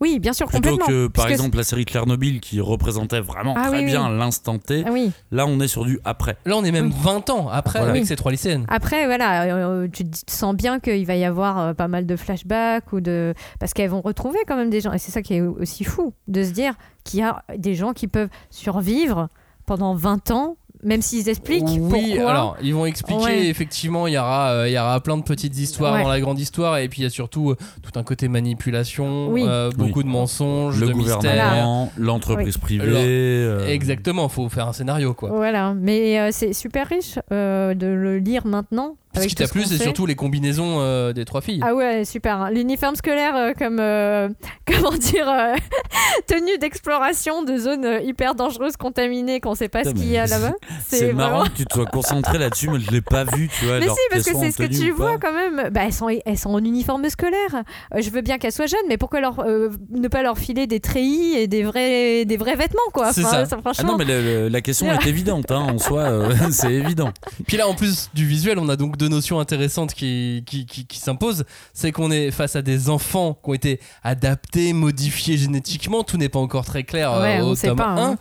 Oui, 0.00 0.18
bien 0.18 0.32
sûr, 0.34 0.46
Plutôt 0.48 0.70
complètement. 0.70 0.86
que, 0.86 1.06
par 1.06 1.28
exemple, 1.28 1.56
la 1.56 1.62
série 1.62 1.84
Tchernobyl 1.84 2.40
qui 2.40 2.60
représentait 2.60 3.20
vraiment 3.20 3.54
Ah 3.56 3.68
très 3.68 3.78
oui, 3.78 3.86
bien 3.86 4.10
oui. 4.12 4.18
l'instant 4.18 4.58
T. 4.58 4.84
Ah 4.86 4.90
oui. 4.92 5.10
Là, 5.30 5.46
on 5.46 5.58
est 5.60 5.68
sur 5.68 5.84
du 5.86 5.98
après. 6.04 6.36
Là, 6.44 6.56
on 6.56 6.64
est 6.64 6.70
même 6.72 6.88
Oui. 6.88 6.94
20 7.02 7.30
ans 7.30 7.48
après 7.48 7.78
Voilà. 7.78 7.92
avec 7.92 8.02
Oui. 8.02 8.06
ces 8.06 8.16
trois 8.16 8.30
lycéennes. 8.30 8.66
Après, 8.68 9.06
voilà, 9.06 9.44
euh, 9.44 9.88
tu 9.90 10.04
te 10.08 10.30
sens 10.30 10.54
bien 10.54 10.80
qu'il 10.80 11.06
va 11.06 11.16
y 11.16 11.24
avoir 11.24 11.58
euh, 11.58 11.72
pas 11.74 11.88
mal 11.88 12.04
de 12.06 12.14
flashbacks 12.16 12.92
ou 12.92 13.00
de 13.00 13.32
parce 13.58 13.72
qu'elles 13.72 13.88
vont 13.90 14.02
retrouver 14.02 14.38
quand 14.46 14.56
même 14.56 14.70
des 14.70 14.80
gens 14.82 14.92
et 14.92 14.98
c'est 14.98 15.12
ça 15.12 15.22
qui 15.22 15.34
est 15.34 15.40
aussi 15.40 15.84
fou 15.84 16.12
de 16.28 16.42
se 16.42 16.50
dire 16.50 16.74
qu'il 17.04 17.20
y 17.20 17.22
a 17.22 17.42
des 17.56 17.74
gens 17.74 17.92
qui 17.94 18.06
peuvent 18.06 18.28
survivre 18.50 19.28
pendant 19.64 19.94
20 19.94 20.30
ans, 20.30 20.56
même 20.86 21.02
s'ils 21.02 21.28
expliquent 21.28 21.64
Oui, 21.66 21.80
pourquoi. 22.14 22.30
alors 22.30 22.56
ils 22.62 22.72
vont 22.74 22.86
expliquer 22.86 23.22
Ouais. 23.24 23.46
effectivement, 23.48 24.06
il 24.06 24.14
y 24.14 24.18
aura 24.18 24.50
euh, 24.52 24.68
il 24.68 24.72
y 24.72 24.78
aura 24.78 24.98
plein 25.00 25.18
de 25.18 25.22
petites 25.22 25.58
histoires 25.58 25.94
Ouais. 25.94 26.02
dans 26.02 26.08
la 26.08 26.20
grande 26.20 26.38
histoire 26.38 26.78
et 26.78 26.88
puis 26.88 27.00
il 27.00 27.04
y 27.04 27.06
a 27.06 27.10
surtout 27.10 27.50
euh, 27.50 27.56
tout 27.82 27.98
un 27.98 28.02
côté 28.02 28.28
manipulation, 28.28 29.28
Oui. 29.28 29.44
euh, 29.46 29.70
beaucoup 29.76 29.98
Oui. 29.98 30.04
de 30.04 30.08
mensonges, 30.08 30.80
Le 30.80 30.86
de 30.88 30.92
gouvernement, 30.92 31.92
l'entreprise 31.98 32.56
privée. 32.56 32.84
Alors, 32.84 33.02
euh, 33.04 33.66
Exactement, 33.66 34.28
faut 34.28 34.48
faire 34.48 34.68
un 34.68 34.72
scénario 34.72 35.12
quoi. 35.14 35.30
Voilà, 35.30 35.74
mais 35.74 36.18
euh, 36.20 36.28
c'est 36.32 36.52
super 36.52 36.86
riche 36.88 37.18
euh, 37.32 37.74
de 37.74 37.86
le 37.86 38.18
lire 38.18 38.46
maintenant. 38.46 38.96
Ce 39.22 39.26
qui 39.26 39.34
t'a 39.34 39.48
plu, 39.48 39.64
c'est 39.64 39.78
surtout 39.78 40.06
les 40.06 40.14
combinaisons 40.14 40.76
euh, 40.80 41.12
des 41.12 41.24
trois 41.24 41.40
filles. 41.40 41.60
Ah 41.64 41.74
ouais, 41.74 42.04
super. 42.04 42.40
hein. 42.40 42.50
L'uniforme 42.50 42.96
scolaire 42.96 43.34
euh, 43.36 43.52
comme, 43.58 43.78
euh, 43.80 44.28
comment 44.66 44.90
dire, 44.96 45.28
euh, 45.28 45.54
tenue 46.26 46.58
d'exploration 46.58 47.42
de 47.42 47.56
zones 47.56 48.00
hyper 48.04 48.34
dangereuses, 48.34 48.76
contaminées, 48.76 49.40
qu'on 49.40 49.54
sait 49.54 49.68
pas 49.68 49.84
ce 49.84 49.90
qu'il 49.90 50.08
y 50.10 50.16
a 50.18 50.26
là-bas. 50.26 50.52
C'est 50.86 51.12
marrant 51.12 51.44
que 51.44 51.50
tu 51.50 51.64
te 51.66 51.74
sois 51.74 51.86
concentré 51.86 52.38
là-dessus, 52.38 52.68
mais 52.70 52.80
je 52.80 52.90
l'ai 52.90 53.00
pas 53.00 53.24
vu, 53.24 53.48
tu 53.48 53.66
vois. 53.66 53.78
Mais 53.78 53.88
si, 53.88 53.94
parce 54.10 54.24
que 54.24 54.34
c'est 54.36 54.50
ce 54.50 54.58
que 54.58 54.64
tu 54.66 54.90
vois 54.90 55.18
quand 55.18 55.32
même. 55.32 55.70
Bah, 55.70 55.82
elles, 55.84 55.92
sont, 55.92 56.08
elles 56.08 56.38
sont 56.38 56.50
en 56.50 56.58
uniforme 56.64 57.08
scolaire. 57.08 57.62
Euh, 57.94 58.00
je 58.00 58.10
veux 58.10 58.20
bien 58.20 58.38
qu'elles 58.38 58.52
soient 58.52 58.66
jeunes, 58.66 58.78
mais 58.88 58.96
pourquoi 58.98 59.20
leur, 59.20 59.40
euh, 59.40 59.70
ne 59.90 60.08
pas 60.08 60.22
leur 60.22 60.38
filer 60.38 60.66
des 60.66 60.80
treillis 60.80 61.36
et 61.36 61.46
des 61.48 61.62
vrais, 61.62 62.24
des 62.24 62.36
vrais 62.36 62.56
vêtements, 62.56 62.80
quoi? 62.92 63.12
C'est 63.12 63.22
ça. 63.22 63.44
Ah 63.50 63.56
franchement. 63.60 63.92
non, 63.92 63.98
mais 63.98 64.04
le- 64.04 64.22
le- 64.22 64.48
la 64.48 64.60
question 64.60 64.90
est 64.92 65.06
évidente, 65.06 65.50
hein, 65.50 65.66
en 65.72 65.78
soi, 65.78 66.02
euh, 66.02 66.34
c'est 66.50 66.72
évident. 66.72 67.10
Puis 67.46 67.56
là, 67.56 67.68
en 67.68 67.74
plus 67.74 68.10
du 68.14 68.26
visuel, 68.26 68.58
on 68.58 68.68
a 68.68 68.76
donc 68.76 68.96
deux 68.96 69.05
notions 69.08 69.40
intéressantes 69.40 69.94
qui, 69.94 70.42
qui, 70.46 70.66
qui, 70.66 70.86
qui 70.86 70.98
s'imposent. 70.98 71.44
C'est 71.74 71.92
qu'on 71.92 72.10
est 72.10 72.30
face 72.30 72.56
à 72.56 72.62
des 72.62 72.88
enfants 72.90 73.34
qui 73.42 73.50
ont 73.50 73.54
été 73.54 73.80
adaptés, 74.02 74.72
modifiés 74.72 75.36
génétiquement. 75.36 76.02
Tout 76.04 76.16
n'est 76.16 76.28
pas 76.28 76.38
encore 76.38 76.64
très 76.64 76.84
clair 76.84 77.12
euh, 77.12 77.22
Ouais, 77.22 77.40
au 77.40 77.54
tome 77.56 77.76
pas, 77.76 77.84
1. 77.88 78.10
hein. 78.12 78.16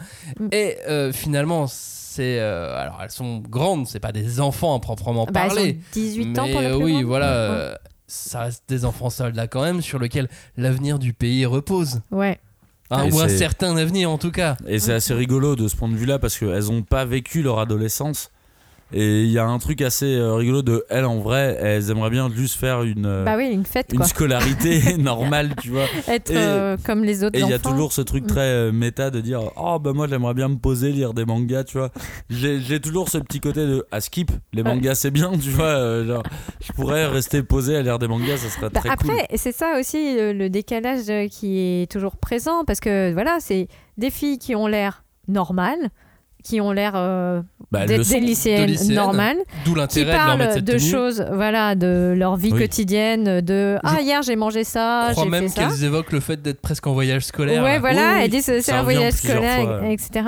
Et 0.52 0.78
euh, 0.88 1.12
finalement, 1.12 1.68
c'est. 1.68 2.40
euh, 2.40 2.76
alors, 2.78 3.00
elles 3.04 3.12
sont 3.12 3.40
grandes, 3.40 3.88
c'est 3.88 4.00
pas 4.00 4.12
des 4.12 4.40
enfants 4.40 4.76
à 4.76 4.80
proprement 4.80 5.26
Bah, 5.26 5.42
elles 5.44 5.48
parler. 5.50 5.78
ont 5.80 5.84
18 5.94 6.40
ans 6.40 6.44
Mais, 6.46 6.52
pour 6.54 6.62
plus 6.80 6.84
oui, 6.86 6.92
grande. 6.94 7.04
voilà. 7.06 7.26
Ouais. 7.28 7.32
euh, 7.58 7.76
ça 8.08 8.42
reste 8.42 8.64
des 8.68 8.86
enfants 8.86 9.10
soldats 9.10 9.48
quand 9.48 9.64
même 9.64 9.82
sur 9.82 9.98
lequel 10.00 10.30
l'avenir 10.58 11.00
du 11.00 11.12
pays 11.14 11.46
repose. 11.46 12.02
Ouais. 12.12 12.40
Hein, 12.92 13.10
ou 13.12 13.20
un 13.20 13.28
certain 13.28 13.76
avenir 13.78 14.12
en 14.12 14.20
tout 14.20 14.30
cas. 14.30 14.58
Et 14.68 14.78
c'est 14.78 14.94
assez 14.94 15.16
rigolo 15.16 15.56
de 15.56 15.68
ce 15.68 15.76
point 15.76 15.90
de 15.90 15.96
vue-là 15.96 16.20
parce 16.20 16.38
qu'elles 16.38 16.66
n'ont 16.66 16.84
pas 16.84 17.04
vécu 17.04 17.42
leur 17.42 17.58
adolescence. 17.58 18.30
Et 18.94 19.24
il 19.24 19.32
y 19.32 19.40
a 19.40 19.46
un 19.46 19.58
truc 19.58 19.82
assez 19.82 20.06
euh, 20.16 20.36
rigolo 20.36 20.62
de 20.62 20.86
elles 20.90 21.06
en 21.06 21.20
vrai, 21.20 21.58
elles 21.60 21.90
aimeraient 21.90 22.12
bien 22.12 22.30
juste 22.34 22.56
faire 22.60 22.84
une, 22.84 23.08
euh, 23.08 23.24
Bah 23.26 23.36
oui, 23.36 23.50
une 23.52 23.66
fête 23.66 23.88
une 23.92 23.98
quoi. 23.98 24.08
scolarité 24.08 24.96
normale, 24.98 25.56
tu 25.62 25.70
vois. 25.72 25.86
Être 26.08 26.30
et- 26.32 26.38
euh, 26.38 26.78
comme 26.86 27.04
les 27.04 27.24
autres 27.24 27.38
Et 27.38 27.42
il 27.42 27.50
y 27.50 27.54
a 27.54 27.58
toujours 27.60 27.92
ce 27.94 28.02
truc 28.02 28.26
Mm. 28.26 28.28
très 28.28 28.72
méta 28.72 29.10
de 29.10 29.22
dire 29.22 29.42
Oh, 29.58 29.80
bah 29.80 29.92
moi 29.94 30.08
j'aimerais 30.08 30.36
bien 30.36 30.50
me 30.50 30.58
poser, 30.58 30.92
lire 30.92 31.14
des 31.16 31.26
mangas, 31.26 31.64
tu 31.64 31.78
vois. 31.80 31.90
J'ai 32.30 32.80
toujours 32.80 33.10
ce 33.10 33.18
petit 33.18 33.40
côté 33.40 33.62
de 33.66 33.86
À 33.92 34.02
skip, 34.02 34.32
les 34.54 34.62
Ouais. 34.62 34.70
mangas 34.70 34.96
c'est 34.96 35.12
bien, 35.12 35.32
tu 35.32 35.50
vois. 35.50 35.66
euh, 35.66 36.06
genre, 36.06 36.24
je 36.64 36.72
pourrais 36.72 37.08
rester 37.08 37.42
posé 37.42 37.76
à 37.76 37.82
lire 37.82 37.98
des 37.98 38.08
mangas, 38.08 38.38
ça 38.38 38.50
serait 38.50 38.70
Bah, 38.70 38.80
très 38.82 38.90
après, 38.92 39.08
cool. 39.28 39.38
c'est 39.38 39.52
ça 39.52 39.80
aussi 39.80 40.18
euh, 40.20 40.32
le 40.32 40.50
décalage 40.50 41.12
qui 41.32 41.58
est 41.60 41.92
toujours 41.92 42.18
présent 42.18 42.64
parce 42.66 42.80
que 42.80 43.12
voilà, 43.14 43.38
c'est 43.40 43.68
des 43.98 44.12
filles 44.12 44.38
qui 44.38 44.56
ont 44.56 44.68
l'air 44.68 45.04
normales, 45.28 45.90
qui 46.46 46.62
ont 46.62 46.72
l'air 46.72 46.92
euh, 46.96 47.42
Bah, 47.72 47.82
son- 48.04 48.14
des 48.14 48.20
lycéennes, 48.20 48.62
de 48.68 48.72
lycéennes, 48.72 48.96
normales, 48.96 49.38
D'où 49.66 49.74
qui 49.88 50.06
de 50.06 50.12
parlent 50.12 50.62
de 50.62 50.72
tenue. 50.78 50.80
choses, 50.80 51.26
voilà, 51.34 51.74
de 51.74 52.14
leur 52.16 52.36
vie 52.38 52.52
Oui. 52.54 52.60
quotidienne, 52.60 53.42
de 53.42 53.78
ah 53.84 54.00
hier 54.02 54.22
j'ai 54.22 54.36
mangé 54.36 54.64
ça, 54.64 55.12
j'ai 55.14 55.26
même 55.28 55.52
qu'elles 55.52 55.84
évoquent 55.84 56.12
le 56.12 56.20
fait 56.20 56.40
d'être 56.42 56.62
presque 56.62 56.86
en 56.86 56.94
voyage 56.94 57.24
scolaire. 57.24 57.64
Ouais, 57.64 57.74
là. 57.74 57.80
voilà, 57.80 58.14
Oui, 58.14 58.20
elles 58.24 58.30
disent 58.30 58.46
c'est 58.62 58.72
un 58.72 58.84
voyage 58.84 59.14
scolaire, 59.14 59.80
fois, 59.80 59.88
etc. 59.90 60.26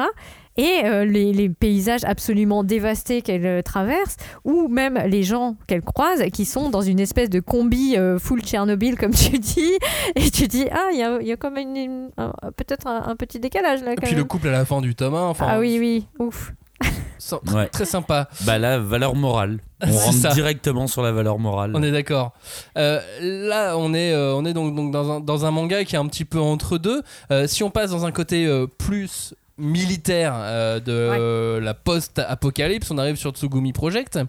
Et 0.58 0.82
euh, 0.86 1.06
les, 1.06 1.34
les 1.34 1.50
paysages 1.50 2.04
absolument 2.04 2.64
dévastés 2.64 3.22
qu'elles 3.22 3.46
euh, 3.46 3.62
traversent, 3.62 4.18
ou 4.44 4.68
même 4.68 5.00
les 5.08 5.24
gens 5.24 5.56
qu'elles 5.68 5.82
croisent 5.84 6.24
qui 6.34 6.46
sont 6.46 6.70
dans 6.70 6.82
une 6.82 7.00
espèce 7.00 7.30
de 7.30 7.40
combi 7.40 7.96
euh, 7.96 8.18
full 8.20 8.42
Tchernobyl, 8.42 8.98
comme 8.98 9.14
tu 9.14 9.38
dis, 9.40 9.74
et 10.16 10.30
tu 10.32 10.48
dis 10.48 10.66
ah, 10.72 10.90
il 10.92 11.00
y 11.00 11.04
a, 11.04 11.20
il 11.22 11.28
y 11.28 11.32
a 11.32 11.38
comme 11.38 11.58
une, 11.58 11.76
une- 11.78 12.10
un- 12.18 12.34
peut-être 12.56 12.88
un, 12.88 13.04
un 13.08 13.16
petit 13.16 13.40
décalage 13.40 13.82
là. 13.84 13.94
Et 13.94 13.96
Quand 13.96 14.02
puis 14.08 14.12
le 14.16 14.18
même. 14.22 14.28
couple 14.28 14.48
à 14.50 14.52
la 14.52 14.66
fin 14.66 14.82
du 14.82 14.96
tome 14.96 15.14
1, 15.16 15.22
enfin, 15.24 15.46
ah 15.50 15.60
oui, 15.60 15.78
oui, 15.80 16.08
ouf. 16.20 16.54
sans- 17.20 17.40
Ouais. 17.54 17.68
très 17.68 17.86
sympa. 17.86 18.28
Bah, 18.46 18.58
la 18.58 18.80
valeur 18.80 19.16
morale. 19.16 19.60
On 19.84 19.92
rentre 19.92 20.14
ça. 20.18 20.30
directement 20.30 20.88
sur 20.88 21.02
la 21.04 21.12
valeur 21.12 21.38
morale. 21.40 21.72
On 21.76 21.84
est 21.84 21.92
d'accord. 21.92 22.34
Euh, 22.78 23.00
là, 23.22 23.78
on 23.78 23.94
est, 23.94 24.12
euh, 24.12 24.34
on 24.36 24.44
est 24.46 24.54
donc, 24.54 24.76
donc 24.76 24.92
dans, 24.92 25.12
un, 25.12 25.20
dans 25.20 25.46
un 25.46 25.52
manga 25.52 25.84
qui 25.84 25.96
est 25.96 26.00
un 26.00 26.08
petit 26.08 26.26
peu 26.26 26.40
entre 26.40 26.78
deux. 26.80 27.04
Euh, 27.32 27.46
si 27.48 27.62
on 27.64 27.70
passe 27.70 27.92
dans 27.92 28.06
un 28.06 28.12
côté 28.12 28.48
euh, 28.48 28.66
plus 28.66 29.36
militaire 29.58 30.34
euh, 30.36 30.80
de 30.80 31.60
la 31.60 31.74
post-apocalypse, 31.74 32.92
on 32.92 32.98
arrive 32.98 33.16
sur 33.16 33.32
Tsugumi 33.32 33.74
Project. 33.74 34.20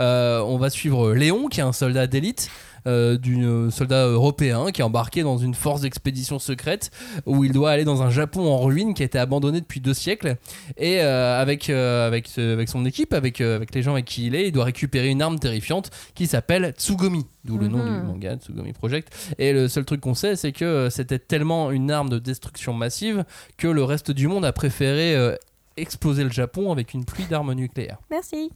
Euh, 0.00 0.40
on 0.40 0.58
va 0.58 0.70
suivre 0.70 1.12
Léon, 1.12 1.48
qui 1.48 1.60
est 1.60 1.64
un 1.64 1.72
soldat 1.72 2.06
d'élite. 2.06 2.50
Euh, 2.86 3.16
d'un 3.16 3.70
soldat 3.70 4.06
européen 4.06 4.70
qui 4.72 4.80
est 4.80 4.84
embarqué 4.84 5.22
dans 5.22 5.38
une 5.38 5.54
force 5.54 5.80
d'expédition 5.82 6.38
secrète 6.38 6.90
où 7.26 7.44
il 7.44 7.52
doit 7.52 7.70
aller 7.70 7.84
dans 7.84 8.02
un 8.02 8.10
Japon 8.10 8.48
en 8.50 8.58
ruine 8.60 8.94
qui 8.94 9.02
a 9.02 9.06
été 9.06 9.18
abandonné 9.18 9.60
depuis 9.60 9.80
deux 9.80 9.94
siècles 9.94 10.36
et 10.76 11.00
euh, 11.00 11.40
avec, 11.40 11.70
euh, 11.70 12.06
avec, 12.06 12.28
son 12.68 12.84
équipe, 12.86 13.12
avec, 13.12 13.40
euh, 13.40 13.56
avec 13.56 13.74
les 13.74 13.82
gens 13.82 13.92
avec 13.92 14.04
qui 14.04 14.26
il 14.26 14.34
est, 14.34 14.48
il 14.48 14.52
doit 14.52 14.64
récupérer 14.64 15.08
une 15.08 15.22
arme 15.22 15.38
terrifiante 15.38 15.90
qui 16.14 16.26
s'appelle 16.26 16.72
Tsugomi, 16.76 17.26
d'où 17.44 17.58
le 17.58 17.68
nom 17.68 17.78
Mhm. 17.80 18.00
du 18.00 18.06
manga 18.06 18.36
Tsugomi 18.36 18.72
Project. 18.72 19.34
Et 19.38 19.52
le 19.52 19.68
seul 19.68 19.84
truc 19.84 20.00
qu'on 20.00 20.14
sait, 20.14 20.36
c'est 20.36 20.52
que 20.52 20.64
euh, 20.64 20.90
c'était 20.90 21.18
tellement 21.18 21.70
une 21.70 21.90
arme 21.90 22.08
de 22.08 22.18
destruction 22.18 22.72
massive 22.72 23.24
que 23.56 23.68
le 23.68 23.84
reste 23.84 24.10
du 24.10 24.28
monde 24.28 24.44
a 24.44 24.52
préféré 24.52 25.14
euh, 25.16 25.34
exploser 25.76 26.24
le 26.24 26.30
Japon 26.30 26.72
avec 26.72 26.94
une 26.94 27.04
pluie 27.04 27.24
d'armes 27.24 27.54
nucléaires. 27.54 27.98
Merci. 28.10 28.50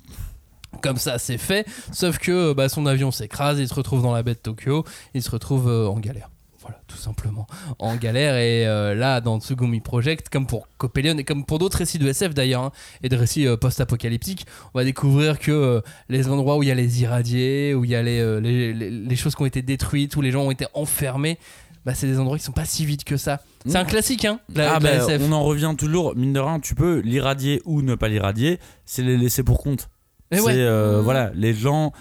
Comme 0.82 0.96
ça, 0.96 1.18
c'est 1.18 1.38
fait. 1.38 1.66
Sauf 1.92 2.18
que 2.18 2.52
bah, 2.52 2.68
son 2.68 2.86
avion 2.86 3.10
s'écrase, 3.10 3.58
il 3.58 3.68
se 3.68 3.74
retrouve 3.74 4.02
dans 4.02 4.12
la 4.12 4.22
baie 4.22 4.34
de 4.34 4.38
Tokyo, 4.38 4.84
il 5.14 5.22
se 5.22 5.30
retrouve 5.30 5.68
euh, 5.68 5.86
en 5.88 5.98
galère. 5.98 6.30
Voilà, 6.60 6.80
tout 6.88 6.96
simplement. 6.96 7.46
En 7.78 7.94
galère. 7.96 8.36
Et 8.36 8.66
euh, 8.66 8.94
là, 8.94 9.20
dans 9.20 9.38
Tsugumi 9.38 9.80
Project, 9.80 10.30
comme 10.30 10.46
pour 10.46 10.66
Copelion 10.78 11.14
et 11.18 11.24
comme 11.24 11.44
pour 11.44 11.58
d'autres 11.58 11.76
récits 11.76 11.98
de 11.98 12.08
SF 12.08 12.32
d'ailleurs, 12.32 12.62
hein, 12.62 12.72
et 13.02 13.10
de 13.10 13.16
récits 13.16 13.46
euh, 13.46 13.58
post-apocalyptiques, 13.58 14.46
on 14.72 14.78
va 14.78 14.84
découvrir 14.84 15.38
que 15.38 15.50
euh, 15.52 15.80
les 16.08 16.26
endroits 16.28 16.56
où 16.56 16.62
il 16.62 16.70
y 16.70 16.72
a 16.72 16.74
les 16.74 17.02
irradiés, 17.02 17.74
où 17.74 17.84
il 17.84 17.90
y 17.90 17.94
a 17.94 18.02
les, 18.02 18.18
euh, 18.18 18.40
les, 18.40 18.72
les- 18.72 18.90
les 18.90 19.16
choses 19.16 19.34
qui 19.34 19.42
ont 19.42 19.46
été 19.46 19.60
détruites, 19.60 20.16
où 20.16 20.22
les 20.22 20.30
gens 20.30 20.40
ont 20.42 20.50
été 20.50 20.64
enfermés, 20.72 21.38
bah, 21.84 21.92
c'est 21.94 22.06
des 22.06 22.18
endroits 22.18 22.38
qui 22.38 22.44
sont 22.44 22.52
pas 22.52 22.64
si 22.64 22.86
vides 22.86 23.04
que 23.04 23.18
ça. 23.18 23.42
C'est 23.66 23.76
un 23.76 23.84
classique, 23.84 24.24
hein, 24.24 24.40
la, 24.54 24.70
ah 24.70 24.72
la 24.74 24.80
bah, 24.80 24.90
SF. 25.14 25.20
on 25.28 25.32
en 25.32 25.42
revient 25.44 25.74
toujours, 25.76 26.16
mine 26.16 26.32
de 26.32 26.40
rien, 26.40 26.60
tu 26.60 26.74
peux 26.74 27.00
l'irradier 27.00 27.60
ou 27.66 27.82
ne 27.82 27.94
pas 27.94 28.08
l'irradier, 28.08 28.58
c'est 28.86 29.02
les 29.02 29.18
laisser 29.18 29.42
pour 29.42 29.58
compte. 29.62 29.90
Et 30.34 30.38
c'est 30.38 30.42
ouais. 30.44 30.54
euh, 30.58 30.98
Mhm. 30.98 31.04
voilà, 31.04 31.30
les 31.34 31.54
gens, 31.54 31.92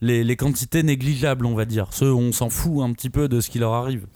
les, 0.00 0.24
les 0.24 0.36
quantités 0.36 0.82
négligeables, 0.82 1.46
on 1.46 1.54
va 1.54 1.64
dire. 1.64 1.88
Ceux, 1.92 2.12
on 2.12 2.32
s'en 2.32 2.50
fout 2.50 2.82
un 2.82 2.92
petit 2.92 3.10
peu 3.10 3.28
de 3.28 3.40
ce 3.40 3.50
qui 3.50 3.58
leur 3.58 3.72
arrive. 3.74 4.06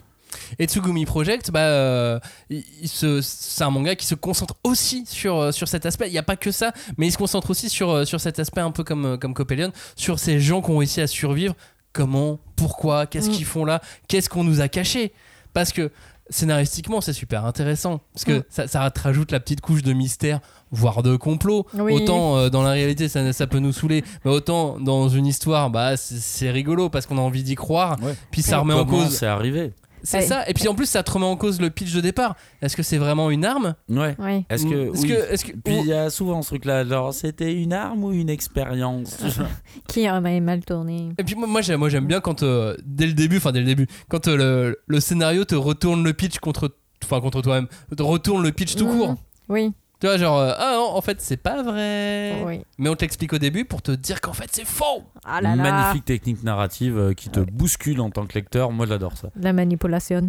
Et 0.59 0.67
Tsugumi 0.67 1.07
Project, 1.07 1.51
bah, 1.51 1.61
euh, 1.61 2.19
il- 2.51 2.65
il 2.83 2.89
se- 2.89 3.21
c'est 3.23 3.65
un 3.65 3.71
manga 3.71 3.95
qui 3.95 4.07
se 4.07 4.15
concentre 4.15 4.55
aussi 4.65 5.05
sur, 5.07 5.37
euh, 5.39 5.53
sur 5.53 5.67
cet 5.69 5.87
aspect. 5.87 6.09
Il 6.09 6.13
n'y 6.13 6.19
a 6.19 6.23
pas 6.25 6.37
que 6.37 6.51
ça, 6.51 6.73
mais 6.99 7.07
il 7.07 7.13
se 7.13 7.17
concentre 7.17 7.51
aussi 7.51 7.69
sur, 7.71 8.07
sur 8.07 8.21
cet 8.21 8.39
aspect 8.39 8.61
un 8.61 8.71
peu 8.73 8.85
comme, 8.85 9.19
comme 9.19 9.33
Copelion, 9.35 9.73
sur 9.95 10.19
ces 10.19 10.39
gens 10.41 10.61
qui 10.61 10.71
ont 10.71 10.79
réussi 10.79 11.01
à 11.01 11.07
survivre. 11.07 11.55
Comment 11.93 12.39
Pourquoi 12.57 13.07
Qu'est-ce 13.07 13.31
Mm. 13.31 13.33
qu'ils 13.33 13.45
font 13.47 13.65
là? 13.65 13.81
Qu'est-ce 14.09 14.29
qu'on 14.29 14.45
nous 14.45 14.61
a 14.61 14.69
caché? 14.69 15.13
Parce 15.55 15.73
que 15.73 15.91
scénaristiquement, 16.29 17.01
c'est 17.01 17.13
super 17.15 17.45
intéressant. 17.47 18.01
Parce 18.13 18.25
que 18.25 18.39
Mm. 18.41 18.45
ça, 18.51 18.67
ça 18.67 18.91
te 18.91 19.01
rajoute 19.01 19.31
la 19.33 19.41
petite 19.41 19.61
couche 19.63 19.83
de 19.83 19.93
mystère, 19.93 20.41
voire 20.71 21.03
de 21.03 21.17
complot. 21.17 21.67
Oui. 21.75 21.93
Autant 21.93 22.37
euh, 22.37 22.49
dans 22.51 22.63
la 22.63 22.71
réalité, 22.71 23.09
ça, 23.09 23.33
ça 23.33 23.47
peut 23.47 23.59
nous 23.59 23.73
saouler, 23.73 24.05
mais 24.25 24.31
autant 24.31 24.79
dans 24.81 25.09
une 25.09 25.27
histoire, 25.27 25.71
bah, 25.71 25.97
c'est- 25.97 26.51
rigolo 26.51 26.89
parce 26.89 27.07
qu'on 27.07 27.19
a 27.19 27.21
envie 27.21 27.43
d'y 27.43 27.55
croire. 27.55 27.97
Ouais. 28.03 28.15
Puis 28.31 28.43
ça 28.43 28.59
remet 28.59 28.75
en 28.75 28.85
cause 28.87 29.09
c'est 29.11 29.27
arrivé 29.27 29.73
c'est 30.03 30.19
Ouais. 30.19 30.25
ça. 30.27 30.49
Et 30.49 30.55
puis 30.55 30.69
en 30.69 30.75
plus, 30.77 30.87
ça 30.87 31.03
te 31.03 31.11
remet 31.11 31.27
en 31.27 31.35
cause 31.37 31.61
le 31.61 31.69
pitch 31.69 31.93
de 31.93 32.01
départ. 32.01 32.37
Est-ce 32.63 32.77
que 32.77 32.85
c'est 32.85 32.99
vraiment 32.99 33.29
une 33.29 33.45
arme 33.45 33.75
Ouais. 33.89 34.15
Oui. 34.21 34.45
Est-ce 34.49 34.65
que. 34.65 34.93
est-ce 34.93 35.03
oui. 35.03 35.09
que- 35.09 35.33
est-ce 35.33 35.45
que- 35.45 35.53
Puis 35.57 35.75
ou- 35.75 35.81
il 35.81 35.87
y 35.87 35.93
a 35.93 36.11
souvent 36.11 36.43
ce 36.43 36.49
truc-là, 36.51 36.85
genre 36.85 37.13
c'était 37.13 37.53
une 37.53 37.73
arme 37.73 38.05
ou 38.05 38.13
une 38.13 38.31
expérience 38.31 39.17
Qui 39.89 40.07
a 40.07 40.21
mal 40.21 40.65
tourné. 40.65 41.09
Et 41.19 41.25
puis 41.25 41.35
moi, 41.35 41.49
moi, 41.49 41.61
j'aime, 41.61 41.81
moi 41.81 41.89
j'aime 41.89 42.07
bien 42.07 42.21
quand 42.21 42.45
euh, 42.45 42.77
dès 42.85 43.07
le 43.07 43.15
début, 43.15 43.39
enfin 43.39 43.51
dès 43.51 43.59
le 43.61 43.67
début, 43.67 43.89
quand 44.09 44.29
euh, 44.29 44.37
le, 44.37 44.79
le 44.87 45.01
scénario 45.01 45.45
te 45.45 45.57
retourne 45.57 46.05
le 46.05 46.13
pitch 46.13 46.39
contre, 46.39 46.73
enfin 47.05 47.21
contre 47.21 47.43
toi-même, 47.43 47.67
te 47.97 48.03
retourne 48.03 48.45
le 48.45 48.53
pitch 48.53 48.77
tout 48.77 48.87
Mhm. 48.87 48.97
court. 48.99 49.15
Oui, 49.49 49.73
Tu 49.99 50.07
vois 50.07 50.19
genre 50.19 50.39
euh, 50.39 50.53
ah 50.59 50.73
non 50.75 50.91
en 50.95 51.01
fait 51.01 51.23
c'est 51.23 51.39
pas 51.39 51.63
vrai. 51.63 52.43
oui. 52.45 52.61
Mais 52.79 52.91
on 52.91 52.95
te 52.95 53.01
l'explique 53.03 53.33
au 53.33 53.39
début 53.39 53.65
pour 53.65 53.81
te 53.81 53.93
dire 53.93 54.21
qu'en 54.21 54.35
fait 54.35 54.49
c'est 54.53 54.67
faux. 54.67 55.05
Ah 55.25 55.41
là 55.41 55.57
là. 55.57 55.63
Magnifique 55.63 56.05
technique 56.05 56.43
narrative 56.45 56.99
euh, 56.99 57.15
qui 57.15 57.31
te 57.31 57.41
bouscule 57.41 58.01
en 58.01 58.11
tant 58.11 58.27
que 58.27 58.35
lecteur. 58.35 58.71
Moi, 58.73 58.87
j'adore 58.87 59.17
ça. 59.17 59.29
La 59.41 59.53
manipulation. 59.53 60.27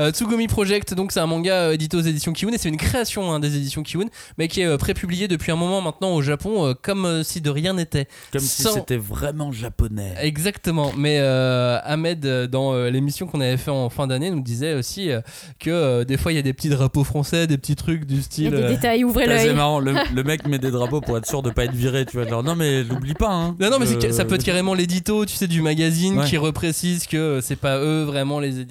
Euh, 0.00 0.10
Tsugumi 0.10 0.48
Project, 0.48 0.94
donc 0.94 1.12
c'est 1.12 1.20
un 1.20 1.26
manga 1.26 1.54
euh, 1.54 1.72
édité 1.72 1.96
aux 1.96 2.00
éditions 2.00 2.32
Kiun 2.32 2.50
et 2.52 2.58
c'est 2.58 2.68
une 2.68 2.76
création 2.78 3.30
hein, 3.32 3.40
des 3.40 3.56
éditions 3.56 3.82
Kiun, 3.82 4.06
mais 4.38 4.48
qui 4.48 4.62
est 4.62 4.66
euh, 4.66 4.76
prépublié 4.78 5.28
depuis 5.28 5.52
un 5.52 5.56
moment 5.56 5.80
maintenant 5.80 6.14
au 6.14 6.22
Japon 6.22 6.66
euh, 6.66 6.74
comme 6.80 7.04
euh, 7.04 7.22
si 7.22 7.40
de 7.40 7.50
rien 7.50 7.74
n'était. 7.74 8.08
Comme 8.32 8.40
si 8.40 8.62
Sans- 8.62 8.72
c'était 8.72 8.96
vraiment 8.96 9.52
japonais. 9.52 10.14
Exactement, 10.20 10.92
mais 10.96 11.18
euh, 11.20 11.78
Ahmed 11.84 12.24
euh, 12.26 12.46
dans 12.46 12.72
euh, 12.72 12.90
l'émission 12.90 13.26
qu'on 13.26 13.40
avait 13.40 13.56
fait 13.58 13.70
en 13.70 13.88
fin 13.90 14.06
d'année 14.06 14.30
nous 14.30 14.40
disait 14.42 14.74
aussi 14.74 15.10
euh, 15.10 15.20
que 15.60 15.70
euh, 15.70 16.04
des 16.04 16.16
fois 16.16 16.32
il 16.32 16.36
y 16.36 16.38
a 16.38 16.42
des 16.42 16.52
petits 16.54 16.70
drapeaux 16.70 17.04
français, 17.04 17.46
des 17.46 17.58
petits 17.58 17.76
trucs 17.76 18.04
du 18.06 18.14
Il 18.14 18.16
y 18.16 18.20
a 18.20 18.22
style. 18.22 18.50
des 18.50 18.56
euh, 18.56 18.76
détails, 18.94 19.04
ouvrez 19.04 19.24
Putain, 19.24 19.38
C'est 19.38 19.46
l'œil. 19.46 19.56
marrant, 19.56 19.78
le, 19.80 19.94
le 20.14 20.22
mec 20.22 20.46
met 20.46 20.58
des 20.58 20.70
drapeaux 20.70 21.00
pour 21.00 21.16
être 21.18 21.26
sûr 21.26 21.42
de 21.42 21.50
pas 21.50 21.64
être 21.64 21.74
viré, 21.74 22.04
tu 22.06 22.16
vois. 22.16 22.26
Genre, 22.28 22.42
non, 22.42 22.54
mais 22.54 22.82
l'oublie 22.84 23.14
pas, 23.14 23.30
hein. 23.32 23.56
Non, 23.60 23.70
non, 23.70 23.78
mais 23.78 23.86
c'est 23.86 24.04
Euh, 24.04 24.12
ça 24.12 24.24
peut 24.24 24.34
être 24.36 24.44
carrément 24.44 24.74
l'édito, 24.74 25.24
tu 25.26 25.34
sais, 25.36 25.46
du 25.46 25.62
magazine 25.62 26.18
Ouais. 26.18 26.26
qui 26.26 26.36
reprécise 26.36 27.06
que 27.06 27.16
euh, 27.16 27.40
c'est 27.40 27.56
pas 27.56 27.78
eux 27.78 28.04
vraiment 28.04 28.40
les 28.40 28.66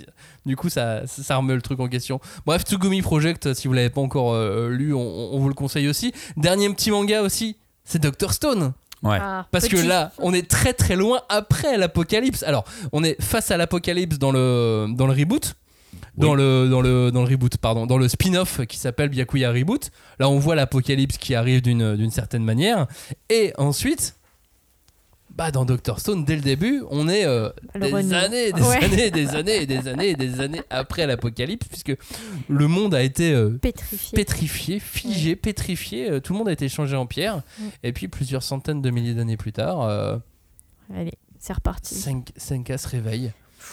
Du 0.45 0.55
coup, 0.55 0.69
ça, 0.69 1.01
ça 1.07 1.37
remet 1.37 1.55
le 1.55 1.61
truc 1.61 1.79
en 1.79 1.87
question. 1.87 2.19
Bref, 2.45 2.63
Tsugumi 2.63 3.01
Project, 3.01 3.53
si 3.53 3.67
vous 3.67 3.73
l'avez 3.73 3.89
pas 3.89 4.01
encore 4.01 4.33
euh, 4.33 4.69
lu, 4.69 4.93
on, 4.93 4.99
on 5.33 5.39
vous 5.39 5.47
le 5.47 5.53
conseille 5.53 5.87
aussi. 5.87 6.11
Dernier 6.37 6.69
petit 6.73 6.91
manga 6.91 7.21
aussi, 7.21 7.55
c'est 7.85 7.99
Doctor 8.01 8.33
Stone. 8.33 8.73
Ouais. 9.03 9.17
Ah, 9.21 9.47
Parce 9.51 9.67
que 9.67 9.75
là, 9.77 10.11
on 10.19 10.33
est 10.33 10.49
très 10.49 10.71
très 10.73 10.95
loin 10.95 11.19
après 11.27 11.77
l'apocalypse. 11.77 12.43
Alors, 12.43 12.63
on 12.93 13.03
est 13.03 13.21
face 13.21 13.51
à 13.51 13.57
l'apocalypse 13.57 14.17
dans 14.17 14.31
le, 14.31 14.87
dans 14.95 15.07
le 15.07 15.13
reboot. 15.13 15.55
Dans, 16.17 16.31
Oui. 16.33 16.37
le, 16.37 16.67
dans, 16.69 16.81
le, 16.81 17.11
dans 17.11 17.23
le 17.23 17.29
reboot, 17.29 17.57
pardon, 17.57 17.87
dans 17.87 17.97
le 17.97 18.07
spin-off 18.07 18.65
qui 18.67 18.77
s'appelle 18.77 19.09
Byakuya 19.09 19.51
Reboot. 19.51 19.89
Là, 20.19 20.29
on 20.29 20.37
voit 20.37 20.53
l'apocalypse 20.55 21.17
qui 21.17 21.33
arrive 21.33 21.61
d'une 21.63 21.95
d'une 21.95 22.11
certaine 22.11 22.43
manière. 22.43 22.85
Et 23.29 23.51
ensuite, 23.57 24.15
bah, 25.35 25.49
dans 25.49 25.65
Doctor 25.65 25.99
Stone, 25.99 26.23
dès 26.25 26.35
le 26.35 26.43
début, 26.43 26.83
on 26.91 27.09
est 27.09 27.25
euh, 27.25 27.49
des 27.81 28.13
années, 28.13 28.51
des 28.51 28.61
Ouais. 28.61 28.83
années, 28.83 29.09
des 29.09 29.29
années, 29.29 29.63
et 29.63 29.65
des 29.65 29.87
années, 29.87 30.09
et 30.09 30.15
des 30.15 30.39
années 30.41 30.61
après 30.69 31.07
l'apocalypse, 31.07 31.67
puisque 31.67 31.97
le 32.47 32.67
monde 32.67 32.93
a 32.93 33.01
été 33.01 33.33
euh, 33.33 33.49
Pétrifié. 33.59 34.15
pétrifié, 34.15 34.79
figé, 34.79 35.35
pétrifié. 35.35 36.11
euh, 36.11 36.19
tout 36.19 36.33
le 36.33 36.37
monde 36.37 36.49
a 36.49 36.51
été 36.51 36.69
changé 36.69 36.95
en 36.95 37.07
pierre. 37.07 37.37
Ouais. 37.59 37.69
Et 37.81 37.91
puis, 37.93 38.07
plusieurs 38.07 38.43
centaines 38.43 38.83
de 38.83 38.89
milliers 38.91 39.15
d'années 39.15 39.37
plus 39.37 39.53
tard. 39.53 39.81
euh, 39.81 40.17
Allez, 40.95 41.13
c'est 41.39 41.53
reparti. 41.53 41.95
Senka 42.37 42.77
se 42.77 42.87
réveille. 42.87 43.31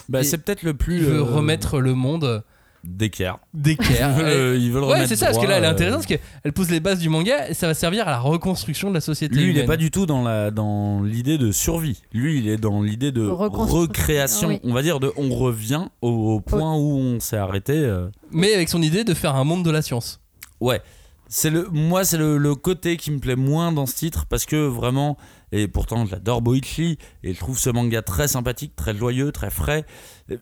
Bah, 0.09 0.23
c'est 0.23 0.37
peut-être 0.39 0.63
le 0.63 0.73
plus. 0.73 0.97
Il 0.97 1.03
veut 1.03 1.17
euh, 1.19 1.23
remettre 1.23 1.79
le 1.79 1.93
monde 1.93 2.43
d'équerre. 2.83 3.37
d'équerre. 3.53 4.09
Ils 4.17 4.23
veulent, 4.23 4.25
euh, 4.27 4.57
ils 4.57 4.71
veulent 4.71 4.83
Ouais, 4.83 4.93
remettre 4.93 5.09
c'est 5.09 5.15
ça, 5.15 5.27
parce 5.27 5.37
que 5.37 5.45
là, 5.45 5.57
elle 5.57 5.63
est 5.63 5.67
euh, 5.67 5.71
intéressante, 5.71 6.07
parce 6.07 6.19
qu'elle 6.43 6.51
pose 6.53 6.71
les 6.71 6.79
bases 6.79 6.97
du 6.99 7.09
manga 7.09 7.47
et 7.47 7.53
ça 7.53 7.67
va 7.67 7.75
servir 7.75 8.07
à 8.07 8.11
la 8.11 8.17
reconstruction 8.19 8.89
de 8.89 8.95
la 8.95 9.01
société. 9.01 9.35
Lui, 9.35 9.43
il 9.43 9.47
est 9.49 9.51
humaine. 9.51 9.67
pas 9.67 9.77
du 9.77 9.91
tout 9.91 10.07
dans 10.07 10.23
la 10.23 10.49
dans 10.49 11.03
l'idée 11.03 11.37
de 11.37 11.51
survie. 11.51 12.01
Lui, 12.11 12.39
il 12.39 12.47
est 12.49 12.57
dans 12.57 12.81
l'idée 12.81 13.11
de 13.11 13.27
recréation. 13.27 14.49
Oui. 14.49 14.59
On 14.63 14.73
va 14.73 14.81
dire 14.81 14.99
de 14.99 15.11
on 15.15 15.29
revient 15.35 15.85
au, 16.01 16.09
au 16.09 16.39
point 16.41 16.75
où 16.75 16.97
on 16.97 17.19
s'est 17.19 17.37
arrêté. 17.37 17.73
euh. 17.73 18.07
Mais 18.31 18.53
avec 18.53 18.69
son 18.69 18.81
idée 18.81 19.03
de 19.03 19.13
faire 19.13 19.35
un 19.35 19.43
monde 19.43 19.63
de 19.63 19.71
la 19.71 19.81
science. 19.81 20.19
Ouais. 20.59 20.81
C'est 21.27 21.49
le 21.49 21.67
moi 21.71 22.03
c'est 22.03 22.17
le, 22.17 22.37
le 22.37 22.55
côté 22.55 22.97
qui 22.97 23.09
me 23.11 23.19
plaît 23.19 23.35
moins 23.37 23.71
dans 23.71 23.85
ce 23.85 23.95
titre 23.95 24.25
parce 24.27 24.45
que 24.45 24.67
vraiment 24.67 25.17
et 25.51 25.67
pourtant 25.67 26.05
j'adore 26.05 26.41
Boichi 26.41 26.97
et 27.23 27.33
je 27.33 27.39
trouve 27.39 27.57
ce 27.59 27.69
manga 27.69 28.01
très 28.01 28.27
sympathique, 28.27 28.75
très 28.75 28.95
joyeux, 28.95 29.31
très 29.31 29.49
frais. 29.49 29.85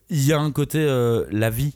Il 0.09 0.25
y 0.25 0.33
a 0.33 0.39
un 0.39 0.51
côté 0.51 0.79
euh, 0.79 1.25
la 1.31 1.49
vie 1.49 1.75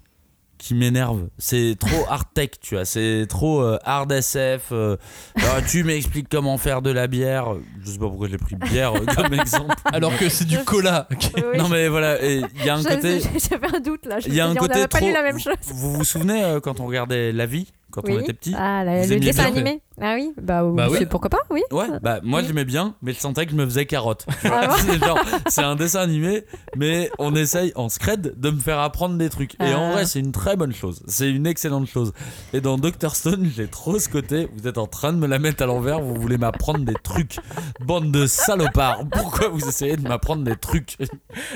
qui 0.60 0.76
m'énerve. 0.76 1.28
C'est 1.38 1.76
trop 1.78 2.06
hard 2.08 2.28
tech, 2.34 2.52
tu 2.62 2.76
vois. 2.76 2.86
C'est 2.86 3.26
trop 3.28 3.62
euh, 3.62 3.78
hard 3.84 4.10
SF. 4.14 4.70
euh, 4.72 4.96
ah, 5.36 5.62
tu 5.68 5.84
m'expliques 5.84 6.30
comment 6.30 6.58
faire 6.58 6.82
de 6.82 6.90
la 6.90 7.08
bière. 7.08 7.48
Je 7.84 7.92
sais 7.92 7.98
pas 7.98 8.08
pourquoi 8.08 8.30
j'ai 8.30 8.38
pris 8.38 8.56
bière 8.56 8.94
euh, 8.96 9.04
comme 9.16 9.34
exemple. 9.34 9.76
Alors 9.92 10.16
que 10.18 10.30
c'est 10.30 10.46
du 10.46 10.58
cola. 10.64 11.08
Oui. 11.12 11.42
Non 11.58 11.68
mais 11.68 11.90
voilà, 11.90 12.24
il 12.26 12.48
y 12.64 12.70
a 12.70 12.76
un 12.76 12.82
Je- 12.82 12.88
côté. 12.88 13.20
J'avais 13.20 13.76
un 13.76 13.80
doute 13.82 14.06
là. 14.06 14.20
Il 14.26 14.34
y 14.34 14.40
a 14.40 14.48
un 14.48 14.56
côté 14.56 14.88
pas 14.88 15.00
trop. 15.00 15.06
lu 15.08 15.12
la 15.12 15.24
même 15.24 15.40
chose. 15.40 15.56
Vous 15.74 15.92
vous 15.96 16.04
souvenez 16.06 16.44
euh, 16.46 16.60
quand 16.62 16.80
on 16.80 16.86
regardait 16.86 17.34
La 17.34 17.46
Vie 17.46 17.68
quand 17.92 18.02
on 18.10 18.18
était 18.20 18.34
petit? 18.34 18.56
Ah, 18.58 18.84
la- 18.86 19.02
Vous 19.04 19.10
le 19.10 19.20
dessin 19.20 19.46
animé. 19.46 19.82
Ah 20.02 20.16
oui, 20.16 20.34
bah, 20.42 20.64
Bah 20.74 20.88
oui. 20.90 21.06
pourquoi 21.06 21.30
pas, 21.30 21.42
oui. 21.52 21.62
Ouais, 21.72 21.86
bah 22.02 22.20
moi 22.24 22.40
Oui. 22.40 22.46
j'aimais 22.48 22.66
bien, 22.66 22.96
mais 23.04 23.14
je 23.14 23.20
sentais 23.20 23.46
que 23.46 23.52
je 23.52 23.56
me 23.56 23.64
faisais 23.66 23.86
carotte. 23.86 24.26
Ah 24.44 24.76
c'est 25.50 25.62
un 25.62 25.76
dessin 25.76 26.00
animé, 26.02 26.46
mais 26.76 27.12
on 27.20 27.36
essaye 27.36 27.72
en 27.76 27.90
scred 27.90 28.34
de 28.40 28.50
me 28.50 28.60
faire 28.60 28.80
apprendre 28.80 29.18
des 29.18 29.30
trucs. 29.30 29.54
Et 29.62 29.74
en 29.74 29.90
Ah. 29.90 29.92
vrai, 29.94 30.06
c'est 30.06 30.20
une 30.20 30.32
très 30.32 30.56
bonne 30.56 30.74
chose. 30.74 31.04
C'est 31.08 31.30
une 31.30 31.46
excellente 31.46 31.88
chose. 31.88 32.12
Et 32.54 32.62
dans 32.62 32.78
Doctor 32.78 33.16
Stone, 33.16 33.52
j'ai 33.56 33.68
trop 33.68 34.00
ce 34.00 34.10
côté. 34.10 34.48
Vous 34.58 34.68
êtes 34.68 34.80
en 34.80 34.88
train 34.88 35.14
de 35.14 35.18
me 35.20 35.28
la 35.28 35.38
mettre 35.38 35.62
à 35.62 35.68
l'envers, 35.68 36.02
vous 36.02 36.16
voulez 36.16 36.38
m'apprendre 36.40 36.80
des 36.86 36.96
trucs. 37.04 37.38
Bande 37.80 38.12
de 38.12 38.26
salopards. 38.26 39.04
Pourquoi 39.12 39.50
vous 39.50 39.68
essayez 39.68 39.96
de 39.96 40.08
m'apprendre 40.08 40.44
des 40.44 40.56
trucs? 40.56 40.98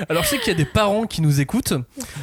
Alors 0.08 0.22
je 0.22 0.28
sais 0.28 0.38
qu'il 0.38 0.48
y 0.48 0.54
a 0.54 0.58
des 0.58 0.64
parents 0.64 1.06
qui 1.06 1.22
nous 1.22 1.40
écoutent. 1.40 1.74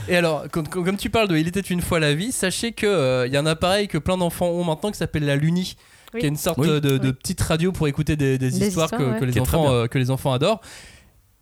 Et 0.08 0.16
alors, 0.16 0.46
comme, 0.50 0.96
tu 0.98 1.10
parles 1.10 1.28
de 1.28 1.36
Il 1.36 1.48
était 1.50 1.60
une 1.60 1.82
fois 1.82 2.00
la 2.00 2.14
vie, 2.14 2.32
sachez 2.32 2.72
qu'il 2.72 2.88
y 2.90 3.36
a 3.36 3.40
un 3.40 3.46
appareil 3.46 3.88
que 3.90 3.98
plein 3.98 4.16
d'enfants 4.18 4.48
ont 4.48 4.64
maintenant 4.64 4.92
qui 4.92 4.98
s'appelle 4.98 5.26
la 5.26 5.36
Luni. 5.36 5.76
Oui. 6.16 6.20
Qui 6.22 6.26
est 6.26 6.30
une 6.30 6.36
sorte 6.38 6.58
Oui. 6.58 6.68
de, 6.68 6.80
de 6.80 7.00
Oui. 7.08 7.14
petite 7.14 7.42
radio 7.42 7.72
pour 7.72 7.88
écouter 7.88 8.16
des, 8.16 8.38
des 8.38 8.50
Des 8.50 8.68
histoires, 8.68 8.86
histoires, 8.88 9.02
que, 9.02 9.14
ouais. 9.14 9.20
que 9.20 9.26
les 9.26 9.32
Qui 9.34 9.40
est 9.40 9.42
très 9.44 9.58
enfants, 9.58 9.70
bien. 9.70 9.78
euh, 9.80 9.88
que 9.88 9.98
les 9.98 10.10
enfants 10.12 10.34
adorent. 10.34 10.62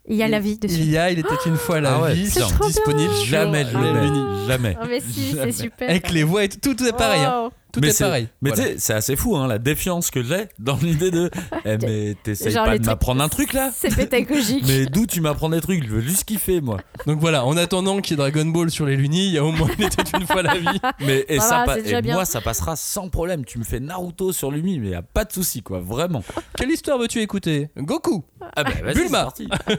Il 0.10 0.18
y 0.18 0.24
a 0.24 0.28
la 0.28 0.40
vie 0.42 0.58
dessus. 0.58 0.76
Il 0.76 0.90
y 0.90 0.98
a 0.98 1.12
Il 1.12 1.20
était 1.20 1.30
une 1.46 1.56
fois 1.56 1.80
la 1.80 1.96
Ah 1.96 2.02
ouais, 2.02 2.14
vie, 2.14 2.30
bien. 2.30 2.48
disponible 2.68 3.14
Jamais 3.26 3.64
je. 3.64 3.78
Ah, 3.78 4.86
mais 4.90 5.00
si, 5.00 5.32
Jamais. 5.36 5.52
c'est 5.52 5.64
super. 5.64 5.90
Avec 5.90 6.12
les 6.12 6.24
voix 6.24 6.44
et 6.44 6.50
tout, 6.50 6.74
tout 6.76 6.84
est 6.86 6.92
pareil. 6.98 7.22
hein. 7.22 7.50
Tout 7.74 7.80
mais 7.82 7.88
est 7.88 7.92
c'est- 7.92 8.04
pareil. 8.04 8.28
Mais 8.42 8.52
Voilà. 8.52 8.66
tu 8.66 8.70
sais, 8.74 8.80
c'est 8.80 8.94
assez 8.94 9.16
fou, 9.16 9.36
hein, 9.36 9.48
la 9.48 9.58
défiance 9.58 10.12
que 10.12 10.22
j'ai 10.24 10.48
dans 10.60 10.78
l'idée 10.78 11.12
de. 11.12 11.30
Eh, 11.66 11.78
mais 11.78 12.16
t'essayes 12.24 12.54
pas 12.54 12.78
de 12.78 12.86
m'apprendre 12.86 13.24
un 13.24 13.30
truc 13.30 13.54
là 13.54 13.72
C'est 13.76 13.96
pédagogique. 13.96 14.64
Mais 14.68 14.86
d'où 14.86 15.06
tu 15.08 15.22
m'apprends 15.22 15.50
des 15.50 15.62
trucs 15.62 15.84
Je 15.84 15.90
veux 15.90 16.02
juste 16.02 16.24
kiffer, 16.26 16.60
moi. 16.62 16.78
Donc 17.08 17.20
voilà, 17.20 17.46
en 17.46 17.56
attendant 17.58 18.00
qu'il 18.02 18.12
y 18.12 18.14
ait 18.14 18.18
Dragon 18.30 18.46
Ball 18.46 18.70
sur 18.70 18.86
les 18.86 18.96
Luni, 18.98 19.28
il 19.28 19.34
y 19.34 19.38
a 19.38 19.44
au 19.44 19.52
moins 19.52 19.70
Il 19.80 19.86
était 19.86 20.04
une 20.20 20.28
fois 20.28 20.42
la 20.44 20.56
vie. 20.58 20.80
Mais 21.00 21.26
et 21.30 21.40
ça, 21.40 21.66
moi, 22.04 22.26
ça 22.26 22.42
passera 22.42 22.76
sans 22.76 23.10
problème. 23.10 23.44
Tu 23.46 23.58
me 23.60 23.64
fais 23.64 23.80
Naruto 23.80 24.32
sur 24.34 24.52
Lumi, 24.52 24.80
mais 24.80 24.90
y 24.90 24.96
a 24.96 25.02
pas 25.02 25.26
de 25.26 25.32
souci, 25.32 25.64
quoi. 25.64 25.80
Vraiment. 25.80 26.24
Quelle 26.58 26.70
histoire 26.70 26.98
veux-tu 27.00 27.22
écouter? 27.22 27.70
Goku 27.78 28.24
Ah 28.56 28.64
bah 28.64 28.72
vas-y, 28.84 28.96
Bulma. 28.96 29.30
c'est 29.36 29.48
parti. 29.48 29.74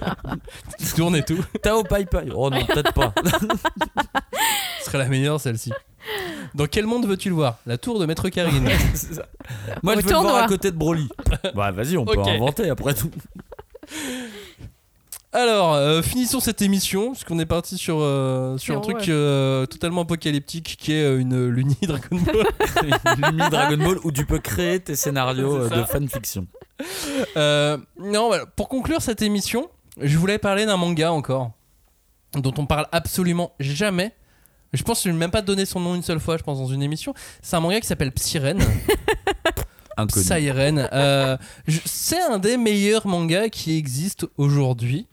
Tourne 0.96 1.16
et 1.16 1.22
tout. 1.22 1.38
Tao 1.62 1.82
Pai 1.84 2.06
Pai. 2.06 2.26
Oh 2.34 2.50
non, 2.50 2.64
peut-être 2.64 2.92
pas. 2.92 3.12
Ce 4.80 4.86
serait 4.86 4.98
la 4.98 5.08
meilleure 5.08 5.40
celle-ci. 5.40 5.70
Dans 6.54 6.66
quel 6.66 6.86
monde 6.86 7.06
veux-tu 7.06 7.28
le 7.30 7.34
voir? 7.34 7.58
La 7.66 7.78
tour 7.78 7.98
de 7.98 8.06
Maître 8.06 8.28
Karine. 8.28 8.68
C'est 8.94 9.14
ça. 9.14 9.26
Moi, 9.82 9.94
Au 9.94 10.00
je 10.00 10.04
veux 10.04 10.12
le 10.12 10.18
voir 10.18 10.44
à 10.44 10.46
côté 10.46 10.70
de 10.70 10.76
Broly. 10.76 11.08
Bah 11.54 11.70
vas-y, 11.72 11.96
on 11.96 12.04
peut 12.04 12.18
Ok. 12.18 12.28
inventer 12.28 12.68
après 12.70 12.94
tout. 12.94 13.10
Alors, 15.32 15.74
euh, 15.74 16.00
finissons 16.00 16.38
cette 16.38 16.62
émission, 16.62 17.08
parce 17.08 17.24
qu'on 17.24 17.40
est 17.40 17.46
parti 17.46 17.76
sur, 17.76 17.98
euh, 18.00 18.56
sur 18.56 18.76
un 18.76 18.80
truc 18.80 18.98
ouais. 18.98 19.06
euh, 19.08 19.66
totalement 19.66 20.02
apocalyptique 20.02 20.76
qui 20.78 20.92
est 20.92 21.02
euh, 21.02 21.18
une 21.18 21.48
Luni 21.48 21.76
Dragon 21.82 22.18
Ball. 22.24 22.46
Lumi 23.32 23.50
Dragon 23.50 23.76
Ball 23.78 23.98
où 24.04 24.12
tu 24.12 24.26
peux 24.26 24.38
créer 24.38 24.78
tes 24.78 24.94
scénarios 24.94 25.56
euh, 25.56 25.68
de 25.70 25.82
fanfiction. 25.82 26.46
Euh, 27.36 27.76
non, 27.98 28.28
voilà. 28.28 28.46
pour 28.46 28.68
conclure 28.68 29.02
cette 29.02 29.22
émission, 29.22 29.68
je 30.00 30.16
voulais 30.18 30.38
parler 30.38 30.66
d'un 30.66 30.76
manga 30.76 31.10
encore, 31.10 31.50
dont 32.34 32.54
on 32.58 32.66
parle 32.66 32.86
absolument 32.92 33.54
jamais. 33.58 34.14
Je 34.74 34.82
pense 34.82 35.02
que 35.02 35.08
je 35.08 35.14
ne 35.14 35.18
même 35.18 35.30
pas 35.30 35.40
donné 35.42 35.64
son 35.64 35.80
nom 35.80 35.94
une 35.94 36.02
seule 36.02 36.20
fois, 36.20 36.36
je 36.36 36.42
pense, 36.42 36.58
dans 36.58 36.66
une 36.66 36.82
émission. 36.82 37.14
C'est 37.42 37.56
un 37.56 37.60
manga 37.60 37.80
qui 37.80 37.86
s'appelle 37.86 38.12
Psyren. 38.12 38.58
Psyren. 40.08 40.88
Euh, 40.92 41.36
c'est 41.84 42.20
un 42.20 42.38
des 42.38 42.56
meilleurs 42.56 43.06
mangas 43.06 43.48
qui 43.48 43.76
existent 43.76 44.26
aujourd'hui, 44.36 45.06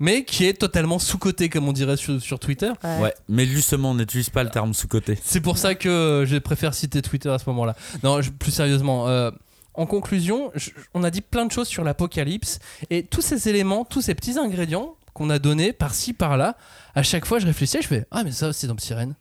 mais 0.00 0.24
qui 0.24 0.44
est 0.46 0.54
totalement 0.54 0.98
sous-coté, 0.98 1.48
comme 1.48 1.68
on 1.68 1.72
dirait 1.72 1.96
sur, 1.96 2.20
sur 2.20 2.38
Twitter. 2.40 2.72
Ouais, 3.00 3.14
mais 3.28 3.46
justement, 3.46 3.92
on 3.92 3.94
n'utilise 3.94 4.30
pas 4.30 4.42
le 4.42 4.50
terme 4.50 4.74
sous-côté. 4.74 5.18
C'est 5.22 5.40
pour 5.40 5.56
ça 5.58 5.74
que 5.76 6.24
je 6.26 6.36
préfère 6.38 6.74
citer 6.74 7.00
Twitter 7.00 7.28
à 7.28 7.38
ce 7.38 7.48
moment-là. 7.50 7.76
Non, 8.02 8.20
je- 8.20 8.30
plus 8.30 8.50
sérieusement. 8.52 9.06
euh, 9.08 9.30
en 9.74 9.86
conclusion, 9.86 10.50
je- 10.54 10.70
on 10.94 11.04
a 11.04 11.10
dit 11.10 11.20
plein 11.20 11.46
de 11.46 11.52
choses 11.52 11.68
sur 11.68 11.84
l'apocalypse 11.84 12.58
et 12.90 13.04
tous 13.04 13.22
ces 13.22 13.48
éléments, 13.48 13.84
tous 13.84 14.02
ces 14.02 14.14
petits 14.14 14.38
ingrédients 14.38 14.96
qu'on 15.14 15.30
a 15.30 15.38
donnés 15.38 15.72
par-ci 15.72 16.12
par-là, 16.12 16.56
à 16.94 17.02
chaque 17.02 17.24
fois 17.24 17.38
je 17.38 17.46
réfléchissais, 17.46 17.80
je 17.82 17.88
fais 17.88 18.06
ah 18.10 18.22
mais 18.24 18.32
ça 18.32 18.52
c'est 18.52 18.66
dans 18.66 18.76
Psyren. 18.76 19.14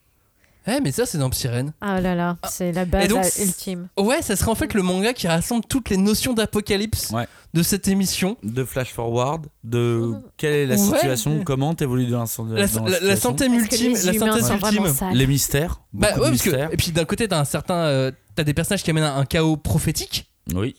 Eh 0.65 0.79
mais 0.81 0.93
ça 0.93 1.05
c'est 1.05 1.17
dans 1.17 1.29
Psyren. 1.29 1.73
Ah 1.81 1.99
là 1.99 2.15
là, 2.15 2.37
c'est 2.49 2.71
la 2.71 2.85
base 2.85 3.09
donc, 3.09 3.25
ultime. 3.37 3.89
Ouais, 3.99 4.21
ça 4.21 4.37
serait 4.37 4.49
en 4.49 4.55
fait 4.55 4.73
le 4.73 4.81
manga 4.81 5.11
qui 5.13 5.27
rassemble 5.27 5.65
toutes 5.67 5.89
les 5.89 5.97
notions 5.97 6.31
d'apocalypse 6.33 7.09
Ouais. 7.11 7.27
de 7.53 7.61
cette 7.63 7.89
émission. 7.89 8.37
De 8.43 8.63
flash 8.63 8.93
forward, 8.93 9.47
de 9.65 10.13
quelle 10.37 10.53
est 10.53 10.65
la 10.65 10.75
Ouais. 10.75 10.81
situation, 10.81 11.43
comment 11.43 11.75
t'évolues 11.75 12.07
dans 12.07 12.19
la, 12.21 12.25
dans 12.37 12.43
La, 12.45 12.61
la 12.61 12.65
la- 12.65 12.99
la 13.01 13.55
ultime, 13.57 13.93
les 13.93 14.19
la 14.19 14.19
synthèse 14.19 14.49
ultime. 14.51 15.09
Les 15.13 15.27
mystères. 15.27 15.81
Bah 15.91 16.07
ouais, 16.17 16.27
que 16.27 16.31
mystères. 16.31 16.69
et 16.71 16.77
puis 16.77 16.91
d'un 16.93 17.03
côté 17.05 17.27
t'as 17.27 17.39
un 17.41 17.45
certain, 17.45 17.75
euh, 17.75 18.11
t'as 18.35 18.45
des 18.45 18.53
personnages 18.53 18.83
qui 18.83 18.89
amènent 18.91 19.03
un, 19.03 19.17
un 19.17 19.25
chaos 19.25 19.57
prophétique. 19.57 20.31
Oui. 20.55 20.75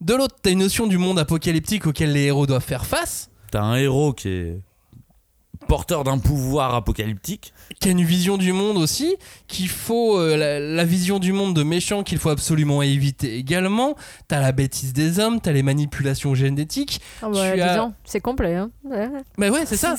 De 0.00 0.14
l'autre, 0.14 0.36
t'as 0.40 0.50
une 0.50 0.58
notion 0.60 0.86
du 0.86 0.98
monde 0.98 1.18
apocalyptique 1.18 1.86
auquel 1.88 2.12
les 2.12 2.24
héros 2.26 2.46
doivent 2.46 2.62
faire 2.62 2.86
face, 2.86 3.28
T'as 3.54 3.62
un 3.62 3.76
héros 3.76 4.12
qui 4.12 4.28
est 4.30 4.60
porteur 5.68 6.02
d'un 6.02 6.18
pouvoir 6.18 6.74
apocalyptique. 6.74 7.54
qui 7.80 7.86
a 7.88 7.92
une 7.92 8.02
vision 8.02 8.36
du 8.36 8.52
monde 8.52 8.76
aussi, 8.78 9.14
qu'il 9.46 9.68
faut 9.68 10.18
euh, 10.18 10.36
la, 10.36 10.58
la 10.58 10.84
vision 10.84 11.20
du 11.20 11.32
monde 11.32 11.54
de 11.54 11.62
méchants 11.62 12.02
qu'il 12.02 12.18
faut 12.18 12.30
absolument 12.30 12.82
éviter 12.82 13.36
également. 13.36 13.94
T'as 14.26 14.40
la 14.40 14.50
bêtise 14.50 14.92
des 14.92 15.20
hommes, 15.20 15.40
t'as 15.40 15.52
les 15.52 15.62
manipulations 15.62 16.34
génétiques. 16.34 17.00
Ah 17.22 17.28
bah, 17.32 17.42
as- 17.44 17.92
c'est 18.04 18.20
complet. 18.20 18.56
Hein. 18.56 18.72
Ouais. 18.82 19.08
Mais 19.38 19.50
ouais, 19.50 19.64
c'est 19.66 19.76
ça. 19.76 19.94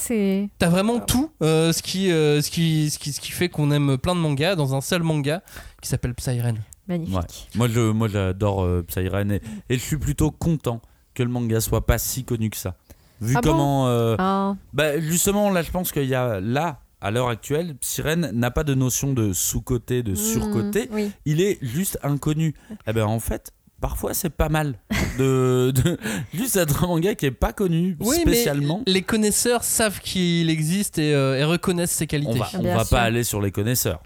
T'as 0.60 0.70
vraiment 0.70 1.00
tout 1.00 1.32
euh, 1.42 1.72
ce, 1.72 1.82
qui, 1.82 2.12
euh, 2.12 2.42
ce, 2.42 2.52
qui, 2.52 2.90
ce, 2.90 3.00
qui, 3.00 3.14
ce 3.14 3.22
qui 3.22 3.32
fait 3.32 3.48
qu'on 3.48 3.72
aime 3.72 3.98
plein 3.98 4.16
de 4.16 4.20
mangas 4.20 4.56
dans 4.56 4.76
un 4.76 4.82
seul 4.82 5.02
manga 5.02 5.42
qui 5.82 5.88
s'appelle 5.88 6.14
Psyren. 6.14 6.58
magnifique. 6.90 7.16
Ouais. 7.16 7.24
Moi, 7.56 7.70
je, 7.70 7.80
moi, 7.92 8.10
j'adore 8.10 8.66
euh, 8.66 8.84
Psyren 8.86 9.32
et, 9.32 9.42
et 9.70 9.76
je 9.76 9.82
suis 9.82 9.98
plutôt 9.98 10.30
content 10.30 10.82
que 11.14 11.24
le 11.24 11.30
manga 11.30 11.62
soit 11.62 11.86
pas 11.86 11.98
si 11.98 12.26
connu 12.26 12.50
que 12.50 12.58
ça. 12.58 12.76
Vu 13.22 13.34
Ah 13.38 13.42
bon 13.42 13.50
comment, 13.52 13.88
euh, 13.88 14.16
Ah, 14.20 14.56
bah 14.74 15.00
justement, 15.00 15.50
là, 15.50 15.62
je 15.62 15.72
pense 15.72 15.92
qu'il 15.92 16.06
y 16.06 16.16
a 16.16 16.40
là. 16.40 16.80
À 17.02 17.12
l'heure 17.12 17.28
actuelle, 17.28 17.76
Psyren 17.82 18.32
n'a 18.34 18.50
pas 18.50 18.64
de 18.64 18.74
notion 18.74 19.14
de 19.14 19.32
sous-côté, 19.32 20.02
de 20.02 20.16
sur-côté. 20.16 20.86
mm, 20.90 20.96
oui. 20.96 21.12
Il 21.26 21.40
est 21.42 21.60
juste 21.62 22.00
inconnu. 22.02 22.56
Eh 22.88 22.94
ben 22.94 23.06
en 23.06 23.20
fait, 23.20 23.52
parfois 23.80 24.16
c'est 24.16 24.32
pas 24.32 24.50
mal 24.50 24.76
de, 25.20 25.72
de 25.76 25.98
juste 26.34 26.56
être 26.56 26.84
un 26.84 26.88
manga 26.88 27.14
qui 27.14 27.28
est 27.28 27.32
pas 27.32 27.54
connu 27.54 27.96
Oui, 28.00 28.16
spécialement. 28.22 28.82
mais 28.88 28.94
les 28.94 29.02
connaisseurs 29.04 29.64
savent 29.64 30.00
qu'il 30.00 30.50
existe 30.50 30.98
et, 30.98 31.14
euh, 31.14 31.38
et 31.38 31.44
reconnaissent 31.44 31.92
ses 31.92 32.08
qualités. 32.08 32.32
On 32.34 32.38
va, 32.38 32.50
on 32.72 32.76
va 32.76 32.86
pas 32.86 33.02
aller 33.02 33.24
sur 33.24 33.40
les 33.42 33.52
connaisseurs. 33.52 34.02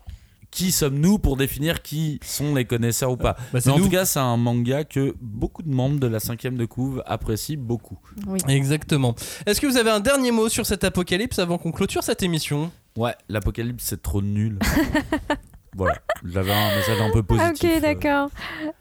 Qui 0.52 0.72
sommes-nous 0.72 1.20
pour 1.20 1.38
définir 1.38 1.82
qui 1.84 2.20
sont 2.24 2.56
les 2.56 2.66
connaisseurs 2.66 3.12
ou 3.12 3.18
pas 3.18 3.38
Bah, 3.54 3.60
Mais 3.66 3.72
en 3.72 3.78
nous. 3.78 3.84
tout 3.86 3.92
cas, 3.92 4.06
c'est 4.06 4.20
un 4.20 4.36
manga 4.36 4.84
que 4.84 5.16
beaucoup 5.22 5.62
de 5.62 5.70
membres 5.70 6.00
de 6.00 6.08
la 6.08 6.20
cinquième 6.20 6.58
de 6.58 6.66
couve 6.66 7.04
apprécient 7.06 7.60
beaucoup. 7.60 8.00
oui. 8.28 8.40
Exactement. 8.48 9.14
Est-ce 9.46 9.62
que 9.62 9.68
vous 9.68 9.78
avez 9.78 9.92
un 9.92 10.00
dernier 10.00 10.32
mot 10.32 10.50
sur 10.50 10.66
cet 10.66 10.84
apocalypse 10.84 11.38
avant 11.38 11.58
qu'on 11.60 11.72
clôture 11.72 12.04
cette 12.04 12.24
émission? 12.24 12.72
Ouais, 12.98 13.14
l'apocalypse 13.30 13.84
c'est 13.86 14.02
trop 14.02 14.22
nul. 14.24 14.58
voilà, 15.76 15.94
j'avais 16.26 16.52
un 16.52 16.76
message 16.76 17.00
un 17.00 17.12
peu 17.12 17.20
Ah, 17.20 17.52
positif. 17.52 17.70
ok, 17.70 17.76
euh. 17.76 17.80
d'accord. 17.80 18.30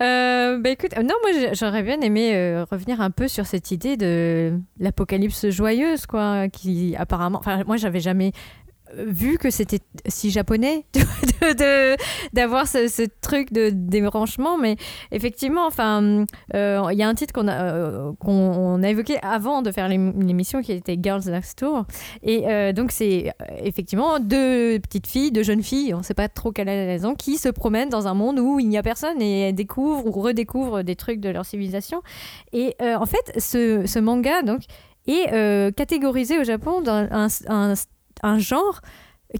Euh, 0.03 0.59
bah 0.59 0.71
écoute, 0.71 0.93
euh, 0.97 1.03
non, 1.03 1.15
moi 1.23 1.51
j'aurais 1.53 1.83
bien 1.83 2.01
aimé 2.01 2.35
euh, 2.35 2.65
revenir 2.71 3.01
un 3.03 3.11
peu 3.11 3.29
sur 3.29 3.47
cette 3.47 3.71
idée 3.71 3.97
de 3.99 4.59
l'apocalypse 4.81 5.51
joyeuse, 5.51 6.07
quoi, 6.07 6.49
qui 6.49 6.97
apparemment. 6.97 7.39
Enfin, 7.39 7.63
moi 7.67 7.77
j'avais 7.77 8.01
jamais 8.01 8.33
vu 8.97 9.39
que 9.39 9.51
c'était 9.51 9.81
si 10.07 10.31
japonais 10.31 10.85
d'avoir 12.33 12.67
ce, 12.67 12.89
ce 12.89 13.03
truc 13.21 13.53
de 13.53 13.71
débranchement, 13.73 14.59
mais 14.59 14.77
effectivement, 15.13 15.67
enfin, 15.67 16.25
euh, 16.55 16.83
il 16.93 16.99
y 16.99 17.03
a 17.03 17.09
un 17.09 17.15
titre 17.15 17.33
qu'on 17.33 17.49
a, 17.49 17.63
euh, 17.75 18.13
qu'on 18.21 18.33
on 18.33 18.83
a 18.83 18.89
évoqué 18.89 19.19
avant 19.23 19.63
de 19.63 19.71
faire 19.71 19.89
l'ém- 19.89 20.15
l'émission 20.25 20.63
qui 20.63 20.73
était 20.73 20.97
Girls 21.01 21.23
Next 21.27 21.59
Door, 21.61 21.85
et 22.23 22.45
euh, 22.49 22.73
donc 22.73 22.93
c'est 22.93 23.33
effectivement 23.63 24.19
deux 24.21 24.79
petites 24.81 25.07
filles, 25.07 25.33
deux 25.33 25.43
jeunes 25.43 25.63
filles, 25.63 25.95
on 25.95 25.99
ne 25.99 26.03
sait 26.03 26.15
pas 26.15 26.29
trop 26.29 26.53
quelle 26.53 26.69
est 26.69 26.87
la 26.87 26.93
raison, 26.93 27.15
qui 27.15 27.37
se 27.39 27.49
promènent 27.49 27.89
dans 27.91 28.09
un 28.09 28.15
monde 28.15 28.39
où 28.39 28.59
il 28.59 28.69
n'y 28.69 28.79
a 28.79 28.83
personne 28.83 29.21
et 29.23 29.49
elles 29.49 29.55
découvrent 29.55 30.07
ou 30.07 30.11
redécouvrent 30.21 30.83
des 30.83 30.97
trucs 30.97 31.21
de 31.21 31.29
leur 31.29 31.45
civilisation. 31.45 32.03
Et 32.53 32.75
en 32.81 33.07
fait, 33.07 33.33
ce, 33.39 33.87
ce 33.87 33.99
manga 33.99 34.43
donc 34.43 34.61
est 35.07 35.75
catégorisé 35.75 36.39
au 36.39 36.45
Japon 36.45 36.81
dans 36.81 37.07
un, 37.11 37.29
un- 37.49 37.75
un 38.23 38.39
genre 38.39 38.81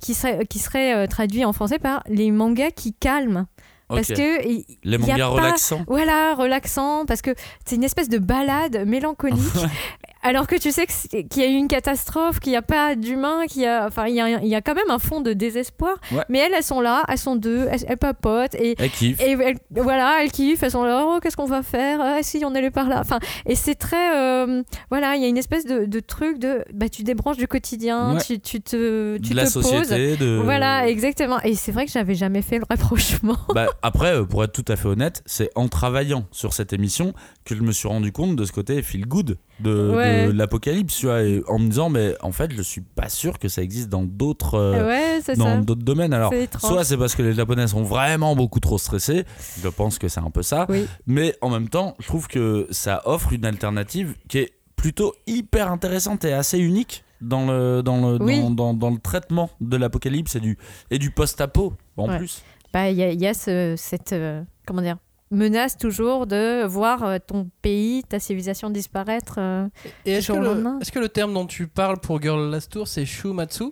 qui 0.01 0.15
serait, 0.15 0.45
qui 0.47 0.59
serait 0.59 0.95
euh, 0.95 1.07
traduit 1.07 1.45
en 1.45 1.53
français 1.53 1.79
par 1.79 2.03
les 2.09 2.31
mangas 2.31 2.71
qui 2.71 2.93
calment. 2.95 3.47
Parce 3.89 4.09
que 4.09 4.43
Les 4.85 4.99
mangas 4.99 5.17
pas- 5.17 5.27
relaxants. 5.29 5.85
Voilà, 5.87 6.35
relaxant, 6.35 7.07
parce 7.07 7.23
que 7.23 7.35
c'est 7.65 7.77
une 7.77 7.85
espèce 7.85 8.11
de 8.11 8.19
balade 8.19 8.85
mélancolique. 8.87 9.39
Alors 10.29 10.47
que 10.47 10.57
tu 10.57 10.71
sais 10.73 10.87
qu'il 10.87 11.43
y 11.43 11.47
a 11.47 11.49
eu 11.49 11.55
une 11.55 11.69
catastrophe, 11.69 12.39
qu'il 12.39 12.51
n'y 12.53 12.57
a 12.57 12.63
pas 12.63 12.95
d'humains, 12.97 13.47
qu'il 13.47 13.63
y 13.63 13.67
a, 13.67 13.87
enfin, 13.87 14.07
il 14.09 14.15
y 14.15 14.21
a, 14.21 14.29
il 14.43 14.47
y 14.49 14.55
a 14.55 14.61
quand 14.61 14.75
même 14.75 14.91
un 14.91 14.99
fond 14.99 15.21
de 15.23 15.33
désespoir. 15.33 15.97
Ouais. 16.13 16.23
Mais 16.29 16.39
elles, 16.39 16.53
elles 16.55 16.63
sont 16.63 16.81
là, 16.83 17.03
elles 17.09 17.17
sont 17.19 17.37
deux, 17.37 17.67
elles, 17.71 17.85
elles 17.89 17.97
papotent 17.97 18.55
et 18.57 18.75
Elle 18.79 18.91
kiffe. 18.91 19.21
et 19.21 19.31
elles- 19.33 19.57
voilà, 19.71 20.23
elles 20.23 20.31
kiffent, 20.31 20.63
elles 20.63 20.71
sont 20.71 20.85
là, 20.85 21.05
oh, 21.07 21.19
qu'est-ce 21.23 21.37
qu'on 21.37 21.47
va 21.47 21.63
faire? 21.63 22.01
Ah, 22.03 22.19
si, 22.23 22.43
on 22.45 22.55
allait 22.55 22.71
par 22.71 22.89
là. 22.89 22.99
Enfin, 23.01 23.19
et 23.47 23.55
c'est 23.55 23.75
très. 23.75 24.17
euh, 24.19 24.63
voilà, 24.91 25.17
il 25.17 25.23
y 25.23 25.25
a 25.25 25.29
une 25.29 25.39
espèce 25.39 25.65
de, 25.65 25.87
de 25.87 26.01
truc 26.01 26.39
de. 26.39 26.63
Bah, 26.75 26.89
tu 26.91 27.05
débranches 27.05 27.39
du 27.39 27.49
quotidien, 27.49 28.15
Ouais. 28.17 28.21
tu, 28.21 28.39
tu 28.41 28.61
te, 28.61 29.17
tu 29.19 29.31
de 29.31 29.37
la 29.37 29.47
te 29.47 29.55
poses. 29.55 29.63
société. 29.65 30.17
De... 30.17 30.41
Voilà, 30.45 30.89
exactement. 30.89 31.41
Et 31.43 31.55
c'est 31.55 31.73
vrai 31.73 31.87
que 31.87 31.93
j'avais 31.93 32.15
jamais 32.15 32.43
fait 32.43 32.59
le 32.59 32.65
rapprochement. 32.69 33.37
Bah, 33.55 33.67
après, 33.83 34.15
euh, 34.17 34.25
pour 34.25 34.45
être 34.45 34.53
tout 34.53 34.65
à 34.69 34.77
fait 34.77 34.89
honnête, 34.89 35.23
c'est 35.27 35.51
en 35.55 35.69
travaillant 35.69 36.27
sur 36.33 36.53
cette 36.53 36.73
émission 36.73 37.15
que 37.45 37.55
je 37.55 37.63
me 37.63 37.73
suis 37.73 37.89
rendu 37.89 38.13
compte 38.13 38.37
de 38.37 38.45
ce 38.45 38.53
côté 38.53 38.83
feel 38.83 39.07
good 39.07 39.39
de, 39.61 39.91
Ouais. 39.97 40.18
de 40.18 40.18
l'apocalypse, 40.27 40.97
tu 40.97 41.07
vois, 41.07 41.23
et 41.23 41.43
en 41.49 41.59
me 41.59 41.69
disant, 41.69 41.89
mais 41.91 42.15
en 42.23 42.33
fait, 42.33 42.53
je 42.53 42.63
suis 42.63 42.81
pas 42.81 43.09
sûr 43.09 43.39
que 43.39 43.49
ça 43.49 43.63
existe 43.63 43.89
dans 43.89 44.03
d'autres 44.03 44.55
euh, 44.55 44.87
ouais, 44.87 45.35
dans 45.37 45.59
d'autres 45.61 45.83
domaines. 45.85 46.13
Alors, 46.13 46.33
soit 46.59 46.85
c'est 46.85 46.97
parce 46.97 47.15
que 47.15 47.23
les 47.23 47.33
Japonais 47.33 47.67
sont 47.69 47.83
vraiment 47.83 48.35
beaucoup 48.37 48.61
trop 48.61 48.79
stressés, 48.79 49.25
je 49.63 49.69
pense 49.69 49.99
que 49.99 50.09
c'est 50.09 50.21
un 50.21 50.31
peu 50.31 50.43
ça, 50.43 50.67
Oui. 50.69 50.87
mais 51.07 51.35
en 51.41 51.51
même 51.51 51.69
temps, 51.69 51.95
je 51.99 52.07
trouve 52.07 52.27
que 52.29 52.67
ça 52.71 53.03
offre 53.05 53.33
une 53.33 53.45
alternative 53.45 54.15
qui 54.29 54.39
est 54.39 54.53
plutôt 54.77 55.15
hyper 55.27 55.71
intéressante 55.73 56.25
et 56.25 56.33
assez 56.33 56.59
unique 56.59 57.05
dans 57.21 57.47
le, 57.47 57.83
dans 57.83 58.13
le, 58.13 58.23
Oui. 58.23 58.39
dans, 58.41 58.51
dans- 58.51 58.75
dans 58.75 58.91
le 58.91 58.99
traitement 58.99 59.51
de 59.61 59.77
l'apocalypse 59.77 60.37
et 60.37 60.41
du, 60.41 60.57
et 60.91 60.99
du 60.99 61.11
post-apo 61.11 61.75
en 61.97 62.09
Ouais. 62.09 62.19
plus. 62.19 62.43
Bah, 62.73 62.91
il 62.91 62.97
y 62.97 63.03
a, 63.03 63.13
y 63.13 63.27
a 63.27 63.35
ce- 63.35 63.75
cette 63.77 64.13
euh, 64.13 64.43
comment 64.67 64.83
dire 64.83 64.99
menace 65.31 65.77
toujours 65.77 66.27
de 66.27 66.65
voir 66.65 67.05
euh, 67.05 67.19
ton 67.25 67.49
pays, 67.63 68.03
ta 68.09 68.19
civilisation 68.19 68.71
disparaître. 68.71 69.35
euh. 69.39 69.67
Et 70.07 70.13
est-ce 70.13 70.33
que, 70.33 70.39
le, 70.39 70.65
est-ce 70.81 70.93
que 70.93 70.99
le 70.99 71.09
terme 71.09 71.35
dont 71.35 71.47
tu 71.47 71.67
parles 71.67 71.99
pour 72.01 72.21
Girl 72.23 72.51
Last 72.51 72.73
Tour, 72.73 72.89
c'est 72.89 73.05
Shumatsu? 73.05 73.65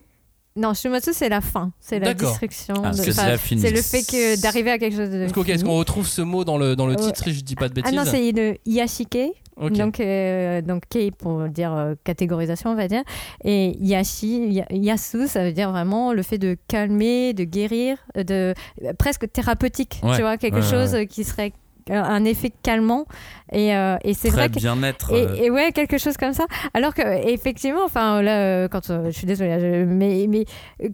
Non, 0.58 0.72
Shumatsu 0.72 1.10
c'est 1.12 1.28
la 1.28 1.40
fin, 1.42 1.72
c'est 1.80 1.98
la 1.98 2.14
D'accord. 2.14 2.30
destruction. 2.30 2.74
Ah, 2.82 2.90
de- 2.90 2.96
c'est 2.96 3.10
enfin, 3.10 3.28
la 3.28 3.36
fin. 3.38 3.56
c'est 3.58 3.70
le 3.70 3.82
fait 3.82 4.02
que 4.02 4.40
d'arriver 4.40 4.70
à 4.70 4.78
quelque 4.78 4.96
chose 4.96 5.10
de. 5.10 5.16
Est-ce 5.22 5.34
qu'on- 5.34 5.42
est-ce 5.44 5.52
fini. 5.58 5.64
qu'on 5.64 5.76
retrouve 5.78 6.06
ce 6.08 6.22
mot 6.22 6.44
dans 6.44 6.56
le, 6.56 6.74
dans 6.76 6.86
le 6.86 6.94
Ouais. 6.94 7.00
titre 7.02 7.24
si 7.24 7.34
je 7.34 7.40
dis 7.42 7.54
pas 7.56 7.68
de 7.68 7.74
Ah 7.76 7.82
bêtises? 7.82 7.94
non, 7.94 8.04
c'est 8.10 8.32
le 8.32 8.56
Yashike. 8.64 9.18
Donc, 9.58 10.00
euh, 10.00 10.60
donc 10.60 10.82
Kei 10.90 11.10
pour 11.10 11.48
dire 11.48 11.72
euh, 11.74 11.94
catégorisation, 12.04 12.70
on 12.70 12.74
va 12.74 12.88
dire. 12.88 13.02
Et 13.44 13.76
Yashi, 13.80 14.52
ya- 14.52 14.66
Yasu, 14.70 15.28
ça 15.28 15.44
veut 15.44 15.52
dire 15.52 15.70
vraiment 15.70 16.12
le 16.12 16.22
fait 16.22 16.38
de 16.38 16.56
calmer, 16.68 17.32
de 17.32 17.44
guérir, 17.44 17.96
euh, 18.16 18.22
de 18.24 18.54
euh, 18.84 18.92
presque 18.98 19.30
thérapeutique, 19.32 20.00
Ouais. 20.02 20.14
tu 20.16 20.20
vois, 20.22 20.36
quelque 20.36 20.56
Ouais, 20.56 20.62
chose 20.62 20.92
ouais. 20.92 21.06
qui 21.06 21.24
serait 21.24 21.52
un 21.90 22.24
effet 22.24 22.52
calmant. 22.62 23.06
Et, 23.52 23.76
euh, 23.76 23.96
et 24.02 24.12
c'est 24.12 24.30
vrai 24.30 24.48
que 24.48 24.54
bien-être. 24.56 25.12
et, 25.12 25.24
euh, 25.24 25.34
et 25.36 25.50
ouais, 25.50 25.70
quelque 25.72 25.98
chose 25.98 26.16
comme 26.16 26.32
ça. 26.32 26.46
Alors 26.74 26.94
que 26.94 27.02
effectivement, 27.28 27.84
enfin 27.84 28.20
là, 28.22 28.40
euh, 28.40 28.68
quand 28.68 28.90
je 29.04 29.10
suis 29.10 29.26
désolée, 29.26 29.58
je- 29.60 29.84
mais 29.84 30.26
mais 30.28 30.44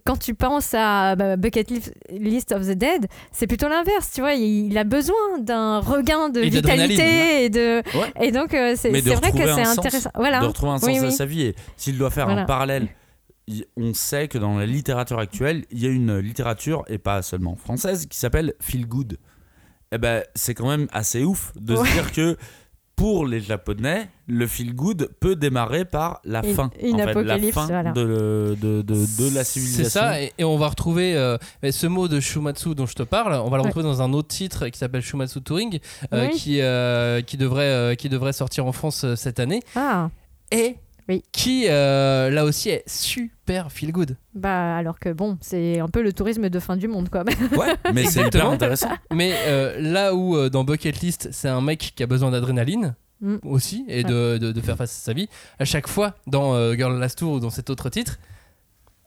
quand 0.04 0.18
tu 0.18 0.34
penses 0.34 0.74
à 0.74 1.16
bah, 1.16 1.36
Bucket 1.36 1.70
List- 2.10 2.52
of 2.52 2.66
the 2.66 2.72
Dead, 2.76 3.06
c'est 3.30 3.46
plutôt 3.46 3.68
l'inverse. 3.68 4.10
Tu 4.14 4.20
vois, 4.20 4.34
il, 4.34 4.66
il 4.70 4.76
a 4.78 4.84
besoin 4.84 5.38
d'un 5.40 5.78
regain 5.80 6.28
de 6.28 6.40
Et 6.42 6.50
vitalité 6.50 7.44
et 7.44 7.48
de 7.50 7.82
Ouais. 7.96 8.12
et 8.20 8.32
donc 8.32 8.52
euh, 8.52 8.74
c'est 8.76 8.90
vrai 8.90 9.32
que 9.32 9.38
c'est 9.38 9.64
sens. 9.64 9.78
intéressant. 9.78 10.10
Voilà. 10.14 10.40
de 10.40 10.46
retrouver 10.46 10.72
un 10.72 10.78
sens 10.78 10.88
Oui, 10.88 10.98
à 10.98 11.10
sa 11.10 11.24
vie. 11.24 11.42
Et 11.42 11.54
s'il 11.76 11.96
doit 11.96 12.10
faire 12.10 12.26
Voilà. 12.26 12.42
un 12.42 12.44
parallèle, 12.44 12.88
on 13.76 13.92
sait 13.94 14.28
que 14.28 14.38
dans 14.38 14.58
la 14.58 14.66
littérature 14.66 15.18
actuelle, 15.18 15.64
il 15.70 15.82
y 15.82 15.86
a 15.86 15.90
une 15.90 16.18
littérature, 16.18 16.84
et 16.88 16.98
pas 16.98 17.22
seulement 17.22 17.56
française, 17.56 18.06
qui 18.06 18.18
s'appelle 18.18 18.52
Feel 18.60 18.86
Good. 18.86 19.18
Et 19.92 19.98
ben, 19.98 20.24
c'est 20.34 20.54
quand 20.54 20.68
même 20.68 20.88
assez 20.92 21.22
ouf 21.22 21.52
de 21.54 21.76
Ouais. 21.76 21.86
se 21.86 21.92
dire 21.92 22.12
que 22.12 22.36
pour 22.96 23.26
les 23.26 23.40
Japonais, 23.40 24.08
le 24.26 24.46
feel 24.46 24.74
good 24.74 25.08
peut 25.18 25.34
démarrer 25.34 25.84
par 25.84 26.20
la 26.24 26.42
fin. 26.42 26.70
une 26.80 26.96
en 26.96 26.98
fait, 26.98 27.04
la 27.06 27.10
apocalypse, 27.10 27.54
fin 27.54 27.66
voilà. 27.66 27.92
de, 27.92 28.56
de, 28.60 28.82
de, 28.82 28.94
de 28.94 29.34
la 29.34 29.44
civilisation. 29.44 29.84
C'est 29.84 29.90
ça, 29.90 30.20
et, 30.22 30.32
et 30.38 30.44
on 30.44 30.56
va 30.58 30.68
retrouver 30.68 31.16
euh, 31.16 31.36
ce 31.70 31.86
mot 31.86 32.06
de 32.06 32.20
Shumatsu 32.20 32.74
dont 32.74 32.86
je 32.86 32.94
te 32.94 33.02
parle, 33.02 33.32
on 33.34 33.48
va 33.48 33.56
le 33.56 33.62
Ouais. 33.62 33.68
retrouver 33.68 33.84
dans 33.84 34.02
un 34.02 34.12
autre 34.12 34.28
titre 34.28 34.68
qui 34.68 34.78
s'appelle 34.78 35.00
Shumatsu 35.02 35.40
Touring, 35.40 35.78
euh, 36.12 36.28
Oui. 36.28 36.36
qui, 36.38 36.60
euh, 36.60 37.22
qui, 37.22 37.36
devrait, 37.38 37.64
euh, 37.64 37.94
qui 37.94 38.08
devrait 38.08 38.32
sortir 38.34 38.66
en 38.66 38.72
France 38.72 39.04
euh, 39.04 39.16
cette 39.16 39.40
année, 39.40 39.62
Ah, 39.74 40.10
et 40.50 40.76
Oui. 41.08 41.22
qui 41.32 41.66
euh, 41.68 42.30
là 42.30 42.44
aussi 42.44 42.68
est 42.70 42.84
super 42.88 43.72
feel 43.72 43.90
good. 43.92 44.16
bah 44.34 44.76
alors 44.76 44.98
que 45.00 45.12
bon, 45.12 45.36
c'est 45.40 45.80
un 45.80 45.88
peu 45.88 46.02
le 46.02 46.12
tourisme 46.12 46.48
de 46.48 46.58
fin 46.60 46.76
du 46.76 46.86
monde 46.88 47.08
quoi. 47.08 47.24
Ouais, 47.56 47.74
mais 47.92 48.04
c'est 48.06 48.26
hyper 48.26 48.48
intéressant. 48.48 48.90
Mais 49.12 49.34
euh, 49.46 49.76
là 49.80 50.14
où 50.14 50.36
euh, 50.36 50.48
dans 50.48 50.64
Bucket 50.64 51.00
List, 51.00 51.28
c'est 51.32 51.48
un 51.48 51.60
mec 51.60 51.92
qui 51.96 52.02
a 52.02 52.06
besoin 52.06 52.30
d'adrénaline 52.30 52.94
Mm. 53.24 53.36
aussi 53.44 53.84
et 53.86 54.02
de, 54.02 54.36
de- 54.38 54.50
de 54.50 54.60
faire 54.60 54.76
face 54.76 54.90
à 54.90 55.04
sa 55.04 55.12
vie, 55.12 55.28
à 55.60 55.64
chaque 55.64 55.86
fois 55.86 56.16
dans 56.26 56.54
euh, 56.56 56.74
Girl 56.74 56.98
Last 56.98 57.18
Tour 57.20 57.34
ou 57.34 57.38
dans 57.38 57.50
cet 57.50 57.70
autre 57.70 57.88
titre, 57.88 58.18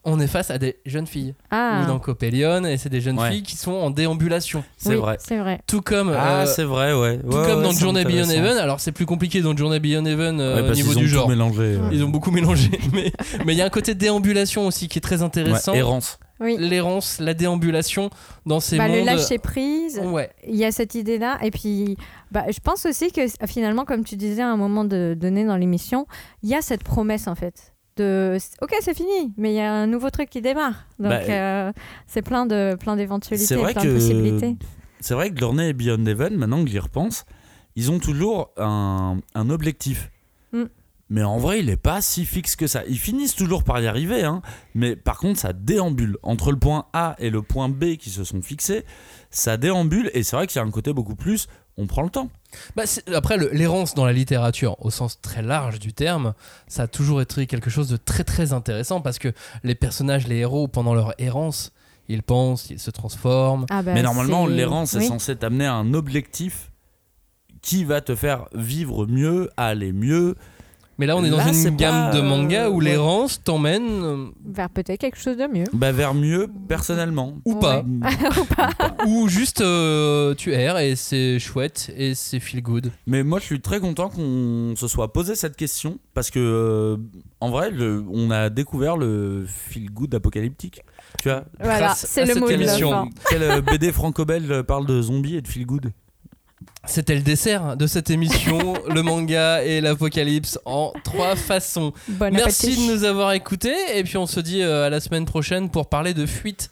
on 0.06 0.19
est 0.19 0.27
face 0.27 0.52
à 0.52 0.57
des 0.57 0.77
jeunes 0.86 1.07
filles. 1.07 1.34
Ah, 1.52 1.82
Ou 1.84 1.88
dans 1.88 1.99
Copelion, 1.99 2.64
et 2.64 2.77
c'est 2.77 2.90
des 2.90 3.02
jeunes 3.02 3.19
Ouais. 3.19 3.32
filles 3.32 3.44
qui 3.44 3.57
sont 3.57 3.73
en 3.73 3.90
déambulation. 3.90 4.64
C'est 4.77 4.90
oui, 4.90 4.95
vrai. 4.95 5.18
C'est 5.19 5.38
vrai. 5.38 5.60
Tout 5.68 5.82
comme, 5.82 6.14
Ah, 6.15 6.41
euh, 6.41 6.45
c'est 6.45 6.64
vrai, 6.64 6.94
ouais. 6.94 7.18
tout 7.19 7.27
Ouais, 7.27 7.45
comme 7.45 7.57
ouais, 7.60 7.64
dans 7.64 7.72
Journey 7.72 8.06
Beyond. 8.06 8.30
Heaven. 8.30 8.57
Alors 8.57 8.80
c'est 8.80 8.91
plus 8.91 9.06
compliqué 9.06 9.41
dans 9.41 9.56
Journey 9.57 9.80
Beyond 9.80 10.06
Heaven 10.06 10.40
euh, 10.40 10.61
Ouais, 10.64 10.69
au 10.69 10.73
niveau 10.73 10.94
du 10.95 11.07
genre. 11.07 11.27
mélangé. 11.27 11.77
ouais. 11.77 11.90
Ils 11.91 12.03
ont 12.03 12.10
beaucoup 12.10 12.32
mélangé, 12.32 12.69
mais 12.94 13.11
mais 13.45 13.53
il 13.53 13.57
y 13.57 13.61
a 13.61 13.65
un 13.65 13.69
côté 13.69 13.95
déambulation 13.95 14.68
aussi 14.68 14.88
qui 14.88 14.99
est 14.99 15.02
très 15.02 15.22
intéressant. 15.22 15.72
Ouais, 15.73 15.80
errance. 15.80 16.19
Oui. 16.41 16.57
L'errance, 16.60 17.19
la 17.22 17.34
déambulation 17.34 18.10
dans 18.45 18.60
ces 18.60 18.77
Bah, 18.77 18.90
mondes. 18.90 18.98
le 18.98 19.06
lâcher 19.06 19.38
prise. 19.40 19.99
Ouais. 20.03 20.30
Il 20.45 20.56
y 20.57 20.65
a 20.65 20.72
cette 20.73 20.94
idée-là. 20.94 21.38
Et 21.41 21.49
puis, 21.49 21.95
bah, 22.30 22.44
je 22.52 22.60
pense 22.60 22.86
aussi 22.86 23.14
que 23.14 23.22
finalement, 23.48 23.86
comme 23.86 24.03
tu 24.03 24.18
disais 24.18 24.41
à 24.41 24.49
un 24.49 24.57
moment 24.57 24.84
de, 24.84 25.15
donné 25.18 25.45
dans 25.45 25.56
l'émission, 25.56 26.07
il 26.44 26.49
y 26.49 26.53
a 26.56 26.61
cette 26.61 26.84
promesse 26.84 27.27
en 27.30 27.36
fait. 27.36 27.73
De, 27.97 28.38
ok, 28.61 28.73
c'est 28.81 28.93
fini, 28.93 29.34
mais 29.38 29.51
il 29.53 29.55
y 29.55 29.61
a 29.61 29.72
un 29.73 29.88
nouveau 29.88 30.09
truc 30.09 30.30
qui 30.30 30.41
démarre. 30.41 30.85
Donc, 30.99 31.11
Bah, 31.11 31.19
euh, 31.30 31.72
c'est 32.07 32.22
plein 32.22 32.45
de 32.45 32.76
plein 32.77 32.95
d'éventualités, 32.97 33.55
plein 33.55 33.73
que- 33.73 33.88
de 33.88 33.93
possibilités. 33.93 34.57
C'est 34.99 35.13
vrai 35.13 35.30
que 35.31 35.39
Journey 35.39 35.69
et 35.69 35.73
Beyond 35.73 36.05
Heaven, 36.05 36.35
maintenant 36.35 36.63
que 36.63 36.69
j'y 36.69 36.80
repense, 36.80 37.26
ils 37.77 37.91
ont 37.91 37.99
toujours 37.99 38.49
un, 38.57 39.17
un 39.34 39.49
objectif. 39.49 40.11
Mm. 40.51 40.63
Mais 41.09 41.23
en 41.23 41.38
vrai, 41.38 41.59
il 41.59 41.69
est 41.69 41.77
pas 41.77 42.01
si 42.01 42.26
fixe 42.26 42.55
que 42.55 42.65
ça. 42.67 42.81
Ils 42.89 42.97
finissent 42.99 43.35
toujours 43.35 43.63
par 43.63 43.80
y 43.80 43.88
arriver, 43.88 44.23
hein. 44.23 44.41
mais 44.73 44.95
par 44.95 45.17
contre, 45.19 45.39
ça 45.39 45.53
déambule. 45.53 46.17
Entre 46.23 46.51
le 46.51 46.57
point 46.57 46.88
A 46.93 47.15
et 47.19 47.30
le 47.30 47.43
point 47.43 47.69
B 47.69 47.95
qui 47.97 48.09
se 48.09 48.23
sont 48.23 48.41
fixés, 48.41 48.84
ça 49.30 49.55
déambule, 49.57 50.09
et 50.15 50.23
c'est 50.23 50.35
vrai 50.35 50.47
qu'il 50.47 50.57
y 50.59 50.63
a 50.63 50.65
un 50.67 50.72
côté 50.72 50.91
beaucoup 50.93 51.15
plus, 51.15 51.47
on 51.77 51.85
prend 51.88 52.01
le 52.01 52.09
temps. 52.09 52.30
Bah, 52.76 52.84
après, 53.14 53.38
le- 53.38 53.49
l'errance 53.52 53.94
dans 53.95 54.06
la 54.06 54.14
littérature, 54.14 54.76
au 54.84 54.90
sens 54.91 55.19
très 55.22 55.41
large 55.41 55.80
du 55.80 55.94
terme, 55.94 56.34
ça 56.68 56.84
a 56.84 56.88
toujours 56.88 57.22
été 57.22 57.48
quelque 57.48 57.69
chose 57.69 57.88
de 57.90 57.98
très 57.98 58.23
très 58.23 58.53
intéressant 58.53 59.02
parce 59.02 59.19
que 59.19 59.32
les 59.64 59.76
personnages, 59.76 60.27
les 60.27 60.38
héros, 60.38 60.68
pendant 60.68 60.94
leur 60.94 61.14
errance, 61.19 61.72
ils 62.07 62.22
pensent, 62.23 62.69
ils 62.69 62.80
se 62.80 62.91
transforment. 62.91 63.65
Ah 63.69 63.82
bah, 63.82 63.94
mais 63.94 64.03
normalement, 64.03 64.45
l'errance 64.48 64.94
est 64.94 64.99
oui. 64.99 65.07
censée 65.07 65.36
t'amener 65.36 65.65
à 65.65 65.73
un 65.73 65.94
objectif 65.94 66.72
qui 67.61 67.84
va 67.84 67.99
te 68.02 68.15
faire 68.15 68.45
vivre 68.53 69.07
mieux, 69.07 69.49
aller 69.57 69.91
mieux. 69.91 70.36
Mais 70.97 71.05
là, 71.05 71.17
on 71.17 71.23
est 71.26 71.30
dans 71.30 71.38
Là, 71.38 71.51
une 71.51 71.76
gamme 71.76 72.11
pas, 72.11 72.17
de 72.17 72.22
mangas 72.22 72.67
euh, 72.67 72.69
où 72.69 72.77
ouais. 72.77 72.85
l'errance 72.85 73.43
t'emmène 73.43 73.84
euh, 74.03 74.26
vers 74.45 74.69
peut-être 74.69 74.99
quelque 75.01 75.17
chose 75.17 75.35
de 75.35 75.45
mieux. 75.45 75.65
Bah, 75.73 75.91
vers 75.91 76.13
mieux, 76.13 76.47
personnellement. 76.69 77.34
ou 77.43 77.55
pas. 77.55 77.80
Ouais. 77.84 79.05
ou 79.07 79.27
juste 79.27 79.59
euh, 79.61 80.34
tu 80.35 80.53
erres 80.53 80.77
et 80.80 80.95
c'est 80.95 81.38
chouette 81.39 81.91
et 81.97 82.15
c'est 82.15 82.39
feel 82.39 82.61
good. 82.61 82.91
Mais 83.07 83.23
moi, 83.23 83.39
je 83.39 83.45
suis 83.45 83.59
très 83.61 83.80
content 83.81 84.07
qu'on 84.09 84.73
se 84.77 84.88
soit 84.88 85.11
posé 85.11 85.35
cette 85.35 85.57
question 85.57 85.97
parce 86.13 86.31
que, 86.31 86.39
euh, 86.39 86.97
en 87.41 87.49
vrai, 87.49 87.72
le- 87.72 88.05
on 88.09 88.31
a 88.31 88.49
découvert 88.49 88.95
le 88.95 89.45
feel 89.47 89.89
good 89.91 90.15
apocalyptique. 90.15 90.81
Tu 91.22 91.30
vois 91.30 91.43
Voilà, 91.59 91.93
c'est 91.95 92.22
le 92.26 92.34
cette 92.34 92.39
mot 92.39 92.47
de 92.47 92.53
la 92.55 92.57
émission. 92.61 92.89
fin. 92.89 93.09
Quel 93.30 93.43
euh, 93.43 93.61
BD 93.61 93.91
franco-belge 93.91 94.61
parle 94.61 94.85
de 94.85 95.01
zombies 95.01 95.35
et 95.35 95.41
de 95.41 95.47
feel 95.47 95.65
good 95.65 95.91
C'était 96.87 97.15
le 97.15 97.21
dessert 97.21 97.75
de 97.77 97.87
cette 97.87 98.09
émission, 98.09 98.73
le 98.93 99.01
manga 99.01 99.63
et 99.63 99.81
l'apocalypse 99.81 100.59
en 100.65 100.93
trois 101.03 101.35
façons. 101.35 101.93
Bon 102.07 102.31
Merci 102.33 102.75
de 102.87 102.93
nous 102.93 103.03
avoir 103.03 103.31
écoutés 103.33 103.75
et 103.95 104.03
puis 104.03 104.17
on 104.17 104.27
se 104.27 104.39
dit 104.39 104.61
euh, 104.61 104.85
à 104.85 104.89
la 104.89 104.99
semaine 104.99 105.25
prochaine 105.25 105.69
pour 105.69 105.89
parler 105.89 106.13
de 106.13 106.25
fuite. 106.25 106.69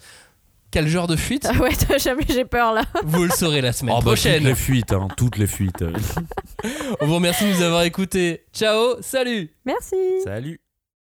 Quel 0.71 0.87
genre 0.87 1.05
de 1.07 1.15
fuite? 1.15 1.47
Ah 1.47 1.55
ouais, 1.61 1.75
toi, 1.75 1.97
jamais 1.99 2.23
j'ai 2.27 2.45
peur 2.45 2.73
là. 2.73 2.83
Vous 3.03 3.23
le 3.23 3.29
saurez 3.29 3.61
la 3.61 3.73
semaine 3.73 3.93
Oh, 3.95 4.01
bah, 4.01 4.11
toutes 4.11 4.21
prochaine. 4.21 4.43
les 4.43 4.55
fuites, 4.55 4.91
hein, 4.91 5.07
toutes 5.15 5.37
les 5.37 5.45
fuites. 5.47 5.83
On 6.99 7.05
vous 7.05 7.15
remercie 7.15 7.43
de 7.45 7.49
nous 7.51 7.61
avoir 7.61 7.83
écoutés. 7.83 8.43
Ciao, 8.53 8.95
salut 9.01 9.51
Merci. 9.65 9.95
Salut. 10.23 10.62